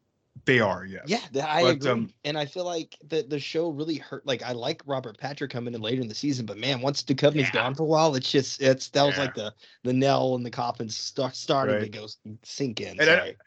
They 0.45 0.59
are, 0.61 0.85
yes. 0.85 1.03
Yeah, 1.05 1.19
th- 1.33 1.43
I 1.45 1.61
But, 1.61 1.75
agree. 1.75 1.91
um, 1.91 2.09
and 2.23 2.37
I 2.37 2.45
feel 2.45 2.63
like 2.65 2.97
the 3.07 3.21
the 3.23 3.39
show 3.39 3.69
really 3.69 3.95
hurt. 3.97 4.25
Like 4.25 4.41
I 4.41 4.53
like 4.53 4.81
Robert 4.85 5.17
Patrick 5.17 5.51
coming 5.51 5.73
in 5.73 5.81
later 5.81 6.01
in 6.01 6.07
the 6.07 6.15
season, 6.15 6.45
but 6.45 6.57
man, 6.57 6.81
once 6.81 7.03
Duchovny's 7.03 7.41
Yeah. 7.47 7.51
gone 7.51 7.75
for 7.75 7.83
a 7.83 7.85
while, 7.85 8.15
it's 8.15 8.31
just 8.31 8.61
it's 8.61 8.87
that 8.89 9.03
was 9.03 9.17
Yeah. 9.17 9.23
like 9.23 9.35
the 9.35 9.53
the 9.83 9.93
nail 9.93 10.35
in 10.35 10.43
the 10.43 10.49
coffin 10.49 10.89
start 10.89 11.35
starting 11.35 11.79
to 11.79 11.89
go 11.89 12.07
sink 12.43 12.81
in. 12.81 12.99
And 12.99 13.01
I- 13.01 13.05
Sorry. 13.17 13.29
And 13.29 13.37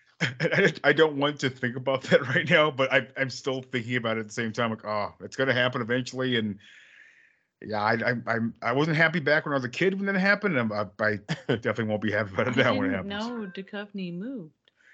I, 0.41 0.73
I 0.85 0.93
don't 0.93 1.16
want 1.16 1.41
to 1.41 1.51
think 1.51 1.77
about 1.77 2.03
that 2.05 2.27
right 2.35 2.49
now, 2.49 2.70
but 2.70 2.93
I, 2.93 3.07
I'm 3.16 3.31
still 3.31 3.62
thinking 3.62 3.97
about 3.97 4.16
it 4.16 4.20
at 4.20 4.27
the 4.27 4.33
same 4.33 4.53
time. 4.53 4.70
Like, 4.70 4.85
oh, 4.85 5.14
it's 5.20 5.37
going 5.37 5.49
to 5.49 5.55
happen 5.55 5.81
eventually. 5.81 6.37
And 6.37 6.59
yeah, 7.61 7.83
I, 7.83 7.93
I, 7.93 8.14
I'm, 8.27 8.55
I 8.62 8.73
wasn't 8.73 8.97
happy 8.97 9.20
back 9.20 9.45
when 9.45 9.53
I 9.53 9.57
was 9.57 9.64
a 9.64 9.68
kid 9.68 9.95
when 9.95 10.07
that 10.07 10.16
happened. 10.16 10.57
And 10.57 10.73
I, 10.73 10.87
I 11.01 11.16
definitely 11.49 11.85
won't 11.85 12.03
be 12.03 12.12
happy 12.12 12.33
about 12.33 12.49
it 12.49 12.57
now 12.57 12.75
when 12.75 12.91
it 12.91 12.95
happens. 12.95 13.11
know 13.11 13.47
Duchovny 13.55 14.14
moved. 14.14 14.53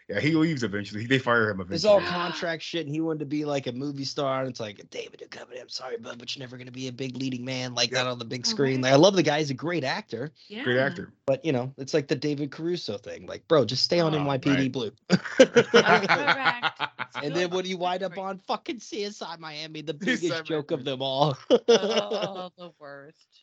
Yeah, 0.08 0.20
he 0.20 0.30
leaves 0.32 0.62
eventually. 0.62 1.04
They 1.06 1.18
fire 1.18 1.50
him 1.50 1.56
eventually. 1.60 1.74
It's 1.76 1.84
all 1.84 2.00
contract 2.00 2.62
shit, 2.62 2.86
and 2.86 2.94
he 2.94 3.02
wanted 3.02 3.18
to 3.18 3.26
be 3.26 3.44
like 3.44 3.66
a 3.66 3.72
movie 3.72 4.06
star. 4.06 4.40
And 4.40 4.48
it's 4.48 4.58
like 4.58 4.88
David 4.88 5.20
Duchovny, 5.20 5.60
I'm 5.60 5.68
sorry, 5.68 5.98
bud, 5.98 6.18
but 6.18 6.34
you're 6.34 6.40
never 6.42 6.56
gonna 6.56 6.70
be 6.70 6.88
a 6.88 6.92
big 6.92 7.14
leading 7.18 7.44
man 7.44 7.74
like 7.74 7.90
that 7.90 8.06
on 8.06 8.18
the 8.18 8.24
big 8.24 8.46
screen. 8.46 8.80
Like 8.80 8.94
I 8.94 8.96
love 8.96 9.16
the 9.16 9.22
guy; 9.22 9.40
he's 9.40 9.50
a 9.50 9.54
great 9.54 9.84
actor, 9.84 10.30
Yeah. 10.48 10.64
Great 10.64 10.78
actor. 10.78 11.12
but 11.26 11.44
you 11.44 11.52
know, 11.52 11.74
it's 11.76 11.92
like 11.92 12.08
the 12.08 12.16
David 12.16 12.50
Caruso 12.50 12.96
thing. 12.96 13.26
Like, 13.26 13.46
bro, 13.48 13.66
just 13.66 13.84
stay 13.84 14.00
on 14.00 14.14
ah, 14.14 14.18
Oh, 14.18 14.22
NYPD 14.38 14.56
right. 14.56 14.72
Blue. 14.72 14.92
Correct. 15.36 16.80
And 17.22 17.34
then 17.34 17.50
what 17.50 17.64
do 17.64 17.70
you 17.70 17.76
wind 17.76 18.02
up 18.02 18.16
on? 18.16 18.38
Fucking 18.38 18.78
CSI 18.78 19.38
Miami, 19.38 19.82
the 19.82 19.92
CSI 19.94 20.04
biggest 20.04 20.44
joke 20.44 20.70
of 20.70 20.84
them 20.84 21.02
all. 21.02 21.36
Oh, 21.50 22.50
the 22.56 22.72
worst. 22.78 23.42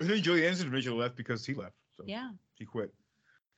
I 0.00 0.04
think 0.06 0.24
Gillian 0.24 0.46
Anderson 0.46 0.66
eventually 0.66 0.98
left 0.98 1.14
because 1.16 1.46
he 1.46 1.54
left. 1.54 1.74
So 1.96 2.02
Yeah. 2.06 2.30
he 2.56 2.64
quit. 2.64 2.92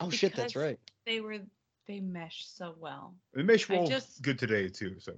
oh 0.00 0.10
shit, 0.10 0.34
that's 0.36 0.56
right. 0.56 0.78
They 1.06 1.20
were 1.20 1.38
they 1.86 2.00
mesh 2.00 2.46
so 2.48 2.74
well. 2.80 3.14
And 3.34 3.46
Mesh 3.46 3.70
I 3.70 3.84
just- 3.86 4.22
good 4.22 4.38
today 4.38 4.68
too. 4.68 4.96
So 4.98 5.12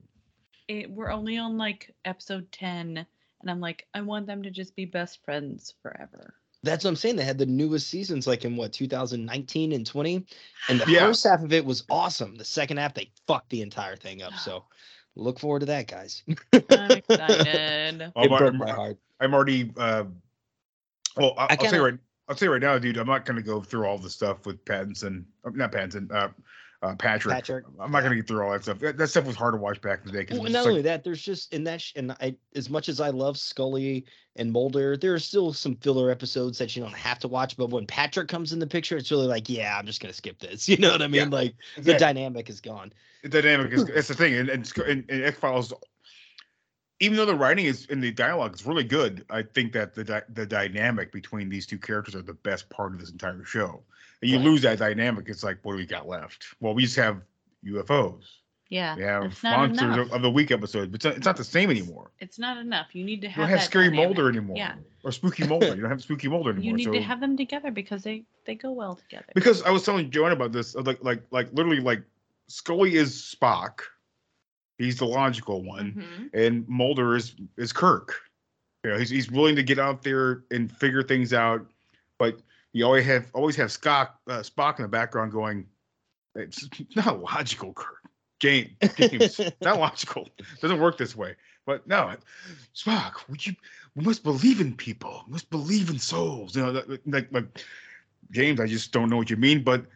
it, 0.69 0.91
we're 0.91 1.11
only 1.11 1.39
on 1.39 1.57
like 1.57 1.95
episode 2.05 2.51
10 2.53 2.99
and 3.41 3.51
I'm 3.51 3.61
like 3.61 3.87
I 3.95 4.01
want 4.01 4.27
them 4.27 4.43
to 4.43 4.51
just 4.51 4.75
be 4.77 4.85
best 4.85 5.25
friends 5.25 5.75
forever. 5.83 6.35
That's 6.65 6.83
what 6.85 6.91
I'm 6.91 6.97
saying. 6.97 7.15
They 7.17 7.25
had 7.25 7.39
the 7.39 7.47
newest 7.47 7.89
seasons 7.89 8.27
like 8.27 8.45
in 8.45 8.57
what 8.57 8.73
2019 8.73 9.71
and 9.73 9.87
20, 9.87 10.27
and 10.69 10.81
the 10.81 10.91
Yeah. 10.91 11.07
first 11.07 11.23
half 11.25 11.43
of 11.45 11.53
it 11.53 11.65
was 11.65 11.85
awesome. 11.89 12.35
The 12.35 12.45
second 12.45 12.79
half 12.79 12.95
they 12.95 13.11
fucked 13.29 13.51
the 13.51 13.63
entire 13.63 13.95
thing 13.97 14.23
up. 14.23 14.35
So 14.35 14.65
look 15.15 15.39
forward 15.39 15.61
to 15.61 15.67
that, 15.67 15.87
guys. 15.87 16.23
I'm 16.29 16.37
excited. 16.53 18.01
It 18.03 18.13
my- 18.31 18.39
broke 18.39 18.55
my- 18.55 18.67
my 18.67 18.73
heart. 18.73 18.99
I'm 19.21 19.35
already. 19.35 19.73
Uh, 19.77 20.05
well, 21.17 21.35
I, 21.39 21.45
I 21.45 21.47
I'll 21.51 21.57
tell 21.57 21.65
you 21.67 21.71
kinda- 21.71 21.83
right. 21.85 21.99
I'll 22.29 22.35
tell 22.35 22.47
you 22.49 22.53
right 22.53 22.61
now, 22.61 22.77
dude. 22.79 22.99
I'm 22.99 23.07
not 23.07 23.25
going 23.25 23.37
to 23.39 23.43
go 23.43 23.63
through 23.63 23.87
all 23.87 23.97
the 23.97 24.11
stuff 24.11 24.45
with 24.45 24.63
Pattinson. 24.67 25.25
uh, 25.47 25.51
Not 25.55 25.73
Pattinson. 25.73 26.13
Uh, 26.13 26.29
uh, 26.83 26.95
Patrick. 26.95 27.35
Patrick, 27.35 27.65
I'm 27.81 27.91
not 27.91 28.01
going 28.01 28.11
to 28.11 28.17
get 28.17 28.29
through 28.29 28.43
all 28.45 28.53
that 28.53 28.63
stuff. 28.63 28.79
That, 28.79 28.97
that 28.99 29.09
stuff 29.09 29.27
was 29.27 29.35
hard 29.35 29.55
to 29.55 29.59
watch 29.59 29.81
back 29.81 30.01
in 30.05 30.13
the 30.13 30.25
day. 30.25 30.27
Well, 30.37 30.45
not 30.45 30.61
like- 30.61 30.67
only 30.69 30.83
that, 30.83 31.03
there's 31.03 31.23
just 31.23 31.53
in 31.53 31.65
that, 31.65 31.81
sh- 31.81 31.93
and 31.97 32.13
I, 32.13 32.37
as 32.55 32.71
much 32.71 32.89
as 32.89 33.01
I 33.01 33.11
love 33.11 33.37
Scully 33.37 34.05
and 34.37 34.53
Mulder, 34.53 34.97
there 34.97 35.13
are 35.13 35.19
still 35.19 35.53
some 35.53 35.75
filler 35.77 36.11
episodes 36.11 36.59
that 36.59 36.77
you 36.77 36.83
don't 36.83 36.95
have 36.95 37.19
to 37.21 37.29
watch. 37.29 37.57
But 37.57 37.71
when 37.71 37.87
Patrick 37.87 38.29
comes 38.29 38.53
in 38.53 38.61
the 38.61 38.67
picture, 38.67 38.97
it's 38.97 39.11
really 39.11 39.27
like, 39.27 39.49
yeah, 39.49 39.77
I'm 39.77 39.87
just 39.87 40.01
gonna 40.01 40.13
skip 40.13 40.39
this. 40.39 40.69
You 40.69 40.77
know 40.77 40.93
what 40.93 41.03
I 41.03 41.09
mean? 41.09 41.23
Yeah, 41.23 41.37
like 41.39 41.55
the 41.79 41.95
dynamic 41.95 42.49
is 42.49 42.61
gone. 42.61 42.93
the 43.23 43.29
dynamic 43.29 43.73
is 43.73 43.85
that's 43.95 44.09
the 44.09 44.15
thing 44.15 44.35
and 44.35 44.49
and, 44.49 44.71
and, 44.87 45.05
and 45.09 45.25
X 45.25 45.39
Files 45.39 45.73
even 47.01 47.17
though 47.17 47.27
the 47.27 47.35
writing 47.35 47.67
is 47.67 47.87
in 47.87 48.01
the 48.01 48.11
dialogue 48.11 48.55
is 48.55 48.67
really 48.67 48.85
good, 48.85 49.25
I 49.31 49.43
think 49.43 49.73
that 49.73 49.95
the 49.95 50.05
dy- 50.05 50.21
the 50.33 50.47
dynamic 50.47 51.13
between 51.13 51.49
these 51.49 51.67
two 51.67 51.79
characters 51.79 52.15
are 52.15 52.23
the 52.23 52.35
best 52.35 52.69
part 52.71 52.93
of 52.93 53.01
this 53.01 53.11
entire 53.11 53.45
show. 53.45 53.83
You 54.23 54.37
Right. 54.37 54.45
lose 54.45 54.63
that 54.63 54.79
dynamic, 54.79 55.29
it's 55.29 55.45
like, 55.45 55.59
what 55.63 55.73
do 55.73 55.79
we 55.79 55.87
got 55.87 56.09
left? 56.09 56.47
Well, 56.61 56.75
we 56.75 56.83
just 56.83 56.97
have 56.97 57.23
UFOs. 57.65 58.25
Yeah. 58.69 58.97
We 58.97 59.03
have 59.03 59.43
monsters 59.43 60.11
of, 60.13 60.21
the 60.23 60.31
week 60.31 60.51
episodes, 60.51 60.91
but 60.91 61.03
it's 61.05 61.25
not, 61.25 61.37
the 61.37 61.45
same 61.45 61.71
anymore. 61.71 62.11
It's 62.19 62.39
not 62.39 62.59
enough. 62.59 62.95
You 62.95 63.03
need 63.05 63.23
to 63.23 63.29
You 63.29 63.33
have 63.33 63.43
don't 63.43 63.49
have 63.51 63.59
that 63.61 63.65
scary 63.65 63.89
dynamic. 63.89 64.17
Mulder 64.17 64.29
anymore. 64.29 64.57
Yeah. 64.59 64.75
Or 65.05 65.13
spooky 65.13 65.47
Mulder. 65.49 65.69
You 65.75 65.81
don't 65.83 65.91
have 65.91 66.03
spooky 66.03 66.29
Mulder 66.29 66.51
anymore. 66.51 66.65
You 66.65 66.73
need 66.75 66.85
so 66.85 66.93
to 66.93 67.01
have 67.01 67.21
them 67.21 67.37
together 67.37 67.71
because 67.71 68.03
they 68.03 68.25
they 68.45 68.55
go 68.57 68.73
well 68.73 68.97
together. 68.97 69.27
because 69.35 69.63
I 69.63 69.71
was 69.71 69.85
telling 69.85 70.11
Joanne 70.11 70.33
about 70.33 70.53
this, 70.53 70.75
like 70.75 71.03
like 71.03 71.23
like 71.31 71.49
literally 71.55 71.81
like 71.81 72.03
Scully 72.49 72.97
is 72.97 73.15
Spock. 73.15 73.81
He's 74.79 74.99
the 74.99 75.07
logical 75.07 75.63
one. 75.65 75.93
Mhm. 76.33 76.35
and 76.47 76.69
Mulder 76.69 77.17
is 77.17 77.37
is 77.57 77.73
Kirk. 77.73 78.17
You 78.85 78.91
know, 78.91 78.99
he's 78.99 79.09
he's 79.11 79.31
willing 79.31 79.57
to 79.57 79.63
get 79.63 79.79
out 79.79 80.03
there 80.03 80.45
and 80.51 80.71
figure 80.71 81.03
things 81.03 81.33
out, 81.33 81.67
but 82.19 82.39
you 82.73 82.85
always 82.85 83.07
have 83.07 83.31
always 83.35 83.57
have 83.57 83.69
Spock 83.69 84.11
uh, 84.29 84.41
Spock 84.41 84.79
in 84.79 84.83
the 84.83 84.89
background 84.89 85.33
going, 85.33 85.67
"It's 86.35 86.69
not 86.97 87.21
logical, 87.23 87.73
Kirk. 87.73 87.97
James, 88.41 88.71
James, 88.97 89.41
it's 89.41 89.55
not 89.63 89.79
logical. 89.79 90.29
doesn't 90.61 90.81
work 90.81 90.99
this 90.99 91.17
way." 91.17 91.35
But 91.67 91.87
no, 91.87 92.15
Spock, 92.75 93.29
would 93.29 93.47
you? 93.47 93.55
We 93.95 94.05
must 94.05 94.23
believe 94.23 94.61
in 94.61 94.75
people. 94.75 95.25
We 95.27 95.33
must 95.33 95.51
believe 95.51 95.91
in 95.91 95.99
souls. 95.99 96.57
You 96.57 96.63
know, 96.65 96.83
like 97.07 97.29
like 97.33 97.63
James, 98.31 98.61
I 98.61 98.67
just 98.67 98.93
don't 98.93 99.11
know 99.11 99.17
what 99.17 99.31
you 99.31 99.37
mean, 99.37 99.63
but 99.63 99.87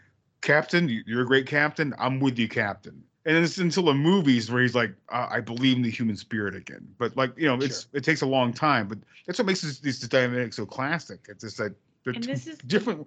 Captain, 0.40 0.88
you- 0.88 1.04
you're 1.06 1.22
a 1.22 1.26
great 1.26 1.46
captain. 1.46 1.94
I'm 1.98 2.18
with 2.20 2.38
you, 2.38 2.48
Captain. 2.48 3.02
And 3.24 3.36
it's 3.36 3.58
until 3.58 3.84
the 3.84 3.94
movies 3.94 4.50
where 4.50 4.62
he's 4.62 4.74
like, 4.74 4.92
uh, 5.10 5.28
I 5.30 5.40
believe 5.40 5.76
in 5.76 5.82
the 5.82 5.90
human 5.90 6.16
spirit 6.16 6.56
again. 6.56 6.88
But 6.98 7.16
like, 7.16 7.32
you 7.36 7.46
know, 7.46 7.54
it's 7.54 7.86
it 7.92 8.02
takes 8.02 8.22
a 8.22 8.26
long 8.26 8.52
time. 8.52 8.88
But 8.88 8.98
that's 9.26 9.38
what 9.38 9.46
makes 9.46 9.60
this, 9.60 9.78
this 9.78 10.00
dynamic 10.00 10.52
so 10.52 10.66
classic. 10.66 11.26
It's 11.28 11.44
just 11.44 11.58
that 11.58 11.72
they're 12.04 12.14
And 12.14 12.24
this 12.24 12.46
is- 12.46 12.58
different. 12.58 13.06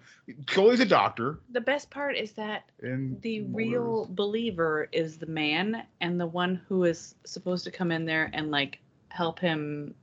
Scully's 0.49 0.79
a 0.79 0.85
doctor, 0.85 1.39
The 1.51 1.61
best 1.61 1.89
part 1.89 2.15
is 2.15 2.31
that 2.33 2.63
and 2.81 3.21
the 3.21 3.41
real 3.41 4.07
believer 4.09 4.87
is 4.91 5.17
the 5.17 5.25
man 5.25 5.83
and 6.01 6.19
the 6.19 6.27
one 6.27 6.55
who 6.67 6.83
is 6.85 7.15
supposed 7.25 7.65
to 7.65 7.71
come 7.71 7.91
in 7.91 8.05
there 8.05 8.29
and 8.33 8.51
like 8.51 8.79
help 9.09 9.39
him 9.39 9.95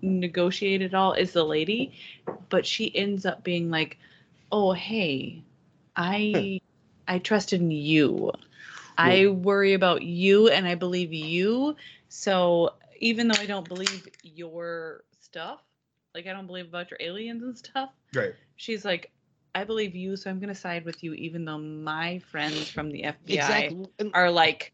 negotiate 0.00 0.82
it 0.82 0.94
all 0.94 1.12
is 1.14 1.32
the 1.32 1.44
lady. 1.44 1.92
But 2.50 2.66
she 2.66 2.94
ends 2.94 3.26
up 3.26 3.42
being 3.42 3.70
like 3.70 3.98
oh 4.52 4.72
hey 4.72 5.42
i 5.96 6.60
i 7.08 7.18
trust 7.18 7.52
in 7.52 7.70
you. 7.70 8.30
I 8.96 9.26
worry 9.26 9.74
about 9.74 10.02
you 10.02 10.48
and 10.48 10.68
i 10.68 10.74
believe 10.76 11.12
you. 11.12 11.76
So 12.08 12.74
even 13.00 13.26
though 13.28 13.40
i 13.40 13.46
don't 13.46 13.68
believe 13.68 14.06
your 14.22 15.02
stuff 15.20 15.60
like 16.14 16.26
i 16.26 16.32
don't 16.32 16.46
believe 16.46 16.66
about 16.66 16.90
your 16.90 16.98
aliens 17.00 17.42
and 17.42 17.56
stuff 17.56 17.90
right. 18.14 18.34
she's 18.56 18.84
like, 18.84 19.10
I 19.56 19.62
believe 19.64 19.94
you, 19.94 20.16
so 20.16 20.30
I'm 20.30 20.40
gonna 20.40 20.54
side 20.54 20.84
with 20.84 21.02
you, 21.04 21.14
even 21.14 21.44
though 21.44 21.58
my 21.58 22.18
friends 22.18 22.68
from 22.68 22.90
the 22.90 23.02
FBI 23.02 23.34
Exactly. 23.34 24.10
Are 24.12 24.30
like, 24.30 24.72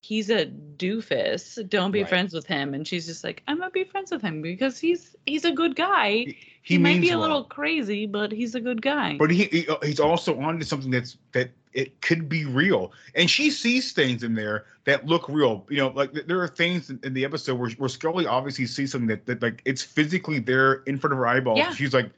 he's 0.00 0.28
a 0.30 0.46
doofus. 0.46 1.66
Don't 1.68 1.92
be 1.92 2.00
Right. 2.00 2.08
friends 2.08 2.34
with 2.34 2.46
him. 2.46 2.74
And 2.74 2.86
she's 2.86 3.06
just 3.06 3.24
like, 3.24 3.42
I'm 3.48 3.58
gonna 3.58 3.70
be 3.70 3.84
friends 3.84 4.10
with 4.10 4.20
him 4.22 4.42
because 4.42 4.78
he's 4.78 5.16
he's 5.24 5.44
a 5.46 5.52
good 5.52 5.74
guy. 5.76 6.10
He, 6.10 6.36
He, 6.62 6.78
might 6.78 7.00
be 7.00 7.08
a 7.10 7.12
well. 7.12 7.22
little 7.22 7.44
crazy, 7.44 8.06
but 8.06 8.30
he's 8.30 8.54
a 8.54 8.60
good 8.60 8.82
guy. 8.82 9.16
but 9.18 9.30
he, 9.30 9.44
he 9.44 9.66
he's 9.82 10.00
also 10.00 10.38
onto 10.38 10.64
something 10.64 10.90
that's 10.90 11.16
that 11.32 11.50
it 11.78 12.00
could 12.02 12.28
be 12.28 12.44
real. 12.44 12.90
And 13.14 13.30
she 13.30 13.50
sees 13.50 13.92
things 13.92 14.24
in 14.24 14.34
there 14.34 14.66
that 14.84 15.06
look 15.06 15.28
real. 15.28 15.64
You 15.70 15.76
know 15.78 15.88
like 15.94 16.12
there 16.12 16.40
are 16.42 16.48
things 16.48 16.90
in, 16.90 16.98
in 17.04 17.14
the 17.14 17.24
episode 17.24 17.54
where, 17.58 17.70
where 17.78 17.88
scully 17.88 18.26
obviously 18.26 18.66
sees 18.66 18.90
something 18.90 19.06
that, 19.06 19.26
that 19.26 19.40
like 19.40 19.62
it's 19.64 19.82
physically 19.82 20.40
there 20.40 20.82
in 20.86 20.98
front 20.98 21.12
of 21.12 21.18
her 21.18 21.26
eyeballs 21.28 21.58
Yeah. 21.58 21.72
she's 21.72 21.94
like 21.94 22.10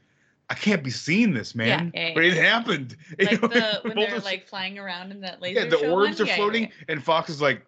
i 0.48 0.54
can't 0.54 0.82
be 0.82 0.90
seeing 0.90 1.34
this 1.34 1.54
man. 1.54 1.92
yeah, 1.94 2.12
but 2.14 2.24
it 2.24 2.34
yeah. 2.34 2.42
happened. 2.42 2.96
You 3.18 3.26
know, 3.38 3.48
the 3.48 3.80
when 3.84 3.96
they're 3.96 4.18
like 4.20 4.46
flying 4.46 4.78
around 4.78 5.12
in 5.12 5.20
that 5.20 5.42
laser 5.42 5.60
yeah 5.60 5.68
the 5.68 5.78
show 5.78 5.92
orbs 5.92 6.18
one? 6.18 6.26
are 6.26 6.30
Yeah, 6.30 6.32
yeah, 6.32 6.36
floating 6.36 6.62
yeah. 6.64 6.84
and 6.88 7.04
fox 7.04 7.28
is 7.28 7.42
like 7.42 7.66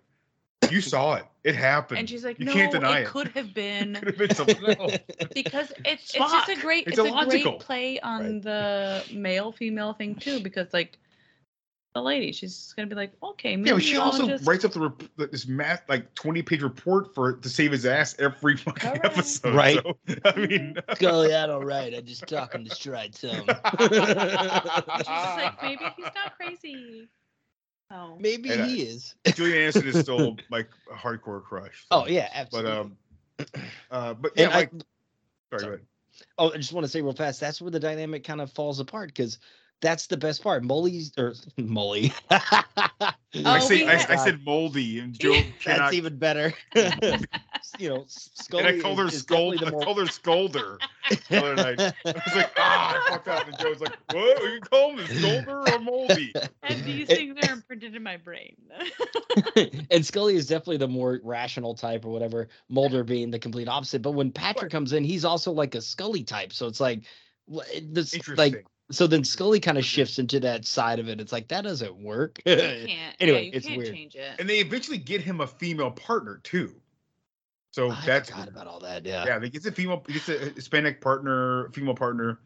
you 0.70 0.80
saw 0.95 1.14
it. 1.16 1.24
It 1.45 1.57
happened. 1.57 1.99
And 1.99 2.09
she's 2.09 2.24
like, 2.24 2.38
you 2.38 2.47
no, 2.47 2.53
can't 2.53 2.70
deny 2.72 3.01
it 3.01 3.03
it. 3.03 3.09
could 3.09 3.28
have 3.28 3.53
been 3.53 3.95
could 3.97 4.09
have 4.09 4.18
been 4.18 4.34
something 4.34 4.64
else. 4.78 4.97
Because 5.34 5.72
it's 5.84 6.14
it's 6.14 6.32
just 6.32 6.49
a 6.49 6.57
great 6.57 6.86
It's 6.86 6.97
it's, 6.97 7.07
a 7.07 7.11
illogical. 7.11 7.53
great 7.53 7.61
play 7.61 8.01
on 8.01 8.40
the 8.40 9.05
male 9.12 9.51
female 9.53 9.93
thing 9.93 10.14
too 10.14 10.40
because 10.40 10.72
like 10.72 10.99
the 11.95 12.01
lady 12.03 12.32
she's 12.32 12.72
gonna 12.74 12.86
be 12.88 12.95
like 12.95 13.12
okay 13.22 13.55
maybe 13.57 13.68
Yeah, 13.68 13.74
but 13.74 13.82
she 13.82 13.97
also 13.97 14.26
just... 14.26 14.47
writes 14.47 14.64
up 14.64 14.72
the 14.72 14.80
rep- 14.80 15.30
this 15.30 15.47
math 15.47 15.82
like 15.88 16.14
twenty 16.14 16.40
page 16.43 16.62
report 16.62 17.14
for 17.14 17.34
to 17.34 17.49
save 17.49 17.72
his 17.72 17.84
ass 17.84 18.16
every 18.18 18.57
fucking 18.57 18.88
All 18.88 18.95
right. 18.97 19.05
episode. 19.05 19.55
Right. 19.55 19.76
So, 19.76 19.97
I 20.24 20.36
mean, 20.36 20.76
Scully, 20.95 21.34
I 21.34 21.47
don't 21.47 21.64
write. 21.66 21.95
I 21.95 22.01
just 22.01 22.26
talk 22.26 22.55
and 22.55 22.70
stride 22.72 23.14
some. 23.14 23.30
she's 23.80 23.90
like 23.90 25.62
maybe 25.62 25.84
he's 25.97 26.05
not 26.14 26.36
crazy 26.38 27.09
oh 27.90 28.16
Maybe 28.18 28.51
And, 28.51 28.62
uh, 28.62 28.66
he 28.66 28.82
is. 28.82 29.14
Gillian 29.26 29.59
Anderson 29.59 29.86
is 29.88 29.99
still 30.01 30.36
like 30.51 30.70
a 30.90 30.95
hardcore 30.97 31.43
crush. 31.45 31.84
so- 31.90 32.03
Oh 32.03 32.07
yeah, 32.07 32.28
absolutely. 32.32 32.70
but 32.70 32.80
um, 32.80 32.97
uh, 33.90 34.14
but 34.14 34.32
yeah, 34.36 34.45
And 34.45 34.53
I- 34.53 34.57
like, 34.57 34.70
sorry, 34.70 34.82
sorry. 35.51 35.62
go 35.62 35.68
ahead. 35.68 35.80
Oh, 36.38 36.53
I 36.53 36.57
just 36.57 36.72
want 36.72 36.84
to 36.84 36.90
say 36.90 37.03
real 37.03 37.12
fast. 37.14 37.40
That's 37.40 37.61
where 37.61 37.70
the 37.70 37.80
dynamic 37.80 38.22
kind 38.24 38.40
of 38.40 38.51
falls 38.53 38.80
apart 38.80 39.09
because 39.09 39.38
that's 39.83 40.07
the 40.07 40.16
best 40.16 40.43
part. 40.43 40.64
Molly's 40.64 41.12
or 41.18 41.35
Molly. 41.59 42.12
I 42.30 43.12
Oh, 43.35 43.59
say 43.61 43.87
I, 43.87 43.95
I 43.95 44.16
said 44.16 44.45
moldy, 44.45 44.99
and 44.99 45.12
Joe 45.18 45.33
cannot. 45.61 45.78
that's 45.78 45.95
even 45.95 46.18
better. 46.18 46.53
you 47.78 47.89
know, 47.89 48.05
Scully 48.07 48.64
and 48.64 48.78
I 48.78 48.83
called 48.83 48.99
her 48.99 49.07
is, 49.07 49.14
is 49.14 49.20
scold. 49.22 49.55
I 49.62 49.64
the 49.64 49.70
more- 49.70 49.83
called 49.83 49.99
her 49.99 50.05
scolder 50.05 50.78
the 51.30 51.39
other 51.39 51.55
night. 51.55 51.80
I 51.80 51.93
was 52.05 52.37
like, 52.37 52.53
ah, 52.59 53.03
I 53.07 53.11
fucked 53.11 53.28
up. 53.28 53.49
And 53.49 53.59
Joe's 53.59 53.80
like, 53.80 53.97
what? 54.12 54.43
Are 54.43 54.49
you 54.55 54.61
calling 54.61 54.97
me 54.97 55.05
scolder 55.05 55.72
or 55.74 55.78
moldy? 55.80 56.33
and 56.62 56.85
these 56.85 57.07
things 57.09 57.37
are 57.49 57.53
imprinted 57.55 57.97
in 57.97 58.03
my 58.03 58.18
brain 58.18 58.55
and 59.91 60.05
Scully 60.05 60.37
is 60.37 60.47
definitely 60.47 60.76
the 60.78 60.89
more 60.89 61.18
rational 61.22 61.74
type 61.74 62.05
or 62.05 62.11
whatever. 62.11 62.49
Mulder 62.68 63.03
being 63.03 63.30
the 63.30 63.39
complete 63.39 63.66
opposite. 63.68 64.03
But 64.03 64.12
when 64.12 64.30
Patrick 64.30 64.70
comes 64.70 64.93
in, 64.93 65.05
he's 65.05 65.24
also 65.24 65.53
like 65.53 65.74
a 65.74 65.80
Scully 65.80 66.22
type. 66.22 66.53
So 66.53 66.66
it's 66.66 66.80
like, 66.80 67.03
this 67.83 68.12
Interesting. 68.14 68.37
like 68.37 68.66
so 68.95 69.07
then 69.07 69.24
Scully 69.24 69.61
kind 69.61 69.78
of 69.78 69.84
shifts 69.84 70.18
into 70.18 70.38
that 70.40 70.64
side 70.64 70.99
of 70.99 71.09
it. 71.09 71.20
It's 71.20 71.32
like 71.32 71.49
that 71.49 71.62
doesn't 71.62 71.97
work. 71.97 72.40
you 72.47 72.57
can't 72.86 73.16
Anyway, 73.20 73.45
yeah, 73.47 73.47
you 73.47 73.51
it's 73.55 73.66
can't 73.66 73.78
weird. 73.78 73.95
change 73.95 74.14
it 74.14 74.38
and 74.38 74.49
they 74.49 74.59
eventually 74.59 74.99
get 74.99 75.20
him 75.20 75.40
a 75.40 75.47
female 75.47 75.90
partner 75.90 76.40
too. 76.43 76.74
So 77.72 77.90
I 77.90 78.05
that's 78.05 78.30
forgot 78.30 78.49
about 78.49 78.66
all 78.66 78.80
that. 78.80 79.05
Yeah. 79.07 79.24
yeah, 79.26 79.38
they 79.38 79.49
gets 79.49 79.64
a 79.66 79.72
female, 79.72 80.05
he 80.07 80.14
gets 80.14 80.28
a 80.28 80.38
Hispanic 80.55 81.01
partner, 81.01 81.70
female 81.72 81.95
partner. 81.95 82.38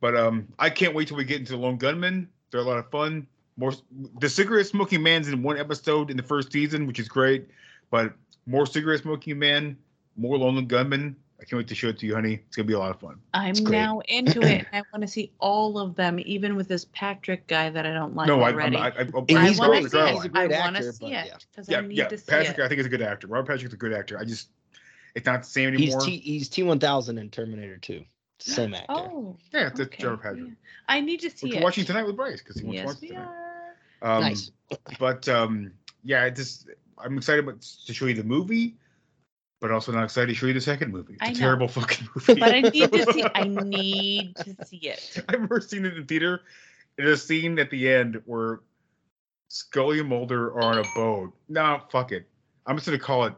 But 0.00 0.16
um, 0.16 0.46
I 0.58 0.70
can't 0.70 0.94
wait 0.94 1.08
till 1.08 1.16
we 1.16 1.24
get 1.24 1.40
into 1.40 1.52
the 1.52 1.58
Lone 1.58 1.76
Gunmen. 1.76 2.28
They're 2.50 2.60
a 2.60 2.64
lot 2.64 2.78
of 2.78 2.90
fun. 2.90 3.26
More 3.56 3.72
the 4.20 4.28
cigarette 4.28 4.66
smoking 4.66 5.02
man's 5.02 5.28
in 5.28 5.42
one 5.42 5.58
episode 5.58 6.10
in 6.10 6.16
the 6.16 6.22
first 6.22 6.52
season, 6.52 6.86
which 6.86 6.98
is 6.98 7.08
great. 7.08 7.48
But 7.90 8.12
more 8.46 8.66
cigarette 8.66 9.02
smoking 9.02 9.38
man, 9.38 9.76
more 10.16 10.36
Lone 10.38 10.66
Gunmen. 10.66 11.16
I 11.44 11.46
can't 11.46 11.58
wait 11.58 11.68
to 11.68 11.74
show 11.74 11.88
it 11.88 11.98
to 11.98 12.06
you, 12.06 12.14
honey. 12.14 12.40
It's 12.46 12.56
gonna 12.56 12.66
be 12.66 12.72
a 12.72 12.78
lot 12.78 12.90
of 12.90 12.98
fun. 13.00 13.20
i'm 13.34 13.52
now 13.64 14.00
into 14.08 14.40
it 14.40 14.64
i 14.72 14.82
want 14.94 15.02
to 15.02 15.06
see 15.06 15.30
all 15.40 15.78
of 15.78 15.94
them 15.94 16.18
even 16.24 16.56
with 16.56 16.68
this 16.68 16.86
patrick 16.94 17.46
guy 17.48 17.68
that 17.68 17.84
i 17.84 17.92
don't 17.92 18.16
like 18.16 18.28
no, 18.28 18.40
I, 18.40 18.50
already 18.50 18.78
I, 18.78 18.88
I, 18.88 18.88
I, 18.88 19.00
And 19.28 19.38
I 19.38 19.48
he's 19.48 19.58
wanna 19.58 19.80
great. 19.82 19.90
see 19.90 19.98
it. 19.98 20.08
He's 20.14 20.24
a 20.24 20.24
I 20.24 20.28
great 20.28 20.50
want 20.52 20.76
to 20.76 20.78
actor, 20.78 20.92
see 20.92 21.06
it 21.06 21.10
yeah. 21.10 21.36
because 21.50 21.68
yeah, 21.68 21.78
I 21.78 21.80
need 21.82 21.98
yeah. 21.98 22.08
to 22.08 22.16
see 22.16 22.24
Patrick, 22.30 22.58
it. 22.58 22.62
I 22.64 22.68
think 22.68 22.80
is 22.80 22.86
a 22.86 22.88
good 22.88 23.02
actor. 23.02 23.26
Robert 23.26 23.46
Patrick's 23.52 23.74
a 23.74 23.76
good 23.76 23.92
actor. 23.92 24.18
I 24.18 24.24
just, 24.24 24.48
it's 25.14 25.26
not 25.26 25.42
the 25.42 25.48
same 25.48 25.74
He's 25.74 25.88
anymore. 25.92 26.00
T 26.06 26.16
he's 26.16 26.48
T 26.48 26.62
one 26.62 26.78
thousand 26.78 27.18
in 27.18 27.28
Terminator 27.28 27.76
two. 27.76 28.04
Same 28.38 28.74
actor. 28.74 28.86
Oh, 28.88 29.36
yeah, 29.52 29.66
it's 29.68 29.80
okay. 29.80 30.02
Robert 30.04 30.22
Patrick. 30.22 30.44
yeah. 30.48 30.54
I 30.88 31.00
need 31.00 31.20
to 31.20 31.30
see 31.30 31.48
Which 31.48 31.54
it. 31.54 31.58
we're 31.58 31.64
watching 31.64 31.84
tonight 31.84 32.04
with 32.04 32.16
Bryce 32.16 32.40
because 32.40 32.58
he 32.58 32.64
wants 32.64 32.80
to 32.80 32.86
watch 32.86 32.96
it 32.96 33.00
we 33.02 33.08
tonight. 33.08 33.28
are. 34.02 34.16
Um, 34.16 34.20
Nice. 34.22 34.50
But 34.98 35.28
um, 35.28 35.72
yeah, 36.04 36.24
it 36.24 36.36
just 36.36 36.68
I'm 36.98 37.16
excited 37.18 37.44
about, 37.44 37.60
to 37.60 37.92
show 37.92 38.06
you 38.06 38.14
the 38.14 38.24
movie, 38.24 38.76
but 39.60 39.70
also 39.70 39.92
not 39.92 40.04
excited 40.04 40.28
to 40.28 40.34
show 40.34 40.46
you 40.46 40.52
the 40.52 40.60
second 40.60 40.92
movie. 40.92 41.14
It's 41.14 41.22
I 41.22 41.26
a 41.26 41.32
know. 41.32 41.38
terrible 41.38 41.68
fucking 41.68 42.08
movie. 42.14 42.40
But 42.40 42.54
I 42.54 42.60
need 42.60 42.92
to 42.92 43.12
see. 43.12 43.24
I 43.34 43.44
need 43.48 44.36
to 44.36 44.56
see 44.66 44.76
it. 44.78 45.24
I've 45.28 45.40
never 45.40 45.60
seen 45.60 45.84
it 45.84 45.96
in 45.96 46.06
theater. 46.06 46.42
There's 46.96 47.20
a 47.20 47.26
scene 47.26 47.58
at 47.58 47.70
the 47.70 47.88
end 47.90 48.22
where 48.26 48.60
Scully 49.48 50.00
and 50.00 50.08
Mulder 50.08 50.46
are 50.54 50.62
on 50.62 50.78
a 50.78 50.84
boat. 50.94 51.32
No, 51.48 51.80
fuck 51.90 52.12
it. 52.12 52.28
I'm 52.66 52.76
just 52.76 52.86
gonna 52.86 52.98
call 52.98 53.24
it 53.24 53.34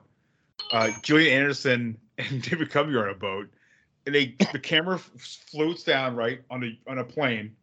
uh, 0.72 0.90
Gillian 1.02 1.32
Anderson 1.38 1.98
and 2.18 2.42
David 2.42 2.70
Duchovny 2.70 2.94
are 2.94 3.04
on 3.08 3.10
a 3.10 3.18
boat, 3.18 3.48
and 4.06 4.14
they 4.14 4.34
the 4.52 4.58
camera 4.58 4.96
f- 4.96 5.10
floats 5.50 5.82
down 5.84 6.16
right 6.16 6.40
on 6.50 6.64
a 6.64 6.90
on 6.90 6.98
a 6.98 7.04
plane. 7.04 7.54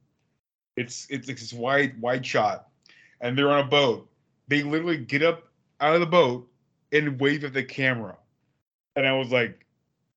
It's 0.76 1.08
it's 1.10 1.28
like 1.28 1.38
this 1.38 1.54
wide 1.54 1.99
wide 2.01 2.26
shot, 2.26 2.70
and 3.22 3.38
they're 3.38 3.51
on 3.51 3.60
a 3.66 3.70
boat. 3.70 4.10
They 4.47 4.64
literally 4.64 4.97
get 4.97 5.24
up 5.24 5.47
out 5.80 5.93
of 5.95 5.99
the 6.01 6.06
boat 6.08 6.47
and 6.91 7.20
wave 7.20 7.43
at 7.43 7.54
the 7.54 7.64
camera, 7.64 8.18
and 8.96 9.08
I 9.08 9.14
was 9.14 9.32
like, 9.32 9.66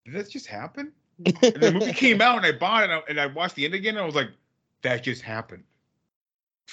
"Did 0.05 0.14
that 0.14 0.31
just 0.31 0.47
happen?" 0.47 0.93
And 1.24 1.35
the 1.55 1.72
movie 1.72 1.93
came 2.05 2.20
out, 2.20 2.37
and 2.37 2.47
I 2.47 2.53
bought 2.53 2.83
it, 2.83 2.91
and 2.91 2.93
I, 2.93 3.03
and 3.09 3.20
I 3.20 3.27
watched 3.27 3.55
the 3.55 3.64
end 3.64 3.74
again, 3.74 3.95
and 3.95 4.03
I 4.03 4.07
was 4.07 4.14
like, 4.14 4.31
"That 4.83 5.03
just 5.03 5.22
happened." 5.22 5.64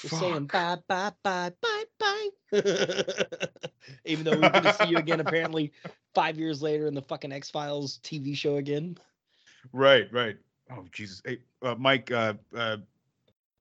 Just 0.01 0.19
saying 0.19 0.47
bye 0.47 0.77
bye 0.87 1.11
bye 1.23 1.51
bye 1.61 1.83
bye. 1.99 2.29
Even 4.05 4.25
though 4.25 4.39
we're 4.39 4.49
gonna 4.49 4.73
see 4.73 4.89
you 4.89 4.97
again 4.97 5.19
apparently 5.19 5.71
five 6.13 6.37
years 6.37 6.61
later 6.61 6.87
in 6.87 6.93
the 6.93 7.01
fucking 7.01 7.31
X 7.31 7.49
Files 7.49 7.99
TV 8.03 8.35
show 8.35 8.57
again. 8.57 8.97
Right, 9.71 10.11
right. 10.11 10.37
Oh 10.71 10.85
Jesus! 10.91 11.21
Hey, 11.25 11.39
uh, 11.61 11.75
Mike. 11.77 12.11
Uh, 12.11 12.33
uh, 12.55 12.77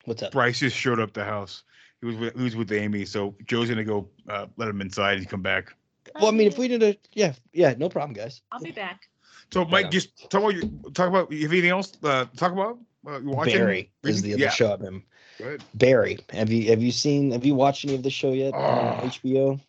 What's 0.04 0.22
up? 0.22 0.32
Bryce 0.32 0.58
just 0.58 0.76
showed 0.76 0.98
up 0.98 1.12
the 1.12 1.24
house. 1.24 1.62
He 2.00 2.06
was 2.06 2.16
with, 2.16 2.36
he 2.36 2.42
was 2.42 2.56
with 2.56 2.72
Amy, 2.72 3.04
so 3.04 3.36
Joe's 3.46 3.68
gonna 3.68 3.84
go 3.84 4.08
uh, 4.28 4.46
let 4.56 4.68
him 4.68 4.80
inside 4.80 5.18
and 5.18 5.28
come 5.28 5.42
back. 5.42 5.74
Well, 6.16 6.28
I 6.28 6.30
mean, 6.30 6.46
if 6.46 6.58
we 6.58 6.68
did 6.68 6.82
a 6.82 6.96
yeah, 7.12 7.32
yeah, 7.52 7.74
no 7.76 7.88
problem, 7.88 8.14
guys. 8.14 8.42
I'll 8.50 8.60
be 8.60 8.70
back. 8.70 9.08
So 9.52 9.64
Mike, 9.64 9.86
on. 9.86 9.90
just 9.90 10.30
talk 10.30 10.40
about 10.40 10.54
your 10.54 10.64
talk 10.94 11.08
about. 11.08 11.30
You 11.30 11.42
have 11.42 11.52
anything 11.52 11.70
else 11.70 11.92
uh, 12.02 12.24
to 12.24 12.36
talk 12.36 12.52
about? 12.52 12.78
Uh, 13.06 13.20
you 13.20 13.30
watching? 13.30 13.58
Barry 13.58 13.90
is 14.02 14.22
the 14.22 14.34
other 14.34 14.42
yeah. 14.44 14.50
show 14.50 14.72
of 14.72 14.80
him. 14.80 15.04
Go. 15.38 15.56
Barry, 15.74 16.18
have 16.30 16.50
you 16.50 16.70
have 16.70 16.82
you 16.82 16.92
seen 16.92 17.32
have 17.32 17.44
you 17.44 17.54
watched 17.54 17.84
any 17.84 17.94
of 17.94 18.02
the 18.02 18.10
show 18.10 18.32
yet 18.32 18.54
on 18.54 19.00
Oh. 19.02 19.06
HBO? 19.06 19.60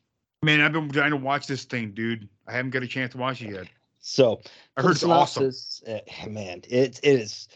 Man, 0.41 0.61
I've 0.61 0.73
been 0.73 0.89
trying 0.89 1.11
to 1.11 1.17
watch 1.17 1.47
this 1.47 1.63
thing, 1.63 1.91
dude. 1.91 2.27
I 2.47 2.51
haven't 2.51 2.71
got 2.71 2.83
a 2.83 2.87
chance 2.87 3.13
to 3.13 3.17
watch 3.17 3.41
it 3.41 3.51
yet. 3.51 3.67
So 3.99 4.41
I 4.75 4.81
heard 4.81 4.89
the 4.89 4.91
it's 4.91 5.03
awesome. 5.05 5.51
synopsis, 5.51 5.83
eh, 5.85 6.27
man, 6.27 6.61
it 6.69 6.99
it 7.01 7.19
is 7.21 7.47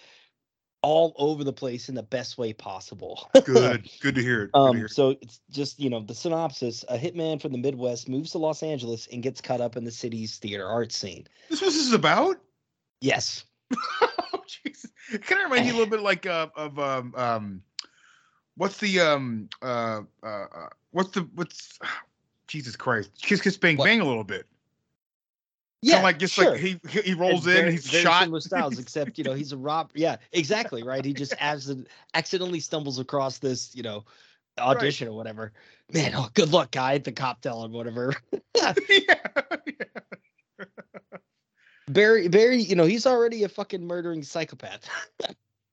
all 0.82 1.14
over 1.18 1.44
the 1.44 1.54
place 1.54 1.90
in 1.90 1.96
the 1.96 2.04
best 2.04 2.38
way 2.38 2.54
possible. 2.54 3.30
Good, 3.46 3.90
good 4.02 4.16
to 4.16 4.22
hear 4.22 4.44
it. 4.44 4.52
Good 4.52 4.58
to 4.58 4.58
Um, 4.58 4.78
hear 4.78 4.88
so 4.88 5.16
it's 5.22 5.42
just 5.50 5.80
you 5.80 5.90
know 5.90 6.02
the 6.02 6.16
synopsis: 6.16 6.84
a 6.90 6.98
hitman 6.98 7.42
from 7.42 7.52
the 7.52 7.58
Midwest 7.58 8.08
moves 8.08 8.32
to 8.32 8.38
Los 8.38 8.64
Angeles 8.64 9.08
and 9.12 9.24
gets 9.24 9.42
caught 9.42 9.62
up 9.62 9.76
in 9.76 9.84
the 9.84 9.92
city's 9.92 10.38
theater 10.38 10.68
art 10.68 10.92
scene. 10.92 11.28
This 11.50 11.62
was 11.62 11.74
this 11.74 11.88
is 11.88 11.94
about. 11.94 12.38
Yes, 13.02 13.46
oh, 14.02 14.44
Jesus. 14.48 14.92
Kind 15.22 15.42
of 15.42 15.52
remind 15.52 15.66
you 15.66 15.72
a 15.72 15.78
little 15.78 15.90
bit 15.90 16.02
like 16.02 16.26
uh, 16.26 16.48
of 16.56 16.78
um 16.80 17.14
um, 17.16 17.62
what's 18.56 18.78
the 18.78 19.00
um 19.00 19.50
uh 19.62 20.02
uh, 20.24 20.28
uh 20.28 20.70
what's 20.92 21.10
the 21.12 21.28
what's 21.36 21.80
Jesus 22.48 22.76
Christ 22.76 23.12
Kiss 23.22 23.42
Kiss 23.42 23.58
Bang 23.58 23.78
What? 23.78 23.86
Bang 23.86 24.00
a 24.00 24.06
little 24.06 24.24
bit. 24.24 24.46
Yeah, 25.82 25.94
Kinda 25.96 26.04
like 26.04 26.20
just 26.20 26.34
sure. 26.34 26.52
like 26.52 26.60
he 26.60 26.80
he 26.90 27.02
he 27.02 27.14
rolls 27.14 27.46
And 27.46 27.56
in, 27.56 27.62
very- 27.62 27.72
he's 27.74 27.88
very 27.90 28.04
shot. 28.04 28.24
similar 28.24 28.42
styles, 28.42 28.80
except 28.80 29.18
you 29.18 29.24
know 29.24 29.34
he's 29.34 29.52
a 29.52 29.58
rob. 29.58 29.92
Yeah, 29.96 30.18
exactly 30.32 30.84
right. 30.84 31.04
He 31.06 31.14
just 31.14 31.34
accident, 31.40 31.88
accidentally 32.14 32.60
stumbles 32.60 33.00
across 33.00 33.38
this 33.40 33.76
you 33.76 33.84
know 33.84 34.04
audition 34.60 35.08
or 35.08 35.14
whatever. 35.14 35.54
Man, 35.94 36.14
oh, 36.16 36.30
good 36.34 36.52
luck, 36.52 36.72
guy. 36.72 36.98
The 36.98 37.12
cop 37.12 37.42
tell 37.42 37.64
him 37.64 37.72
whatever. 37.72 38.14
yeah, 38.56 38.74
yeah. 38.90 39.16
Barry, 41.90 42.28
Barry, 42.28 42.58
you 42.62 42.76
know 42.76 42.86
he's 42.86 43.06
already 43.06 43.44
a 43.44 43.50
fucking 43.50 43.86
murdering 43.86 44.22
psychopath. 44.24 44.90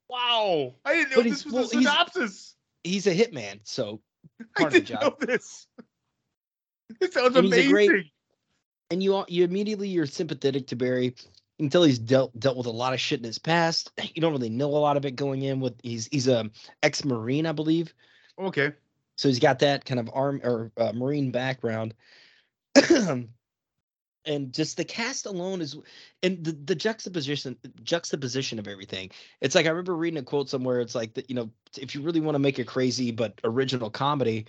Wow, 0.08 0.74
I 0.84 0.94
didn't 0.94 1.10
know 1.10 1.16
But 1.16 1.24
this 1.24 1.44
was 1.44 1.52
well, 1.54 1.64
a 1.64 1.66
he's- 1.68 1.82
synopsis. 1.84 2.54
he's 2.84 3.06
a 3.08 3.14
hitman, 3.14 3.60
so 3.64 4.00
I 4.40 4.60
part 4.60 4.66
of 4.68 4.72
the 4.74 4.80
didn't 4.80 5.00
job. 5.00 5.02
know 5.20 5.26
this. 5.26 5.66
This 7.00 7.14
sounds 7.14 7.34
And 7.36 7.46
he's 7.46 7.56
a 7.66 7.70
amazing. 7.70 8.10
And 8.90 9.02
you 9.02 9.14
all- 9.14 9.26
you 9.28 9.44
immediately 9.44 9.88
you're 9.88 10.06
sympathetic 10.06 10.66
to 10.68 10.76
Barry 10.76 11.14
until 11.58 11.82
he's 11.82 11.98
dealt 11.98 12.38
dealt 12.38 12.56
with 12.56 12.66
a 12.66 12.70
lot 12.70 12.92
of 12.92 13.00
shit 13.00 13.20
in 13.20 13.24
his 13.24 13.38
past. 13.38 13.90
You 14.14 14.20
don't 14.20 14.32
really 14.32 14.50
know 14.50 14.68
a 14.68 14.78
lot 14.78 14.96
of 14.96 15.04
it 15.04 15.16
going 15.16 15.42
in 15.42 15.60
with 15.60 15.74
he's 15.82 16.06
he's 16.06 16.28
a 16.28 16.50
ex 16.82 17.04
marine, 17.04 17.46
I 17.46 17.52
believe. 17.52 17.94
Okay. 18.38 18.72
So 19.16 19.28
he's 19.28 19.38
got 19.38 19.60
that 19.60 19.84
kind 19.84 20.00
of 20.00 20.10
arm 20.12 20.40
or 20.42 20.72
uh, 20.76 20.92
marine 20.92 21.30
background. 21.30 21.94
and 24.26 24.52
just 24.52 24.76
the 24.76 24.84
cast 24.84 25.26
alone 25.26 25.60
is 25.60 25.76
and 26.22 26.42
the, 26.44 26.52
the 26.52 26.74
juxtaposition 26.74 27.56
juxtaposition 27.82 28.58
of 28.58 28.68
everything. 28.68 29.10
It's 29.40 29.54
like 29.54 29.66
I 29.66 29.70
remember 29.70 29.94
reading 29.94 30.18
a 30.18 30.22
quote 30.22 30.48
somewhere. 30.48 30.80
It's 30.80 30.94
like 30.94 31.14
that, 31.14 31.28
you 31.28 31.36
know, 31.36 31.50
if 31.78 31.94
you 31.94 32.02
really 32.02 32.20
want 32.20 32.34
to 32.34 32.40
make 32.40 32.58
a 32.58 32.64
crazy 32.64 33.10
but 33.10 33.38
original 33.44 33.90
comedy, 33.90 34.46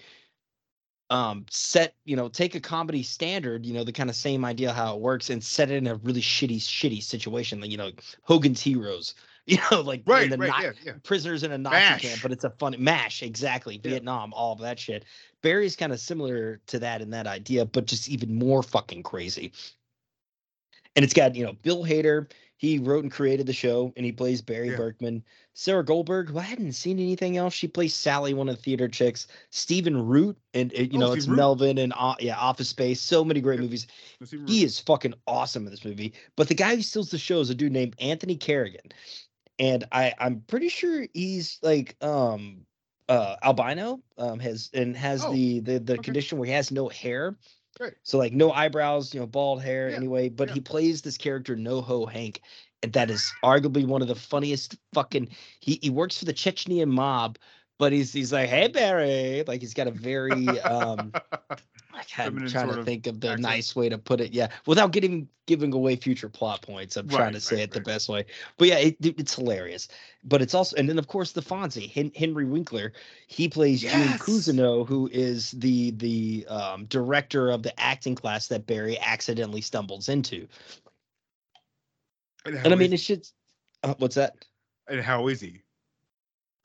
um, 1.09 1.45
set, 1.49 1.95
you 2.05 2.15
know, 2.15 2.27
take 2.29 2.55
a 2.55 2.59
comedy 2.59 3.03
standard, 3.03 3.65
you 3.65 3.73
know, 3.73 3.83
the 3.83 3.91
kind 3.91 4.09
of 4.09 4.15
same 4.15 4.43
idea 4.43 4.73
how 4.73 4.95
it 4.95 5.01
works 5.01 5.29
and 5.29 5.43
set 5.43 5.69
it 5.69 5.75
in 5.77 5.87
a 5.87 5.95
really 5.95 6.21
shitty, 6.21 6.57
shitty 6.57 7.01
situation. 7.03 7.61
Like, 7.61 7.71
you 7.71 7.77
know, 7.77 7.91
Hogan's 8.23 8.61
Heroes, 8.61 9.13
you 9.45 9.57
know, 9.71 9.81
like 9.81 9.99
in 9.99 10.11
Right, 10.11 10.29
the 10.29 10.37
right, 10.37 10.63
yeah, 10.63 10.71
yeah. 10.83 10.93
prisoners 11.03 11.43
in 11.43 11.51
a 11.51 11.57
Nazi 11.57 11.75
MASH. 11.75 12.01
camp, 12.01 12.21
but 12.23 12.31
it's 12.31 12.43
a 12.43 12.49
fun 12.49 12.75
mash, 12.79 13.21
exactly. 13.21 13.75
Yeah. 13.83 13.91
Vietnam, 13.91 14.33
all 14.33 14.53
of 14.53 14.59
that 14.59 14.79
shit. 14.79 15.05
Barry's 15.41 15.75
kind 15.75 15.93
of 15.93 15.99
similar 15.99 16.59
to 16.67 16.79
that 16.79 17.01
in 17.01 17.11
that 17.11 17.27
idea, 17.27 17.65
but 17.65 17.85
just 17.85 18.09
even 18.09 18.33
more 18.33 18.63
fucking 18.63 19.03
crazy. 19.03 19.51
And 20.95 21.03
it's 21.03 21.13
got, 21.13 21.35
you 21.35 21.45
know, 21.45 21.53
Bill 21.61 21.83
Hader, 21.83 22.31
he 22.57 22.79
wrote 22.79 23.03
and 23.03 23.11
created 23.11 23.45
the 23.47 23.53
show, 23.53 23.91
and 23.97 24.05
he 24.05 24.11
plays 24.11 24.41
Barry 24.41 24.69
Yeah. 24.71 24.77
Berkman. 24.77 25.23
Sarah 25.53 25.83
Goldberg, 25.83 26.29
who 26.29 26.37
I 26.39 26.43
hadn't 26.43 26.73
seen 26.73 26.99
anything 26.99 27.37
else. 27.37 27.53
She 27.53 27.67
plays 27.67 27.93
Sally, 27.93 28.33
one 28.33 28.49
of 28.49 28.55
the 28.55 28.61
theater 28.61 28.87
chicks. 28.87 29.27
Stephen 29.49 30.05
Root, 30.05 30.37
and 30.53 30.73
uh, 30.73 30.81
you 30.81 30.89
Oh, 30.93 30.99
know, 30.99 31.05
Stephen 31.11 31.17
it's 31.17 31.27
Root. 31.27 31.35
Melvin 31.37 31.77
and 31.77 31.93
uh, 31.95 32.15
yeah, 32.19 32.37
Office 32.37 32.69
Space. 32.69 33.01
So 33.01 33.23
many 33.25 33.41
great 33.41 33.59
Yep. 33.59 33.63
movies. 33.63 33.87
He 34.47 34.63
is 34.63 34.79
fucking 34.79 35.15
awesome 35.27 35.65
in 35.65 35.71
this 35.71 35.85
movie. 35.85 36.13
But 36.35 36.47
the 36.47 36.55
guy 36.55 36.75
who 36.75 36.81
steals 36.81 37.11
the 37.11 37.17
show 37.17 37.39
is 37.39 37.49
a 37.49 37.55
dude 37.55 37.71
named 37.71 37.95
Anthony 37.99 38.35
Carrigan. 38.37 38.91
And 39.59 39.85
I, 39.91 40.13
I'm 40.19 40.41
pretty 40.41 40.69
sure 40.69 41.05
he's 41.13 41.59
like 41.61 41.95
um 42.03 42.65
uh 43.07 43.35
albino, 43.43 44.01
um 44.17 44.39
has 44.39 44.69
and 44.73 44.95
has 44.97 45.25
Oh, 45.25 45.31
the 45.31 45.59
the, 45.59 45.79
the 45.79 45.93
okay. 45.93 46.01
condition 46.01 46.37
where 46.37 46.45
he 46.47 46.53
has 46.53 46.71
no 46.71 46.89
hair. 46.89 47.37
Right. 47.79 47.93
So 48.03 48.17
like 48.17 48.33
no 48.33 48.51
eyebrows, 48.51 49.13
you 49.13 49.19
know, 49.19 49.27
bald 49.27 49.61
hair 49.61 49.89
Yeah, 49.89 49.95
anyway. 49.97 50.29
But 50.29 50.49
yeah. 50.49 50.55
he 50.55 50.61
plays 50.61 51.01
this 51.01 51.17
character 51.17 51.55
NoHo 51.55 52.11
Hank. 52.11 52.41
And 52.83 52.93
that 52.93 53.09
is 53.09 53.31
arguably 53.43 53.85
one 53.85 54.01
of 54.01 54.07
the 54.07 54.15
funniest 54.15 54.77
fucking 54.93 55.29
he, 55.59 55.79
he 55.81 55.89
works 55.89 56.19
for 56.19 56.25
the 56.25 56.33
Chechnyan 56.33 56.89
mob, 56.89 57.37
but 57.77 57.91
he's 57.91 58.13
he's 58.13 58.31
like, 58.33 58.49
hey 58.49 58.67
Barry. 58.67 59.43
Like 59.47 59.61
he's 59.61 59.73
got 59.73 59.87
a 59.87 59.91
very 59.91 60.59
um 60.61 61.11
I'm 62.19 62.45
trying 62.47 62.67
to 62.67 62.73
of 62.79 62.85
think 62.85 63.07
of 63.07 63.19
the 63.21 63.29
accent. 63.29 63.41
nice 63.41 63.75
way 63.75 63.89
to 63.89 63.97
put 63.97 64.21
it. 64.21 64.33
Yeah, 64.33 64.49
without 64.65 64.91
getting 64.91 65.29
giving 65.47 65.73
away 65.73 65.95
future 65.95 66.29
plot 66.29 66.61
points. 66.61 66.97
I'm 66.97 67.07
trying 67.07 67.19
Right, 67.25 67.33
to 67.33 67.39
say 67.41 67.55
right, 67.57 67.63
it 67.63 67.71
the 67.71 67.79
best 67.81 68.09
way. 68.09 68.25
But 68.57 68.67
yeah, 68.67 68.77
it, 68.79 68.97
it- 69.01 69.19
it's 69.19 69.35
hilarious. 69.35 69.87
But 70.23 70.41
it's 70.41 70.53
also, 70.53 70.75
and 70.75 70.89
then 70.89 70.97
of 70.99 71.07
course 71.07 71.31
the 71.33 71.41
Fonzie, 71.41 71.91
Hen- 71.91 72.11
Henry 72.15 72.45
Winkler. 72.45 72.93
He 73.27 73.47
plays 73.47 73.81
Gene 73.81 73.91
Yes! 73.91 74.19
Cousineau, 74.19 74.85
who 74.87 75.09
is 75.13 75.51
the 75.51 75.91
the 75.91 76.45
um, 76.49 76.85
director 76.85 77.49
of 77.51 77.63
the 77.63 77.77
acting 77.79 78.15
class 78.15 78.47
that 78.47 78.65
Barry 78.65 78.99
accidentally 78.99 79.61
stumbles 79.61 80.09
into. 80.09 80.47
and, 82.45 82.55
And 82.55 82.73
I 82.73 82.75
mean, 82.75 82.91
is- 82.93 83.01
it's 83.01 83.05
just 83.07 83.33
uh, 83.83 83.93
what's 83.99 84.15
that? 84.15 84.35
and 84.87 85.01
how 85.01 85.27
is 85.27 85.41
he? 85.41 85.61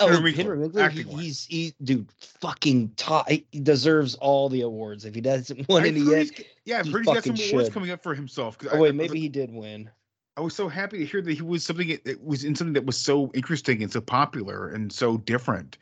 Oh, 0.00 0.08
Henry 0.08 0.32
Henry 0.32 0.58
Winkler, 0.58 0.88
he- 0.88 1.02
he's 1.02 1.44
he, 1.44 1.74
dude, 1.82 2.08
fucking 2.40 2.92
top. 2.96 3.28
He 3.28 3.44
deserves 3.62 4.14
all 4.16 4.48
the 4.48 4.62
awards. 4.62 5.04
If 5.04 5.14
he 5.14 5.20
doesn't 5.20 5.68
win 5.68 5.84
any 5.86 6.00
yet, 6.00 6.28
yeah, 6.64 6.78
I've 6.78 6.86
he 6.86 6.92
heard 6.92 7.04
he's 7.06 7.14
got 7.14 7.24
some 7.24 7.36
fucking 7.36 7.50
awards 7.52 7.68
coming 7.68 7.90
up 7.90 8.02
for 8.02 8.14
himself. 8.14 8.56
oh 8.72 8.76
I- 8.76 8.80
wait, 8.80 8.88
I 8.88 8.92
maybe 8.92 9.20
he 9.20 9.28
did 9.28 9.52
win. 9.52 9.90
I 10.36 10.40
was 10.42 10.54
so 10.54 10.68
happy 10.68 10.98
to 10.98 11.04
hear 11.04 11.20
that 11.20 11.32
he 11.32 11.42
was 11.42 11.64
something 11.64 11.98
that 12.04 12.22
was 12.24 12.44
in 12.44 12.54
something 12.54 12.72
that 12.74 12.86
was 12.86 12.96
so 12.96 13.30
interesting 13.34 13.82
and 13.82 13.92
so 13.92 14.00
popular 14.00 14.68
and 14.68 14.90
so 14.90 15.18
different. 15.18 15.76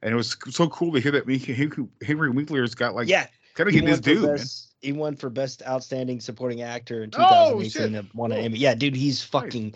And 0.00 0.12
it 0.12 0.16
was 0.16 0.36
so 0.48 0.68
cool 0.68 0.92
to 0.92 1.00
hear 1.00 1.12
that 1.12 1.28
he- 1.28 1.36
he- 1.36 1.68
Henry 2.06 2.30
Winkler's 2.30 2.74
got 2.74 2.94
like 2.94 3.08
yeah, 3.08 3.26
kind 3.54 3.68
of 3.68 3.74
he 3.74 3.80
getting 3.80 3.88
his 3.90 4.00
due. 4.00 4.26
best. 4.26 4.74
He 4.80 4.92
won 4.92 5.16
for 5.16 5.28
best 5.28 5.60
outstanding 5.66 6.20
supporting 6.20 6.62
actor 6.62 7.02
in 7.02 7.10
Oh, 7.16 7.58
2018. 7.60 7.70
shit. 7.70 7.82
and 7.98 8.08
won 8.14 8.30
an 8.32 8.38
Emmy. 8.38 8.58
Yeah, 8.58 8.74
dude, 8.76 8.94
he's 8.94 9.20
Nice. 9.34 9.72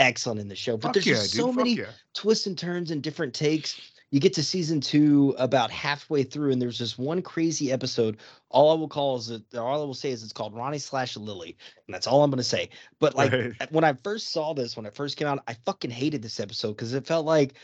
Excellent 0.00 0.40
in 0.40 0.48
the 0.48 0.56
show. 0.56 0.76
But 0.76 0.88
Fuck 0.88 0.94
there's 0.94 1.06
yeah, 1.06 1.14
just 1.14 1.32
dude. 1.32 1.40
so 1.40 1.46
fuck 1.48 1.56
many 1.56 1.74
yeah. 1.74 1.84
twists 2.14 2.46
and 2.46 2.58
turns 2.58 2.90
and 2.90 3.02
different 3.02 3.34
takes. 3.34 3.80
You 4.10 4.18
get 4.18 4.32
to 4.34 4.42
season 4.42 4.80
two 4.80 5.36
about 5.38 5.70
halfway 5.70 6.24
through, 6.24 6.50
and 6.50 6.60
there's 6.60 6.80
this 6.80 6.98
one 6.98 7.22
crazy 7.22 7.70
episode. 7.70 8.16
All 8.48 8.72
I 8.72 8.74
will 8.74 8.88
call 8.88 9.16
is 9.18 9.30
it, 9.30 9.42
all 9.56 9.80
I 9.80 9.84
will 9.84 9.94
say 9.94 10.10
is 10.10 10.24
it's 10.24 10.32
called 10.32 10.52
Ronnie 10.56 10.78
slash 10.80 11.16
Lily, 11.16 11.56
and 11.86 11.94
that's 11.94 12.08
all 12.08 12.24
I'm 12.24 12.30
gonna 12.30 12.42
say. 12.42 12.70
But 12.98 13.14
like 13.14 13.30
Right. 13.30 13.70
when 13.70 13.84
I 13.84 13.92
first 13.92 14.32
saw 14.32 14.52
this, 14.52 14.76
when 14.76 14.84
it 14.86 14.94
first 14.96 15.16
came 15.16 15.28
out, 15.28 15.44
I 15.46 15.54
fucking 15.64 15.92
hated 15.92 16.22
this 16.22 16.40
episode 16.40 16.72
because 16.72 16.92
it 16.92 17.06
felt 17.06 17.24
like 17.24 17.54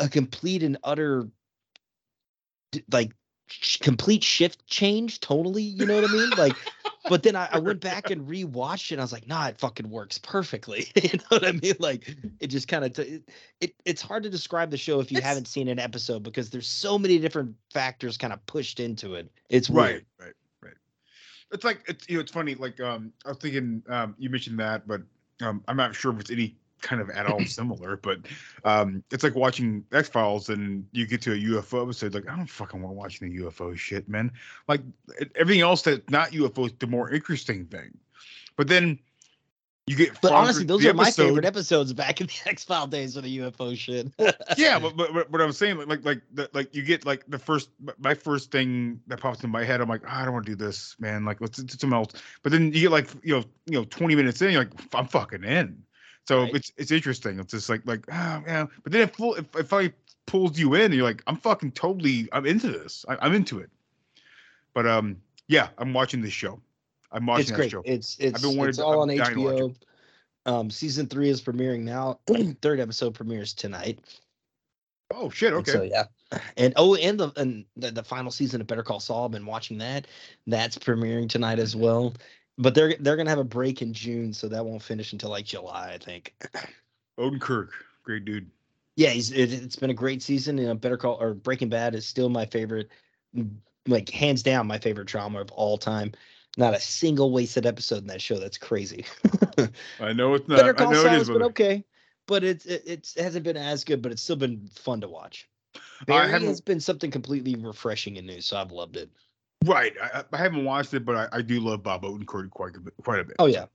a 0.00 0.08
complete 0.08 0.64
and 0.64 0.76
utter 0.82 1.28
like 2.90 3.12
complete 3.80 4.24
shift 4.24 4.66
change 4.66 5.20
totally 5.20 5.62
you 5.62 5.84
know 5.86 6.00
what 6.00 6.10
i 6.10 6.12
mean? 6.12 6.30
Like 6.38 6.56
but 7.08 7.22
then 7.22 7.36
I, 7.36 7.48
I 7.52 7.58
went 7.58 7.80
back 7.80 8.10
and 8.10 8.26
rewatched 8.26 8.86
it 8.86 8.92
and 8.92 9.00
i 9.00 9.04
was 9.04 9.12
like 9.12 9.28
nah 9.28 9.48
it 9.48 9.58
fucking 9.58 9.90
works 9.90 10.18
perfectly. 10.18 10.86
You 11.02 11.18
know 11.18 11.24
what 11.28 11.44
i 11.46 11.52
mean? 11.52 11.74
Like 11.78 12.16
it 12.40 12.46
just 12.48 12.66
kind 12.68 12.84
of 12.84 12.94
t- 12.94 13.02
it, 13.02 13.28
it 13.60 13.74
it's 13.84 14.00
hard 14.02 14.22
to 14.22 14.30
describe 14.30 14.70
the 14.70 14.78
show 14.78 15.00
if 15.00 15.12
you 15.12 15.18
It's- 15.18 15.28
haven't 15.28 15.46
seen 15.48 15.68
an 15.68 15.78
episode 15.78 16.22
because 16.22 16.48
there's 16.50 16.66
so 16.66 16.98
many 16.98 17.18
different 17.18 17.54
factors 17.72 18.16
kind 18.16 18.32
of 18.32 18.44
pushed 18.46 18.80
into 18.80 19.14
it. 19.14 19.30
It's 19.50 19.68
right 19.68 20.02
right 20.18 20.32
right. 20.62 20.74
It's 21.52 21.64
like 21.64 21.82
it's 21.86 22.08
you 22.08 22.16
know 22.16 22.20
it's 22.22 22.32
funny 22.32 22.54
like 22.54 22.80
um 22.80 23.12
i 23.26 23.28
was 23.28 23.38
thinking 23.38 23.82
um 23.88 24.14
you 24.18 24.30
mentioned 24.30 24.58
that 24.60 24.88
but 24.88 25.02
um 25.42 25.62
i'm 25.68 25.76
not 25.76 25.94
sure 25.94 26.12
if 26.14 26.20
it's 26.20 26.30
any 26.30 26.56
kind 26.84 27.00
of 27.00 27.10
at 27.10 27.26
all 27.26 27.40
similar 27.46 27.96
but 27.96 28.18
um 28.64 29.02
it's 29.10 29.24
like 29.24 29.34
watching 29.34 29.84
x-files 29.92 30.50
and 30.50 30.86
you 30.92 31.06
get 31.06 31.20
to 31.22 31.32
a 31.32 31.36
ufo 31.36 31.82
episode 31.82 32.14
like 32.14 32.28
i 32.28 32.36
don't 32.36 32.46
fucking 32.46 32.80
want 32.80 32.94
watching 32.94 33.28
the 33.28 33.42
ufo 33.42 33.76
shit 33.76 34.08
man 34.08 34.30
like 34.68 34.82
everything 35.34 35.62
else 35.62 35.82
that's 35.82 36.08
not 36.10 36.30
ufo 36.30 36.66
is 36.66 36.72
the 36.78 36.86
more 36.86 37.10
interesting 37.10 37.64
thing 37.66 37.96
but 38.56 38.68
then 38.68 38.98
you 39.86 39.96
get 39.96 40.18
but 40.22 40.32
honestly 40.32 40.64
those 40.64 40.84
are 40.86 40.94
my 40.94 41.10
favorite 41.10 41.44
episodes 41.44 41.92
back 41.92 42.20
in 42.20 42.26
the 42.26 42.34
x-file 42.46 42.86
days 42.86 43.16
of 43.16 43.24
the 43.24 43.38
ufo 43.38 43.76
shit 43.76 44.08
yeah, 44.56 44.78
but, 44.78 44.96
but 44.96 45.12
but 45.12 45.30
what 45.30 45.40
I'm 45.40 45.52
saying, 45.52 45.76
like 45.78 45.88
like 45.88 46.04
like 46.04 46.20
the, 46.32 46.50
like 46.52 46.74
you 46.74 46.82
get 46.82 47.04
like 47.04 47.24
the 47.28 47.38
first 47.38 47.70
my 47.98 48.14
first 48.14 48.50
thing 48.50 49.00
that 49.08 49.20
pops 49.20 49.44
in 49.44 49.50
my 49.50 49.64
head, 49.64 49.80
I'm 49.80 49.88
like, 49.88 50.02
"Ah, 50.06 50.22
I 50.22 50.24
don't 50.24 50.32
want 50.32 50.46
to 50.46 50.52
do 50.52 50.56
this, 50.56 50.96
man. 50.98 51.24
Like 51.24 51.40
let's 51.40 51.58
do 51.58 51.68
something 51.68 51.92
else. 51.92 52.12
But 52.42 52.52
then 52.52 52.72
you 52.72 52.80
get 52.80 52.90
like 52.90 53.08
you 53.22 53.34
know 53.34 53.44
you 53.66 53.78
know 53.78 53.84
20 53.84 54.14
minutes 54.14 54.40
in, 54.40 54.52
you're 54.52 54.64
like, 54.64 54.94
I'm 54.94 55.06
fucking 55.06 55.44
in. 55.44 55.82
So 56.26 56.42
Right. 56.42 56.54
it's 56.54 56.72
it's 56.76 56.90
interesting. 56.90 57.38
It's 57.38 57.52
just 57.52 57.68
like 57.68 57.82
like 57.84 58.04
ah 58.10 58.42
yeah. 58.46 58.66
But 58.82 58.92
then 58.92 59.02
it 59.02 59.14
full 59.14 59.34
if 59.34 59.46
if 59.56 59.72
I 59.72 59.92
pulls 60.26 60.58
you 60.58 60.74
in, 60.74 60.82
and 60.86 60.94
you're 60.94 61.04
like, 61.04 61.22
I'm 61.26 61.36
fucking 61.36 61.72
totally 61.72 62.28
I'm 62.32 62.46
into 62.46 62.68
this. 62.68 63.04
I, 63.08 63.16
I'm 63.20 63.34
into 63.34 63.58
it. 63.58 63.70
But 64.72 64.86
um 64.86 65.20
yeah, 65.48 65.68
I'm 65.78 65.92
watching 65.92 66.22
this 66.22 66.32
show. 66.32 66.60
I'm 67.12 67.26
watching 67.26 67.42
it's 67.42 67.50
that 67.50 67.56
great. 67.56 67.70
show. 67.70 67.82
It's 67.84 68.16
it's 68.18 68.42
it's 68.44 68.78
all 68.78 69.00
on 69.00 69.10
I'm 69.10 69.16
watch 69.16 69.28
HBO. 69.28 69.74
Um, 70.46 70.70
season 70.70 71.06
three 71.06 71.30
is 71.30 71.40
premiering 71.40 71.80
now. 71.80 72.20
Third 72.60 72.80
episode 72.80 73.14
premieres 73.14 73.54
tonight. 73.54 73.98
oh 75.12 75.30
shit, 75.30 75.52
And 75.52 75.60
okay. 75.60 75.72
So 75.72 75.82
yeah, 75.82 76.04
and 76.56 76.72
oh, 76.76 76.96
and 76.96 77.18
the 77.18 77.32
and 77.36 77.64
the, 77.76 77.90
the 77.90 78.02
final 78.04 78.30
season 78.30 78.60
of 78.60 78.66
Better 78.66 78.82
Call 78.82 79.00
Saul. 79.00 79.24
I've 79.24 79.30
been 79.30 79.46
watching 79.46 79.78
that. 79.78 80.06
That's 80.46 80.76
premiering 80.76 81.28
tonight 81.28 81.58
as 81.58 81.74
well. 81.74 82.14
But 82.56 82.74
they're 82.74 82.94
they're 83.00 83.16
gonna 83.16 83.30
have 83.30 83.38
a 83.38 83.44
break 83.44 83.82
in 83.82 83.92
June, 83.92 84.32
so 84.32 84.48
that 84.48 84.64
won't 84.64 84.82
finish 84.82 85.12
until 85.12 85.30
like 85.30 85.44
July, 85.44 85.92
I 85.92 85.98
think. 85.98 86.34
Odenkirk, 87.18 87.70
great 88.04 88.24
dude. 88.24 88.50
Yeah, 88.96 89.10
he's 89.10 89.32
it, 89.32 89.52
it's 89.52 89.76
been 89.76 89.90
a 89.90 89.94
great 89.94 90.22
season. 90.22 90.58
You 90.58 90.66
know, 90.66 90.74
Better 90.74 90.96
Call 90.96 91.20
or 91.20 91.34
Breaking 91.34 91.68
Bad 91.68 91.94
is 91.94 92.06
still 92.06 92.28
my 92.28 92.46
favorite, 92.46 92.90
like 93.88 94.08
hands 94.08 94.42
down 94.42 94.66
my 94.66 94.78
favorite 94.78 95.08
drama 95.08 95.40
of 95.40 95.50
all 95.50 95.78
time. 95.78 96.12
Not 96.56 96.74
a 96.74 96.80
single 96.80 97.32
wasted 97.32 97.66
episode 97.66 97.98
in 97.98 98.06
that 98.06 98.22
show. 98.22 98.38
That's 98.38 98.58
crazy. 98.58 99.04
I 100.00 100.12
know 100.12 100.34
it's 100.34 100.46
not. 100.46 100.58
Better 100.58 100.70
I 100.70 100.78
Call 100.78 100.92
know 100.92 101.02
Saul 101.02 101.06
it 101.06 101.12
has 101.12 101.22
is. 101.22 101.30
been 101.30 101.42
okay, 101.42 101.84
but 102.26 102.44
it's 102.44 102.66
it, 102.66 102.82
it's 102.86 103.16
it 103.16 103.22
hasn't 103.22 103.44
been 103.44 103.56
as 103.56 103.82
good, 103.82 104.00
but 104.00 104.12
it's 104.12 104.22
still 104.22 104.36
been 104.36 104.68
fun 104.68 105.00
to 105.00 105.08
watch. 105.08 105.48
I 105.76 106.04
Barry 106.06 106.30
has 106.30 106.60
been 106.60 106.80
something 106.80 107.10
completely 107.10 107.56
refreshing 107.56 108.18
and 108.18 108.26
new, 108.26 108.40
so 108.40 108.56
I've 108.56 108.70
loved 108.70 108.96
it. 108.96 109.10
Right. 109.64 109.92
I, 110.02 110.24
I- 110.32 110.36
haven't 110.36 110.64
watched 110.64 110.94
it, 110.94 111.04
but 111.04 111.16
I, 111.16 111.38
I 111.38 111.42
do 111.42 111.60
love 111.60 111.82
Bob 111.82 112.02
Odenkirk 112.02 112.50
quite 112.50 112.76
a 112.76 112.80
bit. 112.80 112.94
Quite 113.02 113.20
a 113.20 113.24
bit. 113.24 113.36
Oh 113.38 113.46
yeah, 113.46 113.66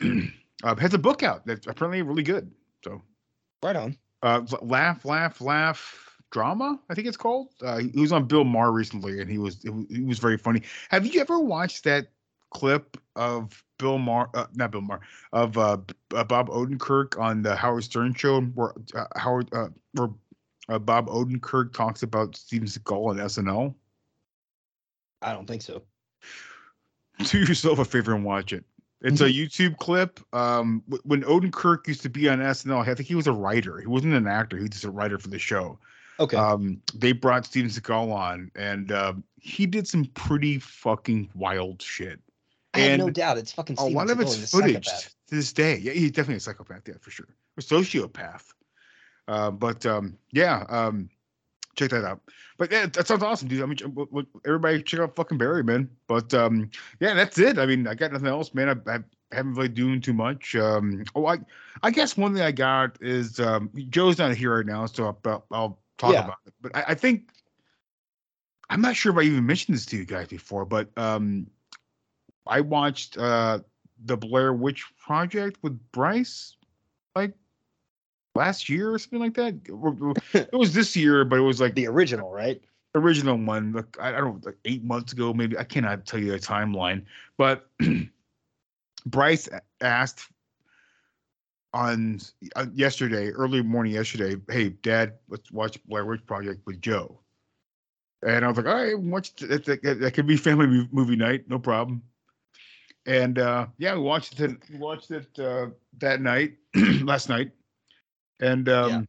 Uh, 0.64 0.74
has 0.76 0.94
a 0.94 0.98
book 0.98 1.22
out 1.22 1.44
that's 1.46 1.66
apparently 1.66 2.00
really 2.00 2.22
good. 2.22 2.50
So, 2.82 3.02
right 3.62 3.76
on. 3.76 3.96
uh, 4.22 4.40
laugh, 4.62 5.04
laugh, 5.04 5.40
laugh. 5.40 6.02
Drama, 6.32 6.80
I 6.90 6.94
think 6.94 7.06
it's 7.06 7.16
called. 7.16 7.52
Uh, 7.62 7.78
he 7.78 8.00
was 8.00 8.10
on 8.10 8.24
Bill 8.24 8.42
Maher 8.44 8.72
recently, 8.72 9.20
and 9.20 9.30
he 9.30 9.38
was 9.38 9.62
it, 9.64 9.70
was- 9.70 9.86
he 9.90 10.02
was 10.02 10.18
very 10.18 10.36
funny. 10.38 10.62
Have 10.90 11.06
you 11.06 11.20
ever 11.20 11.38
watched 11.38 11.84
that 11.84 12.08
clip 12.50 12.96
of 13.16 13.62
Bill 13.78 13.98
Maher? 13.98 14.28
Uh, 14.34 14.46
not 14.54 14.70
Bill 14.72 14.80
Maher 14.80 15.00
of 15.32 15.56
uh, 15.58 15.76
uh, 16.14 16.24
Bob 16.24 16.48
Odenkirk 16.48 17.18
on 17.20 17.42
the 17.42 17.54
Howard 17.54 17.84
Stern 17.84 18.12
show, 18.14 18.40
where 18.40 18.72
uh, 18.94 19.04
Howard 19.16 19.48
uh, 19.52 19.68
where 19.92 20.08
uh, 20.68 20.78
Bob 20.78 21.06
Odenkirk 21.08 21.72
talks 21.74 22.02
about 22.02 22.34
Steven 22.34 22.66
Seagal 22.66 23.06
on 23.10 23.16
SNL. 23.18 23.74
I 25.22 25.32
don't 25.32 25.46
think 25.46 25.62
so. 25.62 25.82
do 27.24 27.38
yourself 27.38 27.78
a 27.78 27.84
favor 27.84 28.14
and 28.14 28.24
watch 28.24 28.52
it. 28.52 28.64
It's 29.02 29.20
a 29.20 29.28
YouTube 29.28 29.76
clip. 29.76 30.20
Um, 30.34 30.82
wh- 30.90 31.06
when 31.06 31.22
Odenkirk 31.22 31.86
used 31.86 32.02
to 32.02 32.08
be 32.08 32.28
on 32.28 32.38
SNL, 32.38 32.88
I 32.88 32.94
think 32.94 33.08
he 33.08 33.14
was 33.14 33.26
a 33.26 33.32
writer. 33.32 33.78
He 33.78 33.86
wasn't 33.86 34.14
an 34.14 34.26
actor. 34.26 34.56
He 34.56 34.62
was 34.62 34.70
just 34.70 34.84
a 34.84 34.90
writer 34.90 35.18
for 35.18 35.28
the 35.28 35.38
show. 35.38 35.78
Okay. 36.18 36.36
Um, 36.36 36.80
they 36.94 37.12
brought 37.12 37.44
Steven 37.44 37.70
Seagal 37.70 38.12
on, 38.12 38.50
and 38.56 38.90
um, 38.90 39.24
he 39.38 39.66
did 39.66 39.86
some 39.86 40.06
pretty 40.06 40.58
fucking 40.58 41.28
wild 41.34 41.82
shit. 41.82 42.20
I 42.72 42.80
have 42.80 42.98
no 42.98 43.10
doubt 43.10 43.38
it's 43.38 43.52
fucking. 43.52 43.74
A 43.74 43.80
Steven 43.80 43.94
lot 43.94 44.10
of 44.10 44.20
it's 44.20 44.50
footage 44.50 44.86
psychopath. 44.86 45.14
to 45.28 45.34
this 45.34 45.52
day. 45.52 45.76
Yeah, 45.76 45.92
he's 45.92 46.10
definitely 46.10 46.36
a 46.36 46.40
psychopath. 46.40 46.82
Yeah, 46.88 46.94
for 47.00 47.10
sure. 47.10 47.28
A 47.58 47.60
sociopath. 47.60 48.44
Uh, 49.28 49.50
but 49.50 49.84
um, 49.84 50.16
yeah, 50.32 50.64
um, 50.68 51.10
check 51.76 51.90
that 51.90 52.04
out. 52.04 52.20
But 52.58 52.72
yeah, 52.72 52.86
that 52.86 53.06
sounds 53.06 53.22
awesome, 53.22 53.48
dude. 53.48 53.62
I 53.62 53.66
mean, 53.66 54.26
everybody 54.46 54.82
check 54.82 55.00
out 55.00 55.14
fucking 55.14 55.38
Barry, 55.38 55.62
man. 55.62 55.88
But 56.06 56.32
um, 56.34 56.70
yeah, 57.00 57.14
that's 57.14 57.38
it. 57.38 57.58
I 57.58 57.66
mean, 57.66 57.86
I 57.86 57.94
got 57.94 58.12
nothing 58.12 58.28
else, 58.28 58.54
man. 58.54 58.82
I, 58.86 58.94
I 58.94 58.98
haven't 59.32 59.54
really 59.54 59.68
doing 59.68 60.00
too 60.00 60.14
much. 60.14 60.56
Um, 60.56 61.04
oh, 61.14 61.26
I, 61.26 61.38
I 61.82 61.90
guess 61.90 62.16
one 62.16 62.32
thing 62.34 62.42
I 62.42 62.52
got 62.52 62.96
is 63.02 63.38
um, 63.40 63.70
Joe's 63.90 64.18
not 64.18 64.34
here 64.34 64.56
right 64.56 64.66
now, 64.66 64.86
so 64.86 65.16
I'll, 65.24 65.46
I'll 65.50 65.78
talk 65.98 66.12
Yeah. 66.14 66.24
about 66.24 66.38
it. 66.46 66.54
But 66.60 66.76
I, 66.76 66.84
I 66.88 66.94
think 66.94 67.30
I'm 68.70 68.80
not 68.80 68.96
sure 68.96 69.12
if 69.12 69.18
I 69.18 69.22
even 69.22 69.44
mentioned 69.46 69.76
this 69.76 69.86
to 69.86 69.96
you 69.96 70.04
guys 70.06 70.28
before, 70.28 70.64
but 70.64 70.88
um, 70.96 71.46
I 72.46 72.60
watched 72.60 73.18
uh 73.18 73.60
the 74.04 74.16
Blair 74.16 74.52
Witch 74.52 74.84
Project 74.98 75.58
with 75.62 75.78
Bryce 75.92 76.56
like 77.14 77.32
last 78.36 78.68
year 78.68 78.92
or 78.92 78.98
something 78.98 79.18
like 79.20 79.34
that. 79.34 79.54
It 80.52 80.56
was 80.56 80.74
this 80.74 80.94
year, 80.96 81.24
but 81.24 81.38
it 81.38 81.42
was 81.42 81.60
like 81.60 81.74
The 81.74 81.86
original, 81.88 82.30
right? 82.30 82.62
original 82.94 83.36
one. 83.36 83.72
Like 83.72 83.96
I, 84.00 84.08
I 84.08 84.12
don't 84.12 84.36
know, 84.36 84.40
like 84.44 84.58
eight 84.64 84.84
months 84.84 85.12
ago, 85.12 85.32
maybe. 85.34 85.56
I 85.58 85.64
cannot 85.64 86.06
tell 86.06 86.20
you 86.20 86.34
a 86.34 86.38
timeline, 86.38 87.04
but 87.36 87.68
Bryce 89.06 89.48
asked 89.80 90.30
on 91.74 92.20
uh, 92.56 92.66
yesterday, 92.72 93.30
early 93.30 93.62
morning 93.62 93.92
yesterday, 93.92 94.40
"Hey, 94.48 94.70
Dad, 94.70 95.14
let's 95.28 95.50
watch 95.52 95.82
Blair 95.86 96.04
Witch 96.04 96.24
Project 96.26 96.62
with 96.66 96.80
Joe." 96.80 97.20
And 98.26 98.44
I 98.44 98.48
was 98.48 98.56
like, 98.56 98.66
"All 98.66 98.74
right, 98.74 98.98
watch 98.98 99.34
that. 99.36 99.64
That, 99.66 99.82
that, 99.82 100.00
that 100.00 100.14
could 100.14 100.26
be 100.26 100.36
family 100.36 100.88
movie 100.90 101.16
night, 101.16 101.48
no 101.48 101.58
problem." 101.58 102.02
And 103.04 103.38
uh, 103.38 103.66
yeah, 103.78 103.94
we 103.94 104.00
watched 104.00 104.40
it. 104.40 104.56
We 104.72 104.78
watched 104.78 105.10
it 105.10 105.38
uh, 105.38 105.66
that 105.98 106.20
night, 106.20 106.54
last 107.02 107.28
night, 107.28 107.52
and 108.40 108.68
um, 108.68 109.06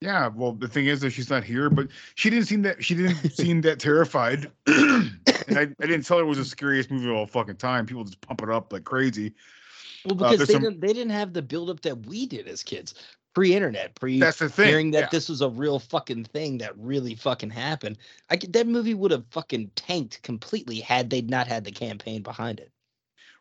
yeah. 0.00 0.28
Well, 0.28 0.52
the 0.52 0.68
thing 0.68 0.86
is 0.86 1.00
that 1.00 1.10
she's 1.10 1.30
not 1.30 1.44
here, 1.44 1.68
but 1.70 1.88
she 2.14 2.30
didn't 2.30 2.46
seem 2.46 2.62
that 2.62 2.82
she 2.84 2.94
didn't 2.94 3.30
seem 3.34 3.60
that 3.62 3.78
terrified. 3.78 4.50
and 4.66 5.18
I, 5.50 5.62
I 5.62 5.86
didn't 5.86 6.02
tell 6.02 6.18
her 6.18 6.24
it 6.24 6.26
was 6.26 6.38
the 6.38 6.44
scariest 6.44 6.90
movie 6.90 7.08
of 7.08 7.14
all 7.16 7.26
fucking 7.26 7.56
time. 7.56 7.86
People 7.86 8.04
just 8.04 8.20
pump 8.20 8.42
it 8.42 8.50
up 8.50 8.72
like 8.72 8.84
crazy. 8.84 9.34
Well, 10.04 10.14
Uh, 10.14 10.16
because 10.16 10.36
there's 10.38 10.48
they 10.48 10.54
some- 10.54 10.62
didn't 10.62 10.80
they 10.80 10.92
didn't 10.92 11.10
have 11.10 11.32
the 11.32 11.42
buildup 11.42 11.80
that 11.82 12.06
we 12.06 12.24
did 12.26 12.48
as 12.48 12.62
kids, 12.62 12.94
pre-internet, 13.34 13.94
pre 13.94 14.18
That's 14.18 14.38
the 14.38 14.48
thing. 14.48 14.68
hearing 14.68 14.90
that 14.92 15.00
yeah. 15.00 15.08
this 15.12 15.28
was 15.28 15.42
a 15.42 15.48
real 15.50 15.78
fucking 15.78 16.24
thing 16.24 16.56
that 16.58 16.76
really 16.78 17.14
fucking 17.14 17.50
happened. 17.50 17.98
I 18.30 18.38
could, 18.38 18.54
that 18.54 18.66
movie 18.66 18.94
would 18.94 19.10
have 19.10 19.24
fucking 19.30 19.70
tanked 19.76 20.22
completely 20.22 20.80
had 20.80 21.10
they 21.10 21.20
not 21.20 21.46
had 21.46 21.64
the 21.64 21.72
campaign 21.72 22.22
behind 22.22 22.58
it. 22.60 22.70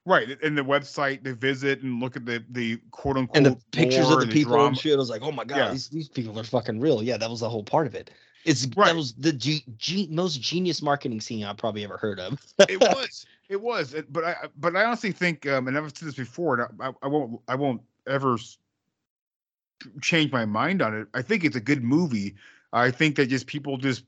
Right, 0.09 0.41
and 0.41 0.57
the 0.57 0.63
website 0.63 1.23
they 1.23 1.33
visit 1.33 1.83
and 1.83 1.99
look 2.01 2.15
at 2.15 2.25
the 2.25 2.43
the 2.49 2.77
quote 2.89 3.15
unquote 3.15 3.37
And 3.37 3.45
the 3.45 3.55
pictures 3.71 4.09
of 4.09 4.17
the 4.17 4.23
and 4.23 4.31
people 4.31 4.53
drama. 4.53 4.69
and 4.69 4.77
shit. 4.77 4.93
I 4.93 4.97
was 4.97 5.09
like, 5.11 5.21
oh 5.21 5.31
my 5.31 5.43
god, 5.45 5.57
Yeah. 5.57 5.71
these 5.71 5.87
these 5.89 6.09
people 6.09 6.39
are 6.39 6.43
fucking 6.43 6.79
real. 6.79 7.03
Yeah, 7.03 7.17
that 7.17 7.29
was 7.29 7.41
the 7.41 7.49
whole 7.49 7.63
part 7.63 7.85
of 7.85 7.93
it. 7.93 8.09
It's 8.43 8.65
Right. 8.75 8.87
that 8.87 8.95
was 8.95 9.13
the 9.13 9.31
ge- 9.33 9.63
ge- 9.77 10.09
most 10.09 10.41
genius 10.41 10.81
marketing 10.81 11.21
scene 11.21 11.43
I've 11.43 11.57
probably 11.57 11.83
ever 11.83 11.97
heard 11.97 12.19
of. 12.19 12.41
it 12.67 12.79
was, 12.81 13.27
it 13.49 13.61
was, 13.61 13.93
but 14.09 14.23
I 14.23 14.35
but 14.57 14.75
I 14.75 14.83
honestly 14.85 15.11
think, 15.11 15.45
um, 15.45 15.67
and 15.67 15.77
I've 15.77 15.95
said 15.95 16.07
this 16.07 16.15
before, 16.15 16.59
and 16.59 16.81
I, 16.81 16.87
I, 16.87 16.91
I 17.03 17.07
won't 17.07 17.39
I 17.47 17.53
won't 17.53 17.81
ever 18.07 18.37
change 20.01 20.31
my 20.31 20.45
mind 20.45 20.81
on 20.81 20.93
it. 20.99 21.07
I 21.13 21.21
think 21.21 21.43
it's 21.43 21.55
a 21.55 21.61
good 21.61 21.83
movie. 21.83 22.35
I 22.73 22.89
think 22.91 23.15
that 23.17 23.27
just 23.27 23.45
people 23.45 23.77
just 23.77 24.05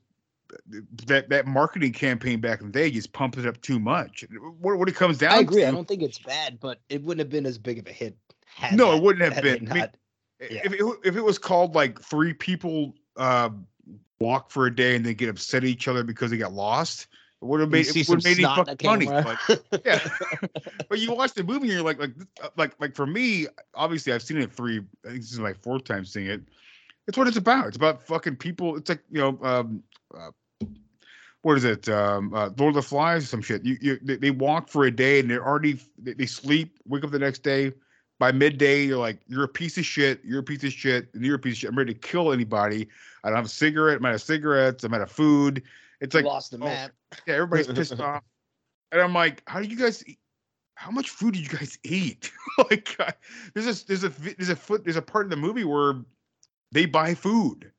that 1.06 1.28
that 1.28 1.46
marketing 1.46 1.92
campaign 1.92 2.40
back 2.40 2.60
in 2.60 2.66
the 2.66 2.72
day 2.72 2.90
just 2.90 3.12
pumped 3.12 3.38
it 3.38 3.46
up 3.46 3.60
too 3.60 3.78
much. 3.78 4.24
What 4.58 4.78
what 4.78 4.88
it 4.88 4.94
comes 4.94 5.18
down 5.18 5.30
to 5.30 5.36
I 5.36 5.40
agree. 5.40 5.62
to, 5.62 5.68
I 5.68 5.70
don't 5.70 5.88
think 5.88 6.02
it's 6.02 6.18
bad, 6.18 6.60
but 6.60 6.80
it 6.88 7.02
wouldn't 7.02 7.20
have 7.20 7.30
been 7.30 7.46
as 7.46 7.58
big 7.58 7.78
of 7.78 7.86
a 7.86 7.92
hit. 7.92 8.16
Had 8.46 8.76
No, 8.76 8.94
it 8.94 9.02
wouldn't 9.02 9.32
have 9.32 9.42
been. 9.42 9.70
I 9.70 9.74
mean, 9.74 9.88
Yeah. 10.50 10.60
if 10.64 10.72
it, 10.72 10.80
if 11.04 11.16
it 11.16 11.22
was 11.22 11.38
called 11.38 11.74
like 11.74 12.00
three 12.00 12.34
people 12.34 12.94
uh, 13.16 13.50
walk 14.20 14.50
for 14.50 14.66
a 14.66 14.74
day 14.74 14.96
and 14.96 15.04
they 15.04 15.14
get 15.14 15.28
upset 15.28 15.62
at 15.62 15.68
each 15.68 15.88
other 15.88 16.02
because 16.04 16.30
they 16.30 16.36
got 16.36 16.52
lost, 16.52 17.08
it 17.40 17.46
would 17.46 17.60
have 17.60 17.70
made 17.70 17.88
it 17.88 18.08
would 18.08 18.18
have 18.18 18.24
made 18.24 18.44
any 18.44 18.54
fucking 18.54 18.88
money. 18.88 19.06
But 19.06 19.82
yeah, 19.84 20.00
but 20.88 20.98
you 21.00 21.12
watch 21.12 21.34
the 21.34 21.42
movie 21.42 21.62
and 21.62 21.72
you're 21.72 21.82
like 21.82 21.98
like 21.98 22.12
uh, 22.42 22.48
like 22.56 22.74
like 22.80 22.94
for 22.94 23.06
me, 23.06 23.46
obviously 23.74 24.12
I've 24.12 24.22
seen 24.22 24.38
it 24.38 24.52
three. 24.52 24.78
I 25.04 25.08
think 25.08 25.20
this 25.22 25.32
is 25.32 25.40
my 25.40 25.52
fourth 25.54 25.84
time 25.84 26.04
seeing 26.04 26.26
it. 26.26 26.42
It's 27.08 27.18
what 27.18 27.26
it's 27.26 27.36
about. 27.36 27.66
It's 27.66 27.76
about 27.76 28.02
fucking 28.06 28.36
people. 28.36 28.76
It's 28.76 28.88
like 28.88 29.02
you 29.10 29.18
know, 29.20 29.38
um, 29.42 29.82
uh, 30.16 30.30
what 31.42 31.56
is 31.56 31.64
it? 31.64 31.88
Um, 31.88 32.32
uh, 32.32 32.50
Lord 32.56 32.70
of 32.70 32.74
the 32.74 32.82
Flies, 32.82 33.24
or 33.24 33.26
some 33.26 33.42
shit. 33.42 33.64
You, 33.64 33.76
you, 33.80 33.98
they, 34.00 34.16
they 34.16 34.30
walk 34.30 34.68
for 34.68 34.84
a 34.84 34.90
day 34.90 35.20
and 35.20 35.30
they're 35.30 35.46
already 35.46 35.78
they, 35.98 36.26
sleep, 36.26 36.78
wake 36.86 37.04
up 37.04 37.10
the 37.10 37.18
next 37.18 37.40
day. 37.42 37.72
By 38.20 38.30
midday, 38.30 38.84
you're 38.84 38.98
like, 38.98 39.18
you're 39.26 39.42
a 39.42 39.48
piece 39.48 39.76
of 39.76 39.84
shit. 39.84 40.20
You're 40.24 40.40
a 40.40 40.44
piece 40.44 40.62
of 40.62 40.72
shit. 40.72 41.08
And 41.12 41.24
you're 41.24 41.34
a 41.34 41.38
piece 41.40 41.54
of 41.54 41.58
shit. 41.58 41.70
I'm 41.70 41.76
ready 41.76 41.92
to 41.92 41.98
kill 41.98 42.32
anybody. 42.32 42.88
I 43.24 43.28
don't 43.28 43.36
have 43.36 43.46
a 43.46 43.48
cigarette. 43.48 43.98
I'm 43.98 44.06
out 44.06 44.14
of 44.14 44.22
cigarettes. 44.22 44.84
I'm 44.84 44.94
out 44.94 45.00
of 45.00 45.10
food. 45.10 45.64
It's 46.00 46.14
like 46.14 46.24
lost 46.24 46.52
the 46.52 46.58
oh, 46.58 46.66
map. 46.66 46.92
Yeah, 47.26 47.34
everybody's 47.34 47.66
pissed 47.66 48.00
off. 48.00 48.22
And 48.92 49.00
I'm 49.00 49.12
like, 49.12 49.42
how 49.48 49.60
do 49.60 49.66
you 49.66 49.76
guys? 49.76 50.06
Eat? 50.06 50.18
How 50.76 50.90
much 50.90 51.10
food 51.10 51.34
did 51.34 51.42
you 51.42 51.58
guys 51.58 51.78
eat? 51.84 52.30
like, 52.70 52.94
I- 53.00 53.14
there's 53.54 53.82
a 53.82 53.86
there's 53.86 54.04
a 54.04 54.08
there's 54.08 54.50
a 54.50 54.56
foot 54.56 54.84
there's 54.84 54.96
a 54.96 55.02
part 55.02 55.26
of 55.26 55.30
the 55.30 55.36
movie 55.36 55.64
where 55.64 55.94
they 56.70 56.86
buy 56.86 57.14
food, 57.14 57.72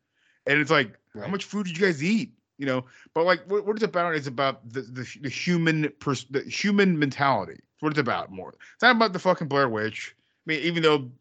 and 0.46 0.60
it's 0.60 0.72
like, 0.72 0.98
how 1.18 1.28
much 1.28 1.46
food 1.46 1.68
did 1.68 1.78
you 1.78 1.86
guys 1.86 2.04
eat? 2.04 2.34
You 2.58 2.68
know, 2.68 2.86
but 3.14 3.26
like, 3.26 3.50
what, 3.50 3.66
what 3.66 3.76
it's 3.76 3.84
about 3.84 4.16
is 4.16 4.28
about 4.28 4.68
the 4.72 4.82
the, 4.82 5.08
the 5.22 5.30
human 5.30 5.90
pers- 6.00 6.26
the 6.30 6.42
human 6.42 6.98
mentality. 6.98 7.54
It's 7.54 7.82
what 7.82 7.92
it's 7.92 8.00
about 8.00 8.32
more. 8.32 8.54
It's 8.74 8.84
not 8.84 8.96
about 8.96 9.14
the 9.14 9.20
fucking 9.20 9.48
Blair 9.48 9.70
Witch. 9.70 10.16
I 10.20 10.52
mean, 10.52 10.62
even 10.62 10.84
though 10.84 11.12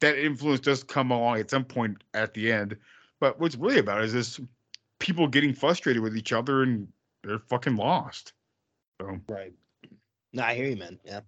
that 0.00 0.18
influence 0.18 0.60
does 0.60 0.82
come 0.82 1.10
along 1.10 1.38
at 1.38 1.50
some 1.50 1.64
point 1.64 2.02
at 2.14 2.34
the 2.34 2.50
end, 2.50 2.76
but 3.20 3.38
what's 3.38 3.56
really 3.56 3.78
about 3.78 4.02
is 4.02 4.12
this 4.12 4.40
people 4.98 5.28
getting 5.28 5.54
frustrated 5.54 6.02
with 6.02 6.16
each 6.16 6.32
other 6.32 6.62
and 6.62 6.88
they're 7.22 7.38
fucking 7.38 7.76
lost. 7.76 8.32
So 9.00 9.18
Right. 9.28 9.52
No, 10.32 10.42
I 10.42 10.54
hear 10.54 10.66
you, 10.66 10.76
man. 10.76 10.98
Yeah. 11.04 11.20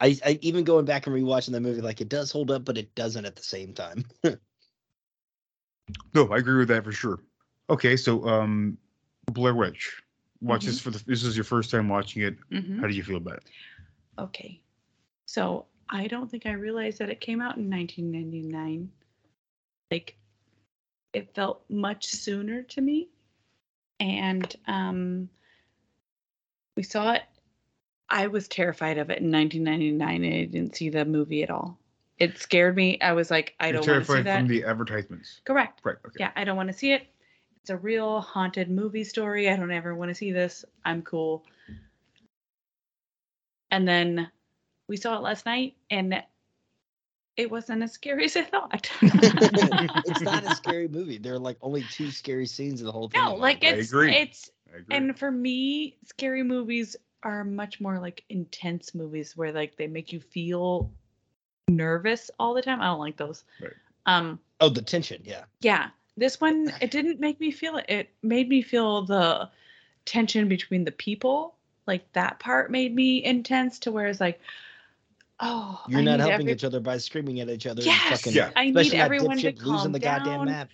I, 0.00 0.16
I 0.24 0.38
even 0.42 0.64
going 0.64 0.84
back 0.84 1.06
and 1.06 1.16
rewatching 1.16 1.52
the 1.52 1.60
movie, 1.60 1.80
like 1.80 2.00
it 2.00 2.08
does 2.08 2.30
hold 2.30 2.50
up, 2.50 2.64
but 2.64 2.76
it 2.76 2.94
doesn't 2.94 3.24
at 3.24 3.36
the 3.36 3.42
same 3.42 3.72
time. 3.72 4.04
no, 6.14 6.28
I 6.28 6.36
agree 6.38 6.58
with 6.58 6.68
that 6.68 6.84
for 6.84 6.92
sure. 6.92 7.20
Okay, 7.70 7.96
so 7.96 8.26
um, 8.28 8.78
Blair 9.32 9.54
Witch. 9.54 10.02
Watch 10.40 10.64
this 10.64 10.80
for 10.80 10.90
the. 10.90 11.02
This 11.06 11.24
is 11.24 11.36
your 11.36 11.44
first 11.44 11.70
time 11.70 11.88
watching 11.88 12.22
it. 12.22 12.36
Mhm. 12.50 12.80
How 12.80 12.86
do 12.86 12.94
you 12.94 13.02
feel 13.02 13.16
about 13.16 13.38
it? 13.38 13.44
Okay. 14.18 14.60
So 15.26 15.66
I 15.88 16.06
don't 16.06 16.30
think 16.30 16.46
I 16.46 16.52
realized 16.52 16.98
that 16.98 17.10
it 17.10 17.20
came 17.20 17.40
out 17.40 17.56
in 17.56 17.70
1999. 17.70 18.90
Like, 19.90 20.16
it 21.12 21.34
felt 21.34 21.64
much 21.68 22.06
sooner 22.06 22.62
to 22.62 22.80
me. 22.80 23.08
And 23.98 24.54
um, 24.66 25.28
we 26.76 26.82
saw 26.82 27.12
it. 27.12 27.22
I 28.08 28.26
was 28.26 28.46
terrified 28.46 28.98
of 28.98 29.10
it 29.10 29.18
in 29.20 29.32
1999 29.32 30.24
and 30.24 30.34
I 30.34 30.44
didn't 30.44 30.76
see 30.76 30.90
the 30.90 31.04
movie 31.04 31.42
at 31.42 31.50
all. 31.50 31.78
It 32.18 32.38
scared 32.38 32.76
me. 32.76 33.00
I 33.00 33.12
was 33.12 33.30
like, 33.30 33.54
I 33.58 33.68
You're 33.68 33.78
don't 33.82 33.88
want 33.88 34.04
to 34.04 34.06
see 34.06 34.12
that. 34.18 34.24
terrified 34.24 34.38
from 34.40 34.48
the 34.48 34.64
advertisements. 34.64 35.40
Correct. 35.44 35.80
Right. 35.84 35.96
Okay. 36.06 36.16
Yeah, 36.20 36.30
I 36.36 36.44
don't 36.44 36.56
want 36.56 36.68
to 36.68 36.76
see 36.76 36.92
it. 36.92 37.06
It's 37.66 37.72
a 37.72 37.76
real 37.78 38.20
haunted 38.20 38.70
movie 38.70 39.02
story. 39.02 39.50
I 39.50 39.56
don't 39.56 39.72
ever 39.72 39.92
want 39.92 40.08
to 40.10 40.14
see 40.14 40.30
this. 40.30 40.64
I'm 40.84 41.02
cool. 41.02 41.42
And 43.72 43.88
then 43.88 44.30
we 44.86 44.96
saw 44.96 45.16
it 45.16 45.22
last 45.22 45.46
night 45.46 45.74
and 45.90 46.22
it 47.36 47.50
wasn't 47.50 47.82
as 47.82 47.90
scary 47.90 48.24
as 48.26 48.36
I 48.36 48.44
thought. 48.44 48.88
it's 49.02 50.20
not 50.20 50.44
a 50.44 50.54
scary 50.54 50.86
movie. 50.86 51.18
There 51.18 51.34
are 51.34 51.40
like 51.40 51.56
only 51.60 51.82
two 51.90 52.12
scary 52.12 52.46
scenes 52.46 52.80
in 52.80 52.86
the 52.86 52.92
whole 52.92 53.08
thing. 53.08 53.20
no, 53.20 53.34
like 53.34 53.64
I 53.64 53.70
it's 53.70 53.88
agree. 53.88 54.14
it's 54.14 54.48
I 54.72 54.76
agree. 54.78 54.96
and 54.96 55.18
for 55.18 55.32
me, 55.32 55.96
scary 56.04 56.44
movies 56.44 56.94
are 57.24 57.42
much 57.42 57.80
more 57.80 57.98
like 57.98 58.22
intense 58.28 58.94
movies 58.94 59.36
where 59.36 59.50
like 59.50 59.76
they 59.76 59.88
make 59.88 60.12
you 60.12 60.20
feel 60.20 60.92
nervous 61.66 62.30
all 62.38 62.54
the 62.54 62.62
time. 62.62 62.80
I 62.80 62.84
don't 62.84 63.00
like 63.00 63.16
those. 63.16 63.42
Right. 63.60 63.72
Um 64.06 64.38
oh, 64.60 64.68
the 64.68 64.82
tension. 64.82 65.20
Yeah. 65.24 65.46
yeah 65.62 65.88
this 66.16 66.40
one 66.40 66.72
it 66.80 66.90
didn't 66.90 67.20
make 67.20 67.38
me 67.40 67.50
feel 67.50 67.76
it 67.76 67.84
it 67.88 68.08
made 68.22 68.48
me 68.48 68.62
feel 68.62 69.02
the 69.02 69.48
tension 70.04 70.48
between 70.48 70.84
the 70.84 70.92
people 70.92 71.54
like 71.86 72.10
that 72.12 72.38
part 72.38 72.70
made 72.70 72.94
me 72.94 73.22
intense 73.24 73.78
to 73.80 73.92
where 73.92 74.06
it's 74.06 74.20
like 74.20 74.40
oh 75.40 75.82
You're 75.88 76.00
I 76.00 76.04
not 76.04 76.20
helping 76.20 76.40
every- 76.40 76.52
each 76.52 76.64
other 76.64 76.80
by 76.80 76.98
screaming 76.98 77.40
at 77.40 77.48
each 77.48 77.66
other. 77.66 77.80
and 77.80 77.86
yes 77.86 78.20
fucking, 78.22 78.32
Yeah. 78.32 78.50
i 78.56 78.70
need 78.70 78.94
everyone 78.94 79.36
to 79.38 79.52
dipshit 79.52 79.58
calm 79.60 79.72
losing 79.72 79.92
the 79.92 79.98
down 79.98 80.24
goddamn 80.24 80.44
map. 80.46 80.70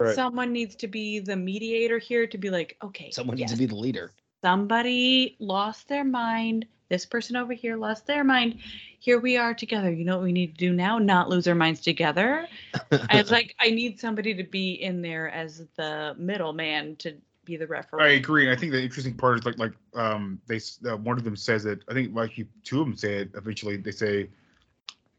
Right. 0.00 0.14
someone 0.14 0.52
needs 0.52 0.74
to 0.76 0.88
be 0.88 1.18
the 1.18 1.36
mediator 1.36 1.98
here 1.98 2.26
to 2.26 2.38
be 2.38 2.50
like 2.50 2.76
okay 2.82 3.10
Someone 3.10 3.36
needs 3.36 3.52
to 3.52 3.58
be 3.58 3.66
the 3.66 3.74
leader. 3.76 4.12
Somebody 4.42 5.36
lost 5.38 5.88
their 5.88 6.04
mind 6.04 6.66
this 6.88 7.04
person 7.04 7.36
over 7.36 7.52
here 7.52 7.76
lost 7.76 8.06
their 8.06 8.24
mind 8.24 8.58
here 8.98 9.18
we 9.18 9.36
are 9.36 9.54
together 9.54 9.90
you 9.90 10.04
know 10.04 10.16
what 10.16 10.24
we 10.24 10.32
need 10.32 10.52
to 10.52 10.58
do 10.58 10.72
now 10.72 10.98
not 10.98 11.28
lose 11.28 11.48
our 11.48 11.54
minds 11.54 11.80
together 11.80 12.46
I 13.10 13.16
was 13.16 13.30
like, 13.30 13.54
I 13.58 13.70
need 13.70 13.98
somebody 14.00 14.34
to 14.34 14.44
be 14.44 14.72
in 14.72 15.02
there 15.02 15.30
as 15.30 15.64
the 15.76 16.14
middleman 16.18 16.96
to 16.96 17.16
be 17.44 17.56
the 17.56 17.66
referee. 17.66 18.04
I 18.04 18.08
agree. 18.08 18.46
And 18.46 18.56
I 18.56 18.60
think 18.60 18.72
the 18.72 18.82
interesting 18.82 19.14
part 19.14 19.38
is 19.38 19.44
like 19.44 19.58
like 19.58 19.72
um 19.94 20.40
they 20.46 20.60
uh, 20.88 20.96
one 20.96 21.16
of 21.16 21.24
them 21.24 21.36
says 21.36 21.64
it. 21.64 21.82
I 21.88 21.94
think 21.94 22.14
like 22.14 22.34
two 22.64 22.80
of 22.80 22.86
them 22.86 22.96
say 22.96 23.18
it. 23.18 23.30
Eventually 23.34 23.76
they 23.76 23.92
say, 23.92 24.28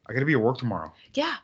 "I 0.08 0.14
got 0.14 0.20
to 0.20 0.26
be 0.26 0.34
at 0.34 0.42
work 0.42 0.58
tomorrow." 0.58 0.94
Yeah, 1.14 1.36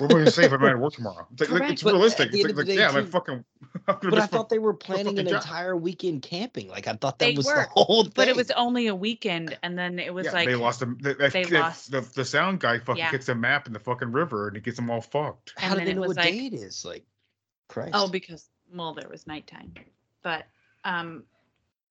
What 0.00 0.10
am 0.10 0.16
I 0.16 0.20
gonna 0.20 0.30
say 0.30 0.44
if 0.44 0.52
I'm 0.52 0.64
at 0.64 0.78
work 0.78 0.94
tomorrow? 0.94 1.26
It's 1.32 1.40
like, 1.50 1.60
like, 1.60 1.70
it's 1.72 1.82
But 1.82 1.92
realistic. 1.92 2.30
It's 2.32 2.44
like, 2.44 2.56
like, 2.56 2.66
day, 2.66 2.74
yeah, 2.76 2.90
I'm 2.94 3.06
fucking. 3.06 3.44
But 3.86 4.14
I 4.18 4.26
thought 4.26 4.48
they 4.48 4.58
were 4.58 4.74
planning 4.74 5.18
an 5.18 5.26
job. 5.26 5.42
entire 5.42 5.76
weekend 5.76 6.22
camping. 6.22 6.68
Like 6.68 6.86
I 6.88 6.92
thought 6.94 7.18
that 7.18 7.26
They 7.26 7.36
was 7.36 7.46
were, 7.46 7.54
the 7.54 7.62
whole 7.82 8.04
thing. 8.04 8.12
but 8.14 8.28
it 8.28 8.36
was 8.36 8.50
only 8.52 8.86
a 8.88 8.94
weekend, 8.94 9.56
and 9.62 9.78
then 9.78 9.98
it 9.98 10.12
was 10.12 10.26
yeah, 10.26 10.32
like 10.32 10.48
they 10.48 10.54
lost 10.54 10.80
them. 10.80 10.98
The, 11.00 11.14
the, 11.14 11.28
they 11.28 11.44
lost- 11.44 11.90
the, 11.90 12.00
the 12.00 12.24
sound 12.24 12.60
guy 12.60 12.78
fucking 12.78 12.98
Yeah. 12.98 13.10
kicks 13.10 13.28
a 13.28 13.34
map 13.34 13.66
in 13.66 13.72
the 13.72 13.78
fucking 13.80 14.12
river 14.12 14.48
and 14.48 14.56
it 14.56 14.62
gets 14.64 14.76
them 14.76 14.90
all 14.90 15.00
fucked. 15.00 15.52
How 15.56 15.68
and 15.70 15.78
did 15.78 15.80
then 15.80 15.86
they 15.96 16.00
know 16.00 16.06
what 16.08 16.16
like- 16.16 16.32
day 16.32 16.46
it 16.46 16.54
is? 16.54 16.84
Like, 16.84 17.04
Christ. 17.68 17.90
oh, 17.94 18.08
because 18.08 18.48
well, 18.74 18.94
there 18.94 19.08
was 19.08 19.26
nighttime, 19.26 19.72
but 20.22 20.44
um, 20.84 21.24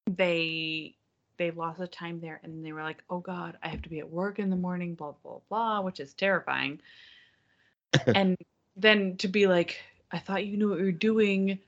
they 0.08 0.96
they 1.38 1.50
lost 1.52 1.80
the 1.80 1.88
time 1.88 2.20
there, 2.22 2.40
and 2.44 2.64
they 2.64 2.72
were 2.72 2.84
like, 2.84 3.04
oh 3.10 3.20
God, 3.20 3.58
I 3.64 3.70
have 3.70 3.82
to 3.84 3.90
be 3.90 4.00
at 4.00 4.10
work 4.10 4.38
in 4.40 4.50
the 4.50 4.56
morning, 4.56 4.94
blah 4.96 5.14
blah 5.24 5.40
blah, 5.50 5.82
which 5.82 6.00
is 6.00 6.14
terrifying. 6.14 6.80
and 8.08 8.38
then 8.76 9.18
to 9.18 9.28
be 9.28 9.48
like, 9.48 9.78
I 10.12 10.20
thought 10.20 10.46
you 10.46 10.58
knew 10.58 10.70
what 10.70 10.80
you 10.80 10.86
were 10.86 10.92
doing. 10.92 11.60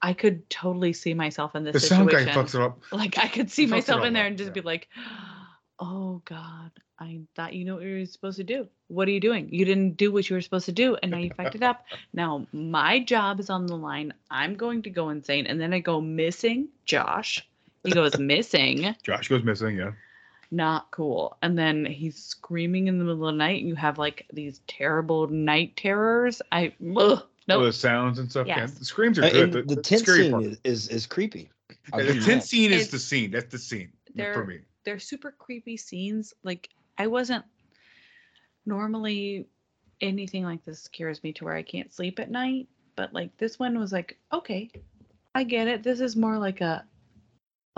I 0.00 0.12
could 0.12 0.48
totally 0.48 0.92
see 0.92 1.14
myself 1.14 1.56
in 1.56 1.64
this 1.64 1.72
The 1.74 1.80
sound 1.80 2.10
situation. 2.10 2.34
guy 2.34 2.40
fucks 2.40 2.54
it 2.54 2.60
up. 2.60 2.78
like 2.92 3.18
I 3.18 3.28
could 3.28 3.50
see 3.50 3.66
myself 3.66 4.04
in 4.04 4.12
there 4.12 4.26
and 4.26 4.38
just 4.38 4.48
yeah. 4.48 4.54
be 4.54 4.60
like, 4.60 4.88
"Oh 5.80 6.22
God, 6.24 6.70
I 7.00 7.20
thought 7.34 7.54
you 7.54 7.64
knew 7.64 7.74
what 7.74 7.82
you 7.82 7.98
were 7.98 8.06
supposed 8.06 8.38
to 8.38 8.44
do. 8.44 8.68
What 8.88 9.08
are 9.08 9.10
you 9.10 9.20
doing? 9.20 9.48
You 9.52 9.64
didn't 9.64 9.96
do 9.96 10.10
what 10.10 10.28
you 10.28 10.34
were 10.34 10.40
supposed 10.40 10.66
to 10.66 10.72
do, 10.72 10.96
and 11.02 11.10
now 11.10 11.18
you 11.18 11.30
fucked 11.36 11.54
it 11.54 11.62
up. 11.62 11.84
Now 12.12 12.46
my 12.52 13.00
job 13.00 13.38
is 13.38 13.50
on 13.50 13.66
the 13.66 13.76
line. 13.76 14.14
I'm 14.30 14.54
going 14.54 14.82
to 14.82 14.90
go 14.90 15.10
insane, 15.10 15.46
and 15.46 15.60
then 15.60 15.72
I 15.72 15.80
go 15.80 16.00
missing. 16.00 16.68
Josh, 16.84 17.46
he 17.84 17.92
goes 17.92 18.18
missing. 18.20 18.94
Josh 19.02 19.28
goes 19.28 19.44
missing. 19.44 19.76
Yeah. 19.76 19.92
Not 20.50 20.90
cool. 20.90 21.36
And 21.42 21.58
then 21.58 21.84
he's 21.84 22.16
screaming 22.16 22.88
in 22.88 22.98
the 22.98 23.04
middle 23.04 23.28
of 23.28 23.34
the 23.34 23.38
night. 23.38 23.60
And 23.60 23.68
you 23.68 23.74
have 23.74 23.98
like 23.98 24.24
these 24.32 24.60
terrible 24.66 25.26
night 25.28 25.76
terrors. 25.76 26.40
I 26.52 26.72
ugh, 26.96 27.22
Oh, 27.50 27.64
the 27.64 27.72
sounds 27.72 28.18
and 28.18 28.30
stuff. 28.30 28.46
Yeah. 28.46 28.66
The 28.66 28.84
screams 28.84 29.18
are 29.18 29.24
Uh, 29.24 29.30
good. 29.30 29.42
and 29.44 29.52
The, 29.68 29.74
the 29.74 29.82
tent 29.82 30.02
scary 30.02 30.22
scene 30.24 30.30
part. 30.32 30.44
is, 30.44 30.58
is 30.64 30.88
is 30.88 31.06
creepy. 31.06 31.50
Yeah, 31.94 32.02
the 32.02 32.14
you 32.14 32.20
tent 32.20 32.42
that. 32.42 32.46
scene 32.48 32.70
is 32.72 32.82
It's- 32.82 32.90
the 32.90 32.98
scene. 32.98 33.30
That's 33.30 33.50
the 33.52 33.58
scene 33.58 33.90
for 34.34 34.44
me. 34.46 34.60
they're 34.84 34.98
super 34.98 35.30
creepy 35.32 35.76
scenes. 35.76 36.32
Like 36.44 36.68
I 36.98 37.06
wasn't 37.06 37.44
normally 38.66 39.46
anything 40.00 40.44
like 40.44 40.64
this 40.64 40.82
scares 40.82 41.22
me 41.22 41.32
to 41.34 41.44
where 41.44 41.54
I 41.54 41.62
can't 41.62 41.92
sleep 41.92 42.18
at 42.20 42.30
night, 42.30 42.68
but 42.96 43.12
like 43.12 43.36
this 43.38 43.58
one 43.58 43.78
was 43.78 43.92
like, 43.92 44.18
okay, 44.32 44.70
I 45.34 45.44
get 45.44 45.68
it. 45.68 45.82
This 45.82 46.00
is 46.00 46.16
more 46.16 46.38
like 46.38 46.60
a 46.60 46.84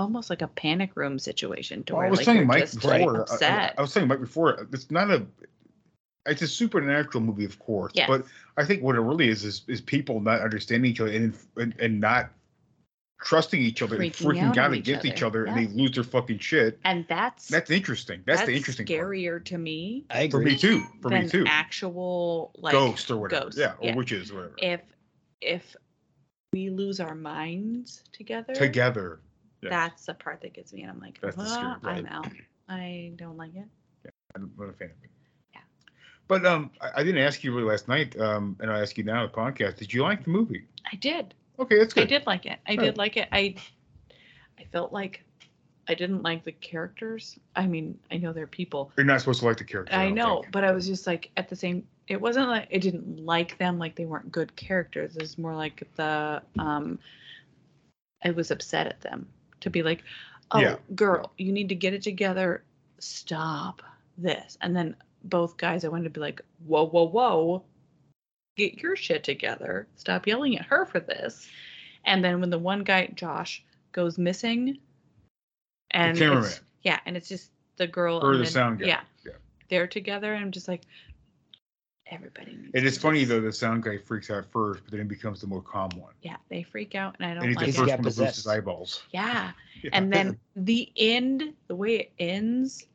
almost 0.01 0.31
like 0.31 0.43
a 0.43 0.49
panic 0.49 0.97
room 0.97 1.19
situation 1.19 1.85
to 1.85 1.93
Well, 1.95 1.99
where 1.99 2.07
I 2.07 2.11
was 2.11 2.19
like 2.21 2.25
telling 2.25 2.39
you're 2.41 2.47
Mike 2.47 2.61
just 2.63 2.75
before. 2.81 3.17
I- 3.17 3.19
I, 3.19 3.23
upset. 3.23 3.75
I 3.79 3.81
was 3.83 3.93
saying 3.93 4.09
Mike 4.09 4.21
before. 4.21 4.67
It's 4.73 4.91
not 4.91 5.11
a. 5.11 5.27
It's 6.27 6.43
a 6.43 6.49
supernatural 6.49 7.23
movie, 7.25 7.47
of 7.47 7.59
course, 7.59 7.93
Yes. 7.95 8.07
but 8.07 8.25
I 8.59 8.65
think 8.67 8.83
what 8.83 8.95
it 8.95 9.01
really 9.01 9.29
is 9.29 9.43
is, 9.45 9.63
is 9.69 9.81
people 9.81 10.21
not 10.21 10.43
understanding 10.43 10.91
each 10.91 11.01
other 11.01 11.11
and, 11.11 11.35
and 11.57 11.75
and 11.81 11.99
not 11.99 12.29
trusting 13.23 13.61
each 13.61 13.81
other 13.83 13.97
and 13.97 14.05
Freaking 14.13 14.27
freaking 14.27 14.43
out 14.51 14.59
out, 14.59 14.65
on 14.67 14.75
each 14.75 14.89
against 14.89 15.07
each 15.07 15.23
other, 15.23 15.47
other, 15.49 15.59
and 15.59 15.69
they 15.69 15.73
lose 15.75 15.93
their 15.93 16.05
fucking 16.05 16.39
shit. 16.39 16.79
and 16.85 17.07
that's 17.09 17.49
That's 17.49 17.71
interesting. 17.71 18.23
That's, 18.27 18.45
the 18.45 18.55
interesting 18.55 18.87
part. 18.87 18.99
scarier 19.01 19.45
to 19.47 19.57
me 19.59 20.05
I 20.11 20.29
For 20.29 20.41
me 20.41 20.57
too. 20.57 20.83
For 21.01 21.11
than 21.11 21.23
me 21.25 21.29
too. 21.29 21.45
actual 21.47 22.51
like 22.59 22.73
Ghost 22.73 23.11
or 23.11 23.17
whatever. 23.17 23.45
ghost, 23.47 23.59
Yeah, 23.59 23.73
or 23.79 23.89
yeah. 23.89 23.95
witches 23.97 24.31
or 24.31 24.35
whatever. 24.35 24.55
if 24.59 24.81
if 25.41 25.77
we 26.53 26.69
lose 26.71 27.01
our 27.01 27.15
minds 27.15 28.05
together 28.13 28.55
Together. 28.55 29.21
That's 29.69 30.07
the 30.07 30.15
part 30.15 30.41
that 30.41 30.53
gets 30.55 30.73
me 30.73 30.83
and 30.83 30.91
i'm 30.91 31.01
like 31.01 31.21
That's 31.21 31.37
the 31.37 31.43
"Ah, 31.47 31.79
i'm 31.85 32.07
out 32.07 32.29
i 32.69 33.13
don't 33.17 33.37
like 33.37 33.55
it 33.55 33.67
Yeah, 34.05 34.11
I'm 34.35 34.51
not 34.59 34.69
a 34.71 34.73
fan 34.73 34.89
of 34.91 34.97
it. 35.05 35.11
Yeah. 35.55 35.61
But 36.29 36.47
um, 36.47 36.71
I, 36.81 37.01
I 37.01 37.03
didn't 37.05 37.23
ask 37.23 37.45
you 37.45 37.53
really 37.55 37.69
last 37.69 37.89
night, 37.89 38.19
um, 38.19 38.57
and 38.61 38.71
I 38.71 38.81
ask 38.81 38.97
you 38.97 39.05
now 39.05 39.25
in 39.25 39.31
the 39.31 39.37
podcast. 39.37 39.77
Did 39.77 39.93
you 39.93 40.03
like 40.03 40.25
the 40.25 40.31
movie? 40.31 40.65
i 40.93 40.97
did 40.97 41.35
Okay, 41.59 41.77
that's 41.79 41.93
good. 41.93 42.05
i 42.05 42.07
did 42.07 42.27
like 42.27 42.47
it 42.47 42.59
i 42.67 42.73
Alright. 42.73 42.87
did 42.87 42.97
like 42.99 43.17
it 43.19 43.29
i 43.33 43.55
i 44.59 44.65
felt 44.73 44.93
like 44.93 45.23
i 45.89 45.95
didn't 45.95 46.23
like 46.23 46.43
the 46.45 46.53
characters 46.53 47.39
i 47.55 47.67
mean 47.67 47.99
i 48.11 48.17
know 48.17 48.33
they're 48.33 48.47
people 48.47 48.91
You're 48.97 49.05
not 49.05 49.21
supposed 49.21 49.41
to 49.41 49.47
like 49.47 49.59
the 49.59 49.65
characters. 49.65 49.95
i 49.97 50.07
don't 50.07 50.15
know 50.15 50.41
think. 50.43 50.53
but 50.53 50.65
i 50.65 50.71
was 50.73 50.87
just 50.87 51.07
like 51.07 51.31
at 51.37 51.49
the 51.51 51.57
same 51.57 51.87
it 52.09 52.21
wasn't 52.21 52.49
like 52.49 52.67
I 52.75 52.79
didn't 52.79 53.25
like 53.25 53.57
them 53.59 53.79
like 53.79 53.95
they 53.95 54.05
weren't 54.05 54.33
good 54.33 54.57
characters. 54.57 55.15
It 55.15 55.23
was 55.23 55.39
more 55.39 55.55
like 55.55 55.87
the 55.95 56.43
um 56.59 56.99
I 58.25 58.31
was 58.31 58.51
upset 58.51 58.89
at 58.89 59.01
them 59.01 59.29
to 59.61 59.71
be 59.71 59.83
like, 59.83 60.03
Oh 60.51 60.61
Yeah. 60.61 60.77
girl, 60.95 61.33
you 61.39 61.53
need 61.53 61.69
to 61.69 61.75
get 61.75 61.95
it 61.95 62.03
together. 62.03 62.65
Stop 62.99 63.83
this. 64.19 64.59
And 64.61 64.75
then 64.75 64.97
both 65.25 65.57
guys 65.57 65.85
I 65.85 65.89
wanted 65.89 66.05
to 66.05 66.11
be 66.11 66.21
like, 66.21 66.41
Whoa, 66.67 66.87
whoa, 66.87 67.05
whoa, 67.09 67.65
get 68.57 68.83
your 68.83 68.97
shit 68.97 69.25
together. 69.25 69.87
Stop 69.97 70.27
yelling 70.27 70.59
at 70.59 70.67
her 70.67 70.87
for 70.87 71.01
this. 71.01 71.49
And 72.05 72.25
then 72.25 72.41
when 72.41 72.51
the 72.51 72.59
one 72.59 72.83
guy, 72.83 73.07
Josh, 73.15 73.63
goes 73.93 74.19
missing 74.19 74.79
and 75.91 76.17
yeah, 76.83 77.01
and 77.05 77.17
it's 77.17 77.29
just 77.29 77.51
the 77.77 77.87
girl 77.87 78.21
Or 78.23 78.33
and 78.33 78.41
the 78.41 78.47
sound 78.47 78.79
guy. 78.79 78.87
Yeah. 78.87 79.01
Yeah. 79.25 79.33
They're 79.69 79.87
together 79.87 80.33
and 80.33 80.45
I'm 80.45 80.51
just 80.51 80.69
like 80.69 80.83
everybody 82.11 82.53
needs 82.57 82.71
It 82.75 82.85
is 82.85 82.95
to 82.97 83.01
funny 83.01 83.21
just- 83.21 83.31
though. 83.31 83.41
The 83.41 83.53
sound 83.53 83.83
guy 83.83 83.99
freaks 83.99 84.31
out 84.31 84.45
first, 84.53 84.83
but 84.85 84.91
then 84.93 85.01
he 85.01 85.07
becomes 85.07 85.41
the 85.41 85.47
more 85.47 85.63
calm 85.63 85.91
one, 85.97 86.13
Yeah, 86.23 86.37
they 86.49 86.63
freak 86.63 86.95
out 86.95 87.17
and 87.19 87.27
I 87.31 87.35
don't 87.35 87.45
and 87.45 87.49
he's 87.49 87.57
like 87.57 87.67
the 87.67 87.71
it. 87.71 87.75
first 87.77 87.87
got 87.89 87.99
one 88.05 88.13
to 88.13 88.21
lose 88.23 88.37
his 88.37 88.47
eyeballs. 88.47 89.03
Yeah. 89.13 89.53
Yeah. 89.83 89.91
And 89.95 90.13
then 90.13 90.39
the 90.57 90.93
end, 90.99 91.55
the 91.69 91.75
way 91.75 91.95
it 92.01 92.13
ends, 92.19 92.87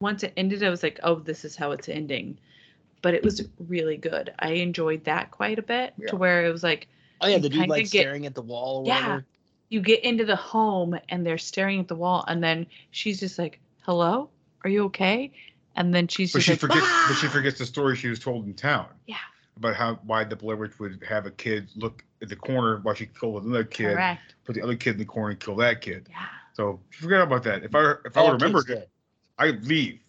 once 0.00 0.22
it 0.22 0.32
ended, 0.38 0.62
I 0.62 0.70
was 0.70 0.82
like, 0.82 0.98
oh, 1.02 1.16
this 1.16 1.44
is 1.44 1.54
how 1.54 1.72
it's 1.72 1.86
ending. 1.88 2.38
But 3.02 3.12
it 3.12 3.22
was 3.22 3.46
really 3.58 3.98
good. 3.98 4.32
I 4.38 4.52
enjoyed 4.52 5.04
that 5.04 5.30
quite 5.32 5.58
a 5.58 5.62
bit 5.62 5.92
Yeah. 5.98 6.06
to 6.08 6.16
where 6.16 6.46
it 6.46 6.50
was 6.50 6.62
like, 6.62 6.88
Oh 7.20 7.26
yeah, 7.28 7.36
You 7.36 7.42
the 7.42 7.48
dude 7.50 7.58
kinda 7.60 7.74
like 7.74 7.90
get- 7.90 8.00
staring 8.02 8.24
at 8.24 8.34
the 8.34 8.40
wall 8.42 8.80
or 8.80 8.86
Yeah. 8.86 9.00
whatever. 9.02 9.26
you 9.70 9.80
get 9.82 10.02
into 10.04 10.24
the 10.24 10.36
home 10.36 10.96
and 11.10 11.26
they're 11.26 11.36
staring 11.38 11.80
at 11.80 11.88
the 11.88 11.96
wall, 11.96 12.24
and 12.28 12.42
then 12.42 12.66
she's 12.90 13.18
just 13.20 13.38
like, 13.38 13.60
hello, 13.80 14.30
are 14.62 14.70
you 14.70 14.84
okay? 14.84 15.30
And 15.76 15.92
then 15.94 16.06
she's 16.08 16.32
but 16.32 16.38
just 16.40 16.46
she 16.46 16.52
like, 16.52 16.60
forgets. 16.60 16.86
But 17.08 17.14
she 17.14 17.26
"Ah!" 17.26 17.30
forgets 17.30 17.58
the 17.58 17.66
story 17.66 17.96
she 17.96 18.08
was 18.08 18.18
told 18.18 18.46
in 18.46 18.54
town. 18.54 18.86
Yeah. 19.06 19.16
About 19.56 19.76
how 19.76 19.94
why 20.04 20.24
the 20.24 20.36
Blair 20.36 20.56
Witch 20.56 20.78
would 20.78 21.02
have 21.08 21.26
a 21.26 21.30
kid 21.30 21.68
look 21.76 22.04
at 22.22 22.28
the 22.28 22.36
corner 22.36 22.80
while 22.82 22.94
she 22.94 23.06
killed 23.06 23.44
another 23.44 23.64
kid, 23.64 23.94
Correct. 23.94 24.34
put 24.44 24.54
the 24.54 24.62
other 24.62 24.76
kid 24.76 24.92
in 24.92 24.98
the 24.98 25.04
corner 25.04 25.30
and 25.30 25.40
kill 25.40 25.56
that 25.56 25.80
kid. 25.80 26.08
Yeah. 26.10 26.26
So 26.54 26.80
forget 26.90 27.20
about 27.20 27.42
that. 27.44 27.62
If 27.64 27.74
I 27.74 27.94
if 28.04 28.16
I 28.16 28.20
All 28.20 28.32
would 28.32 28.42
remember 28.42 28.64
it, 28.72 28.88
I 29.38 29.50
leave. 29.62 30.00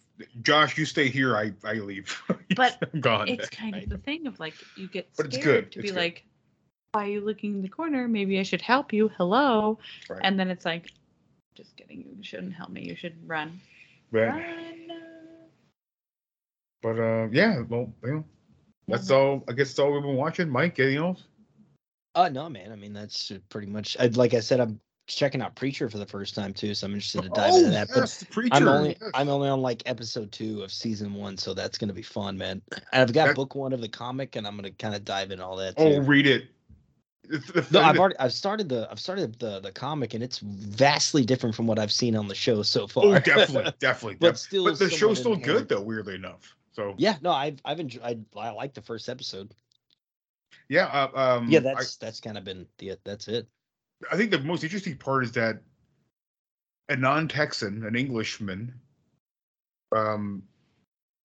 Josh, 0.42 0.78
you 0.78 0.84
stay 0.86 1.08
here. 1.08 1.36
I 1.36 1.52
I 1.64 1.74
leave. 1.74 2.20
But 2.56 2.78
I'm 2.94 3.00
gone. 3.00 3.28
It's 3.28 3.48
kind 3.50 3.74
of 3.74 3.88
the 3.88 3.98
thing 3.98 4.26
of 4.26 4.38
like 4.40 4.54
you 4.76 4.88
get 4.88 5.08
But 5.16 5.26
it's 5.26 5.36
scared 5.36 5.64
good, 5.64 5.72
to 5.72 5.78
it's 5.80 5.90
be 5.90 5.94
good. 5.94 6.00
like, 6.00 6.24
why 6.92 7.04
are 7.04 7.08
you 7.08 7.20
looking 7.20 7.54
in 7.54 7.62
the 7.62 7.68
corner? 7.68 8.08
Maybe 8.08 8.38
I 8.40 8.42
should 8.44 8.62
help 8.62 8.92
you. 8.92 9.08
Hello. 9.16 9.78
Right. 10.08 10.20
And 10.22 10.38
then 10.40 10.48
it's 10.48 10.64
like, 10.64 10.92
just 11.54 11.76
kidding. 11.76 12.04
You 12.16 12.22
shouldn't 12.22 12.54
help 12.54 12.70
me. 12.70 12.82
You 12.82 12.96
should 12.96 13.16
run. 13.28 13.60
But, 14.12 14.28
Run. 14.28 14.44
But 16.86 17.00
uh, 17.00 17.26
yeah. 17.32 17.62
Well, 17.68 17.92
you 18.04 18.12
know, 18.12 18.24
that's 18.86 19.10
all. 19.10 19.42
I 19.48 19.52
guess 19.54 19.70
that's 19.70 19.80
all 19.80 19.92
we've 19.92 20.02
been 20.02 20.14
watching. 20.14 20.48
Mike, 20.48 20.78
anything 20.78 20.98
else? 20.98 21.24
Uh 22.14 22.28
no, 22.28 22.48
man. 22.48 22.70
I 22.70 22.76
mean, 22.76 22.92
that's 22.92 23.32
uh, 23.32 23.38
pretty 23.48 23.66
much. 23.66 23.96
I, 23.98 24.06
like 24.06 24.34
I 24.34 24.40
said, 24.40 24.60
I'm 24.60 24.78
checking 25.08 25.42
out 25.42 25.56
Preacher 25.56 25.88
for 25.90 25.98
the 25.98 26.06
first 26.06 26.36
time 26.36 26.54
too, 26.54 26.74
so 26.74 26.86
I'm 26.86 26.92
interested 26.92 27.24
to 27.24 27.28
dive 27.30 27.54
into 27.54 27.70
that. 27.70 27.88
Oh, 27.92 28.00
yes, 28.00 28.18
the 28.18 28.26
preacher. 28.26 28.54
I'm 28.54 28.68
only 28.68 28.96
yes. 29.00 29.10
I'm 29.14 29.28
only 29.28 29.48
on 29.48 29.62
like 29.62 29.82
episode 29.86 30.30
two 30.30 30.62
of 30.62 30.70
season 30.70 31.12
one, 31.12 31.36
so 31.36 31.54
that's 31.54 31.76
gonna 31.76 31.92
be 31.92 32.02
fun, 32.02 32.38
man. 32.38 32.62
And 32.92 33.02
I've 33.02 33.12
got 33.12 33.26
That- 33.26 33.36
book 33.36 33.56
one 33.56 33.72
of 33.72 33.80
the 33.80 33.88
comic, 33.88 34.36
and 34.36 34.46
I'm 34.46 34.54
gonna 34.54 34.70
kind 34.70 34.94
of 34.94 35.04
dive 35.04 35.32
in 35.32 35.40
all 35.40 35.56
that. 35.56 35.74
Oh, 35.78 35.98
read 36.02 36.28
it. 36.28 36.46
No, 37.72 37.80
I've 37.80 37.98
already 37.98 38.16
I've 38.20 38.32
started 38.32 38.68
the 38.68 38.86
I've 38.88 39.00
started 39.00 39.40
the 39.40 39.58
the 39.58 39.72
comic, 39.72 40.14
and 40.14 40.22
it's 40.22 40.38
vastly 40.38 41.24
different 41.24 41.56
from 41.56 41.66
what 41.66 41.80
I've 41.80 41.90
seen 41.90 42.14
on 42.14 42.28
the 42.28 42.36
show 42.36 42.62
so 42.62 42.86
far. 42.86 43.06
Oh, 43.06 43.18
definitely, 43.18 43.72
definitely. 43.80 44.18
But 44.20 44.38
still 44.38 44.66
but 44.66 44.78
the 44.78 44.88
show's 44.88 45.18
still 45.18 45.34
good 45.34 45.68
though. 45.68 45.80
Weirdly 45.82 46.14
enough. 46.14 46.54
So 46.76 46.94
yeah, 46.98 47.16
no, 47.22 47.32
I've 47.32 47.58
I've 47.64 47.80
enjoyed. 47.80 48.02
I, 48.36 48.38
I 48.38 48.50
like 48.50 48.74
the 48.74 48.82
first 48.82 49.08
episode. 49.08 49.50
yeah. 50.68 50.84
Uh, 51.14 51.36
um, 51.38 51.48
yeah, 51.50 51.60
I- 51.60 51.62
that's 51.62 51.96
that's 51.96 52.20
kind 52.20 52.36
of 52.36 52.44
been 52.44 52.66
the 52.76 52.98
that's 53.02 53.28
it. 53.28 53.48
I 54.12 54.16
think 54.18 54.30
the 54.30 54.40
most 54.40 54.62
interesting 54.62 54.98
part 54.98 55.24
is 55.24 55.32
that 55.32 55.62
a 56.90 56.96
non-Texan, 56.96 57.82
an 57.86 57.96
Englishman, 57.96 58.74
um, 59.90 60.42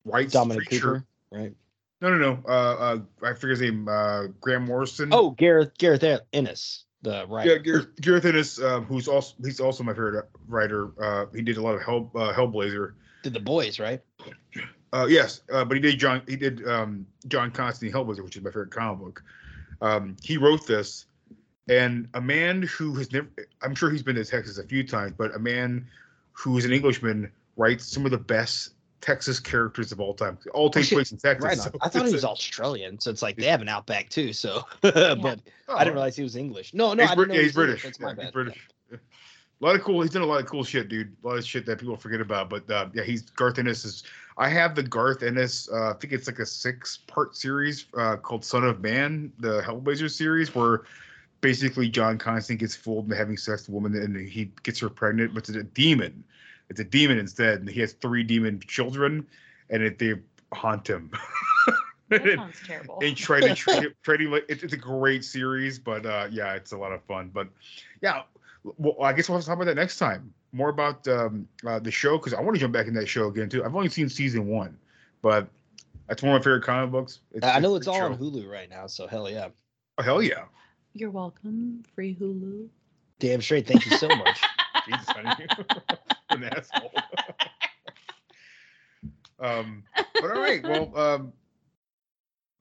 writes 0.06 0.32
Dominic 0.32 0.68
Preacher. 0.69 0.82
Cooper, 0.82 1.06
right? 1.34 1.53
No, 1.99 2.10
no, 2.11 2.18
no. 2.18 2.44
Uh, 2.48 2.52
uh, 2.52 2.99
I 3.22 3.34
forget 3.34 3.60
his 3.60 3.61
name. 3.61 3.90
Uh, 3.90 4.28
Graham 4.40 4.65
Morrison. 4.65 5.10
Oh, 5.11 5.32
Gareth 5.32 5.78
Gareth 5.78 6.22
Ennis, 6.32 6.86
the 7.02 7.28
writer. 7.28 7.52
yeah, 7.52 7.57
Gareth, 7.57 7.88
Gareth 7.99 8.23
Ennis, 8.26 8.57
uh, 8.57 8.80
who's 8.80 9.10
also 9.10 9.36
he's 9.44 9.60
also 9.60 9.84
my 9.84 9.91
favorite 9.91 10.30
writer. 10.48 10.91
Uh, 10.98 11.26
he 11.36 11.41
did 11.41 11.57
a 11.57 11.61
lot 11.61 11.76
of 11.76 11.84
Hell 11.84 12.10
uh, 12.15 12.32
Hellblazer. 12.34 12.94
did 13.22 13.34
the 13.34 13.40
boys, 13.41 13.80
right? 13.82 14.02
Uh, 14.93 15.07
yes, 15.09 15.41
uh, 15.51 15.63
but 15.63 15.76
he 15.76 15.81
did 15.81 15.97
John. 15.97 16.22
He 16.27 16.35
did 16.35 16.68
um, 16.68 17.05
John 17.27 17.51
Constantine 17.51 17.95
Hellblazer, 17.95 18.23
which 18.23 18.35
is 18.35 18.43
my 18.43 18.49
favorite 18.49 18.72
comic 18.72 18.99
book. 18.99 19.23
Um, 19.81 20.18
he 20.22 20.38
wrote 20.38 20.68
this, 20.68 21.05
and 21.69 22.07
a 22.13 22.22
man 22.22 22.63
who 22.63 22.93
has 22.95 23.11
never. 23.11 23.27
I'm 23.61 23.73
sure 23.73 23.89
he's 23.89 24.03
been 24.03 24.15
to 24.15 24.26
Texas 24.26 24.57
a 24.57 24.63
few 24.63 24.85
times, 24.85 25.13
but 25.18 25.34
a 25.34 25.39
man 25.39 25.88
who 26.34 26.57
is 26.57 26.65
an 26.65 26.73
Englishman 26.73 27.31
writes 27.55 27.85
some 27.85 28.05
of 28.05 28.11
the 28.11 28.18
best 28.18 28.73
Texas 28.99 29.39
characters 29.39 29.91
of 29.91 29.99
all 30.01 30.13
time. 30.13 30.38
All 30.53 30.69
take 30.69 30.85
shit. 30.85 30.97
place 30.97 31.11
in 31.11 31.18
Texas. 31.18 31.43
Right. 31.43 31.57
so 31.57 31.72
I 31.81 31.88
thought 31.88 32.05
he 32.05 32.13
was 32.13 32.26
Australian, 32.26 32.99
so 32.99 33.11
it's 33.11 33.22
like 33.22 33.38
they 33.38 33.45
have 33.45 33.61
an 33.61 33.69
outback 33.69 34.09
too. 34.09 34.34
So, 34.34 34.65
but 34.81 35.39
Oh, 35.72 35.77
I 35.77 35.84
didn't 35.84 35.93
realize 35.93 36.15
he 36.15 36.23
was 36.23 36.35
English. 36.35 36.73
No, 36.73 36.93
no, 36.93 37.03
he's, 37.03 37.11
I 37.11 37.15
didn't 37.15 37.27
know 37.30 37.34
yeah, 37.35 37.39
he 37.39 37.45
he's 37.47 37.57
English. 37.57 37.81
British. 37.81 37.84
That's 37.84 37.99
my 37.99 38.09
Yeah, 38.09 38.15
he's 38.15 38.23
bad. 38.26 38.34
British. 38.34 38.68
A 39.61 39.65
lot 39.65 39.75
of 39.75 39.81
cool. 39.83 40.01
He's 40.01 40.09
done 40.09 40.23
a 40.23 40.25
lot 40.25 40.41
of 40.41 40.47
cool 40.47 40.63
shit, 40.63 40.89
dude. 40.89 41.15
A 41.23 41.27
lot 41.27 41.38
of 41.38 41.45
shit 41.45 41.65
that 41.67 41.79
people 41.79 41.95
forget 41.95 42.19
about. 42.19 42.49
But 42.49 42.69
uh, 42.69 42.89
yeah, 42.93 43.03
he's 43.03 43.21
Garth 43.21 43.59
Ennis 43.59 43.85
is. 43.85 44.03
I 44.38 44.49
have 44.49 44.73
the 44.73 44.81
Garth 44.81 45.21
Ennis. 45.21 45.69
Uh, 45.71 45.91
I 45.91 45.93
think 45.93 46.13
it's 46.13 46.25
like 46.25 46.39
a 46.39 46.45
six-part 46.45 47.35
series 47.35 47.85
uh, 47.95 48.15
called 48.15 48.43
Son 48.43 48.63
of 48.63 48.81
Man, 48.81 49.31
the 49.39 49.61
Hellblazer 49.61 50.09
series, 50.09 50.55
where 50.55 50.83
basically 51.41 51.89
John 51.89 52.17
Constantine 52.17 52.59
gets 52.59 52.75
fooled 52.75 53.05
into 53.05 53.15
having 53.15 53.38
sex 53.38 53.63
with 53.63 53.69
a 53.69 53.71
woman 53.73 53.95
and 53.95 54.15
he 54.15 54.51
gets 54.63 54.79
her 54.79 54.89
pregnant, 54.89 55.33
but 55.33 55.47
it's 55.47 55.57
a 55.57 55.63
demon. 55.63 56.23
It's 56.69 56.79
a 56.79 56.85
demon 56.85 57.19
instead, 57.19 57.59
and 57.59 57.69
he 57.69 57.81
has 57.81 57.93
three 57.93 58.23
demon 58.23 58.61
children, 58.65 59.27
and 59.69 59.83
it, 59.83 59.99
they 59.99 60.15
haunt 60.53 60.88
him. 60.88 61.11
That 62.09 62.23
sounds 62.25 62.57
terrible. 62.67 62.99
and 63.01 63.15
try 63.15 63.39
to 63.39 63.55
tra- 63.55 63.93
trading 64.03 64.31
like 64.31 64.43
it's, 64.49 64.63
it's 64.63 64.73
a 64.73 64.77
great 64.77 65.23
series 65.23 65.79
but 65.79 66.05
uh 66.05 66.27
yeah 66.29 66.55
it's 66.55 66.73
a 66.73 66.77
lot 66.77 66.91
of 66.91 67.01
fun 67.03 67.31
but 67.33 67.47
yeah 68.01 68.23
well 68.63 68.95
i 69.03 69.13
guess 69.13 69.27
we'll 69.27 69.38
have 69.38 69.43
to 69.43 69.47
talk 69.47 69.55
about 69.55 69.65
that 69.65 69.75
next 69.75 69.97
time 69.97 70.33
more 70.51 70.69
about 70.69 71.07
um 71.07 71.47
uh, 71.65 71.79
the 71.79 71.91
show 71.91 72.17
because 72.17 72.33
i 72.33 72.41
want 72.41 72.55
to 72.55 72.59
jump 72.59 72.73
back 72.73 72.88
in 72.88 72.93
that 72.93 73.07
show 73.07 73.27
again 73.27 73.49
too 73.49 73.63
i've 73.63 73.75
only 73.75 73.89
seen 73.89 74.09
season 74.09 74.47
one 74.47 74.77
but 75.21 75.47
that's 76.07 76.21
one 76.21 76.35
of 76.35 76.39
my 76.39 76.43
favorite 76.43 76.63
comic 76.63 76.91
books 76.91 77.19
it's, 77.31 77.45
I 77.45 77.59
know 77.59 77.73
a 77.73 77.77
it's 77.77 77.88
great 77.88 78.01
all 78.01 78.11
on. 78.11 78.17
Hulu 78.17 78.49
right 78.49 78.69
now, 78.69 78.85
so 78.88 79.07
hell 79.07 79.29
yeah. 79.29 79.47
oh, 79.97 80.03
hell 80.03 80.21
yeah 80.21 80.43
You're 80.93 81.09
welcome. 81.09 81.83
Free 81.95 82.17
Hulu. 82.19 82.67
Damn 83.19 83.41
straight. 83.41 83.65
Thank 83.65 83.85
you 83.85 83.95
so 83.95 84.09
much. 84.09 84.41
jesus 84.88 85.05
honey 85.09 85.47
an 86.29 86.43
asshole 86.43 86.91
um 89.39 89.83
but 89.95 90.23
all 90.23 90.41
right 90.41 90.63
well 90.63 90.97
um 90.97 91.33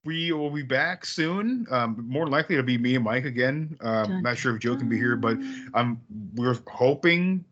we 0.05 0.33
will 0.33 0.51
be 0.51 0.63
back 0.63 1.05
soon. 1.05 1.67
Um, 1.71 2.05
more 2.09 2.27
likely, 2.27 2.57
it'll 2.57 2.67
be 2.67 2.79
me 2.79 2.95
and 2.95 3.05
Mike 3.05 3.25
again. 3.27 3.77
Um, 3.81 4.09
Dun, 4.09 4.23
not 4.23 4.39
sure 4.39 4.55
if 4.55 4.61
Joe 4.63 4.77
can 4.77 4.89
be 4.89 4.97
here, 4.97 5.17
but 5.17 5.37
I'm 5.75 6.01
we're 6.35 6.59
hoping 6.69 7.45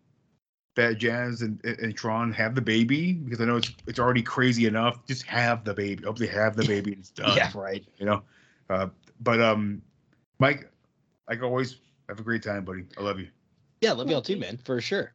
that 0.77 0.99
Jazz 0.99 1.43
and, 1.43 1.63
and 1.65 1.95
Tron 1.97 2.33
have 2.33 2.55
the 2.55 2.61
baby 2.61 3.13
because 3.15 3.41
I 3.41 3.45
know 3.45 3.57
it's 3.57 3.71
it's 3.87 3.99
already 3.99 4.23
crazy 4.23 4.67
enough. 4.67 5.05
Just 5.07 5.25
have 5.27 5.65
the 5.65 5.75
baby. 5.75 6.05
Hope 6.05 6.19
they 6.19 6.27
have 6.29 6.57
the 6.57 6.65
baby 6.65 6.93
and 6.93 7.01
it's 7.01 7.11
done. 7.11 7.37
yeah, 7.37 7.51
right. 7.55 7.85
You 7.99 8.07
know. 8.07 8.23
Uh, 8.71 8.89
but 9.21 9.41
um, 9.41 9.83
Mike, 10.39 10.71
like 11.29 11.43
always, 11.43 11.77
have 12.09 12.19
a 12.21 12.23
great 12.23 12.43
time, 12.43 12.65
buddy. 12.65 12.85
I 12.97 13.03
love 13.03 13.19
you. 13.19 13.29
Yeah, 13.81 13.93
love 13.93 14.09
y'all 14.11 14.23
too, 14.23 14.37
man, 14.37 14.57
for 14.65 14.81
sure. 14.81 15.13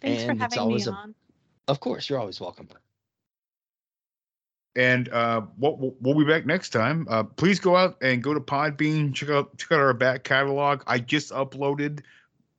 Thanks 0.00 0.22
And 0.22 0.26
for 0.26 0.32
it's 0.32 0.40
having 0.54 0.56
me 0.56 0.58
always 0.58 0.86
a- 0.86 0.92
on. 0.92 1.14
Of 1.68 1.78
course, 1.80 2.10
you're 2.10 2.18
always 2.18 2.40
welcome. 2.40 2.68
And 4.74 5.08
uh, 5.10 5.42
we'll, 5.58 5.94
we'll- 6.00 6.18
be 6.18 6.24
back 6.24 6.46
next 6.46 6.70
time. 6.70 7.06
Uh, 7.10 7.24
please 7.24 7.60
go 7.60 7.76
out 7.76 7.96
and 8.02 8.22
go 8.22 8.32
to 8.32 8.40
Podbean. 8.40 9.14
Check 9.14 9.28
out 9.28 9.56
check 9.58 9.72
out 9.72 9.80
our 9.80 9.92
back 9.92 10.24
catalog. 10.24 10.82
I 10.86 10.98
just 10.98 11.30
uploaded. 11.30 12.00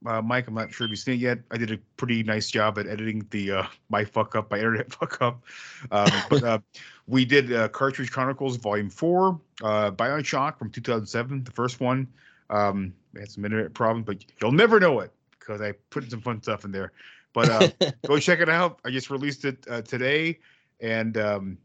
Uh, 0.06 0.22
Mike, 0.22 0.48
I'm 0.48 0.54
not 0.54 0.72
sure 0.74 0.86
if 0.86 0.92
you've 0.92 1.00
seen 1.00 1.14
it 1.16 1.22
yet. 1.22 1.40
I 1.50 1.58
did 1.58 1.72
a 1.72 1.78
pretty 1.96 2.24
nice 2.24 2.52
job 2.52 2.78
at 2.78 2.88
editing 2.88 3.26
the 3.30 3.52
uh, 3.52 3.64
my 3.90 4.04
fuck 4.04 4.36
up, 4.36 4.52
my 4.52 4.58
internet 4.58 4.92
fuck 5.00 5.22
up. 5.22 5.44
Um, 5.92 6.12
but 6.30 6.44
uh, 6.44 6.60
we 7.08 7.26
did 7.26 7.52
uh, 7.54 7.70
Cartridge 7.70 8.12
Chronicles 8.12 8.58
Volume 8.58 8.90
Four, 8.90 9.40
uh, 9.64 9.92
Bioshock 9.92 10.58
from 10.60 10.70
2007, 10.72 11.46
the 11.46 11.52
first 11.52 11.80
one. 11.80 12.08
Um, 12.50 12.94
we 13.14 13.22
had 13.22 13.32
some 13.32 13.46
internet 13.46 13.74
problems, 13.74 14.06
but 14.06 14.26
you'll 14.42 14.52
never 14.52 14.80
know 14.80 15.00
it 15.00 15.12
because 15.40 15.62
I 15.62 15.72
put 15.90 16.10
some 16.12 16.22
fun 16.22 16.42
stuff 16.42 16.66
in 16.66 16.72
there. 16.72 16.92
But 17.34 17.50
uh, 17.50 17.92
go 18.08 18.20
check 18.20 18.40
it 18.40 18.50
out. 18.50 18.80
I 18.86 18.92
just 18.92 19.10
released 19.10 19.46
it 19.46 19.66
uh, 19.70 19.82
today, 19.82 20.40
and 20.82 21.18
um, 21.18 21.58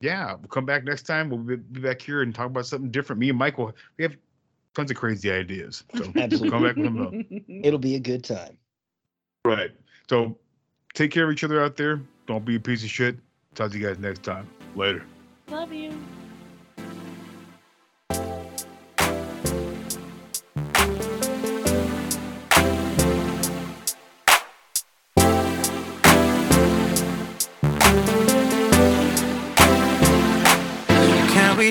yeah, 0.00 0.34
we'll 0.34 0.48
come 0.48 0.66
back 0.66 0.84
next 0.84 1.04
time. 1.04 1.30
We'll 1.30 1.38
be, 1.38 1.56
be 1.56 1.80
back 1.80 2.00
here 2.00 2.22
and 2.22 2.34
talk 2.34 2.46
about 2.46 2.66
something 2.66 2.90
different. 2.90 3.20
Me 3.20 3.30
and 3.30 3.38
Michael, 3.38 3.72
we 3.96 4.04
have 4.04 4.16
tons 4.74 4.90
of 4.90 4.96
crazy 4.96 5.30
ideas. 5.30 5.84
So 5.96 6.12
Absolutely. 6.16 6.50
come 6.50 6.62
back 6.62 6.76
with 6.76 6.94
them. 6.94 7.44
It'll 7.64 7.78
be 7.78 7.94
a 7.94 8.00
good 8.00 8.22
time. 8.22 8.58
Right. 9.44 9.70
So 10.08 10.36
take 10.94 11.10
care 11.10 11.24
of 11.24 11.32
each 11.32 11.44
other 11.44 11.62
out 11.62 11.76
there. 11.76 12.00
Don't 12.26 12.44
be 12.44 12.56
a 12.56 12.60
piece 12.60 12.82
of 12.82 12.90
shit. 12.90 13.16
Talk 13.54 13.70
to 13.70 13.78
you 13.78 13.86
guys 13.86 13.98
next 13.98 14.22
time. 14.22 14.48
Later. 14.74 15.04
Love 15.48 15.72
you. 15.72 15.92